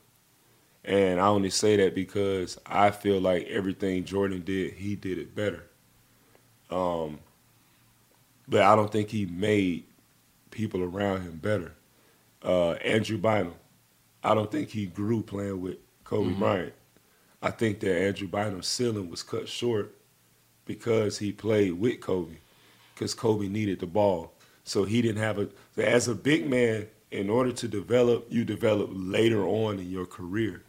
And 0.84 1.20
I 1.20 1.26
only 1.26 1.51
say 1.51 1.76
that 1.76 1.95
because 1.95 2.59
I 2.66 2.91
feel 2.91 3.20
like 3.20 3.47
everything 3.47 4.05
Jordan 4.05 4.43
did, 4.43 4.74
he 4.74 4.97
did 4.97 5.18
it 5.18 5.34
better. 5.34 5.64
Um, 6.70 7.20
but 8.49 8.62
I 8.62 8.74
don't 8.74 8.91
think 8.91 9.11
he 9.11 9.26
made 9.26 9.84
people 10.51 10.82
around 10.82 11.22
him 11.22 11.36
better. 11.36 11.74
Uh, 12.43 12.72
Andrew 12.72 13.18
Bynum, 13.18 13.55
I 14.24 14.34
don't 14.34 14.51
think 14.51 14.70
he 14.70 14.86
grew 14.86 15.22
playing 15.22 15.61
with 15.61 15.76
Kobe 16.05 16.32
Bryant. 16.32 16.72
I 17.43 17.51
think 17.51 17.80
that 17.80 18.01
Andrew 18.01 18.26
Bynum's 18.26 18.66
ceiling 18.66 19.09
was 19.09 19.22
cut 19.22 19.49
short 19.49 19.95
because 20.64 21.18
he 21.18 21.32
played 21.32 21.72
with 21.72 22.01
Kobe, 22.01 22.39
because 22.95 23.14
Kobe 23.14 23.47
needed 23.47 23.80
the 23.80 23.86
ball. 23.86 24.32
So 24.69 24.85
he 24.85 25.01
didn't 25.01 25.23
have 25.23 25.39
a. 25.39 25.49
So 25.77 25.83
as 25.83 26.09
a 26.09 26.14
big 26.14 26.49
man, 26.49 26.87
in 27.11 27.31
order 27.31 27.53
to 27.53 27.69
develop, 27.69 28.27
you 28.29 28.45
develop 28.45 28.91
later 28.93 29.47
on 29.47 29.79
in 29.79 29.91
your 29.91 30.05
career, 30.07 30.62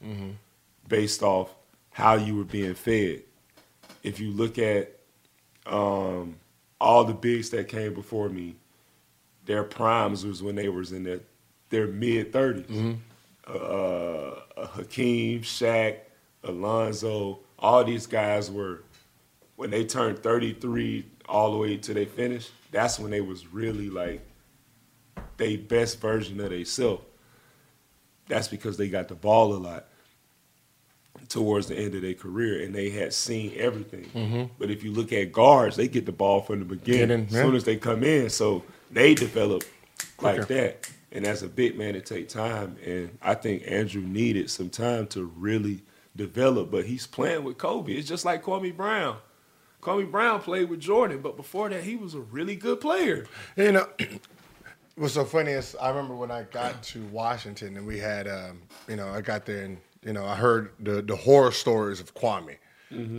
based 0.87 1.21
off 1.21 1.53
how 1.91 2.13
you 2.15 2.37
were 2.37 2.45
being 2.45 2.75
fed. 2.75 3.23
If 4.03 4.21
you 4.21 4.31
look 4.31 4.57
at 4.57 4.97
um, 5.65 6.37
all 6.79 7.03
the 7.03 7.13
bigs 7.13 7.49
that 7.49 7.67
came 7.67 7.93
before 7.93 8.29
me, 8.29 8.55
their 9.45 9.63
primes 9.63 10.25
was 10.25 10.41
when 10.41 10.55
they 10.55 10.69
was 10.69 10.93
in 10.93 11.03
their 11.03 11.19
their 11.69 11.87
mid 11.87 12.31
30s. 12.31 12.97
Uh, 13.45 14.65
Hakeem, 14.75 15.41
Shaq, 15.41 15.97
Alonzo, 16.43 17.39
all 17.57 17.83
these 17.83 18.05
guys 18.07 18.49
were 18.49 18.83
when 19.57 19.71
they 19.71 19.83
turned 19.83 20.19
33 20.19 21.05
all 21.27 21.51
the 21.51 21.57
way 21.57 21.75
to 21.77 21.93
they 21.93 22.05
finished. 22.05 22.51
That's 22.71 22.99
when 22.99 23.11
they 23.11 23.21
was 23.21 23.47
really 23.47 23.89
like 23.89 24.21
they 25.37 25.55
best 25.55 25.99
version 25.99 26.39
of 26.39 26.49
themselves. 26.49 27.03
That's 28.27 28.47
because 28.47 28.77
they 28.77 28.89
got 28.89 29.07
the 29.07 29.15
ball 29.15 29.53
a 29.53 29.57
lot. 29.57 29.87
towards 31.29 31.67
the 31.67 31.75
end 31.75 31.95
of 31.95 32.01
their 32.01 32.13
career, 32.13 32.63
and 32.63 32.73
they 32.73 32.89
had 32.89 33.13
seen 33.13 33.53
everything. 33.55 34.05
Mm-hmm. 34.05 34.53
But 34.57 34.71
if 34.71 34.83
you 34.83 34.91
look 34.91 35.13
at 35.13 35.31
guards, 35.31 35.75
they 35.75 35.87
get 35.87 36.05
the 36.05 36.11
ball 36.11 36.41
from 36.41 36.59
the 36.59 36.65
beginning 36.65 37.25
as 37.25 37.31
soon 37.31 37.55
as 37.55 37.63
they 37.63 37.77
come 37.77 38.03
in, 38.03 38.29
so 38.29 38.63
they 38.91 39.13
develop 39.13 39.63
like 40.21 40.47
that. 40.47 40.89
And 41.11 41.25
as 41.25 41.41
a 41.41 41.47
big 41.47 41.77
man, 41.77 41.95
it 41.95 42.05
take 42.05 42.29
time, 42.29 42.77
and 42.85 43.17
I 43.21 43.35
think 43.35 43.63
Andrew 43.65 44.01
needed 44.01 44.49
some 44.49 44.69
time 44.69 45.07
to 45.07 45.23
really 45.23 45.81
develop. 46.15 46.71
But 46.71 46.85
he's 46.85 47.07
playing 47.07 47.43
with 47.43 47.57
Kobe. 47.57 47.93
It's 47.93 48.07
just 48.07 48.25
like 48.25 48.43
Kwame 48.43 48.75
Brown. 48.75 49.17
Kwame 49.81 50.11
Brown 50.11 50.41
played 50.41 50.69
with 50.69 50.79
Jordan, 50.79 51.21
but 51.21 51.37
before 51.37 51.69
that, 51.69 51.83
he 51.83 51.95
was 51.95 52.13
a 52.13 52.19
really 52.19 52.55
good 52.55 52.81
player. 52.81 53.25
You 53.55 53.71
know, 53.71 53.87
what's 54.95 55.13
so 55.13 55.25
funny 55.25 55.51
is 55.51 55.75
I 55.81 55.89
remember 55.89 56.15
when 56.15 56.31
I 56.31 56.43
got 56.43 56.83
to 56.83 57.01
Washington 57.05 57.77
and 57.77 57.87
we 57.87 57.97
had, 57.99 58.27
um, 58.27 58.61
you 58.87 58.95
know, 58.95 59.07
I 59.09 59.21
got 59.21 59.45
there 59.45 59.63
and 59.63 59.77
you 60.03 60.13
know 60.13 60.25
I 60.25 60.35
heard 60.35 60.71
the 60.79 61.01
the 61.01 61.15
horror 61.15 61.51
stories 61.51 61.99
of 61.99 62.13
Kwame. 62.13 62.57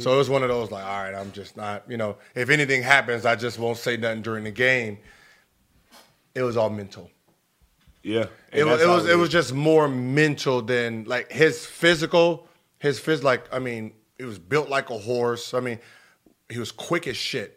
So 0.01 0.13
it 0.15 0.17
was 0.17 0.29
one 0.29 0.43
of 0.43 0.49
those 0.49 0.73
like, 0.73 0.85
all 0.85 1.05
right, 1.05 1.15
I'm 1.15 1.31
just 1.31 1.57
not, 1.57 1.85
you 1.89 1.97
know, 1.97 2.17
if 2.35 2.51
anything 2.51 2.83
happens, 2.83 3.25
I 3.25 3.37
just 3.37 3.57
won't 3.57 3.79
say 3.79 3.97
nothing 3.97 4.21
during 4.21 4.43
the 4.43 4.51
game. 4.51 4.99
It 6.35 6.43
was 6.43 6.57
all 6.57 6.71
mental. 6.71 7.09
Yeah, 8.03 8.27
It 8.53 8.65
was 8.65 8.83
it 8.83 8.89
was 8.89 9.09
it 9.09 9.17
was 9.17 9.29
just 9.29 9.53
more 9.55 9.87
mental 9.87 10.61
than 10.61 11.05
like 11.05 11.31
his 11.31 11.65
physical. 11.65 12.49
His 12.79 12.99
phys 12.99 13.23
like 13.23 13.45
I 13.55 13.61
mean, 13.61 13.93
it 14.19 14.25
was 14.25 14.41
built 14.41 14.69
like 14.69 14.91
a 14.91 14.99
horse. 14.99 15.55
I 15.55 15.61
mean, 15.61 15.79
he 16.51 16.59
was 16.59 16.73
quick 16.73 17.07
as 17.07 17.17
shit. 17.17 17.57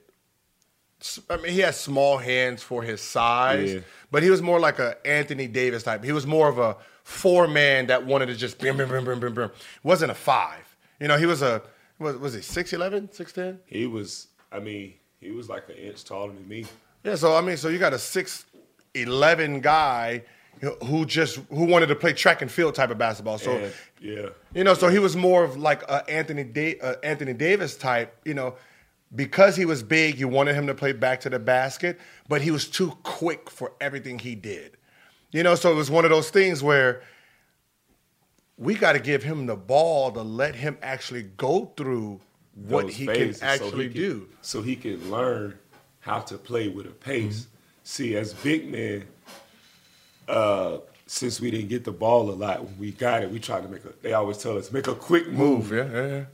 I 1.30 1.36
mean, 1.38 1.52
he 1.52 1.60
had 1.60 1.76
small 1.76 2.18
hands 2.18 2.64
for 2.64 2.82
his 2.82 3.02
size, 3.02 3.74
Yeah. 3.74 3.80
but 4.12 4.24
he 4.24 4.30
was 4.30 4.42
more 4.42 4.60
like 4.60 4.80
a 4.80 4.96
Anthony 5.06 5.48
Davis 5.48 5.84
type. 5.84 6.04
He 6.04 6.14
was 6.14 6.26
more 6.26 6.48
of 6.48 6.58
a 6.60 6.78
four 7.04 7.48
man 7.48 7.88
that 7.88 8.06
wanted 8.06 8.28
to 8.28 8.36
just 8.36 8.58
bim 8.60 8.78
bim 8.78 8.88
bim 8.90 9.04
bim 9.04 9.20
bim 9.20 9.34
bim. 9.34 9.52
wasn't 9.84 10.12
a 10.12 10.16
five. 10.16 10.64
You 11.02 11.10
know, 11.10 11.18
he 11.18 11.26
was 11.26 11.42
a 11.42 11.62
was 12.00 12.16
was 12.18 12.34
he 12.34 12.40
6'11", 12.40 13.10
6'10"? 13.14 13.58
He 13.66 13.86
was. 13.86 14.28
I 14.52 14.60
mean, 14.60 14.94
he 15.20 15.32
was 15.32 15.50
like 15.50 15.68
an 15.68 15.76
inch 15.76 16.06
taller 16.06 16.32
than 16.32 16.48
me. 16.48 16.66
Yeah, 17.04 17.16
so 17.16 17.36
I 17.36 17.42
mean, 17.42 17.58
so 17.58 17.68
you 17.68 17.80
got 17.80 17.92
a 17.94 18.00
six 18.00 18.46
eleven 18.96 19.60
guy 19.60 20.24
who 20.86 21.06
just 21.06 21.36
who 21.50 21.66
wanted 21.66 21.88
to 21.88 21.96
play 21.96 22.14
track 22.14 22.42
and 22.42 22.50
field 22.50 22.76
type 22.76 22.92
of 22.92 22.98
basketball. 22.98 23.38
So 23.40 23.52
And, 23.58 23.74
yeah, 24.00 24.30
you 24.54 24.64
know, 24.64 24.74
so 24.74 24.88
he 24.88 25.00
was 25.00 25.16
more 25.18 25.44
of 25.44 25.58
like 25.58 25.82
a 25.84 26.10
Anthony 26.10 26.44
da- 26.46 26.80
uh, 26.80 26.96
Anthony 27.04 27.34
Davis 27.34 27.76
type. 27.76 28.16
You 28.24 28.36
know, 28.36 28.56
because 29.16 29.56
he 29.56 29.66
was 29.66 29.84
big, 29.84 30.20
you 30.20 30.28
wanted 30.28 30.56
him 30.56 30.68
to 30.68 30.74
play 30.74 30.92
back 30.92 31.20
to 31.22 31.30
the 31.30 31.40
basket, 31.40 32.00
but 32.28 32.42
he 32.42 32.52
was 32.52 32.68
too 32.68 32.98
quick 33.04 33.50
for 33.50 33.74
everything 33.80 34.20
he 34.20 34.36
did. 34.36 34.78
You 35.32 35.44
know, 35.44 35.56
so 35.56 35.72
it 35.72 35.76
was 35.76 35.90
one 35.90 36.06
of 36.06 36.12
those 36.12 36.30
things 36.30 36.62
where 36.62 37.02
we 38.58 38.76
got 38.76 38.94
to 38.94 39.00
give 39.00 39.24
him 39.24 39.46
the 39.46 39.56
ball 39.56 40.12
to 40.12 40.22
let 40.22 40.56
him 40.56 40.78
actually 40.82 41.24
go 41.24 41.72
through 41.76 42.20
what 42.56 42.90
he 42.90 43.08
can 43.08 43.36
actually 43.42 43.90
can- 43.90 43.98
do. 43.98 44.30
so 44.42 44.62
he 44.62 44.76
can 44.76 45.10
learn 45.10 45.58
how 46.02 46.20
to 46.20 46.38
play 46.38 46.68
with 46.68 46.86
a 46.86 46.92
pace. 46.92 47.42
Mm-hmm. 47.42 47.50
See, 47.86 48.16
as 48.16 48.34
big 48.34 48.72
men, 48.72 49.06
uh, 50.28 50.78
since 51.06 51.42
we 51.42 51.52
didn't 51.52 51.70
get 51.70 51.84
the 51.84 51.92
ball 51.92 52.30
a 52.30 52.32
lot, 52.32 52.64
when 52.64 52.78
we 52.78 52.92
got 52.92 53.24
it, 53.24 53.32
we 53.32 53.40
tried 53.40 53.64
to 53.64 53.70
make 53.70 53.84
a. 53.84 53.94
They 54.02 54.14
always 54.14 54.38
tell 54.38 54.58
us 54.58 54.72
make 54.72 54.88
a 54.88 54.96
quick 54.96 55.28
move. 55.28 55.72
Move, 55.72 55.72
yeah, 55.72 56.02
yeah, 56.02 56.08
yeah. 56.08 56.26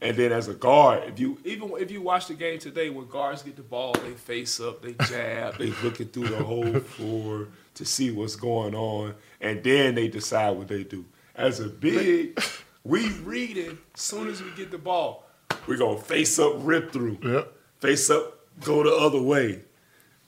And 0.00 0.16
then 0.16 0.30
as 0.30 0.46
a 0.46 0.54
guard, 0.54 1.04
if 1.08 1.18
you 1.18 1.38
even 1.44 1.72
if 1.78 1.90
you 1.90 2.00
watch 2.00 2.28
the 2.28 2.34
game 2.34 2.60
today, 2.60 2.88
when 2.88 3.08
guards 3.08 3.42
get 3.42 3.56
the 3.56 3.62
ball, 3.62 3.94
they 3.94 4.12
face 4.12 4.60
up, 4.60 4.80
they 4.80 4.94
jab, 5.06 5.58
they 5.58 5.72
looking 5.82 6.06
through 6.08 6.28
the 6.28 6.44
whole 6.44 6.78
floor 6.80 7.48
to 7.74 7.84
see 7.84 8.12
what's 8.12 8.36
going 8.36 8.76
on, 8.76 9.14
and 9.40 9.62
then 9.64 9.96
they 9.96 10.06
decide 10.06 10.56
what 10.56 10.68
they 10.68 10.84
do. 10.84 11.04
As 11.34 11.58
a 11.58 11.68
big, 11.68 12.40
we 12.84 13.08
reading. 13.24 13.78
Soon 13.96 14.28
as 14.28 14.40
we 14.40 14.50
get 14.52 14.70
the 14.70 14.78
ball, 14.78 15.24
we 15.66 15.76
gonna 15.76 15.98
face 15.98 16.38
up, 16.38 16.54
rip 16.58 16.92
through. 16.92 17.18
Yep. 17.22 17.52
Face 17.80 18.08
up, 18.08 18.46
go 18.60 18.84
the 18.84 18.94
other 18.94 19.20
way, 19.20 19.62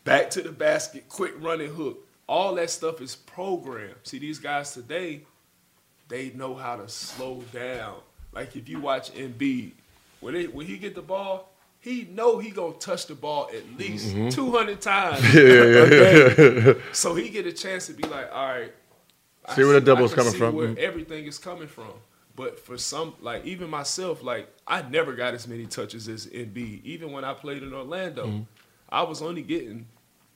back 0.03 0.31
to 0.31 0.43
the 0.43 0.53
basket, 0.53 1.09
quick 1.09 1.35
running 1.39 1.73
hook. 1.73 2.07
All 2.29 2.57
that 2.57 2.71
stuff 2.71 3.01
is 3.01 3.14
programmed. 3.14 3.97
See, 4.03 4.18
these 4.18 4.39
guys 4.41 4.73
today, 4.73 5.23
they 6.09 6.31
know 6.31 6.55
how 6.55 6.77
to 6.77 6.89
slow 6.89 7.43
down. 7.53 7.97
Like 8.33 8.57
if 8.57 8.68
you 8.68 8.81
watch 8.81 9.12
Embiid, 9.14 9.72
when 10.20 10.35
they, 10.35 10.47
when 10.47 10.66
he 10.66 10.76
get 10.78 10.95
the 10.95 11.03
ball, 11.03 11.51
he 11.81 12.05
know 12.11 12.39
he 12.39 12.51
gonna 12.51 12.74
touch 12.74 13.07
the 13.07 13.14
ball 13.14 13.51
at 13.55 13.78
least 13.78 14.14
two 14.35 14.51
hundred 14.53 14.81
times. 14.81 15.22
a 15.35 16.64
game. 16.74 16.83
So 16.93 17.14
he 17.14 17.28
get 17.31 17.47
a 17.47 17.53
chance 17.53 17.87
to 17.87 17.93
be 17.95 18.03
like, 18.09 18.31
all 18.33 18.49
right. 18.49 18.72
I 19.47 19.55
See 19.55 19.64
where 19.64 19.72
the 19.74 19.81
double's 19.81 20.12
coming 20.14 20.33
see 20.33 20.39
from. 20.39 20.55
Where 20.55 20.68
Mhm. 20.68 20.76
everything 20.76 21.24
is 21.26 21.39
coming 21.39 21.66
from. 21.68 21.93
But 22.37 22.59
for 22.61 22.78
some, 22.78 23.14
like 23.20 23.45
even 23.47 23.68
myself, 23.70 24.22
like 24.22 24.49
I 24.66 24.83
never 24.83 25.14
got 25.14 25.35
as 25.35 25.49
many 25.49 25.66
touches 25.66 26.09
as 26.09 26.26
Embiid. 26.26 26.85
Even 26.85 27.12
when 27.12 27.24
I 27.24 27.33
played 27.35 27.62
in 27.62 27.72
Orlando, 27.74 28.26
Mm-hmm. 28.26 28.43
I 28.93 29.03
was 29.03 29.22
only 29.22 29.43
getting 29.43 29.87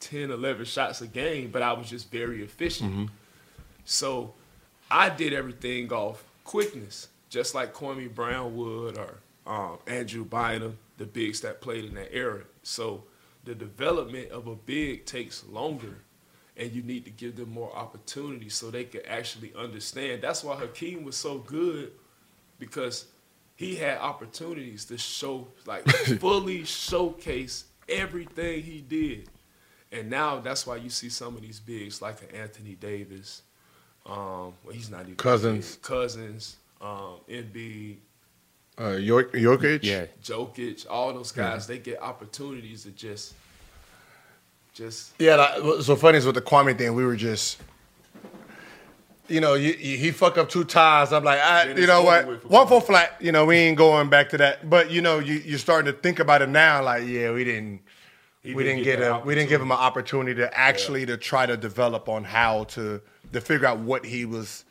10, 0.01 0.31
11 0.31 0.65
shots 0.67 1.01
a 1.01 1.07
game, 1.09 1.51
but 1.51 1.61
I 1.63 1.73
was 1.73 1.89
just 1.91 2.11
very 2.11 2.43
efficient. 2.43 2.91
Mm-hmm. 2.93 3.05
So 3.85 4.35
I 4.91 5.09
did 5.11 5.33
everything 5.33 5.93
off 5.93 6.23
quickness, 6.45 7.09
just 7.35 7.53
like 7.53 7.75
Kwame 7.75 8.15
Brown 8.15 8.57
would 8.57 8.97
or 8.97 9.19
um, 9.45 9.79
Andrew 9.89 10.25
Bynum, 10.25 10.79
the 10.99 11.05
bigs 11.05 11.41
that 11.41 11.61
played 11.61 11.85
in 11.85 11.95
that 11.95 12.15
era. 12.15 12.45
So 12.63 13.03
the 13.43 13.57
development 13.57 14.31
of 14.31 14.47
a 14.47 14.55
big 14.55 15.05
takes 15.05 15.45
longer, 15.49 15.99
and 16.57 16.71
you 16.71 16.85
need 16.85 17.05
to 17.07 17.11
give 17.11 17.35
them 17.35 17.51
more 17.51 17.75
opportunities 17.75 18.55
so 18.55 18.71
they 18.71 18.85
can 18.85 19.01
actually 19.09 19.53
understand. 19.59 20.23
That's 20.23 20.45
why 20.45 20.55
Hakeem 20.55 21.03
was 21.03 21.17
so 21.17 21.39
good 21.39 21.91
because 22.61 23.07
he 23.57 23.75
had 23.75 23.99
opportunities 23.99 24.85
to 24.85 24.97
show, 24.97 25.49
like, 25.67 25.85
fully 26.21 26.63
showcase 26.63 27.65
everything 27.89 28.63
he 28.63 28.81
did. 28.81 29.29
And 29.91 30.09
now 30.09 30.39
that's 30.39 30.69
why 30.69 30.77
you 30.77 30.89
see 30.89 31.09
some 31.09 31.35
of 31.35 31.43
these 31.43 31.59
bigs 31.59 32.01
like 32.01 32.33
Anthony 32.33 32.77
Davis. 32.77 33.43
Um, 34.07 34.55
well, 34.63 34.73
he's 34.73 34.89
not 34.89 35.01
even 35.01 35.17
Cousins. 35.17 35.75
big. 35.75 35.83
Cousins, 35.83 36.57
um, 36.85 37.21
Embiid, 37.29 37.97
Uh, 38.79 38.91
York, 38.97 39.33
Jokic. 39.33 39.81
Yeah. 39.83 40.07
Jokic, 40.23 40.87
all 40.91 41.13
those 41.15 41.33
guys. 41.33 41.67
They 41.67 41.79
get 41.79 42.03
opportunities 42.03 42.83
to 42.85 42.91
just, 42.91 43.35
just 44.75 45.13
Yeah, 45.19 45.37
like, 45.37 45.83
so 45.83 45.97
funny 45.97 46.19
is 46.19 46.27
with 46.27 46.35
the 46.35 46.43
Kwame 46.43 46.77
thing, 46.77 46.95
we 46.95 47.05
were 47.05 47.17
just, 47.17 47.61
you 49.29 49.41
know, 49.41 49.55
you, 49.55 49.73
you, 49.73 49.97
he 49.97 50.11
fuck 50.11 50.37
up 50.37 50.51
two 50.51 50.65
times. 50.65 51.13
I'm 51.13 51.25
like, 51.25 51.41
I, 51.41 51.73
you 51.73 51.87
know 51.87 52.03
what, 52.03 52.25
for 52.25 52.49
one 52.49 52.67
Kwame. 52.67 52.69
for 52.69 52.81
flat. 52.83 53.17
You 53.21 53.33
know, 53.33 53.47
we 53.47 53.57
ain't 53.57 53.79
going 53.79 54.11
back 54.11 54.29
to 54.31 54.39
that. 54.39 54.69
But 54.69 54.91
you 54.91 55.01
know, 55.01 55.19
you 55.19 55.35
you're 55.37 55.59
starting 55.59 55.91
to 55.91 55.99
think 55.99 56.19
about 56.19 56.43
it 56.43 56.51
now. 56.51 56.83
Like, 56.83 57.07
yeah, 57.07 57.33
we 57.33 57.45
didn't, 57.45 57.81
He 58.43 58.55
we 58.55 58.65
didn't 58.65 58.83
didn't 58.83 58.85
get 58.85 58.99
get, 58.99 59.09
a, 59.09 59.25
we 59.25 59.35
didn't 59.35 59.49
give 59.49 59.63
him 59.63 59.71
an 59.71 59.79
opportunity 59.79 60.35
to 60.43 60.59
actually 60.59 61.07
to 61.07 61.17
try 61.17 61.47
to 61.47 61.57
develop 61.57 62.09
on 62.09 62.25
how 62.25 62.65
to 62.65 63.01
to 63.33 63.41
figure 63.41 63.67
out 63.67 63.79
what 63.79 64.05
he 64.05 64.27
was 64.27 64.65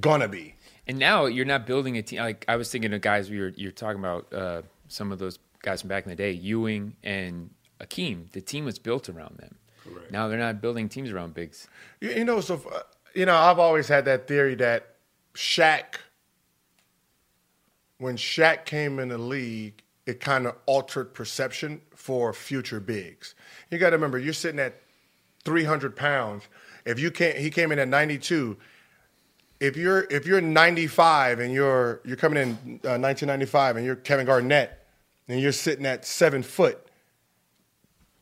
gonna 0.00 0.28
be. 0.28 0.54
And 0.86 0.98
now 0.98 1.26
you're 1.26 1.44
not 1.44 1.66
building 1.66 1.96
a 1.96 2.02
team. 2.02 2.20
Like 2.20 2.44
I 2.48 2.56
was 2.56 2.70
thinking 2.70 2.92
of 2.92 3.00
guys 3.00 3.30
we 3.30 3.38
were 3.40 3.52
you're 3.56 3.72
talking 3.72 4.00
about 4.00 4.32
uh, 4.32 4.62
some 4.88 5.12
of 5.12 5.18
those 5.18 5.38
guys 5.62 5.80
from 5.82 5.88
back 5.88 6.04
in 6.04 6.10
the 6.10 6.16
day, 6.16 6.32
Ewing 6.32 6.96
and 7.02 7.50
Akeem. 7.80 8.30
The 8.32 8.40
team 8.40 8.64
was 8.64 8.78
built 8.78 9.08
around 9.08 9.38
them. 9.38 9.56
Correct. 9.84 10.10
Now 10.10 10.28
they're 10.28 10.38
not 10.38 10.60
building 10.60 10.88
teams 10.88 11.10
around 11.10 11.34
bigs. 11.34 11.68
You, 12.00 12.10
you 12.10 12.24
know, 12.24 12.40
so 12.40 12.60
uh, 12.72 12.80
you 13.14 13.26
know, 13.26 13.36
I've 13.36 13.58
always 13.58 13.88
had 13.88 14.04
that 14.06 14.26
theory 14.26 14.54
that 14.56 14.96
Shaq, 15.34 15.96
when 17.98 18.16
Shaq 18.16 18.64
came 18.64 18.98
in 18.98 19.08
the 19.08 19.18
league, 19.18 19.82
it 20.06 20.20
kind 20.20 20.46
of 20.46 20.56
altered 20.66 21.14
perception 21.14 21.80
for 21.94 22.32
future 22.32 22.80
bigs. 22.80 23.34
You 23.70 23.78
got 23.78 23.90
to 23.90 23.96
remember, 23.96 24.18
you're 24.18 24.32
sitting 24.32 24.60
at 24.60 24.80
300 25.44 25.94
pounds. 25.94 26.48
If 26.84 26.98
you 26.98 27.10
can't, 27.10 27.36
he 27.38 27.50
came 27.50 27.70
in 27.70 27.78
at 27.78 27.88
92. 27.88 28.56
If 29.62 29.76
you're 29.76 30.08
if 30.10 30.26
you're 30.26 30.40
95 30.40 31.38
and 31.38 31.54
you're 31.54 32.00
you're 32.04 32.16
coming 32.16 32.42
in 32.42 32.50
uh, 32.84 32.98
1995 32.98 33.76
and 33.76 33.86
you're 33.86 33.94
Kevin 33.94 34.26
Garnett 34.26 34.76
and 35.28 35.40
you're 35.40 35.52
sitting 35.52 35.86
at 35.86 36.04
seven 36.04 36.42
foot, 36.42 36.84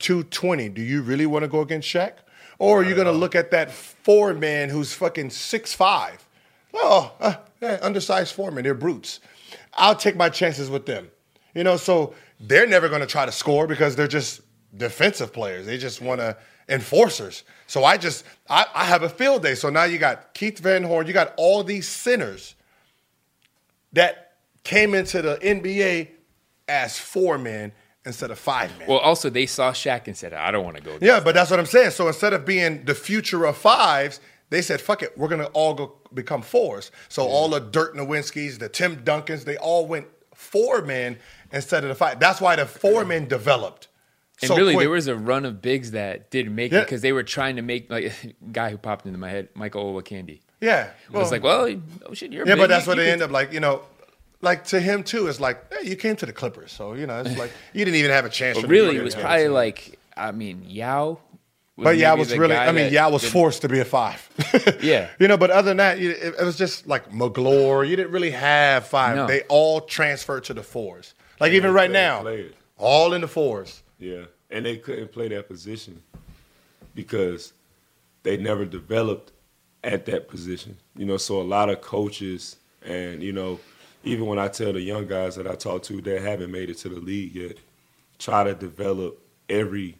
220. 0.00 0.68
Do 0.68 0.82
you 0.82 1.00
really 1.00 1.24
want 1.24 1.44
to 1.44 1.48
go 1.48 1.62
against 1.62 1.88
Shaq? 1.88 2.12
Or 2.58 2.80
are 2.80 2.84
you 2.84 2.94
going 2.94 3.06
to 3.06 3.12
look 3.12 3.34
at 3.34 3.50
that 3.52 3.72
four 3.72 4.34
man 4.34 4.68
who's 4.68 4.92
fucking 4.92 5.30
six 5.30 5.72
five? 5.72 6.22
Oh, 6.74 7.10
uh, 7.18 7.36
yeah, 7.62 7.78
undersized 7.80 8.34
four 8.34 8.50
men. 8.50 8.64
They're 8.64 8.74
brutes. 8.74 9.20
I'll 9.72 9.96
take 9.96 10.16
my 10.16 10.28
chances 10.28 10.68
with 10.68 10.84
them. 10.84 11.10
You 11.54 11.64
know, 11.64 11.78
so 11.78 12.12
they're 12.38 12.66
never 12.66 12.90
going 12.90 13.00
to 13.00 13.06
try 13.06 13.24
to 13.24 13.32
score 13.32 13.66
because 13.66 13.96
they're 13.96 14.06
just 14.06 14.42
defensive 14.76 15.32
players. 15.32 15.64
They 15.64 15.78
just 15.78 16.02
want 16.02 16.20
to 16.20 16.36
enforcers. 16.70 17.42
So 17.66 17.84
I 17.84 17.98
just 17.98 18.24
I, 18.48 18.64
I 18.74 18.84
have 18.84 19.02
a 19.02 19.08
field 19.08 19.42
day. 19.42 19.54
So 19.54 19.68
now 19.68 19.84
you 19.84 19.98
got 19.98 20.32
Keith 20.32 20.58
Van 20.60 20.82
Horn. 20.82 21.06
You 21.06 21.12
got 21.12 21.34
all 21.36 21.62
these 21.62 21.86
sinners 21.88 22.54
that 23.92 24.32
came 24.64 24.94
into 24.94 25.20
the 25.20 25.36
NBA 25.36 26.08
as 26.68 26.98
four 26.98 27.36
men 27.38 27.72
instead 28.06 28.30
of 28.30 28.38
five 28.38 28.76
men. 28.78 28.88
Well, 28.88 28.98
also 28.98 29.28
they 29.28 29.46
saw 29.46 29.72
Shaq 29.72 30.06
and 30.06 30.16
said, 30.16 30.32
"I 30.32 30.50
don't 30.50 30.64
want 30.64 30.76
to 30.76 30.82
go." 30.82 30.96
Yeah, 31.00 31.20
but 31.20 31.34
that's 31.34 31.50
what 31.50 31.58
I'm 31.60 31.66
saying. 31.66 31.90
So 31.90 32.06
instead 32.06 32.32
of 32.32 32.46
being 32.46 32.84
the 32.84 32.94
future 32.94 33.44
of 33.44 33.56
fives, 33.56 34.20
They 34.50 34.62
said, 34.62 34.80
"Fuck 34.80 35.04
it, 35.04 35.16
we're 35.16 35.28
gonna 35.28 35.50
all 35.52 35.74
go 35.74 35.94
become 36.12 36.42
fours. 36.42 36.90
So 37.08 37.22
all 37.24 37.48
the 37.48 37.60
Dirk 37.60 37.94
Nowitzkis, 37.94 38.58
the 38.58 38.68
Tim 38.68 38.96
Duncans, 39.04 39.44
they 39.44 39.56
all 39.56 39.86
went 39.86 40.08
four 40.34 40.82
men 40.82 41.20
instead 41.52 41.84
of 41.84 41.88
the 41.88 41.94
five. 41.94 42.18
That's 42.18 42.40
why 42.40 42.56
the 42.56 42.66
four 42.66 43.04
men 43.04 43.28
developed. 43.28 43.86
And 44.42 44.48
so 44.48 44.56
really, 44.56 44.74
quick. 44.74 44.84
there 44.84 44.90
was 44.90 45.06
a 45.06 45.16
run 45.16 45.44
of 45.44 45.60
bigs 45.60 45.90
that 45.90 46.30
didn't 46.30 46.54
make 46.54 46.72
it 46.72 46.84
because 46.84 47.02
they 47.02 47.12
were 47.12 47.22
trying 47.22 47.56
to 47.56 47.62
make 47.62 47.90
like 47.90 48.04
a 48.24 48.34
guy 48.52 48.70
who 48.70 48.78
popped 48.78 49.04
into 49.06 49.18
my 49.18 49.28
head, 49.30 49.48
Michael 49.54 49.92
Olowokandi. 49.92 50.40
yeah, 50.60 50.90
It 51.06 51.12
was 51.12 51.30
like, 51.30 51.42
well, 51.42 51.68
oh 52.06 52.14
shit, 52.14 52.32
you're 52.32 52.46
yeah, 52.46 52.54
big. 52.54 52.62
but 52.62 52.68
that's 52.68 52.86
You- 52.86 52.90
what 52.90 52.98
you 52.98 53.04
they 53.04 53.10
end 53.12 53.22
up 53.22 53.30
like. 53.30 53.52
You 53.52 53.60
know, 53.60 53.82
like 54.40 54.64
to 54.66 54.80
him 54.80 55.02
too. 55.04 55.26
It's 55.26 55.40
like 55.40 55.72
hey, 55.72 55.88
you 55.88 55.96
came 55.96 56.16
to 56.16 56.26
the 56.26 56.32
Clippers, 56.32 56.72
so 56.72 56.94
you 56.94 57.06
know 57.06 57.20
it's 57.20 57.36
like 57.38 57.52
you 57.74 57.84
didn't 57.84 57.96
even 57.98 58.10
have 58.10 58.24
a 58.24 58.30
chance. 58.30 58.58
But 58.60 58.70
really, 58.70 58.96
it 58.96 59.02
was 59.02 59.14
York 59.14 59.24
probably 59.26 59.44
Knicks. 59.48 59.52
like, 59.88 59.98
I 60.16 60.32
mean, 60.32 60.64
Yao. 60.66 61.18
was 61.76 61.84
But 61.84 61.96
Yao 61.98 62.10
maybe 62.12 62.18
was 62.20 62.38
really. 62.38 62.56
I 62.56 62.66
mean, 62.72 62.84
that 62.84 62.92
Yao 62.92 63.10
was 63.10 63.22
did- 63.22 63.32
forced 63.32 63.60
to 63.62 63.68
be 63.68 63.80
a 63.80 63.84
five. 63.84 64.26
Yeah. 64.82 65.08
you 65.18 65.28
know. 65.28 65.36
But 65.36 65.50
other 65.50 65.68
than 65.70 65.76
that, 65.76 65.98
it, 65.98 66.34
it 66.40 66.44
was 66.44 66.56
just 66.56 66.86
like 66.86 67.10
McGlure. 67.12 67.86
You 67.86 67.96
didn't 67.96 68.12
really 68.12 68.30
have 68.30 68.86
five. 68.86 69.16
No. 69.16 69.26
They 69.26 69.42
all 69.48 69.82
transferred 69.82 70.44
to 70.44 70.54
the 70.54 70.62
fours. 70.62 71.12
Like 71.38 71.52
even 71.52 71.72
right 71.74 71.90
now, 71.90 72.22
play 72.22 72.40
it. 72.40 72.54
all 72.78 73.12
in 73.14 73.20
the 73.20 73.28
fours. 73.28 73.82
Yeah, 74.00 74.24
and 74.50 74.66
they 74.66 74.78
couldn't 74.78 75.12
play 75.12 75.28
that 75.28 75.46
position 75.48 76.02
because 76.94 77.52
they 78.22 78.36
never 78.36 78.64
developed 78.64 79.32
at 79.84 80.06
that 80.06 80.28
position. 80.28 80.76
You 80.96 81.06
know, 81.06 81.16
so 81.16 81.40
a 81.40 81.44
lot 81.44 81.68
of 81.70 81.80
coaches 81.80 82.56
and 82.82 83.22
you 83.22 83.32
know, 83.32 83.60
even 84.04 84.26
when 84.26 84.38
I 84.38 84.48
tell 84.48 84.72
the 84.72 84.80
young 84.80 85.06
guys 85.06 85.36
that 85.36 85.46
I 85.46 85.54
talk 85.54 85.82
to 85.84 86.00
that 86.00 86.22
haven't 86.22 86.50
made 86.50 86.70
it 86.70 86.78
to 86.78 86.88
the 86.88 87.00
league 87.00 87.34
yet, 87.34 87.58
try 88.18 88.44
to 88.44 88.54
develop 88.54 89.20
every 89.48 89.98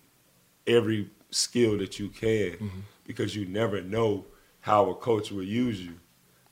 every 0.67 1.11
skill 1.31 1.79
that 1.79 1.99
you 1.99 2.09
can 2.09 2.53
mm-hmm. 2.53 2.81
because 3.05 3.37
you 3.37 3.47
never 3.47 3.81
know 3.83 4.25
how 4.61 4.91
a 4.91 4.95
coach 4.95 5.31
will 5.31 5.43
use 5.43 5.81
you. 5.81 5.95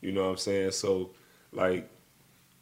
You 0.00 0.12
know 0.12 0.24
what 0.24 0.30
I'm 0.30 0.36
saying? 0.36 0.70
So 0.72 1.10
like 1.52 1.90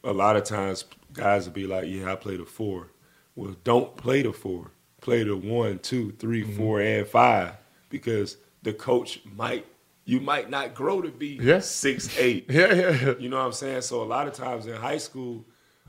a 0.05 0.13
lot 0.13 0.37
of 0.37 0.45
times 0.45 0.85
guys 1.13 1.47
will 1.47 1.55
be 1.55 1.67
like, 1.67 1.87
Yeah, 1.89 2.13
I 2.13 2.17
play 2.17 2.37
the 2.37 2.45
four. 2.45 2.89
Well, 3.35 3.57
don't 3.65 3.97
play 3.97 4.23
the 4.23 4.33
four. 4.33 4.71
Play 5.07 5.23
the 5.23 5.37
one, 5.37 5.78
two, 5.78 6.11
three, 6.19 6.43
mm-hmm. 6.43 6.57
four, 6.57 6.81
and 6.81 7.07
five. 7.07 7.53
Because 7.91 8.39
the 8.65 8.73
coach 8.73 9.20
might 9.37 9.65
you 10.05 10.19
might 10.19 10.51
not 10.51 10.74
grow 10.74 11.01
to 11.01 11.12
be 11.12 11.39
Yeah. 11.41 11.61
six 11.61 12.19
eight. 12.19 12.47
Yeah, 12.49 12.73
yeah, 12.74 12.91
yeah. 12.91 13.15
You 13.16 13.28
know 13.28 13.39
what 13.39 13.47
I'm 13.47 13.53
saying? 13.53 13.83
So 13.83 14.03
a 14.03 14.05
lot 14.05 14.27
of 14.27 14.33
times 14.33 14.66
in 14.66 14.74
high 14.74 14.99
school, 14.99 15.45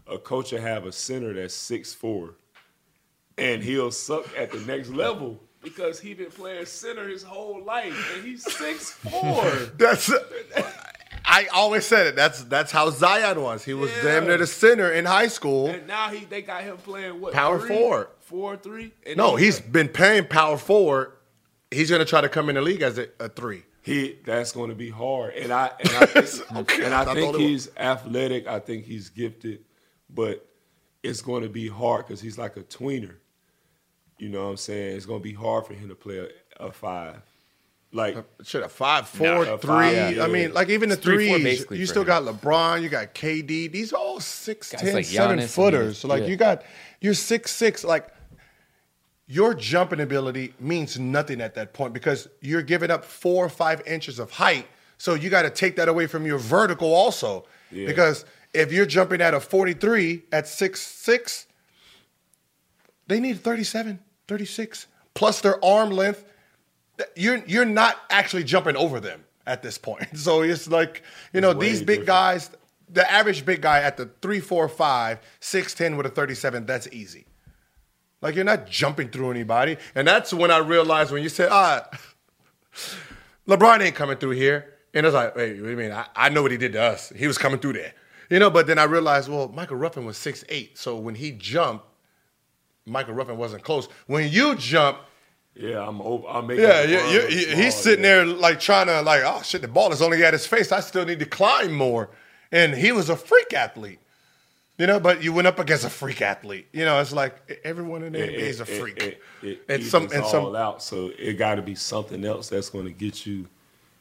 a 0.05 0.19
coach 0.19 0.51
will 0.51 0.61
have 0.61 0.85
a 0.85 0.91
center 0.91 1.33
that's 1.33 1.55
six 1.55 1.95
four, 1.95 2.35
and 3.39 3.63
he'll 3.63 3.89
suck 3.89 4.27
at 4.37 4.51
the 4.51 4.59
next 4.59 4.89
level 4.89 5.39
because 5.63 5.99
he 5.99 6.13
been 6.13 6.29
playing 6.29 6.67
center 6.67 7.07
his 7.07 7.23
whole 7.23 7.63
life, 7.63 8.13
and 8.15 8.23
he's 8.23 8.43
six 8.43 8.91
four. 8.91 9.43
That's. 9.77 10.13
I 11.37 11.47
always 11.53 11.85
said 11.85 12.07
it. 12.07 12.15
That's 12.15 12.43
that's 12.43 12.71
how 12.71 12.89
Zion 12.89 13.41
was. 13.41 13.63
He 13.63 13.73
was 13.73 13.91
Yeah. 13.91 14.03
damn 14.03 14.27
near 14.27 14.37
the 14.37 14.47
center 14.47 14.91
in 14.91 15.05
high 15.05 15.27
school. 15.27 15.67
and 15.67 15.85
now 15.87 16.09
he 16.09 16.25
they 16.25 16.41
got 16.41 16.63
him 16.63 16.77
playing 16.77 17.19
what 17.21 17.33
Power 17.33 17.59
three? 17.59 17.67
forward. 17.69 18.07
four 18.21 18.57
three. 18.57 18.91
No, 19.15 19.35
he's 19.35 19.59
been 19.59 19.89
playing 19.89 20.25
power 20.25 20.57
forward. 20.57 21.13
He's 21.71 21.89
going 21.89 21.99
to 21.99 22.05
try 22.05 22.21
to 22.21 22.29
come 22.29 22.49
in 22.49 22.55
the 22.55 22.61
league 22.61 22.81
as 22.81 22.97
a, 22.97 23.07
a 23.19 23.29
three. 23.29 23.63
he 23.81 24.17
that's 24.25 24.51
going 24.51 24.69
to 24.69 24.75
be 24.75 24.89
hard. 24.89 25.33
And 25.35 25.51
I 25.51 25.71
and 25.79 25.89
I 25.89 26.05
think, 26.21 26.55
Okay, 26.57 26.83
and 26.85 26.93
I 26.93 27.01
I 27.01 27.13
think 27.13 27.17
it 27.19 27.31
was- 27.33 27.37
he's 27.41 27.69
athletic. 27.77 28.47
I 28.47 28.59
think 28.59 28.85
he's 28.85 29.09
gifted, 29.09 29.59
but 30.09 30.45
it's 31.03 31.21
going 31.21 31.43
to 31.43 31.49
be 31.49 31.67
hard 31.67 32.05
because 32.07 32.19
he's 32.21 32.37
like 32.37 32.57
a 32.57 32.63
tweener. 32.63 33.15
You 34.17 34.29
know 34.29 34.45
what 34.45 34.49
I'm 34.51 34.57
saying? 34.57 34.95
It's 34.97 35.05
going 35.05 35.19
to 35.19 35.23
be 35.23 35.33
hard 35.33 35.65
for 35.67 35.73
him 35.75 35.89
to 35.89 35.95
play 35.95 36.17
a, 36.17 36.27
a 36.65 36.71
five. 36.71 37.21
Like 37.97 38.15
uh, 38.15 38.21
Should 38.43 38.61
have 38.61 38.71
five, 38.71 39.07
four, 39.09 39.43
a 39.45 39.57
three. 39.57 39.67
five, 39.67 40.15
yeah. 40.15 40.23
I 40.23 40.27
mean, 40.27 40.53
like 40.53 40.69
even 40.69 40.89
the 40.89 40.95
It's 40.95 41.03
three, 41.03 41.27
four 41.27 41.39
threes. 41.39 41.43
basically 41.43 41.77
You 41.79 41.85
still 41.87 42.03
him. 42.03 42.07
got 42.07 42.23
LeBron. 42.23 42.81
You 42.81 42.89
got 42.89 43.13
KD. 43.15 43.71
These 43.71 43.91
are 43.91 43.97
all 43.97 44.19
six, 44.19 44.71
Guys 44.71 44.81
10, 44.81 44.93
like 44.93 45.05
seven 45.05 45.39
footers. 45.47 45.97
so 45.97 46.07
like 46.07 46.21
yeah. 46.23 46.27
you 46.29 46.35
got 46.37 46.63
you're 47.01 47.13
six 47.15 47.51
six. 47.51 47.83
Like 47.83 48.07
your 49.25 49.53
jumping 49.53 49.99
ability 49.99 50.53
means 50.59 50.97
nothing 50.99 51.41
at 51.41 51.55
that 51.55 51.73
point 51.73 51.93
because 51.93 52.27
you're 52.39 52.61
giving 52.61 52.89
up 52.91 53.03
four 53.03 53.43
or 53.45 53.49
five 53.49 53.81
inches 53.85 54.19
of 54.19 54.31
height. 54.31 54.67
So 54.97 55.13
you 55.15 55.29
got 55.29 55.41
to 55.41 55.49
take 55.49 55.75
that 55.75 55.89
away 55.89 56.07
from 56.07 56.25
your 56.25 56.37
vertical 56.37 56.93
also. 56.93 57.45
Yeah. 57.71 57.87
Because 57.87 58.25
if 58.53 58.71
you're 58.71 58.85
jumping 58.85 59.21
at 59.21 59.33
a 59.33 59.39
43 59.39 60.23
at 60.31 60.47
six 60.47 60.81
six, 60.81 61.45
they 63.07 63.19
need 63.19 63.39
37, 63.41 63.99
36 64.27 64.87
plus 65.13 65.41
their 65.41 65.63
arm 65.63 65.89
length. 65.91 66.23
You're 67.15 67.43
you're 67.45 67.65
not 67.65 67.97
actually 68.09 68.43
jumping 68.43 68.75
over 68.75 68.99
them 68.99 69.23
at 69.45 69.61
this 69.61 69.77
point. 69.77 70.07
So 70.17 70.41
it's 70.41 70.67
like 70.67 71.03
you 71.33 71.41
know 71.41 71.53
these 71.53 71.79
big 71.79 71.87
different. 71.87 72.07
guys. 72.07 72.49
The 72.89 73.09
average 73.11 73.45
big 73.45 73.61
guy 73.61 73.81
at 73.81 73.97
the 73.97 74.09
three, 74.21 74.39
four, 74.39 74.69
five, 74.69 75.19
six, 75.41 75.73
ten 75.73 75.97
with 75.97 76.05
a 76.05 76.09
thirty-seven. 76.09 76.65
That's 76.65 76.87
easy. 76.93 77.25
Like 78.21 78.35
you're 78.35 78.45
not 78.45 78.65
jumping 78.67 79.09
through 79.09 79.31
anybody, 79.31 79.77
and 79.93 80.07
that's 80.07 80.33
when 80.33 80.51
I 80.51 80.57
realized 80.59 81.11
when 81.11 81.21
you 81.21 81.29
said, 81.29 81.49
"Ah, 81.51 81.87
LeBron 83.47 83.81
ain't 83.81 83.95
coming 83.95 84.17
through 84.17 84.31
here," 84.31 84.73
and 84.93 85.05
I 85.05 85.07
was 85.07 85.13
like, 85.13 85.35
"Wait, 85.35 85.57
what 85.57 85.65
do 85.65 85.69
you 85.69 85.77
mean? 85.77 85.91
I, 85.91 86.07
I 86.15 86.29
know 86.29 86.41
what 86.41 86.51
he 86.51 86.57
did 86.57 86.73
to 86.73 86.81
us. 86.81 87.11
He 87.15 87.27
was 87.27 87.37
coming 87.37 87.59
through 87.59 87.73
there, 87.73 87.93
you 88.29 88.39
know." 88.39 88.49
But 88.49 88.67
then 88.67 88.79
I 88.79 88.85
realized, 88.85 89.29
well, 89.29 89.49
Michael 89.49 89.77
Ruffin 89.77 90.05
was 90.05 90.17
six 90.17 90.43
eight, 90.49 90.77
so 90.77 90.97
when 90.97 91.15
he 91.15 91.31
jumped, 91.31 91.85
Michael 92.85 93.13
Ruffin 93.13 93.37
wasn't 93.37 93.63
close. 93.63 93.87
When 94.07 94.31
you 94.31 94.55
jump, 94.55 94.99
yeah, 95.59 95.87
I'm 95.87 96.01
over. 96.01 96.27
I'm 96.27 96.47
making. 96.47 96.63
yeah, 96.63 96.83
the 96.83 96.89
you, 96.89 96.97
run 96.97 97.11
you, 97.11 97.21
look 97.21 97.31
you- 97.31 97.39
small, 97.41 97.55
he's 97.57 97.75
sitting 97.75 98.03
yeah. 98.03 98.15
there 98.15 98.25
like 98.25 98.59
trying 98.59 98.87
to 98.87 99.01
like, 99.01 99.23
oh 99.25 99.41
shit, 99.43 99.61
the 99.61 99.67
ball 99.67 99.91
is 99.91 100.01
only 100.01 100.23
at 100.23 100.33
his 100.33 100.45
face. 100.45 100.71
I 100.71 100.79
still 100.79 101.05
need 101.05 101.19
to 101.19 101.25
climb 101.25 101.73
more. 101.73 102.09
And 102.51 102.73
he 102.73 102.91
was 102.91 103.09
a 103.09 103.15
freak 103.15 103.53
athlete, 103.53 103.99
you 104.77 104.87
know. 104.87 104.99
But 104.99 105.21
you 105.21 105.33
went 105.33 105.47
up 105.47 105.59
against 105.59 105.83
a 105.83 105.89
freak 105.89 106.21
athlete. 106.21 106.67
You 106.71 106.85
know, 106.85 106.99
it's 107.01 107.11
like 107.11 107.59
everyone 107.63 108.03
in 108.03 108.13
the 108.13 108.19
NBA 108.19 108.37
is 108.37 108.59
a 108.61 108.65
freak. 108.65 109.03
It, 109.03 109.21
it, 109.41 109.61
and 109.67 109.83
it 109.83 109.85
some 109.85 110.03
and 110.13 110.23
all 110.23 110.29
some 110.29 110.55
out. 110.55 110.81
So 110.81 111.11
it 111.17 111.33
got 111.33 111.55
to 111.55 111.61
be 111.61 111.75
something 111.75 112.23
else 112.23 112.49
that's 112.49 112.69
going 112.69 112.85
to 112.85 112.93
get 112.93 113.25
you 113.25 113.47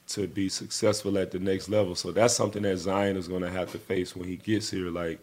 to 0.09 0.29
be 0.29 0.49
successful 0.49 1.19
at 1.19 1.31
the 1.31 1.39
next 1.39 1.69
level. 1.69 1.95
So 1.95 2.13
that's 2.13 2.35
something 2.35 2.63
that 2.63 2.77
Zion 2.77 3.17
is 3.17 3.29
going 3.29 3.43
to 3.43 3.51
have 3.51 3.73
to 3.73 3.79
face 3.79 4.15
when 4.15 4.29
he 4.29 4.37
gets 4.37 4.71
here. 4.71 4.91
Like, 4.91 5.19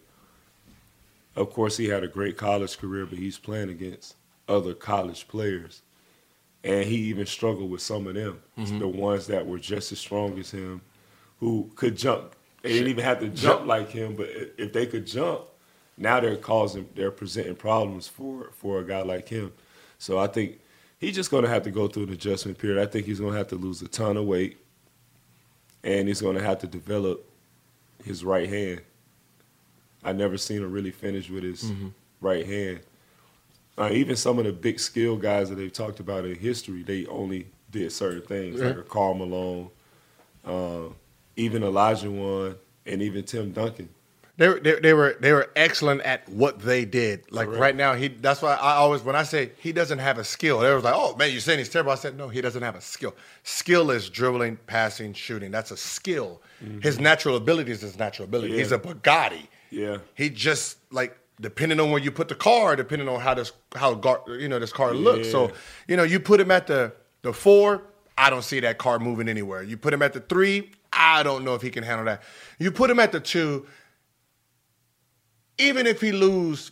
of 1.35 1.51
course, 1.51 1.77
he 1.77 1.87
had 1.87 2.03
a 2.03 2.07
great 2.07 2.37
college 2.37 2.77
career, 2.77 3.05
but 3.05 3.17
he's 3.17 3.37
playing 3.37 3.69
against 3.69 4.15
other 4.47 4.73
college 4.73 5.27
players, 5.27 5.81
and 6.63 6.85
he 6.85 6.95
even 6.95 7.25
struggled 7.25 7.69
with 7.69 7.81
some 7.81 8.07
of 8.07 8.13
them, 8.15 8.39
Mm-hmm. 8.57 8.79
the 8.79 8.87
ones 8.87 9.27
that 9.27 9.45
were 9.45 9.59
just 9.59 9.91
as 9.91 9.99
strong 9.99 10.37
as 10.39 10.51
him, 10.51 10.81
who 11.39 11.69
could 11.75 11.97
jump. 11.97 12.35
They 12.61 12.69
didn't 12.73 12.87
even 12.89 13.03
have 13.03 13.19
to 13.19 13.27
jump 13.29 13.65
like 13.65 13.89
him, 13.89 14.15
but 14.15 14.29
if 14.57 14.71
they 14.71 14.85
could 14.85 15.05
jump, 15.05 15.41
now 15.97 16.19
they're 16.21 16.37
causing, 16.37 16.87
they're 16.95 17.11
presenting 17.11 17.55
problems 17.55 18.07
for 18.07 18.51
for 18.53 18.79
a 18.79 18.85
guy 18.85 19.01
like 19.01 19.27
him. 19.27 19.51
So 19.99 20.17
I 20.19 20.27
think 20.27 20.59
he's 20.99 21.15
just 21.15 21.29
going 21.31 21.43
to 21.43 21.49
have 21.49 21.63
to 21.63 21.71
go 21.71 21.87
through 21.87 22.03
an 22.03 22.13
adjustment 22.13 22.57
period. 22.57 22.81
I 22.81 22.89
think 22.89 23.05
he's 23.05 23.19
going 23.19 23.33
to 23.33 23.37
have 23.37 23.49
to 23.49 23.55
lose 23.55 23.81
a 23.81 23.87
ton 23.87 24.15
of 24.17 24.25
weight, 24.25 24.57
and 25.83 26.07
he's 26.07 26.21
going 26.21 26.35
to 26.37 26.41
have 26.43 26.59
to 26.59 26.67
develop 26.67 27.29
his 28.03 28.23
right 28.23 28.47
hand. 28.49 28.81
I 30.03 30.13
never 30.13 30.37
seen 30.37 30.57
him 30.63 30.71
really 30.71 30.91
finish 30.91 31.29
with 31.29 31.43
his 31.43 31.71
right 32.21 32.45
hand. 32.45 32.79
Uh, 33.77 33.89
even 33.91 34.15
some 34.15 34.37
of 34.37 34.45
the 34.45 34.53
big 34.53 34.79
skill 34.79 35.17
guys 35.17 35.49
that 35.49 35.55
they've 35.55 35.73
talked 35.73 35.99
about 35.99 36.25
in 36.25 36.35
history, 36.35 36.83
they 36.83 37.05
only 37.07 37.47
did 37.71 37.91
certain 37.91 38.21
things, 38.21 38.61
like 38.61 38.77
a 38.77 38.83
Karl 38.83 39.15
Malone, 39.15 39.69
uh, 40.45 40.83
even 41.35 41.63
Olajuwon, 41.63 42.55
and 42.85 43.01
even 43.01 43.23
Tim 43.23 43.51
Duncan. 43.51 43.89
they, 44.37 44.47
were- 44.47 44.59
they, 44.59 44.79
they 44.79 44.93
were 44.93 45.15
they 45.19 45.31
were 45.33 45.49
excellent 45.55 46.01
at 46.01 46.27
what 46.29 46.59
they 46.59 46.85
did. 46.85 47.23
Like 47.31 47.47
Correct. 47.47 47.61
right 47.61 47.75
now, 47.75 47.93
he 47.95 48.09
that's 48.09 48.41
why 48.43 48.53
I 48.55 48.73
always 48.75 49.01
when 49.01 49.15
I 49.15 49.23
say 49.23 49.51
he 49.57 49.71
doesn't 49.71 49.99
have 49.99 50.17
a 50.19 50.23
skill, 50.23 50.59
they 50.59 50.71
was 50.73 50.83
like, 50.83 50.93
oh 50.95 51.15
man, 51.15 51.31
you're 51.31 51.39
saying 51.41 51.57
he's 51.59 51.69
terrible. 51.69 51.91
I 51.91 51.95
said 51.95 52.15
no, 52.17 52.29
he 52.29 52.41
doesn't 52.41 52.61
have 52.61 52.75
a 52.75 52.81
skill. 52.81 53.15
Skill 53.43 53.89
is 53.89 54.07
dribbling, 54.09 54.57
passing, 54.67 55.13
shooting. 55.13 55.49
That's 55.49 55.71
a 55.71 55.77
skill. 55.77 56.41
His 56.81 56.99
natural 56.99 57.35
ability 57.35 57.71
is 57.71 57.81
his 57.81 57.97
natural 57.97 58.25
ability. 58.27 58.49
Mm-hmm. 58.49 58.57
Yeah. 58.59 58.63
He's 58.63 58.71
a 58.71 58.79
Bugatti. 58.79 59.47
Yeah. 59.69 59.97
He 60.15 60.29
just 60.29 60.77
like 60.91 61.17
depending 61.39 61.79
on 61.79 61.91
where 61.91 62.01
you 62.01 62.11
put 62.11 62.27
the 62.29 62.35
car, 62.35 62.75
depending 62.75 63.07
on 63.07 63.19
how 63.19 63.33
this 63.33 63.51
how 63.75 63.93
gar, 63.95 64.21
you 64.27 64.47
know 64.47 64.59
this 64.59 64.73
car 64.73 64.93
looks. 64.93 65.29
So 65.31 65.51
you 65.87 65.97
know 65.97 66.03
you 66.03 66.19
put 66.19 66.39
him 66.39 66.51
at 66.51 66.67
the 66.67 66.93
the 67.21 67.33
four. 67.33 67.83
I 68.17 68.29
don't 68.29 68.43
see 68.43 68.59
that 68.59 68.77
car 68.77 68.99
moving 68.99 69.27
anywhere. 69.27 69.63
You 69.63 69.75
put 69.77 69.93
him 69.93 70.01
at 70.01 70.13
the 70.13 70.19
three. 70.19 70.71
I 70.91 71.23
don't 71.23 71.43
know 71.43 71.55
if 71.55 71.61
he 71.63 71.71
can 71.71 71.83
handle 71.83 72.05
that. 72.05 72.21
You 72.59 72.71
put 72.71 72.89
him 72.89 72.99
at 72.99 73.11
the 73.11 73.19
two. 73.19 73.65
Even 75.57 75.85
if 75.87 76.01
he 76.01 76.11
lose 76.11 76.71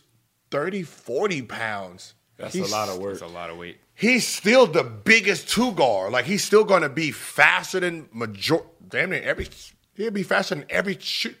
30, 0.50 0.82
40 0.82 1.42
pounds, 1.42 2.14
That's 2.36 2.54
a 2.54 2.64
lot 2.64 2.88
of 2.88 2.98
work. 2.98 3.18
That's 3.18 3.30
a 3.30 3.34
lot 3.34 3.50
of 3.50 3.56
weight. 3.56 3.78
He's 3.94 4.26
still 4.26 4.66
the 4.66 4.84
biggest 4.84 5.48
two 5.48 5.72
guard. 5.72 6.12
Like 6.12 6.24
he's 6.24 6.42
still 6.44 6.64
going 6.64 6.82
to 6.82 6.88
be 6.88 7.10
faster 7.10 7.80
than 7.80 8.08
major. 8.12 8.60
Damn 8.88 9.10
near 9.10 9.22
every. 9.22 9.48
He'll 9.94 10.10
be 10.10 10.22
faster 10.22 10.54
than 10.56 10.64
every 10.68 10.98
shoot. 10.98 11.36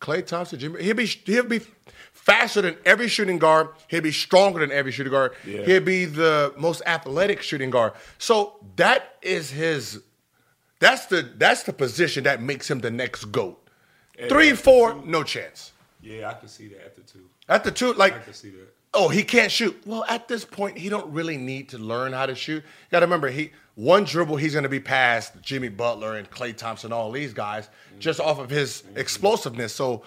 Klay 0.00 0.26
Thompson, 0.26 0.58
Jimmy. 0.58 0.82
He'll 0.82 0.94
be 0.94 1.06
he'll 1.06 1.44
be 1.44 1.60
faster 2.12 2.62
than 2.62 2.76
every 2.84 3.08
shooting 3.08 3.38
guard. 3.38 3.68
He'll 3.88 4.00
be 4.00 4.12
stronger 4.12 4.60
than 4.60 4.72
every 4.72 4.92
shooting 4.92 5.12
guard. 5.12 5.32
Yeah. 5.46 5.62
He'll 5.64 5.80
be 5.82 6.04
the 6.06 6.52
most 6.56 6.82
athletic 6.86 7.42
shooting 7.42 7.70
guard. 7.70 7.92
So 8.18 8.56
that 8.76 9.16
is 9.22 9.50
his 9.50 10.00
That's 10.78 11.06
the 11.06 11.22
that's 11.36 11.64
the 11.64 11.72
position 11.72 12.24
that 12.24 12.40
makes 12.42 12.70
him 12.70 12.80
the 12.80 12.90
next 12.90 13.26
goat. 13.26 13.58
And 14.18 14.28
Three, 14.28 14.50
the 14.50 14.56
four, 14.56 14.94
no 15.04 15.22
chance. 15.22 15.72
Yeah, 16.02 16.30
I 16.30 16.34
can 16.34 16.48
see 16.48 16.68
that 16.68 16.84
at 16.84 16.96
the 16.96 17.02
two. 17.02 17.26
At 17.48 17.64
the 17.64 17.70
two, 17.70 17.92
I 17.92 17.96
like 17.96 18.24
can 18.24 18.32
see 18.32 18.50
that. 18.50 18.68
oh, 18.94 19.08
he 19.08 19.22
can't 19.22 19.50
shoot. 19.52 19.78
Well, 19.84 20.04
at 20.08 20.28
this 20.28 20.44
point, 20.44 20.78
he 20.78 20.88
don't 20.88 21.12
really 21.12 21.36
need 21.36 21.68
to 21.70 21.78
learn 21.78 22.12
how 22.12 22.24
to 22.26 22.34
shoot. 22.34 22.62
You 22.64 22.90
got 22.90 23.00
to 23.00 23.06
remember, 23.06 23.28
he 23.28 23.50
one 23.80 24.04
dribble, 24.04 24.36
he's 24.36 24.52
going 24.52 24.64
to 24.64 24.68
be 24.68 24.78
past 24.78 25.32
Jimmy 25.40 25.70
Butler 25.70 26.16
and 26.16 26.30
Klay 26.30 26.54
Thompson, 26.54 26.92
all 26.92 27.10
these 27.10 27.32
guys, 27.32 27.70
just 27.98 28.20
off 28.20 28.38
of 28.38 28.50
his 28.50 28.82
explosiveness. 28.94 29.72
So, 29.72 30.02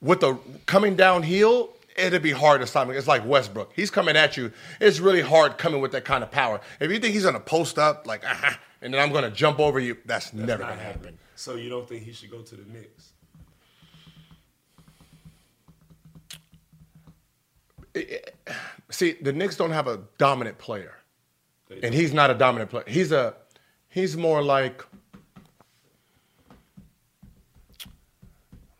with 0.00 0.20
the 0.20 0.38
coming 0.66 0.94
downhill, 0.94 1.70
it'd 1.96 2.22
be 2.22 2.30
hard 2.30 2.60
to 2.60 2.68
stop 2.68 2.86
him. 2.86 2.94
It's 2.94 3.08
like 3.08 3.26
Westbrook. 3.26 3.72
He's 3.74 3.90
coming 3.90 4.16
at 4.16 4.36
you. 4.36 4.52
It's 4.80 5.00
really 5.00 5.22
hard 5.22 5.58
coming 5.58 5.80
with 5.80 5.90
that 5.90 6.04
kind 6.04 6.22
of 6.22 6.30
power. 6.30 6.60
If 6.78 6.92
you 6.92 7.00
think 7.00 7.12
he's 7.12 7.24
going 7.24 7.34
to 7.34 7.40
post 7.40 7.80
up 7.80 8.06
like, 8.06 8.22
uh 8.24 8.52
and 8.80 8.94
then 8.94 9.00
I'm 9.00 9.10
going 9.10 9.24
to 9.24 9.30
jump 9.30 9.58
over 9.58 9.80
you, 9.80 9.96
that's, 10.06 10.32
never 10.32 10.62
going 10.62 10.78
to 10.78 10.82
happen. 10.82 11.18
So 11.34 11.56
you 11.56 11.68
don't 11.68 11.88
think 11.88 12.04
he 12.04 12.12
should 12.12 12.30
go 12.30 12.42
to 12.42 12.54
the 12.54 12.64
Knicks? 12.72 13.12
See, 18.90 19.16
the 19.20 19.32
Knicks 19.32 19.56
don't 19.56 19.72
have 19.72 19.88
a 19.88 20.00
dominant 20.16 20.58
player. 20.58 20.99
And 21.82 21.94
he's 21.94 22.12
not 22.12 22.30
a 22.30 22.34
dominant 22.34 22.70
player. 22.70 22.84
He's 22.86 23.12
a 23.12 23.34
he's 23.88 24.16
more 24.16 24.42
like 24.42 24.84
I'm 27.82 27.90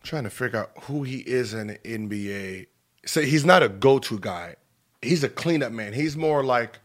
trying 0.03 0.23
to 0.23 0.29
figure 0.29 0.59
out 0.59 0.71
who 0.83 1.03
he 1.03 1.17
is 1.19 1.53
in 1.53 1.67
the 1.67 1.77
NBA. 1.79 2.67
So 3.05 3.21
he's 3.21 3.45
not 3.45 3.63
a 3.63 3.69
go-to 3.69 4.19
guy. 4.19 4.55
He's 5.01 5.23
a 5.23 5.29
cleanup 5.29 5.71
man. 5.71 5.93
He's 5.93 6.15
more 6.15 6.43
like 6.43 6.79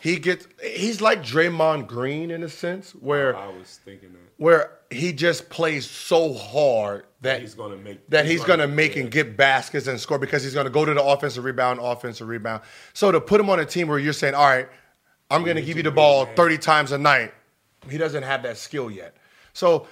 he 0.00 0.16
gets 0.18 0.46
he's 0.62 1.00
like 1.00 1.22
Draymond 1.22 1.86
Green 1.86 2.30
in 2.30 2.42
a 2.42 2.48
sense 2.48 2.90
where 2.92 3.34
I 3.36 3.46
was 3.48 3.80
thinking 3.84 4.12
that. 4.12 4.18
where 4.36 4.72
he 4.90 5.12
just 5.14 5.48
plays 5.48 5.88
so 5.88 6.34
hard 6.34 7.06
that 7.22 7.40
He's 7.40 7.54
gonna 7.54 7.76
make- 7.76 8.06
that 8.10 8.26
he's 8.26 8.32
he's 8.34 8.44
gonna, 8.44 8.64
gonna- 8.64 8.74
make 8.74 8.96
yeah. 8.96 9.02
and 9.04 9.10
get 9.10 9.34
baskets 9.36 9.86
and 9.86 9.98
score 9.98 10.18
because 10.18 10.42
he's 10.44 10.52
gonna 10.52 10.68
go 10.68 10.84
to 10.84 10.92
the 10.92 11.02
offensive 11.02 11.42
rebound, 11.44 11.80
offensive 11.82 12.28
rebound. 12.28 12.62
So 12.92 13.10
to 13.10 13.20
put 13.20 13.40
him 13.40 13.48
on 13.48 13.60
a 13.60 13.64
team 13.64 13.88
where 13.88 13.98
you're 13.98 14.12
saying, 14.12 14.34
all 14.34 14.46
right, 14.46 14.68
I'm 15.30 15.44
gonna 15.44 15.62
give 15.62 15.76
you 15.76 15.82
the 15.82 15.90
ball 15.90 16.26
man. 16.26 16.36
30 16.36 16.58
times 16.58 16.92
a 16.92 16.98
night, 16.98 17.32
he 17.88 17.98
doesn't 17.98 18.22
have 18.22 18.42
that 18.42 18.56
skill 18.56 18.90
yet. 18.90 19.16
So 19.52 19.86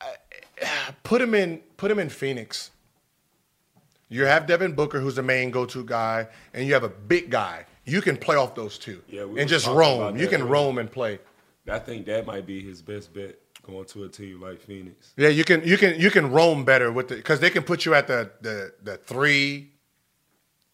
put 1.02 1.20
him 1.20 1.34
in 1.34 1.58
put 1.76 1.90
him 1.90 1.98
in 1.98 2.08
Phoenix. 2.08 2.70
You 4.08 4.26
have 4.26 4.46
Devin 4.46 4.74
Booker, 4.74 5.00
who's 5.00 5.16
the 5.16 5.22
main 5.22 5.50
go-to 5.50 5.84
guy, 5.84 6.28
and 6.52 6.66
you 6.66 6.74
have 6.74 6.84
a 6.84 6.88
big 6.88 7.30
guy. 7.30 7.66
You 7.84 8.00
can 8.00 8.16
play 8.16 8.36
off 8.36 8.54
those 8.54 8.78
two 8.78 9.02
Yeah, 9.08 9.24
we 9.24 9.40
and 9.40 9.48
just 9.48 9.66
roam. 9.66 10.16
You 10.16 10.28
can 10.28 10.42
earlier. 10.42 10.52
roam 10.52 10.78
and 10.78 10.90
play. 10.90 11.18
I 11.70 11.78
think 11.78 12.06
that 12.06 12.26
might 12.26 12.46
be 12.46 12.62
his 12.62 12.80
best 12.82 13.12
bet 13.12 13.38
going 13.66 13.84
to 13.86 14.04
a 14.04 14.08
team 14.08 14.40
like 14.40 14.60
Phoenix. 14.60 15.14
Yeah, 15.16 15.28
you 15.28 15.44
can 15.44 15.66
you 15.66 15.76
can 15.76 15.98
you 15.98 16.10
can 16.10 16.30
roam 16.30 16.64
better 16.64 16.92
with 16.92 17.10
it 17.10 17.16
because 17.16 17.40
they 17.40 17.50
can 17.50 17.62
put 17.62 17.84
you 17.84 17.94
at 17.94 18.06
the 18.06 18.30
the 18.40 18.72
the 18.82 18.96
three. 18.98 19.70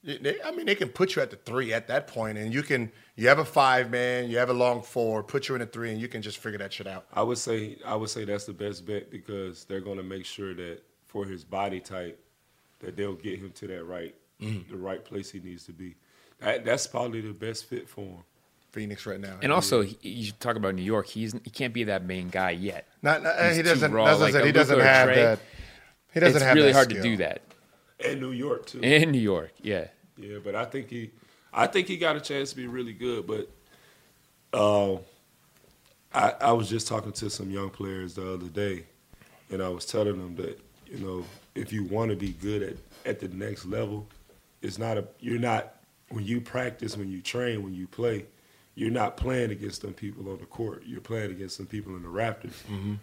They- 0.02 0.40
I 0.42 0.50
mean, 0.52 0.64
they 0.66 0.74
can 0.74 0.88
put 0.88 1.14
you 1.14 1.20
at 1.22 1.30
the 1.30 1.36
three 1.36 1.72
at 1.74 1.86
that 1.88 2.06
point, 2.06 2.38
and 2.38 2.52
you 2.54 2.62
can 2.62 2.90
you 3.16 3.28
have 3.28 3.38
a 3.38 3.44
five 3.44 3.90
man, 3.90 4.30
you 4.30 4.38
have 4.38 4.48
a 4.48 4.54
long 4.54 4.82
four, 4.82 5.22
put 5.22 5.48
you 5.48 5.54
in 5.54 5.60
a 5.60 5.66
three, 5.66 5.90
and 5.90 6.00
you 6.00 6.08
can 6.08 6.22
just 6.22 6.38
figure 6.38 6.58
that 6.58 6.72
shit 6.72 6.86
out. 6.86 7.04
I 7.12 7.22
would 7.22 7.36
say 7.38 7.76
I 7.84 7.94
would 7.96 8.08
say 8.08 8.24
that's 8.24 8.44
the 8.46 8.54
best 8.54 8.86
bet 8.86 9.10
because 9.10 9.64
they're 9.64 9.80
going 9.82 9.98
to 9.98 10.02
make 10.02 10.24
sure 10.24 10.54
that 10.54 10.78
for 11.06 11.26
his 11.26 11.44
body 11.44 11.80
type 11.80 12.18
that 12.78 12.96
they'll 12.96 13.14
get 13.14 13.38
him 13.38 13.52
to 13.56 13.66
that 13.66 13.84
right 13.84 14.14
Mm-hmm. 14.40 14.72
the 14.72 14.78
right 14.78 15.04
place 15.04 15.30
he 15.30 15.38
needs 15.38 15.66
to 15.66 15.72
be. 15.72 15.96
That, 16.38 16.64
that's 16.64 16.86
probably 16.86 17.20
the 17.20 17.34
best 17.34 17.66
fit 17.66 17.86
for 17.86 18.00
him. 18.00 18.24
Phoenix 18.72 19.04
right 19.04 19.20
now, 19.20 19.36
And 19.42 19.52
also, 19.52 19.82
he, 19.82 19.98
you 20.00 20.32
talk 20.32 20.56
about 20.56 20.74
New 20.76 20.82
York. 20.82 21.06
He's 21.08 21.34
he 21.44 21.50
can't 21.50 21.74
be 21.74 21.84
that 21.84 22.06
main 22.06 22.30
guy 22.30 22.52
yet. 22.52 22.88
not, 23.02 23.22
not- 23.22 23.52
he 23.52 23.60
doesn't. 23.60 23.92
raw, 23.92 24.06
That's 24.06 24.20
what 24.20 24.32
like 24.32 24.44
he 24.46 24.52
doesn't 24.52 24.80
have 24.80 25.08
Trey. 25.08 25.16
that. 25.16 25.40
He 26.14 26.20
doesn't 26.20 26.36
It's 26.36 26.44
have 26.46 26.54
really 26.54 26.68
that 26.68 26.72
hard 26.74 26.88
skill. 26.90 27.02
to 27.02 27.08
do 27.10 27.16
that 27.18 27.42
And 28.04 28.20
New 28.20 28.32
York 28.32 28.66
too. 28.66 28.80
in 28.80 29.10
New 29.10 29.18
York. 29.18 29.52
Yeah, 29.62 29.88
Yeah, 30.16 30.38
but 30.42 30.54
I 30.54 30.64
think 30.64 30.88
he, 30.88 31.10
I 31.52 31.66
think 31.66 31.86
he 31.86 31.96
got 31.96 32.16
a 32.16 32.20
chance 32.20 32.50
to 32.50 32.56
be 32.56 32.66
really 32.66 32.92
good. 32.92 33.26
But, 33.26 33.50
uh, 34.52 34.98
I 36.12 36.34
I 36.40 36.52
was 36.52 36.68
just 36.68 36.88
talking 36.88 37.12
to 37.12 37.30
some 37.30 37.50
young 37.50 37.70
players 37.70 38.14
the 38.14 38.34
other 38.34 38.48
day, 38.48 38.84
and 39.50 39.62
I 39.62 39.68
was 39.68 39.86
telling 39.86 40.18
them 40.18 40.36
that 40.36 40.60
you 40.86 40.98
know 40.98 41.24
if 41.54 41.72
you 41.72 41.84
want 41.84 42.10
to 42.10 42.16
be 42.16 42.32
good 42.32 42.62
at 42.62 42.76
at 43.06 43.20
the 43.20 43.28
next 43.28 43.66
level, 43.66 44.06
it's 44.62 44.78
not 44.78 44.98
a 44.98 45.04
you're 45.20 45.38
not 45.38 45.74
when 46.10 46.24
you 46.24 46.40
practice, 46.40 46.96
when 46.96 47.10
you 47.10 47.20
train, 47.20 47.62
when 47.62 47.74
you 47.74 47.86
play, 47.86 48.26
you're 48.74 48.90
not 48.90 49.16
playing 49.16 49.50
against 49.50 49.82
them 49.82 49.94
people 49.94 50.28
on 50.30 50.38
the 50.38 50.46
court. 50.46 50.82
You're 50.86 51.00
playing 51.00 51.30
against 51.30 51.56
some 51.56 51.66
people 51.66 51.94
in 51.96 52.02
the 52.02 52.08
rafters. 52.08 52.62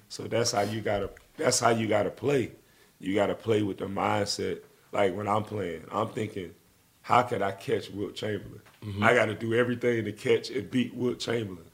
So 0.09 0.23
that's 0.23 0.51
how 0.51 0.61
you 0.61 0.81
gotta 0.81 1.09
that's 1.37 1.59
how 1.59 1.69
you 1.69 1.87
gotta 1.87 2.09
play. 2.09 2.51
You 2.99 3.15
gotta 3.15 3.35
play 3.35 3.61
with 3.63 3.77
the 3.77 3.85
mindset. 3.85 4.59
Like 4.91 5.15
when 5.15 5.27
I'm 5.27 5.43
playing, 5.43 5.83
I'm 5.91 6.09
thinking, 6.09 6.53
how 7.01 7.23
could 7.23 7.41
I 7.41 7.51
catch 7.51 7.89
Wilt 7.89 8.15
Chamberlain? 8.15 8.61
I 9.01 9.13
got 9.13 9.25
to 9.25 9.35
do 9.35 9.53
everything 9.53 10.05
to 10.05 10.11
catch 10.11 10.49
and 10.49 10.69
beat 10.69 10.93
Wilt 10.93 11.19
Chamberlain. 11.19 11.65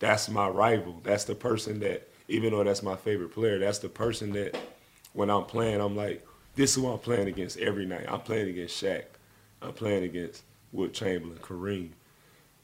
That's 0.00 0.28
my 0.28 0.48
rival. 0.48 1.00
That's 1.02 1.24
the 1.24 1.34
person 1.34 1.80
that, 1.80 2.08
even 2.28 2.52
though 2.52 2.62
that's 2.64 2.82
my 2.82 2.96
favorite 2.96 3.32
player, 3.32 3.58
that's 3.58 3.78
the 3.78 3.88
person 3.88 4.32
that 4.32 4.56
when 5.12 5.30
I'm 5.30 5.44
playing, 5.44 5.80
I'm 5.80 5.96
like, 5.96 6.26
this 6.54 6.70
is 6.70 6.82
who 6.82 6.90
I'm 6.90 6.98
playing 6.98 7.28
against 7.28 7.58
every 7.58 7.86
night. 7.86 8.06
I'm 8.08 8.20
playing 8.20 8.48
against 8.48 8.82
Shaq. 8.82 9.04
I'm 9.62 9.72
playing 9.72 10.04
against 10.04 10.42
Wilt 10.72 10.92
Chamberlain, 10.92 11.38
Kareem. 11.38 11.90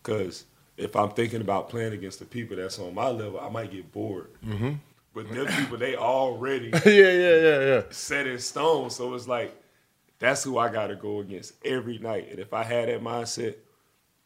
Because 0.02 0.44
if 0.76 0.96
I'm 0.96 1.10
thinking 1.10 1.40
about 1.40 1.68
playing 1.68 1.92
against 1.92 2.18
the 2.18 2.24
people 2.24 2.56
that's 2.56 2.78
on 2.78 2.94
my 2.94 3.08
level, 3.08 3.40
I 3.40 3.48
might 3.48 3.70
get 3.70 3.90
bored. 3.92 4.30
Mm-hmm. 4.44 4.72
But 5.14 5.32
them 5.32 5.46
people, 5.46 5.78
they 5.78 5.94
already 5.94 6.68
yeah, 6.84 6.90
yeah, 6.90 7.36
yeah, 7.36 7.60
yeah. 7.60 7.82
set 7.90 8.26
in 8.26 8.38
stone. 8.40 8.90
So 8.90 9.14
it's 9.14 9.28
like 9.28 9.56
that's 10.18 10.44
who 10.44 10.58
I 10.58 10.70
got 10.70 10.88
to 10.88 10.96
go 10.96 11.20
against 11.20 11.54
every 11.64 11.98
night. 11.98 12.28
And 12.30 12.38
if 12.38 12.52
I 12.52 12.62
had 12.62 12.88
that 12.88 13.02
mindset, 13.02 13.56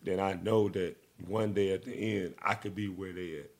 then 0.02 0.20
I 0.20 0.34
know 0.34 0.68
that 0.70 0.96
one 1.26 1.52
day 1.52 1.72
at 1.72 1.84
the 1.84 1.92
end 1.92 2.34
I 2.42 2.54
could 2.54 2.74
be 2.74 2.88
where 2.88 3.12
they 3.12 3.38
at. 3.38 3.50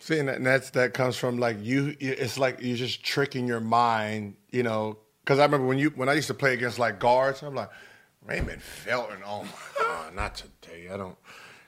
See, 0.00 0.18
and, 0.18 0.28
that, 0.28 0.42
that's 0.42 0.70
that 0.70 0.92
comes 0.92 1.16
from 1.16 1.38
like 1.38 1.56
you. 1.62 1.96
It's 1.98 2.38
like 2.38 2.58
you're 2.60 2.76
just 2.76 3.02
tricking 3.02 3.46
your 3.46 3.60
mind, 3.60 4.36
you 4.50 4.62
know. 4.62 4.98
Because 5.24 5.38
I 5.38 5.44
remember 5.44 5.66
when 5.66 5.78
you 5.78 5.90
when 5.90 6.08
I 6.08 6.14
used 6.14 6.26
to 6.28 6.34
play 6.34 6.52
against 6.52 6.78
like 6.78 6.98
guards, 6.98 7.42
I'm 7.42 7.54
like 7.54 7.70
Raymond 8.26 8.62
Felton. 8.62 9.18
Oh 9.24 9.44
my 9.44 9.82
god, 9.82 10.14
not 10.14 10.34
today. 10.34 10.88
I 10.92 10.96
don't. 10.96 11.16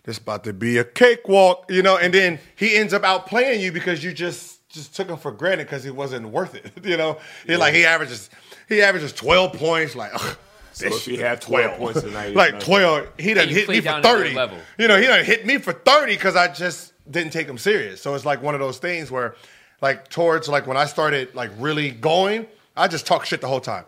This 0.04 0.18
about 0.18 0.44
to 0.44 0.52
be 0.52 0.78
a 0.78 0.84
cakewalk, 0.84 1.66
you 1.70 1.82
know. 1.82 1.96
And 1.96 2.12
then 2.12 2.38
he 2.56 2.76
ends 2.76 2.92
up 2.92 3.02
outplaying 3.02 3.60
you 3.60 3.72
because 3.72 4.04
you 4.04 4.12
just 4.12 4.55
just 4.76 4.94
took 4.94 5.08
him 5.08 5.16
for 5.16 5.32
granted 5.32 5.64
because 5.64 5.82
he 5.82 5.90
wasn't 5.90 6.28
worth 6.28 6.54
it, 6.54 6.70
you 6.84 6.96
know. 6.96 7.18
He 7.46 7.56
like 7.56 7.74
he 7.74 7.84
averages 7.84 8.30
he 8.68 8.80
averages 8.82 9.12
12 9.12 9.54
points, 9.54 9.96
like. 9.96 10.12
ugh, 10.14 10.36
So 10.72 10.84
this 10.90 10.98
if 10.98 11.04
he 11.06 11.16
had 11.16 11.40
12 11.40 11.78
points 11.78 12.02
tonight, 12.02 12.34
like 12.36 12.60
12, 12.60 13.08
he 13.18 13.34
done 13.34 13.48
you 13.48 13.54
hit 13.54 13.68
me 13.68 13.78
for 13.78 13.84
down 13.84 13.96
at 13.98 14.02
their 14.02 14.18
30. 14.18 14.34
level. 14.34 14.58
You 14.78 14.88
know, 14.88 15.00
he 15.00 15.06
done 15.06 15.24
hit 15.24 15.44
me 15.46 15.58
for 15.58 15.72
30 15.72 16.14
because 16.14 16.36
I 16.36 16.48
just 16.52 16.92
didn't 17.10 17.32
take 17.32 17.46
him 17.48 17.58
serious. 17.58 18.00
So 18.02 18.14
it's 18.14 18.24
like 18.26 18.42
one 18.42 18.54
of 18.54 18.60
those 18.60 18.78
things 18.78 19.10
where, 19.10 19.34
like, 19.80 20.08
towards 20.08 20.48
like 20.48 20.66
when 20.66 20.76
I 20.76 20.84
started 20.86 21.34
like 21.34 21.50
really 21.58 21.90
going, 21.90 22.46
I 22.76 22.88
just 22.88 23.06
talk 23.06 23.24
shit 23.24 23.40
the 23.40 23.48
whole 23.48 23.60
time. 23.60 23.84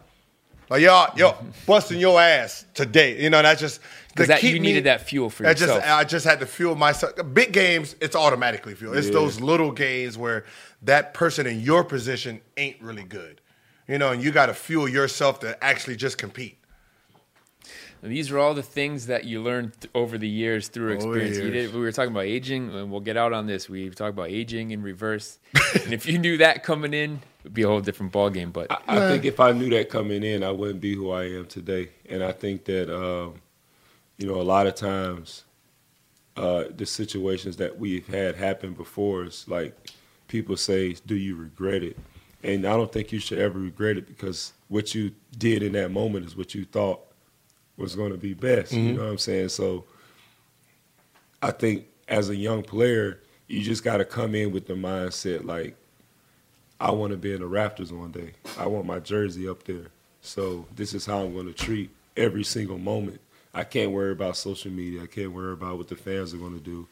Like, 0.70 0.82
yo, 0.82 1.06
yo, 1.16 1.34
busting 1.66 1.98
your 2.00 2.20
ass 2.20 2.64
today. 2.74 3.22
You 3.22 3.30
know, 3.30 3.40
that's 3.42 3.60
just 3.60 3.80
to 3.80 4.14
'Cause 4.16 4.26
that- 4.28 4.40
keep 4.40 4.54
you 4.54 4.60
me- 4.60 4.68
needed 4.68 4.84
that 4.84 5.02
fuel 5.08 5.28
for 5.30 5.46
I 5.46 5.54
just. 5.54 5.70
I 5.86 6.04
just 6.04 6.24
had 6.26 6.40
to 6.40 6.46
fuel 6.46 6.74
myself. 6.74 7.12
Big 7.34 7.52
games, 7.52 7.96
it's 8.00 8.14
automatically 8.16 8.74
fuel. 8.74 8.96
It's 8.96 9.06
Yeah. 9.08 9.12
those 9.14 9.40
little 9.40 9.72
games 9.72 10.16
where 10.18 10.44
that 10.82 11.14
person 11.14 11.46
in 11.46 11.60
your 11.60 11.84
position 11.84 12.40
ain't 12.56 12.80
really 12.80 13.04
good. 13.04 13.40
You 13.86 13.98
know, 13.98 14.12
and 14.12 14.22
you 14.22 14.30
got 14.30 14.46
to 14.46 14.54
fuel 14.54 14.88
yourself 14.88 15.40
to 15.40 15.62
actually 15.64 15.96
just 15.96 16.18
compete. 16.18 16.58
these 18.02 18.30
are 18.30 18.38
all 18.38 18.52
the 18.54 18.62
things 18.62 19.06
that 19.06 19.24
you 19.24 19.42
learned 19.42 19.72
th- 19.80 19.90
over 19.94 20.18
the 20.18 20.28
years 20.28 20.68
through 20.68 20.92
Over 20.92 21.14
the 21.14 21.24
experience. 21.24 21.36
You 21.38 21.42
years. 21.44 21.70
did, 21.70 21.74
we 21.74 21.80
were 21.80 21.90
talking 21.90 22.12
about 22.12 22.24
aging, 22.24 22.74
and 22.74 22.90
we'll 22.90 23.00
get 23.00 23.16
out 23.16 23.32
on 23.32 23.46
this. 23.46 23.68
We 23.68 23.88
talked 23.88 24.10
about 24.10 24.28
aging 24.28 24.72
in 24.72 24.82
reverse, 24.82 25.38
and 25.84 25.92
if 25.92 26.06
you 26.06 26.18
knew 26.18 26.36
that 26.36 26.62
coming 26.64 26.92
in, 26.92 27.14
it 27.14 27.44
would 27.44 27.54
be 27.54 27.62
a 27.62 27.68
whole 27.68 27.80
different 27.80 28.12
ballgame. 28.12 28.52
But 28.52 28.70
I, 28.70 28.78
I 28.88 29.08
think 29.08 29.24
if 29.24 29.40
I 29.40 29.52
knew 29.52 29.70
that 29.70 29.88
coming 29.88 30.22
in, 30.22 30.44
I 30.44 30.50
wouldn't 30.50 30.82
be 30.82 30.94
who 30.94 31.10
I 31.10 31.24
am 31.24 31.46
today. 31.46 31.88
And 32.08 32.22
I 32.22 32.32
think 32.32 32.66
that, 32.66 32.94
um, 32.94 33.34
you 34.18 34.26
know, 34.26 34.40
a 34.40 34.42
lot 34.42 34.66
of 34.66 34.74
times 34.74 35.44
uh, 36.36 36.64
the 36.76 36.86
situations 36.86 37.56
that 37.56 37.78
we've 37.78 38.06
had 38.06 38.36
happen 38.36 38.74
before 38.74 39.24
us, 39.24 39.46
like 39.48 39.74
people 40.28 40.56
say, 40.56 40.96
do 41.06 41.16
you 41.16 41.36
regret 41.36 41.82
it? 41.82 41.98
And 42.42 42.66
I 42.66 42.76
don't 42.76 42.92
think 42.92 43.10
you 43.10 43.18
should 43.18 43.38
ever 43.38 43.58
regret 43.58 43.96
it 43.96 44.06
because 44.06 44.52
what 44.68 44.94
you 44.94 45.12
did 45.36 45.62
in 45.62 45.72
that 45.72 45.90
moment 45.90 46.26
is 46.26 46.36
what 46.36 46.54
you 46.54 46.64
thought 46.64 47.00
was 47.76 47.96
going 47.96 48.12
to 48.12 48.18
be 48.18 48.34
best. 48.34 48.72
You 48.72 48.78
mm-hmm. 48.78 48.96
know 48.96 49.04
what 49.04 49.10
I'm 49.10 49.18
saying? 49.18 49.48
So 49.48 49.84
I 51.42 51.50
think 51.50 51.86
as 52.06 52.28
a 52.28 52.36
young 52.36 52.62
player, 52.62 53.20
you 53.48 53.62
just 53.62 53.82
got 53.82 53.96
to 53.96 54.04
come 54.04 54.34
in 54.34 54.52
with 54.52 54.66
the 54.66 54.74
mindset 54.74 55.44
like, 55.44 55.76
I 56.80 56.92
want 56.92 57.10
to 57.10 57.16
be 57.16 57.32
in 57.32 57.40
the 57.40 57.46
rafters 57.46 57.92
one 57.92 58.12
day. 58.12 58.34
I 58.56 58.66
want 58.68 58.86
my 58.86 59.00
jersey 59.00 59.48
up 59.48 59.64
there. 59.64 59.86
So 60.20 60.66
this 60.76 60.94
is 60.94 61.06
how 61.06 61.24
I'm 61.24 61.32
going 61.32 61.46
to 61.46 61.52
treat 61.52 61.90
every 62.16 62.44
single 62.44 62.78
moment. 62.78 63.20
I 63.52 63.64
can't 63.64 63.90
worry 63.90 64.12
about 64.12 64.36
social 64.36 64.70
media. 64.70 65.02
I 65.02 65.06
can't 65.06 65.32
worry 65.32 65.52
about 65.52 65.78
what 65.78 65.88
the 65.88 65.96
fans 65.96 66.34
are 66.34 66.36
going 66.36 66.54
to 66.54 66.64
do. 66.64 66.86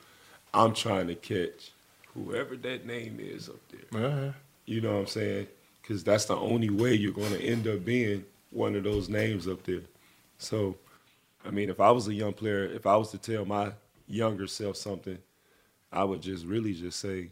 I'm 0.52 0.74
trying 0.74 1.06
to 1.08 1.14
catch 1.14 1.70
whoever 2.16 2.56
that 2.56 2.86
name 2.86 3.18
is 3.20 3.48
up 3.48 3.56
there. 3.70 4.06
Uh-huh. 4.06 4.32
You 4.64 4.80
know 4.80 4.94
what 4.94 5.00
I'm 5.00 5.06
saying? 5.06 5.46
Because 5.82 6.02
that's 6.02 6.24
the 6.24 6.36
only 6.36 6.70
way 6.70 6.94
you're 6.94 7.12
going 7.12 7.32
to 7.32 7.40
end 7.40 7.68
up 7.68 7.84
being 7.84 8.24
one 8.50 8.74
of 8.74 8.84
those 8.84 9.08
names 9.08 9.46
up 9.46 9.62
there. 9.64 9.82
So, 10.38 10.76
I 11.44 11.50
mean, 11.50 11.70
if 11.70 11.80
I 11.80 11.90
was 11.90 12.08
a 12.08 12.14
young 12.14 12.32
player, 12.32 12.64
if 12.64 12.86
I 12.86 12.96
was 12.96 13.10
to 13.12 13.18
tell 13.18 13.44
my 13.44 13.72
younger 14.08 14.46
self 14.46 14.76
something, 14.76 15.18
I 15.92 16.02
would 16.04 16.20
just 16.22 16.44
really 16.44 16.74
just 16.74 16.98
say, 16.98 17.30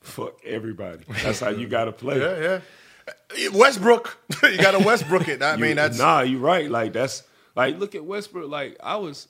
fuck 0.00 0.38
everybody. 0.44 1.04
That's 1.22 1.40
how 1.40 1.50
you 1.50 1.66
got 1.66 1.86
to 1.86 1.92
play. 1.92 2.18
Yeah, 2.20 2.60
yeah. 3.38 3.48
Westbrook, 3.52 4.18
you 4.42 4.56
got 4.58 4.72
to 4.72 4.80
Westbrook 4.84 5.28
it. 5.28 5.42
I 5.42 5.54
You- 5.54 5.60
mean, 5.62 5.76
that's 5.76 5.98
nah. 5.98 6.20
You're 6.22 6.40
right. 6.40 6.68
Like 6.70 6.92
that's 6.92 7.22
like 7.54 7.78
look 7.78 7.94
at 7.94 8.04
Westbrook. 8.04 8.50
Like 8.50 8.76
I 8.82 8.96
was 8.96 9.28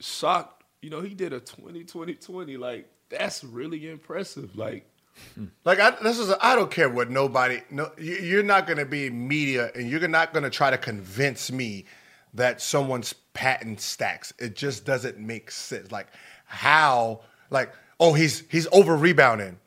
shocked. 0.00 0.62
You 0.82 0.90
know, 0.90 1.00
he 1.00 1.14
did 1.14 1.32
a 1.32 1.40
20 1.40 1.84
20 1.84 2.14
20. 2.14 2.56
Like 2.56 2.88
that's 3.12 3.44
really 3.44 3.88
impressive. 3.88 4.56
Like 4.56 4.86
like 5.64 5.78
I, 5.78 5.90
this 6.02 6.18
is. 6.18 6.32
I 6.40 6.54
don't 6.54 6.70
care 6.70 6.88
what 6.88 7.10
nobody. 7.10 7.60
No, 7.70 7.90
you, 7.98 8.14
you're 8.14 8.42
not 8.42 8.66
going 8.66 8.78
to 8.78 8.86
be 8.86 9.10
media, 9.10 9.70
and 9.74 9.88
you're 9.88 10.06
not 10.08 10.32
going 10.32 10.42
to 10.42 10.50
try 10.50 10.70
to 10.70 10.78
convince 10.78 11.52
me 11.52 11.84
that 12.34 12.60
someone's 12.60 13.12
patent 13.34 13.80
stacks. 13.80 14.32
It 14.38 14.56
just 14.56 14.84
doesn't 14.84 15.18
make 15.18 15.50
sense. 15.50 15.92
Like 15.92 16.08
how? 16.46 17.20
Like 17.50 17.72
oh, 18.00 18.12
he's 18.12 18.44
he's 18.50 18.66
over 18.72 18.96
rebounding. 18.96 19.58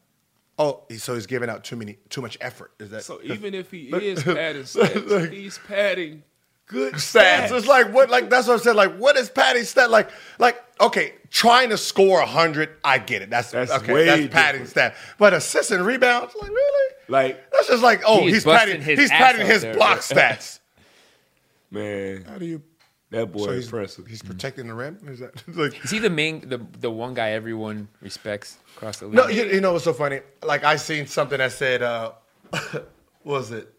Oh, 0.57 0.83
so 0.97 1.15
he's 1.15 1.27
giving 1.27 1.49
out 1.49 1.63
too 1.63 1.75
many 1.75 1.97
too 2.09 2.21
much 2.21 2.37
effort. 2.41 2.71
Is 2.79 2.89
that 2.91 3.03
so, 3.03 3.19
even 3.23 3.53
if 3.53 3.71
he 3.71 3.87
is 3.93 4.23
padding 4.23 4.63
stats, 4.63 5.31
he's 5.31 5.57
padding 5.59 6.23
good 6.67 6.93
stats. 6.95 7.47
stats. 7.47 7.57
It's 7.57 7.67
like 7.67 7.93
what? 7.93 8.09
Like 8.09 8.29
that's 8.29 8.47
what 8.47 8.53
I'm 8.55 8.59
saying. 8.59 8.77
Like 8.77 8.95
what 8.97 9.17
is 9.17 9.29
Patty's 9.29 9.69
stat? 9.69 9.89
Like 9.91 10.09
like 10.39 10.61
okay, 10.81 11.13
trying 11.29 11.69
to 11.69 11.77
score 11.77 12.21
hundred, 12.21 12.69
I 12.83 12.97
get 12.99 13.21
it. 13.21 13.29
That's 13.29 13.51
That's 13.51 13.71
okay. 13.71 13.93
way 13.93 14.05
that's 14.05 14.27
Patty's 14.33 14.69
stat. 14.71 14.95
But 15.17 15.33
assists 15.33 15.71
and 15.71 15.85
rebounds, 15.85 16.33
like 16.39 16.49
really? 16.49 16.93
Like 17.07 17.51
That's 17.51 17.67
just 17.67 17.83
like 17.83 18.01
oh, 18.05 18.21
He's 18.23 18.33
he's, 18.35 18.43
busting 18.45 18.67
padding 18.77 18.81
his 18.81 18.99
he's 18.99 19.11
ass 19.11 19.17
padding 19.17 19.45
his 19.47 19.61
there. 19.61 19.73
block 19.75 19.99
stats. 19.99 20.59
man, 21.71 22.23
How 22.27 22.37
do 22.37 22.45
you? 22.45 22.61
that 23.11 23.31
boy 23.31 23.45
So 23.45 23.51
he's 23.53 23.65
impressive. 23.65 24.07
He's 24.07 24.23
protecting 24.23 24.67
the 24.67 24.73
rim. 24.73 24.97
Is 25.07 25.19
that 25.19 25.31
like? 25.55 25.83
Is 25.85 25.91
he 25.91 25.99
the 25.99 26.09
main, 26.09 26.49
the 26.49 26.57
the 26.79 26.89
one 26.89 27.13
guy 27.13 27.31
everyone 27.31 27.87
respects 28.01 28.57
across 28.75 28.97
the 28.97 29.05
league? 29.05 29.15
No, 29.15 29.27
you, 29.27 29.45
you 29.45 29.61
know 29.61 29.73
what's 29.73 29.85
so 29.85 29.93
funny? 29.93 30.21
Like 30.43 30.63
I 30.63 30.75
seen 30.77 31.05
something 31.05 31.37
that 31.37 31.51
said, 31.51 31.83
uh, 31.83 32.13
what 32.49 32.87
was 33.23 33.51
it 33.51 33.71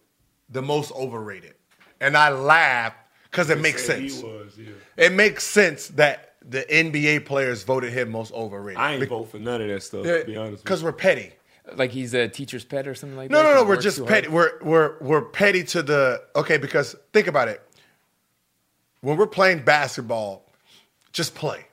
the 0.48 0.62
most 0.62 0.92
overrated? 0.92 1.54
And 2.01 2.16
I 2.16 2.28
laughed 2.31 2.97
because 3.31 3.51
it 3.51 3.60
makes 3.60 3.85
sense. 3.85 4.20
He 4.20 4.23
was. 4.27 4.52
Yeah. 4.59 4.73
It 4.97 5.12
makes 5.12 5.44
sense 5.44 5.89
that 5.89 6.35
the 6.48 6.62
NBA 6.68 7.24
players 7.27 7.62
voted 7.64 7.93
him 7.93 8.10
most 8.10 8.32
overrated. 8.32 8.78
I 8.81 8.94
ain't 8.94 9.09
vote 9.09 9.31
for 9.31 9.39
none 9.39 9.60
of 9.62 9.68
that 9.68 9.82
stuff. 9.82 10.05
to 10.05 10.24
be 10.27 10.36
honest. 10.36 10.62
because 10.62 10.82
we're 10.85 10.93
petty. 10.93 11.32
like 11.74 11.90
he's 11.90 12.14
a 12.14 12.28
teacher's 12.28 12.64
pet 12.64 12.86
or 12.86 12.94
something 12.94 13.16
like 13.16 13.31
No, 13.31 13.39
that. 13.39 13.43
No, 13.44 13.55
no. 13.55 13.62
no. 13.62 13.68
We're 13.68 13.81
just 13.81 14.05
petty. 14.06 14.28
hard? 14.28 14.62
We're 14.62 14.62
we're 14.62 14.98
we're 15.01 15.23
petty 15.23 15.64
to 15.64 15.82
the 15.82 16.23
okay. 16.36 16.56
Because 16.59 16.94
think 17.12 17.27
about 17.27 17.48
it. 17.48 17.60
When 19.01 19.16
we're 19.16 19.27
playing 19.27 19.64
basketball, 19.64 20.44
just 21.12 21.35
play. 21.35 21.66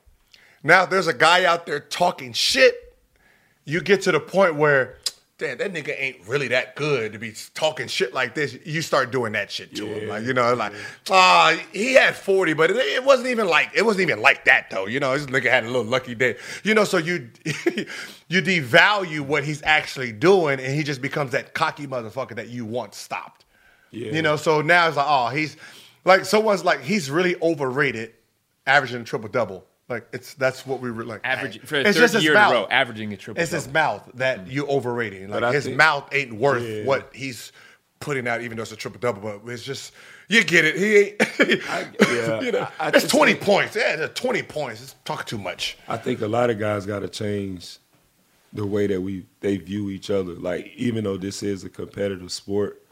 Now, 0.62 0.84
if 0.84 0.90
there's 0.90 1.08
a 1.08 1.14
guy 1.14 1.44
out 1.44 1.66
there 1.66 1.80
talking 1.80 2.32
shit. 2.32 2.74
You 3.66 3.80
get 3.80 4.02
to 4.02 4.12
the 4.12 4.20
point 4.20 4.56
where, 4.56 4.98
damn, 5.38 5.58
that 5.58 5.72
nigga 5.72 5.94
ain't 5.98 6.26
really 6.26 6.48
that 6.48 6.76
good 6.76 7.12
to 7.12 7.18
be 7.18 7.34
talking 7.54 7.88
shit 7.88 8.14
like 8.14 8.34
this. 8.34 8.56
You 8.64 8.82
start 8.82 9.10
doing 9.10 9.32
that 9.32 9.50
shit 9.50 9.74
to 9.76 9.86
him, 9.86 10.08
like 10.08 10.24
you 10.24 10.32
know, 10.32 10.54
like 10.54 10.72
ah, 11.10 11.58
he 11.72 11.94
had 11.94 12.14
forty, 12.14 12.52
but 12.52 12.70
it, 12.70 12.76
it 12.76 13.04
wasn't 13.04 13.28
even 13.28 13.48
like 13.48 13.70
it 13.74 13.84
wasn't 13.84 14.02
even 14.02 14.20
like 14.20 14.44
that 14.44 14.70
though. 14.70 14.86
You 14.86 15.00
know, 15.00 15.16
this 15.16 15.26
nigga 15.26 15.50
had 15.50 15.64
a 15.64 15.66
little 15.66 15.84
lucky 15.84 16.14
day. 16.14 16.36
You 16.62 16.74
know, 16.74 16.84
so 16.84 16.98
you 16.98 17.30
you 17.44 18.42
devalue 18.42 19.20
what 19.20 19.44
he's 19.44 19.62
actually 19.62 20.12
doing, 20.12 20.60
and 20.60 20.74
he 20.74 20.82
just 20.82 21.02
becomes 21.02 21.32
that 21.32 21.54
cocky 21.54 21.86
motherfucker 21.86 22.36
that 22.36 22.48
you 22.48 22.64
once 22.64 22.96
stopped. 22.96 23.44
Yeah. 23.90 24.12
You 24.12 24.22
know, 24.22 24.36
so 24.36 24.60
now 24.60 24.88
it's 24.88 24.96
like, 24.96 25.06
oh, 25.08 25.28
he's 25.28 25.56
like 26.04 26.24
someone's 26.24 26.64
like 26.64 26.80
he's 26.82 27.10
really 27.10 27.36
overrated, 27.40 28.12
averaging 28.66 29.00
a 29.00 29.04
triple 29.04 29.28
double. 29.28 29.66
Like 29.88 30.08
it's 30.12 30.34
that's 30.34 30.66
what 30.66 30.80
we 30.80 30.90
were 30.90 31.04
like. 31.04 31.20
Average 31.24 31.60
for 31.60 31.76
a 31.76 31.80
it's 31.80 31.96
third 31.96 32.02
just 32.02 32.14
his 32.14 32.22
year 32.24 32.32
in 32.32 32.38
a 32.38 32.40
mouth. 32.40 32.52
row, 32.52 32.66
averaging 32.70 33.12
a 33.12 33.16
triple. 33.16 33.42
It's 33.42 33.52
his 33.52 33.68
mouth 33.68 34.10
that 34.14 34.46
mm. 34.46 34.52
you're 34.52 34.68
overrating. 34.68 35.28
Like 35.28 35.42
I 35.42 35.52
his 35.52 35.64
think- 35.64 35.76
mouth 35.76 36.08
ain't 36.12 36.32
worth 36.32 36.62
Yeah. 36.62 36.84
what 36.84 37.10
he's 37.14 37.52
putting 38.00 38.26
out, 38.26 38.40
even 38.40 38.56
though 38.56 38.62
it's 38.62 38.72
a 38.72 38.76
triple 38.76 38.98
double. 38.98 39.20
But 39.20 39.52
it's 39.52 39.62
just 39.62 39.92
you 40.28 40.42
get 40.42 40.64
it. 40.64 40.76
He 40.76 40.96
ain't. 40.96 41.60
yeah, 42.00 42.40
you 42.40 42.52
know, 42.52 42.68
I- 42.80 42.86
I 42.86 42.88
it's 42.88 43.02
just 43.02 43.10
twenty 43.10 43.32
think- 43.34 43.44
points. 43.44 43.76
Yeah, 43.76 44.04
it's 44.04 44.18
twenty 44.18 44.42
points. 44.42 44.82
It's 44.82 44.94
talking 45.04 45.26
too 45.26 45.38
much. 45.38 45.76
I 45.86 45.98
think 45.98 46.22
a 46.22 46.28
lot 46.28 46.48
of 46.48 46.58
guys 46.58 46.86
got 46.86 47.00
to 47.00 47.08
change 47.08 47.78
the 48.54 48.64
way 48.64 48.86
that 48.86 49.02
we 49.02 49.26
they 49.40 49.58
view 49.58 49.90
each 49.90 50.08
other. 50.08 50.32
Like 50.32 50.72
even 50.76 51.04
though 51.04 51.18
this 51.18 51.42
is 51.42 51.62
a 51.62 51.68
competitive 51.68 52.32
sport, 52.32 52.82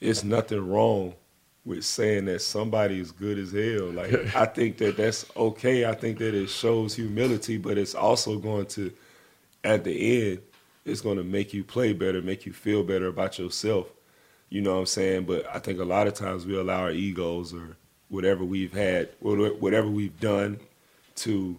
it's 0.00 0.24
nothing 0.24 0.66
wrong 0.66 1.14
with 1.64 1.84
saying 1.84 2.24
that 2.24 2.40
somebody 2.42 2.98
is 3.00 3.12
good 3.12 3.38
as 3.38 3.52
hell. 3.52 3.90
Like 3.90 4.34
I 4.36 4.46
think 4.46 4.78
that 4.78 4.96
that's 4.96 5.26
okay. 5.36 5.84
I 5.84 5.94
think 5.94 6.18
that 6.18 6.34
it 6.34 6.48
shows 6.48 6.94
humility, 6.94 7.58
but 7.58 7.78
it's 7.78 7.94
also 7.94 8.38
going 8.38 8.66
to, 8.66 8.92
at 9.64 9.84
the 9.84 10.30
end, 10.30 10.42
it's 10.84 11.00
going 11.00 11.18
to 11.18 11.24
make 11.24 11.54
you 11.54 11.62
play 11.62 11.92
better, 11.92 12.20
make 12.20 12.44
you 12.46 12.52
feel 12.52 12.82
better 12.82 13.06
about 13.06 13.38
yourself. 13.38 13.92
You 14.48 14.60
know 14.60 14.74
what 14.74 14.80
I'm 14.80 14.86
saying? 14.86 15.24
But 15.24 15.46
I 15.46 15.60
think 15.60 15.80
a 15.80 15.84
lot 15.84 16.06
of 16.06 16.14
times 16.14 16.44
we 16.44 16.58
allow 16.58 16.80
our 16.82 16.90
egos 16.90 17.54
or 17.54 17.76
whatever 18.08 18.44
we've 18.44 18.72
had, 18.72 19.10
whatever 19.20 19.88
we've 19.88 20.18
done 20.20 20.60
to 21.16 21.58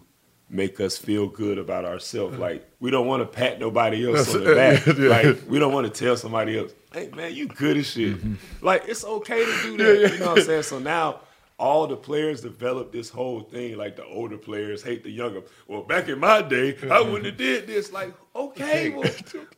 make 0.54 0.80
us 0.80 0.96
feel 0.96 1.26
good 1.26 1.58
about 1.58 1.84
ourselves. 1.84 2.38
Like 2.38 2.64
we 2.78 2.90
don't 2.90 3.06
want 3.06 3.22
to 3.22 3.26
pat 3.26 3.58
nobody 3.58 4.06
else 4.06 4.34
on 4.34 4.44
the 4.44 4.54
back. 4.54 4.86
Like 4.94 5.38
we 5.48 5.58
don't 5.58 5.72
want 5.72 5.92
to 5.92 6.04
tell 6.04 6.16
somebody 6.16 6.58
else, 6.58 6.72
"Hey 6.92 7.10
man, 7.14 7.34
you 7.34 7.48
good 7.48 7.76
as 7.76 7.88
shit." 7.88 8.16
Mm-hmm. 8.16 8.64
Like 8.64 8.84
it's 8.86 9.04
okay 9.04 9.44
to 9.44 9.62
do 9.62 9.76
that. 9.78 10.12
You 10.12 10.18
know 10.20 10.28
what 10.30 10.38
I'm 10.38 10.44
saying? 10.44 10.62
So 10.62 10.78
now 10.78 11.20
all 11.58 11.86
the 11.86 11.96
players 11.96 12.40
develop 12.40 12.92
this 12.92 13.10
whole 13.10 13.40
thing. 13.40 13.76
Like 13.76 13.96
the 13.96 14.04
older 14.04 14.38
players 14.38 14.82
hate 14.82 15.02
the 15.02 15.10
younger. 15.10 15.42
Well, 15.66 15.82
back 15.82 16.08
in 16.08 16.18
my 16.20 16.42
day, 16.42 16.76
I 16.90 17.00
wouldn't 17.00 17.26
have 17.26 17.36
did 17.36 17.66
this. 17.66 17.92
Like 17.92 18.14
okay, 18.34 18.90
well, 18.90 19.10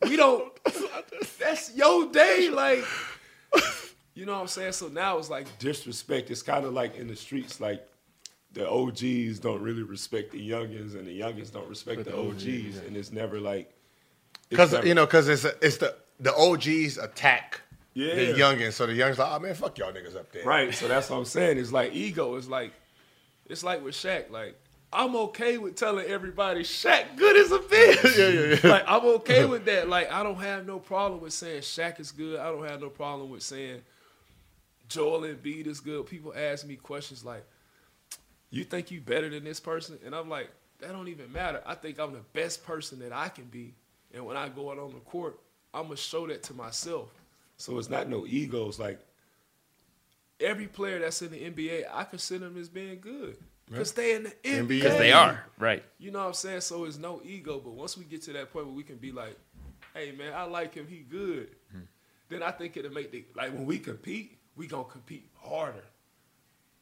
we 0.03 0.17
don't. 0.17 0.53
That's 1.39 1.75
your 1.77 2.11
day. 2.11 2.49
Like 2.51 2.85
you 4.15 4.25
know 4.25 4.33
what 4.33 4.41
I'm 4.41 4.49
saying? 4.49 4.73
So 4.73 4.89
now 4.89 5.19
it's 5.19 5.31
like 5.31 5.47
disrespect. 5.59 6.31
It's 6.31 6.43
kind 6.43 6.65
of 6.65 6.73
like 6.73 6.97
in 6.97 7.07
the 7.07 7.17
streets, 7.17 7.61
like 7.61 7.87
the 8.57 8.69
OGs 8.69 9.39
don't 9.39 9.61
really 9.61 9.83
respect 9.83 10.33
the 10.33 10.51
youngins, 10.51 10.95
and 10.95 11.07
the 11.07 11.21
youngins 11.21 11.53
don't 11.53 11.69
respect 11.69 12.05
the 12.05 12.17
OGs, 12.17 12.79
and 12.87 12.97
it's 12.97 13.13
never 13.13 13.39
like 13.39 13.71
Because 14.49 14.73
you 14.85 14.95
know, 14.95 15.05
because 15.07 15.29
it's 15.29 15.45
it's 15.61 15.77
the 15.77 15.95
the 16.19 16.35
OGs 16.35 16.97
attack 16.97 17.61
Yeah. 17.93 18.15
the 18.15 18.33
youngins, 18.33 18.73
so 18.73 18.87
the 18.87 18.99
youngins 18.99 19.19
like, 19.19 19.31
oh 19.31 19.39
man, 19.41 19.55
fuck 19.55 19.77
y'all 19.79 19.93
niggas 19.93 20.17
up 20.17 20.33
there. 20.33 20.45
right. 20.45 20.75
So 20.75 20.89
that's 20.89 21.11
what 21.11 21.19
I'm 21.19 21.25
saying. 21.27 21.59
It's 21.59 21.71
like 21.73 21.95
ego. 21.95 22.37
It's 22.37 22.49
like 22.49 22.73
it's 23.47 23.63
like 23.63 23.85
with 23.85 23.95
Shaq. 23.95 24.31
Like 24.31 24.59
I'm 24.91 25.15
okay 25.17 25.59
with 25.59 25.77
telling 25.77 26.07
everybody 26.07 26.63
Shaq 26.63 27.17
good 27.17 27.37
as 27.37 27.53
a 27.53 27.59
bitch. 27.75 28.17
Yeah, 28.17 28.29
yeah, 28.29 28.59
yeah. 28.65 28.71
Like 28.71 28.85
I'm 28.89 29.05
okay 29.17 29.45
with 29.45 29.67
that. 29.67 29.89
Like 29.91 30.11
I 30.11 30.23
don't 30.23 30.37
have 30.41 30.67
no 30.67 30.79
problem 30.79 31.21
with 31.21 31.35
saying 31.35 31.61
Shaq 31.61 32.01
is 32.01 32.11
good. 32.11 32.41
I 32.41 32.47
don't 32.51 32.65
have 32.67 32.81
no 32.81 32.89
problem 32.89 33.29
with 33.29 33.43
saying 33.43 33.83
Joel 34.89 35.21
Embiid 35.23 35.67
is 35.67 35.81
good. 35.81 36.07
People 36.07 36.33
ask 36.35 36.65
me 36.67 36.77
questions 36.77 37.23
like, 37.25 37.45
"You 38.57 38.65
think 38.65 38.91
you 38.91 39.01
better 39.01 39.29
than 39.29 39.45
this 39.45 39.61
person?" 39.61 39.99
And 40.05 40.15
I'm 40.15 40.29
like, 40.29 40.51
"That 40.81 40.93
don't 40.93 41.09
even 41.09 41.33
matter. 41.33 41.63
I 41.67 41.75
think 41.75 41.99
I'm 41.99 42.13
the 42.13 42.25
best 42.33 42.65
person 42.65 42.99
that 43.01 43.13
I 43.13 43.29
can 43.29 43.45
be. 43.45 43.75
And 44.13 44.25
when 44.25 44.37
I 44.37 44.49
go 44.49 44.71
out 44.71 44.79
on 44.79 44.93
the 44.93 45.01
court, 45.01 45.39
I'm 45.75 45.85
gonna 45.85 45.97
show 45.97 46.27
that 46.27 46.43
to 46.45 46.55
myself. 46.55 47.11
So 47.57 47.79
it's 47.79 47.91
not 47.91 48.09
no 48.09 48.27
egos. 48.27 48.79
Like 48.79 49.01
every 50.41 50.67
player 50.67 50.99
that's 50.99 51.23
in 51.23 51.31
the 51.31 51.39
NBA, 51.51 51.85
I 51.93 52.05
consider 52.05 52.49
them 52.49 52.59
as 52.59 52.69
being 52.69 53.01
good 53.01 53.37
because 53.69 53.93
they 53.93 54.15
in 54.15 54.25
the 54.25 54.35
NBA. 54.45 54.69
Because 54.69 54.99
They 54.99 55.13
are 55.13 55.45
right. 55.59 55.83
You 55.99 56.11
know 56.11 56.21
what 56.21 56.27
I'm 56.29 56.35
saying? 56.35 56.61
So 56.63 56.85
it's 56.85 56.99
no 56.99 57.21
ego. 57.25 57.61
But 57.63 57.73
once 57.73 57.97
we 57.97 58.05
get 58.05 58.23
to 58.23 58.33
that 58.35 58.53
point 58.53 58.67
where 58.67 58.75
we 58.75 58.83
can 58.83 58.97
be 58.97 59.13
like, 59.13 59.37
hey 59.95 60.13
man, 60.13 60.33
I 60.35 60.45
like 60.45 60.75
him, 60.75 60.87
he 60.89 60.99
good. 60.99 61.51
Mm-hmm. 61.69 61.85
Then 62.29 62.43
I 62.43 62.51
think 62.51 62.77
it'll 62.77 62.93
make 62.93 63.11
the 63.13 63.25
like 63.35 63.53
when 63.53 63.67
we 63.67 63.79
compete, 63.79 64.39
we 64.57 64.67
gonna 64.67 64.85
compete 64.85 65.29
harder. 65.43 65.85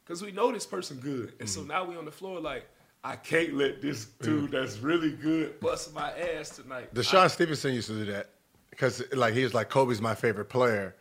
Cause 0.06 0.22
we 0.22 0.32
know 0.32 0.52
this 0.52 0.66
person 0.66 0.98
good. 0.98 1.32
And 1.40 1.48
so 1.48 1.62
mm. 1.62 1.68
now 1.68 1.84
we 1.84 1.96
on 1.96 2.04
the 2.04 2.12
floor 2.12 2.38
like, 2.38 2.68
I 3.02 3.16
can't 3.16 3.54
let 3.54 3.80
this 3.80 4.06
mm. 4.06 4.24
dude 4.24 4.50
that's 4.50 4.78
really 4.78 5.12
good 5.12 5.60
bust 5.60 5.94
my 5.94 6.10
ass 6.12 6.50
tonight. 6.50 6.94
DeShawn 6.94 7.30
Stevenson 7.30 7.74
used 7.74 7.88
to 7.88 7.94
do 7.94 8.12
that 8.12 8.30
because 8.70 9.02
like 9.12 9.34
he 9.34 9.44
was 9.44 9.54
like 9.54 9.68
Kobe's 9.70 10.00
my 10.00 10.14
favorite 10.14 10.46
player, 10.46 10.94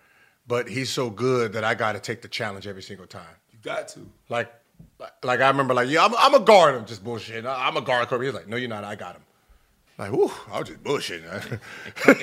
but 0.48 0.70
he's 0.70 0.90
so 0.90 1.10
good 1.10 1.54
that 1.54 1.64
I 1.64 1.74
got 1.76 1.94
to 1.94 2.00
take 2.00 2.22
the 2.22 2.28
challenge 2.28 2.68
every 2.68 2.82
single 2.82 3.08
time. 3.08 3.36
you 3.52 3.60
got 3.62 3.88
to. 3.90 4.02
Like, 4.30 4.54
like, 5.00 5.14
like 5.24 5.42
I 5.42 5.48
remember 5.48 5.74
like 5.74 5.90
yeah, 5.90 6.06
I'm, 6.06 6.14
I'm 6.16 6.34
a 6.34 6.40
guard 6.40 6.76
him, 6.76 6.86
just 6.86 7.04
bullshit. 7.04 7.46
I'm 7.46 7.78
a 7.78 7.82
guard 7.82 8.08
Kobe. 8.08 8.26
He's 8.26 8.34
like, 8.34 8.48
no, 8.48 8.58
you're 8.58 8.70
not. 8.70 8.84
I 8.84 8.96
got 8.96 9.16
him. 9.16 9.24
Like, 9.98 10.12
whoo, 10.12 10.32
I 10.52 10.60
was 10.60 10.70
just 10.70 10.84
bullshitting. 10.84 11.60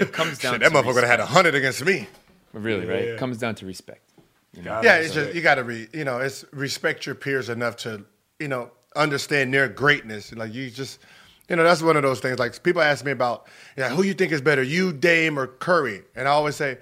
It 0.00 0.12
comes 0.12 0.38
down 0.38 0.54
Shit, 0.54 0.62
to 0.62 0.68
that 0.68 0.72
motherfucker 0.72 0.94
would 0.94 1.04
have 1.04 1.10
had 1.10 1.20
a 1.20 1.26
hundred 1.26 1.54
against 1.54 1.84
me. 1.84 2.08
Really, 2.52 2.86
right? 2.86 3.04
Yeah. 3.04 3.10
It 3.12 3.18
comes 3.18 3.38
down 3.38 3.54
to 3.56 3.66
respect. 3.66 4.09
You 4.56 4.62
know? 4.62 4.80
Yeah, 4.82 4.96
it. 4.96 5.06
it's 5.06 5.14
just 5.14 5.34
you 5.34 5.42
got 5.42 5.56
to 5.56 5.64
be, 5.64 5.88
you 5.92 6.04
know, 6.04 6.18
it's 6.18 6.44
respect 6.52 7.06
your 7.06 7.14
peers 7.14 7.48
enough 7.48 7.76
to, 7.78 8.04
you 8.38 8.48
know, 8.48 8.70
understand 8.96 9.54
their 9.54 9.68
greatness. 9.68 10.32
Like 10.34 10.52
you 10.54 10.70
just, 10.70 11.00
You 11.48 11.56
know, 11.56 11.64
that's 11.64 11.82
one 11.82 11.96
of 11.96 12.02
those 12.02 12.20
things. 12.20 12.38
Like 12.38 12.62
people 12.62 12.82
ask 12.82 13.04
me 13.04 13.12
about, 13.12 13.46
yeah, 13.76 13.90
who 13.90 14.02
you 14.02 14.14
think 14.14 14.32
is 14.32 14.40
better, 14.40 14.62
you, 14.62 14.92
Dame, 14.92 15.38
or 15.38 15.46
Curry? 15.46 16.02
And 16.14 16.28
I 16.28 16.32
always 16.32 16.56
say, 16.56 16.78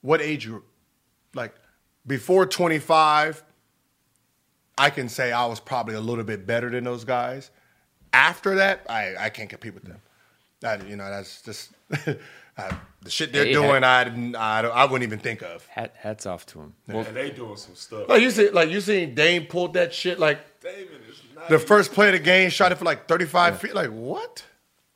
what 0.00 0.20
age 0.20 0.46
group? 0.46 0.66
Like 1.34 1.54
before 2.06 2.46
25, 2.46 3.42
I 4.78 4.90
can 4.90 5.08
say 5.08 5.32
I 5.32 5.46
was 5.46 5.60
probably 5.60 5.94
a 5.94 6.00
little 6.00 6.24
bit 6.24 6.46
better 6.46 6.70
than 6.70 6.84
those 6.84 7.04
guys. 7.04 7.50
After 8.12 8.56
that, 8.56 8.86
I, 8.88 9.14
I 9.18 9.28
can't 9.30 9.48
compete 9.48 9.74
with 9.74 9.84
them. 9.84 10.00
That 10.60 10.86
you 10.88 10.96
know, 10.96 11.08
that's 11.08 11.42
just 11.42 11.72
uh, 12.58 12.74
the 13.02 13.10
shit 13.10 13.32
they're 13.32 13.44
Hey, 13.46 13.52
doing. 13.54 13.82
I 13.84 14.04
didn't, 14.04 14.36
I, 14.36 14.62
don't- 14.62 14.74
I 14.76 14.84
wouldn't 14.84 15.04
even 15.04 15.18
think 15.18 15.42
of. 15.42 15.66
Hat, 15.66 15.94
hats 15.98 16.26
off 16.26 16.44
to 16.46 16.60
him. 16.60 16.74
Well, 16.88 17.04
and 17.06 17.16
they 17.16 17.30
doing 17.30 17.56
some 17.56 17.74
stuff. 17.74 18.08
Like 18.08 18.22
you 18.22 18.30
see, 18.30 18.50
like 18.50 18.68
you 18.70 18.80
seen 18.80 19.14
Dame 19.14 19.46
pulled 19.46 19.74
that 19.74 19.92
shit. 19.94 20.18
Like 20.18 20.60
Damon 20.60 20.88
is 21.08 21.20
nice. 21.34 21.48
the 21.48 21.58
first 21.58 21.92
play 21.92 22.08
of 22.08 22.12
the 22.12 22.18
game, 22.18 22.50
shot 22.50 22.70
it 22.72 22.76
for 22.76 22.84
like 22.84 23.08
35 23.08 23.60
feet. 23.60 23.74
Like 23.74 23.90
what? 23.90 24.44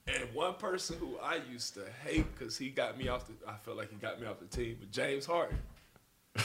And 0.06 0.32
one 0.34 0.54
person 0.54 0.96
who 1.00 1.16
I 1.22 1.40
used 1.50 1.74
to 1.74 1.80
hate 2.04 2.26
because 2.38 2.56
he 2.56 2.68
got 2.70 2.96
me 2.96 3.08
off 3.08 3.26
the, 3.26 3.32
I 3.48 3.54
felt 3.56 3.76
like 3.76 3.90
he 3.90 3.96
got 3.96 4.20
me 4.20 4.26
off 4.28 4.38
the 4.38 4.46
team, 4.46 4.76
but 4.78 4.90
James 4.92 5.26
Harden. 5.26 5.58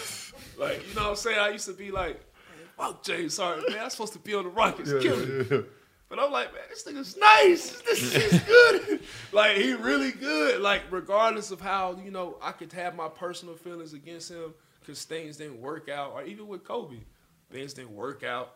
like, 0.57 0.87
you 0.87 0.95
know 0.95 1.01
what 1.03 1.09
I'm 1.11 1.15
saying? 1.15 1.37
I 1.39 1.49
used 1.49 1.67
to 1.67 1.73
be 1.73 1.91
like, 1.91 2.15
man, 2.15 2.67
fuck 2.77 3.03
James 3.03 3.37
Harden, 3.37 3.65
man. 3.69 3.83
I'm 3.83 3.89
supposed 3.89 4.13
to 4.13 4.19
be 4.19 4.33
on 4.33 4.45
the 4.45 4.49
Rockets, 4.49 4.89
killing 4.91 5.45
it. 5.51 5.65
But 6.11 6.19
I'm 6.19 6.29
like, 6.29 6.53
man, 6.53 6.63
this 6.69 6.83
nigga's 6.83 7.15
nice. 7.15 7.81
This 7.83 8.13
is 8.15 8.41
good. 8.41 8.99
like, 9.31 9.55
he 9.55 9.71
really 9.71 10.11
good. 10.11 10.59
Like, 10.59 10.81
regardless 10.91 11.51
of 11.51 11.61
how, 11.61 11.97
you 12.03 12.11
know, 12.11 12.35
I 12.41 12.51
could 12.51 12.73
have 12.73 12.97
my 12.97 13.07
personal 13.07 13.55
feelings 13.55 13.93
against 13.93 14.29
him 14.29 14.53
because 14.81 15.05
things 15.05 15.37
didn't 15.37 15.61
work 15.61 15.87
out, 15.87 16.11
or 16.11 16.23
even 16.23 16.49
with 16.49 16.65
Kobe, 16.65 16.97
things 17.49 17.73
didn't 17.73 17.95
work 17.95 18.25
out. 18.25 18.55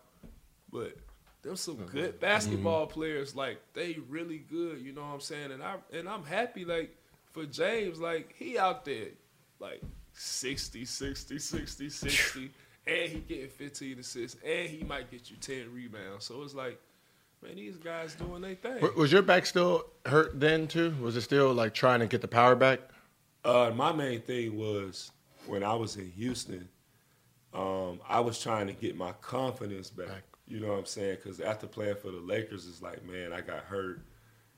But 0.69 0.97
them 1.43 1.55
some 1.55 1.75
mm-hmm. 1.77 1.91
good 1.91 2.09
mm-hmm. 2.11 2.19
basketball 2.19 2.87
players, 2.87 3.37
like 3.37 3.61
they 3.73 3.99
really 4.09 4.39
good, 4.39 4.81
you 4.81 4.91
know 4.91 5.03
what 5.03 5.13
I'm 5.13 5.21
saying? 5.21 5.53
And 5.53 5.63
I 5.63 5.75
and 5.93 6.09
I'm 6.09 6.25
happy 6.25 6.65
like 6.65 6.97
for 7.31 7.45
James, 7.45 7.99
like 7.99 8.35
he 8.37 8.57
out 8.57 8.83
there 8.83 9.11
like 9.59 9.81
60, 10.11 10.83
60, 10.83 11.39
60, 11.39 11.89
60, 11.89 12.51
and 12.87 13.09
he 13.09 13.19
getting 13.19 13.47
15 13.47 13.99
assists, 13.99 14.41
and 14.43 14.67
he 14.67 14.83
might 14.83 15.09
get 15.09 15.29
you 15.29 15.37
10 15.37 15.71
rebounds. 15.73 16.25
So 16.25 16.41
it's 16.43 16.53
like, 16.53 16.81
man, 17.41 17.55
these 17.55 17.77
guys 17.77 18.15
doing 18.15 18.41
their 18.41 18.55
thing. 18.55 18.87
Was 18.95 19.11
your 19.11 19.21
back 19.21 19.45
still 19.45 19.85
hurt 20.05 20.39
then 20.39 20.67
too? 20.67 20.93
Was 21.01 21.15
it 21.15 21.21
still 21.21 21.53
like 21.53 21.73
trying 21.73 21.99
to 21.99 22.07
get 22.07 22.21
the 22.21 22.27
power 22.27 22.55
back? 22.55 22.79
Uh, 23.43 23.71
my 23.75 23.91
main 23.91 24.21
thing 24.21 24.57
was 24.57 25.11
when 25.45 25.63
I 25.63 25.73
was 25.73 25.97
in 25.97 26.11
Houston, 26.11 26.67
um, 27.53 27.99
I 28.07 28.19
was 28.19 28.41
trying 28.41 28.67
to 28.67 28.73
get 28.73 28.97
my 28.97 29.11
confidence 29.21 29.89
back. 29.89 30.07
Back. 30.07 30.23
You 30.47 30.59
know 30.59 30.69
what 30.69 30.79
I'm 30.79 30.85
saying? 30.85 31.17
Because 31.23 31.39
after 31.39 31.67
playing 31.67 31.95
for 31.95 32.11
the 32.11 32.19
Lakers, 32.19 32.67
it's 32.67 32.81
like, 32.81 33.03
man, 33.05 33.33
I 33.33 33.41
got 33.41 33.63
hurt. 33.63 34.01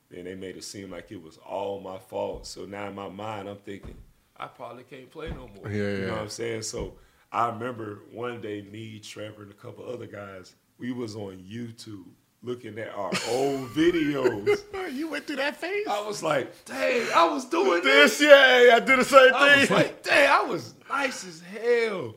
Then 0.10 0.26
they 0.26 0.36
made 0.36 0.58
it 0.58 0.64
seem 0.64 0.92
like 0.92 1.12
it 1.12 1.22
was 1.22 1.38
all 1.38 1.80
my 1.80 1.98
fault. 1.98 2.48
So 2.48 2.66
now 2.66 2.88
in 2.88 2.96
my 2.96 3.10
mind, 3.10 3.48
I'm 3.48 3.58
thinking, 3.58 3.96
I 4.38 4.48
probably 4.48 4.84
can't 4.84 5.10
play 5.10 5.30
no 5.30 5.50
more. 5.56 5.70
Yeah, 5.70 5.72
you 5.72 5.84
yeah. 5.84 6.06
know 6.08 6.14
what 6.14 6.22
I'm 6.22 6.30
saying? 6.30 6.62
So 6.64 6.94
I 7.32 7.50
remember 7.50 8.04
one 8.12 8.42
day, 8.42 8.62
me, 8.62 9.00
Trevor, 9.00 9.44
and 9.44 9.52
a 9.52 9.56
couple 9.56 9.86
other 9.86 10.08
guys, 10.08 10.56
we 10.78 10.92
was 10.92 11.16
on 11.16 11.38
YouTube 11.38 12.06
looking 12.44 12.78
at 12.80 12.90
our 12.94 13.12
old 13.30 13.70
videos. 13.70 14.62
You 14.92 15.10
went 15.10 15.28
through 15.28 15.36
that 15.36 15.58
phase. 15.58 15.86
I 15.88 16.02
was 16.08 16.24
like, 16.24 16.64
dang, 16.66 17.08
I 17.14 17.26
was 17.28 17.44
doing 17.46 17.84
this. 17.84 18.20
This, 18.20 18.30
yeah, 18.30 18.76
I 18.76 18.80
did 18.80 19.00
the 19.00 19.04
same 19.04 19.34
I 19.36 19.58
was 19.60 19.68
thing. 19.68 19.78
like, 19.78 20.02
dang, 20.02 20.30
I 20.30 20.42
was 20.44 20.74
nice 20.90 21.28
as 21.28 21.42
hell. 21.42 22.16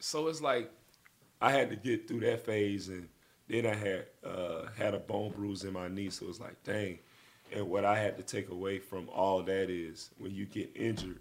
So 0.00 0.28
it's 0.28 0.40
like 0.40 0.70
I 1.42 1.52
had 1.52 1.68
to 1.70 1.76
get 1.76 2.08
through 2.08 2.20
that 2.20 2.46
phase, 2.46 2.88
and 2.88 3.08
then 3.48 3.66
I 3.66 3.74
had 3.74 4.06
uh, 4.24 4.62
had 4.78 4.94
a 4.94 4.98
bone 4.98 5.32
bruise 5.32 5.62
in 5.64 5.74
my 5.74 5.88
knee. 5.88 6.08
So 6.08 6.26
it's 6.28 6.40
like, 6.40 6.62
dang. 6.64 6.98
And 7.52 7.68
what 7.68 7.84
I 7.84 7.98
had 7.98 8.16
to 8.16 8.22
take 8.22 8.48
away 8.50 8.78
from 8.78 9.08
all 9.10 9.42
that 9.42 9.68
is 9.70 10.10
when 10.18 10.34
you 10.34 10.46
get 10.46 10.70
injured, 10.74 11.20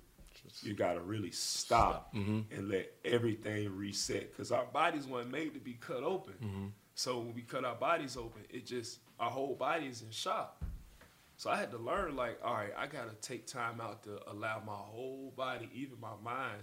you 0.61 0.73
gotta 0.73 1.01
really 1.01 1.31
stop 1.31 2.13
and 2.13 2.69
let 2.69 2.89
everything 3.03 3.75
reset 3.75 4.31
because 4.31 4.51
our 4.51 4.65
bodies 4.65 5.05
weren't 5.07 5.29
made 5.29 5.53
to 5.55 5.59
be 5.59 5.73
cut 5.73 6.03
open. 6.03 6.71
So 6.95 7.19
when 7.19 7.33
we 7.35 7.41
cut 7.41 7.65
our 7.65 7.75
bodies 7.75 8.15
open, 8.17 8.41
it 8.49 8.65
just 8.65 8.99
our 9.19 9.29
whole 9.29 9.53
body 9.55 9.87
is 9.87 10.01
in 10.01 10.11
shock. 10.11 10.61
So 11.37 11.49
I 11.49 11.57
had 11.57 11.69
to 11.71 11.77
learn, 11.77 12.15
like, 12.15 12.39
all 12.43 12.53
right, 12.53 12.71
I 12.77 12.87
gotta 12.87 13.13
take 13.21 13.45
time 13.45 13.81
out 13.81 14.03
to 14.03 14.19
allow 14.31 14.61
my 14.65 14.71
whole 14.73 15.33
body, 15.35 15.69
even 15.73 15.99
my 15.99 16.13
mind, 16.23 16.61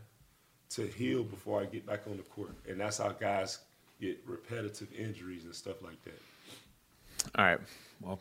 to 0.71 0.87
heal 0.87 1.23
before 1.23 1.61
I 1.61 1.67
get 1.67 1.85
back 1.87 2.01
on 2.11 2.17
the 2.17 2.23
court. 2.23 2.55
And 2.67 2.81
that's 2.81 2.97
how 2.99 3.11
guys 3.11 3.59
get 4.01 4.19
repetitive 4.27 4.89
injuries 4.99 5.45
and 5.45 5.55
stuff 5.55 5.83
like 5.83 6.03
that. 6.05 6.19
all 7.39 7.45
right. 7.45 7.59
Well, 8.01 8.19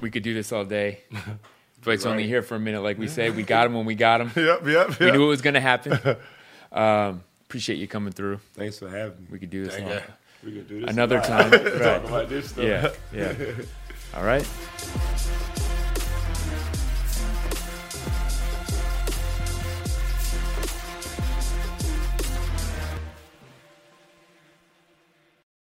we 0.00 0.10
could 0.10 0.24
do 0.24 0.34
this 0.34 0.50
all 0.52 0.64
day. 0.64 1.00
Dwight's 1.82 2.04
only 2.06 2.24
Right. 2.24 2.28
here 2.28 2.42
for 2.42 2.56
a 2.56 2.60
minute, 2.60 2.82
like 2.82 2.98
we 2.98 3.06
say. 3.08 3.30
We 3.30 3.44
got 3.44 3.66
him 3.66 3.74
when 3.74 3.86
we 3.86 3.94
got 3.94 4.20
him. 4.20 4.30
yep, 4.36 4.66
yep, 4.66 4.98
We 5.00 5.10
knew 5.12 5.22
it 5.24 5.28
was 5.28 5.42
going 5.42 5.54
to 5.54 5.60
happen. 5.60 5.98
Um, 6.72 7.22
appreciate 7.44 7.76
you 7.76 7.86
coming 7.86 8.14
through. 8.14 8.40
Thanks 8.54 8.78
for 8.78 8.88
having 8.88 9.20
me. 9.20 9.26
We 9.30 9.38
could 9.38 9.50
do 9.50 9.62
this 9.66 9.74
Thank 9.74 9.88
all- 9.88 9.92
you. 9.96 10.00
We 10.44 10.52
can 10.52 10.64
do 10.66 10.80
this 10.80 10.90
another 10.90 11.20
time. 11.20 11.50
Talk 11.50 11.62
Right. 11.62 12.04
about 12.04 12.28
this 12.28 12.50
stuff. 12.50 12.64
Yeah, 12.64 12.90
yeah. 13.12 13.34
All 14.14 14.24
right. 14.24 14.46